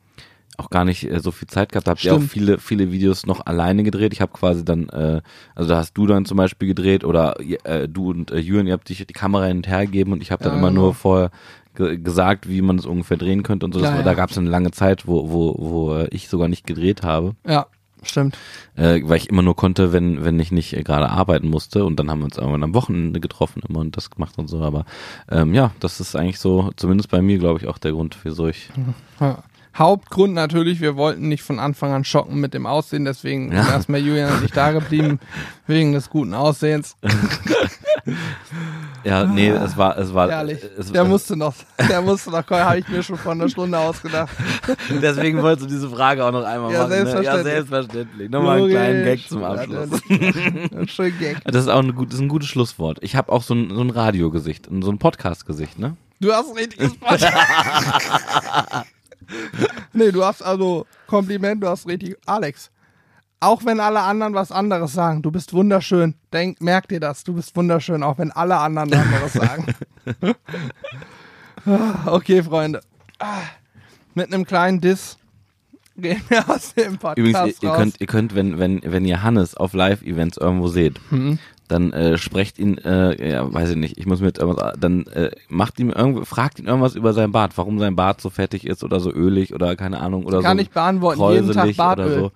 auch 0.58 0.70
gar 0.70 0.86
nicht 0.86 1.10
äh, 1.10 1.20
so 1.20 1.32
viel 1.32 1.48
Zeit 1.48 1.72
gehabt. 1.72 1.88
Habt 1.88 2.04
ihr 2.04 2.14
auch 2.16 2.22
viele, 2.22 2.60
viele 2.60 2.92
Videos 2.92 3.26
noch 3.26 3.46
alleine 3.46 3.84
gedreht. 3.84 4.14
Ich 4.14 4.22
habe 4.22 4.32
quasi 4.34 4.64
dann, 4.64 4.90
äh, 4.90 5.22
also 5.56 5.70
da 5.70 5.78
hast 5.78 5.94
du 5.98 6.06
dann 6.06 6.26
zum 6.26 6.38
Beispiel 6.38 6.68
gedreht 6.68 7.04
oder 7.04 7.36
äh, 7.64 7.88
du 7.88 8.10
und 8.12 8.30
äh, 8.32 8.38
Jürgen, 8.38 8.68
ihr 8.68 8.74
habt 8.74 8.90
dich 8.90 9.06
die 9.08 9.14
Kamera 9.14 9.46
hin 9.46 9.58
und 9.58 9.68
her 9.68 9.86
gegeben 9.86 10.12
und 10.14 10.22
ich 10.22 10.32
habe 10.32 10.44
dann 10.44 10.54
Ja, 10.54 10.60
immer 10.60 10.70
genau. 10.70 10.82
nur 10.82 10.94
vorher 10.94 11.32
ge 11.76 11.98
gesagt, 11.98 12.50
wie 12.50 12.62
man 12.62 12.78
es 12.78 12.86
ungefähr 12.86 13.18
drehen 13.18 13.44
könnte 13.44 13.66
und 13.66 13.74
so. 13.74 13.80
Ja, 13.82 13.90
war, 13.92 13.96
ja. 13.98 14.04
Da 14.04 14.14
gab 14.14 14.32
es 14.32 14.38
eine 14.38 14.50
lange 14.50 14.72
Zeit, 14.72 15.08
wo, 15.08 15.30
wo, 15.32 15.56
wo 15.58 16.06
ich 16.12 16.28
sogar 16.30 16.48
nicht 16.48 16.66
gedreht 16.68 17.04
habe 17.04 17.36
Ja, 17.48 17.68
stimmt. 18.04 18.38
äh, 18.76 19.02
weil 19.04 19.18
ich 19.18 19.30
immer 19.30 19.42
nur 19.42 19.56
konnte, 19.56 19.94
wenn 19.94 20.24
wenn 20.26 20.40
ich 20.40 20.52
nicht 20.52 20.74
äh, 20.76 20.84
gerade 20.84 21.10
arbeiten 21.10 21.50
musste 21.50 21.86
und 21.86 21.98
dann 22.00 22.10
haben 22.10 22.20
wir 22.20 22.26
uns 22.26 22.38
irgendwann 22.38 22.64
am 22.64 22.74
Wochenende 22.74 23.20
getroffen 23.20 23.62
immer 23.68 23.80
und 23.80 23.96
das 23.96 24.10
gemacht 24.10 24.38
und 24.38 24.48
so. 24.48 24.62
Aber 24.62 24.86
ähm, 25.30 25.54
ja, 25.54 25.72
das 25.80 26.00
ist 26.00 26.16
eigentlich 26.16 26.40
so, 26.40 26.72
zumindest 26.76 27.10
bei 27.10 27.22
mir, 27.22 27.38
glaube 27.38 27.60
ich, 27.60 27.68
auch 27.68 27.78
der 27.78 27.92
Grund, 27.92 28.18
wieso 28.24 28.48
ich. 28.48 28.70
Ja. 29.20 29.44
Hauptgrund 29.78 30.34
natürlich, 30.34 30.82
wir 30.82 30.96
wollten 30.98 31.30
nicht 31.30 31.44
von 31.44 31.58
Anfang 31.60 31.94
an 31.94 32.04
schocken 32.04 32.40
mit 32.40 32.54
dem 32.54 32.66
Aussehen, 32.66 33.06
deswegen 33.06 33.52
Ja. 33.54 33.70
erstmal 33.72 34.02
Julian 34.02 34.34
und 34.34 34.44
ich 34.44 34.52
da 34.52 34.72
geblieben, 34.72 35.20
wegen 35.68 35.94
des 35.94 36.10
guten 36.10 36.34
Aussehens. 36.34 36.96
Ja, 39.04 39.26
nee, 39.26 39.50
es 39.50 39.78
war 39.78 39.98
es 39.98 40.14
war 40.14 40.30
Ehrlich. 40.30 40.60
es, 40.78 40.92
Der 40.92 41.04
musste 41.06 41.36
noch, 41.36 41.54
der 41.90 42.02
musste 42.02 42.30
noch, 42.32 42.48
habe 42.50 42.80
ich 42.80 42.88
mir 42.88 43.02
schon 43.04 43.18
vor 43.18 43.32
einer 43.32 43.48
Stunde 43.50 43.78
ausgedacht. 43.78 44.30
deswegen 44.90 45.42
wolltest 45.42 45.68
du 45.68 45.74
diese 45.74 45.90
Frage 45.90 46.24
auch 46.26 46.32
noch 46.32 46.44
einmal 46.44 46.72
Ja, 46.72 46.80
machen. 46.80 46.90
Ne? 46.90 46.96
Ja, 46.98 47.04
selbstverständlich. 47.06 47.54
selbstverständlich. 47.54 48.30
Nochmal 48.30 48.58
einen 48.58 48.70
kleinen 48.70 49.04
Gag 49.06 49.28
zum 49.28 49.44
Abschluss. 49.44 49.90
Ja, 50.10 50.88
Schön 50.88 51.14
Gag. 51.20 51.38
Das 51.46 51.64
ist 51.64 51.68
auch 51.70 51.80
ein, 51.80 51.94
gut, 51.96 52.14
ist 52.14 52.20
ein 52.20 52.28
gutes 52.28 52.50
Schlusswort. 52.50 53.00
Ich 53.02 53.16
habe 53.16 53.32
auch 53.32 53.44
so 53.44 53.54
ein, 53.54 53.70
so 53.74 53.82
ein 53.82 53.90
Radiogesicht, 53.92 54.68
und 54.68 54.82
so 54.84 54.92
ein 54.92 54.98
Podcast-Gesicht, 55.00 55.78
ne? 55.80 55.96
Du 56.20 56.32
hast 56.32 56.50
ein 56.52 56.58
richtiges 56.58 56.96
Podcast. 56.98 57.34
nee, 59.94 60.12
du 60.12 60.24
hast 60.24 60.42
also 60.42 60.86
Kompliment, 61.08 61.64
du 61.64 61.68
hast 61.68 61.88
richtig. 61.88 62.18
Alex, 62.26 62.72
auch 63.40 63.66
wenn 63.66 63.80
alle 63.80 64.02
anderen 64.02 64.34
was 64.34 64.52
anderes 64.52 64.94
sagen, 64.94 65.22
du 65.22 65.32
bist 65.32 65.54
wunderschön. 65.54 66.16
Denk, 66.32 66.62
merk 66.62 66.88
dir 66.88 67.00
das, 67.00 67.24
du 67.24 67.34
bist 67.34 67.56
wunderschön, 67.56 68.04
auch 68.04 68.18
wenn 68.18 68.32
alle 68.32 68.58
anderen 68.58 68.94
anderes 68.94 69.34
sagen. 69.34 69.74
Okay, 72.06 72.44
Freunde. 72.44 72.82
Mit 74.14 74.34
einem 74.34 74.46
kleinen 74.46 74.82
Diss 74.82 75.18
gehen 76.02 76.22
wir 76.30 76.50
aus 76.50 76.74
dem 76.74 76.98
Podcast 76.98 77.18
Übrigens, 77.18 77.62
ihr, 77.62 77.70
ihr 77.70 77.76
könnt, 77.76 78.02
ihr 78.02 78.08
könnt, 78.08 78.36
wenn, 78.36 78.60
wenn, 78.60 78.82
wenn 78.84 79.06
ihr 79.06 79.24
Hannes 79.24 79.56
auf 79.56 79.74
Live-Events 79.74 80.38
irgendwo 80.38 80.68
seht, 80.68 81.00
Mhm. 81.12 81.40
dann 81.68 81.94
äh, 81.94 82.18
sprecht 82.18 82.60
ihn, 82.60 82.78
äh, 82.80 83.32
ja, 83.32 83.54
weiß 83.54 83.70
ich 83.72 83.76
nicht, 83.78 83.98
ich 83.98 84.06
muss 84.06 84.20
mir 84.20 84.28
jetzt 84.28 84.40
irgendwas, 84.40 84.74
dann 84.80 85.06
äh, 85.08 85.32
macht 85.48 85.80
ihm 85.80 85.90
irgendwo, 85.90 86.26
fragt 86.26 86.60
ihn 86.60 86.66
irgendwas 86.68 86.96
über 86.96 87.14
sein 87.14 87.32
Bart, 87.32 87.58
warum 87.58 87.80
sein 87.80 87.96
Bart 87.96 88.20
so 88.22 88.30
fettig 88.30 88.66
ist 88.68 88.84
oder 88.84 89.00
so 89.00 89.12
ölig 89.12 89.54
oder 89.54 89.76
keine 89.76 90.00
Ahnung 90.02 90.26
oder 90.26 90.42
Kann 90.42 90.58
so 90.58 90.64
ich 90.64 90.70
beantworten, 90.72 91.22
jeden 91.32 91.52
Tag 91.54 91.76
Bartöl. 91.78 92.06
oder 92.06 92.20
so. 92.20 92.32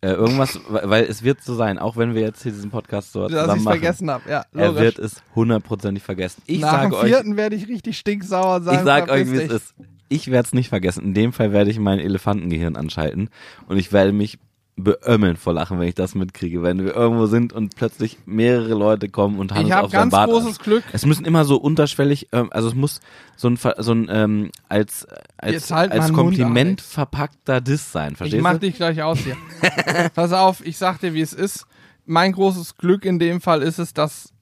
Äh, 0.00 0.10
irgendwas, 0.12 0.60
weil 0.68 1.04
es 1.04 1.22
wird 1.22 1.42
so 1.42 1.54
sein, 1.54 1.78
auch 1.78 1.96
wenn 1.96 2.14
wir 2.14 2.20
jetzt 2.20 2.42
hier 2.42 2.52
diesen 2.52 2.68
Podcast 2.70 3.12
so 3.12 3.22
dass 3.26 3.30
zusammen 3.30 3.62
machen. 3.64 3.78
vergessen 3.80 4.10
habe. 4.10 4.28
Ja, 4.28 4.44
Er 4.52 4.66
logisch. 4.66 4.82
wird 4.82 4.98
es 4.98 5.22
hundertprozentig 5.34 6.02
vergessen. 6.02 6.42
Ich 6.44 6.60
Nach 6.60 6.82
dem 6.82 6.90
sage 6.90 6.96
euch, 6.96 7.08
vierten 7.08 7.36
werde 7.38 7.56
ich 7.56 7.68
richtig 7.68 7.96
stinksauer 7.96 8.60
sein. 8.60 8.74
ich 8.80 8.84
sag 8.84 9.08
euch, 9.10 9.30
wie 9.32 9.36
es 9.36 9.50
ist. 9.50 9.74
Ich 10.08 10.30
werde 10.30 10.46
es 10.46 10.52
nicht 10.54 10.68
vergessen. 10.68 11.04
In 11.04 11.14
dem 11.14 11.32
Fall 11.32 11.52
werde 11.52 11.70
ich 11.70 11.78
mein 11.78 11.98
Elefantengehirn 11.98 12.76
anschalten 12.76 13.28
und 13.68 13.78
ich 13.78 13.92
werde 13.92 14.12
mich 14.12 14.38
beömmeln 14.76 15.36
vor 15.36 15.52
Lachen, 15.52 15.78
wenn 15.78 15.86
ich 15.86 15.94
das 15.94 16.16
mitkriege, 16.16 16.62
wenn 16.64 16.84
wir 16.84 16.96
irgendwo 16.96 17.26
sind 17.26 17.52
und 17.52 17.76
plötzlich 17.76 18.18
mehrere 18.26 18.74
Leute 18.74 19.08
kommen 19.08 19.38
und 19.38 19.52
Hannes 19.52 19.68
Ich 19.68 19.72
habe 19.72 19.86
auf 19.86 19.92
ganz 19.92 20.10
Bart. 20.10 20.28
großes 20.28 20.58
Glück. 20.58 20.82
Es 20.92 21.06
müssen 21.06 21.24
immer 21.24 21.44
so 21.44 21.56
unterschwellig, 21.58 22.26
ähm, 22.32 22.48
also 22.52 22.68
es 22.68 22.74
muss 22.74 23.00
so 23.36 23.48
ein, 23.48 23.56
so 23.78 23.92
ein 23.92 24.08
ähm, 24.10 24.50
als 24.68 25.06
als, 25.36 25.70
halt 25.70 25.92
als 25.92 26.06
Mund, 26.06 26.14
Kompliment 26.16 26.80
Alex. 26.80 26.92
verpackter 26.92 27.60
Diss 27.60 27.92
sein, 27.92 28.12
Ich 28.12 28.18
verstehst 28.18 28.42
mach 28.42 28.54
du? 28.54 28.58
dich 28.58 28.74
gleich 28.74 29.00
aus 29.00 29.20
hier. 29.20 29.36
Pass 30.14 30.32
auf, 30.32 30.66
ich 30.66 30.76
sag 30.76 30.98
dir, 30.98 31.14
wie 31.14 31.20
es 31.20 31.32
ist. 31.32 31.66
Mein 32.04 32.32
großes 32.32 32.76
Glück 32.76 33.04
in 33.04 33.20
dem 33.20 33.40
Fall 33.40 33.62
ist 33.62 33.78
es, 33.78 33.94
dass 33.94 34.33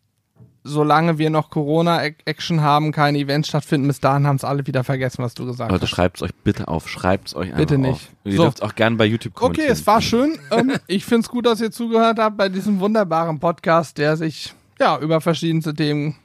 solange 0.64 1.18
wir 1.18 1.28
noch 1.30 1.50
Corona-Action 1.50 2.60
haben, 2.60 2.92
keine 2.92 3.18
Events 3.18 3.48
stattfinden, 3.48 3.88
bis 3.88 3.98
dahin 4.00 4.26
haben 4.26 4.36
es 4.36 4.44
alle 4.44 4.66
wieder 4.66 4.84
vergessen, 4.84 5.24
was 5.24 5.34
du 5.34 5.44
gesagt 5.46 5.70
Leute, 5.72 5.82
hast. 5.82 5.90
schreibt's 5.90 6.22
euch 6.22 6.34
bitte 6.44 6.68
auf, 6.68 6.88
schreibt's 6.88 7.34
euch 7.34 7.48
einfach 7.48 7.58
Bitte 7.58 7.78
nicht. 7.78 7.90
auf. 7.92 8.08
Ihr 8.24 8.36
So. 8.36 8.42
dürft 8.44 8.62
auch 8.62 8.74
gerne 8.74 8.96
bei 8.96 9.04
YouTube 9.06 9.32
Okay, 9.34 9.40
kommentieren. 9.40 9.72
es 9.72 9.86
war 9.86 10.00
schön. 10.00 10.38
ähm, 10.50 10.72
ich 10.86 11.04
find's 11.04 11.28
gut, 11.28 11.46
dass 11.46 11.60
ihr 11.60 11.70
zugehört 11.72 12.18
habt 12.18 12.36
bei 12.36 12.48
diesem 12.48 12.78
wunderbaren 12.80 13.40
Podcast, 13.40 13.98
der 13.98 14.16
sich 14.16 14.54
ja 14.78 14.98
über 14.98 15.20
verschiedenste 15.20 15.74
Themen 15.74 16.16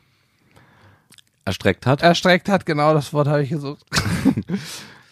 erstreckt 1.45 1.85
hat. 1.85 2.01
erstreckt 2.01 2.49
hat. 2.49 2.65
Genau 2.65 2.93
das 2.93 3.13
Wort 3.13 3.27
habe 3.27 3.41
ich 3.43 3.49
gesucht. 3.49 3.83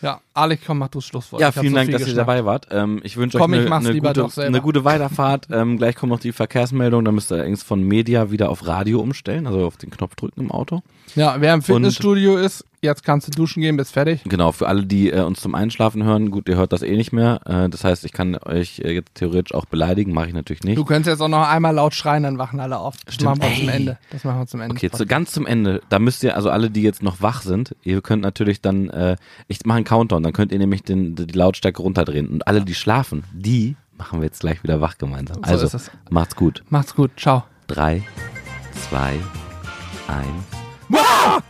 ja, 0.06 0.22
Alex, 0.36 0.64
komm, 0.68 0.78
mach 0.78 0.89
du 0.89 0.99
das 0.99 1.06
Schlusswort. 1.08 1.41
Ja, 1.41 1.51
vielen 1.51 1.70
so 1.70 1.76
Dank, 1.76 1.89
dass 1.89 2.01
ihr 2.01 2.06
geschnappt. 2.06 2.28
dabei 2.28 2.45
wart. 2.45 2.68
Ähm, 2.70 3.01
ich 3.03 3.18
wünsche 3.18 3.39
euch 3.39 3.43
eine, 3.43 3.91
lieber 3.91 4.14
gute, 4.14 4.43
eine 4.43 4.62
gute 4.62 4.84
Weiterfahrt. 4.86 5.47
ähm, 5.51 5.78
gleich 5.78 5.95
kommt 5.95 6.12
noch 6.12 6.20
die 6.20 6.32
Verkehrsmeldung. 6.32 7.03
Da 7.03 7.12
müsst 7.12 7.32
ihr 7.32 7.38
allerdings 7.38 7.64
von 7.64 7.82
Media 7.82 8.30
wieder 8.30 8.49
auf 8.51 8.68
Radio 8.68 8.99
umstellen, 8.99 9.47
also 9.47 9.66
auf 9.66 9.78
den 9.78 9.89
Knopf 9.89 10.14
drücken 10.16 10.41
im 10.41 10.51
Auto. 10.51 10.84
Ja, 11.16 11.38
wer 11.39 11.56
im 11.56 11.64
Fitnessstudio 11.64 12.38
ist, 12.38 12.66
jetzt 12.86 13.03
kannst 13.03 13.27
du 13.27 13.31
duschen 13.31 13.61
gehen, 13.61 13.77
bist 13.77 13.93
fertig. 13.93 14.21
Genau, 14.25 14.51
für 14.51 14.67
alle, 14.67 14.86
die 14.86 15.11
äh, 15.11 15.21
uns 15.21 15.41
zum 15.41 15.55
Einschlafen 15.55 16.03
hören, 16.03 16.31
gut, 16.31 16.47
ihr 16.47 16.55
hört 16.55 16.71
das 16.71 16.81
eh 16.81 16.95
nicht 16.95 17.11
mehr. 17.11 17.41
Äh, 17.45 17.69
das 17.69 17.83
heißt, 17.83 18.05
ich 18.05 18.13
kann 18.13 18.36
euch 18.36 18.79
äh, 18.79 18.93
jetzt 18.93 19.15
theoretisch 19.15 19.53
auch 19.53 19.65
beleidigen, 19.65 20.13
mache 20.13 20.27
ich 20.27 20.33
natürlich 20.33 20.63
nicht. 20.63 20.77
Du 20.77 20.86
könntest 20.86 21.07
jetzt 21.13 21.21
auch 21.21 21.27
noch 21.27 21.47
einmal 21.47 21.73
laut 21.75 21.93
schreien, 21.93 22.23
dann 22.23 22.38
wachen 22.38 22.59
alle 22.59 22.77
auf. 22.77 22.95
Das 23.05 23.15
Stimmt. 23.15 23.39
machen 23.39 23.41
wir 23.41 23.55
zum 23.57 23.69
Ey. 23.69 23.75
Ende. 23.75 23.97
Das 24.11 24.23
machen 24.23 24.39
wir 24.39 24.47
zum 24.47 24.61
Ende. 24.61 24.75
Okay, 24.75 24.89
zu, 24.91 25.05
ganz 25.05 25.31
zum 25.31 25.45
Ende. 25.45 25.81
Da 25.89 25.99
müsst 25.99 26.23
ihr, 26.23 26.36
also 26.36 26.49
alle, 26.49 26.69
die 26.69 26.81
jetzt 26.81 27.03
noch 27.03 27.21
wach 27.21 27.41
sind, 27.41 27.75
ihr 27.83 28.01
könnt 28.01 28.21
natürlich 28.21 28.61
dann, 28.61 28.89
äh, 28.89 29.17
ich 29.47 29.65
mache 29.65 29.77
einen 29.77 29.86
Countdown, 29.86 30.23
dann 30.23 30.33
könnt 30.33 30.51
ihr 30.51 30.59
nämlich 30.59 30.83
den, 30.83 31.15
die 31.15 31.25
Lautstärke 31.25 31.81
runterdrehen. 31.81 32.27
Und 32.27 32.47
alle, 32.47 32.61
die 32.61 32.75
schlafen, 32.75 33.23
die 33.33 33.75
machen 33.97 34.19
wir 34.19 34.25
jetzt 34.25 34.41
gleich 34.41 34.63
wieder 34.63 34.81
wach 34.81 34.97
gemeinsam. 34.97 35.43
So 35.43 35.51
also, 35.51 35.77
macht's 36.09 36.36
gut. 36.36 36.63
Macht's 36.69 36.95
gut. 36.95 37.11
Ciao. 37.17 37.43
Drei, 37.67 38.03
zwei, 38.89 39.13
eins. 40.07 41.45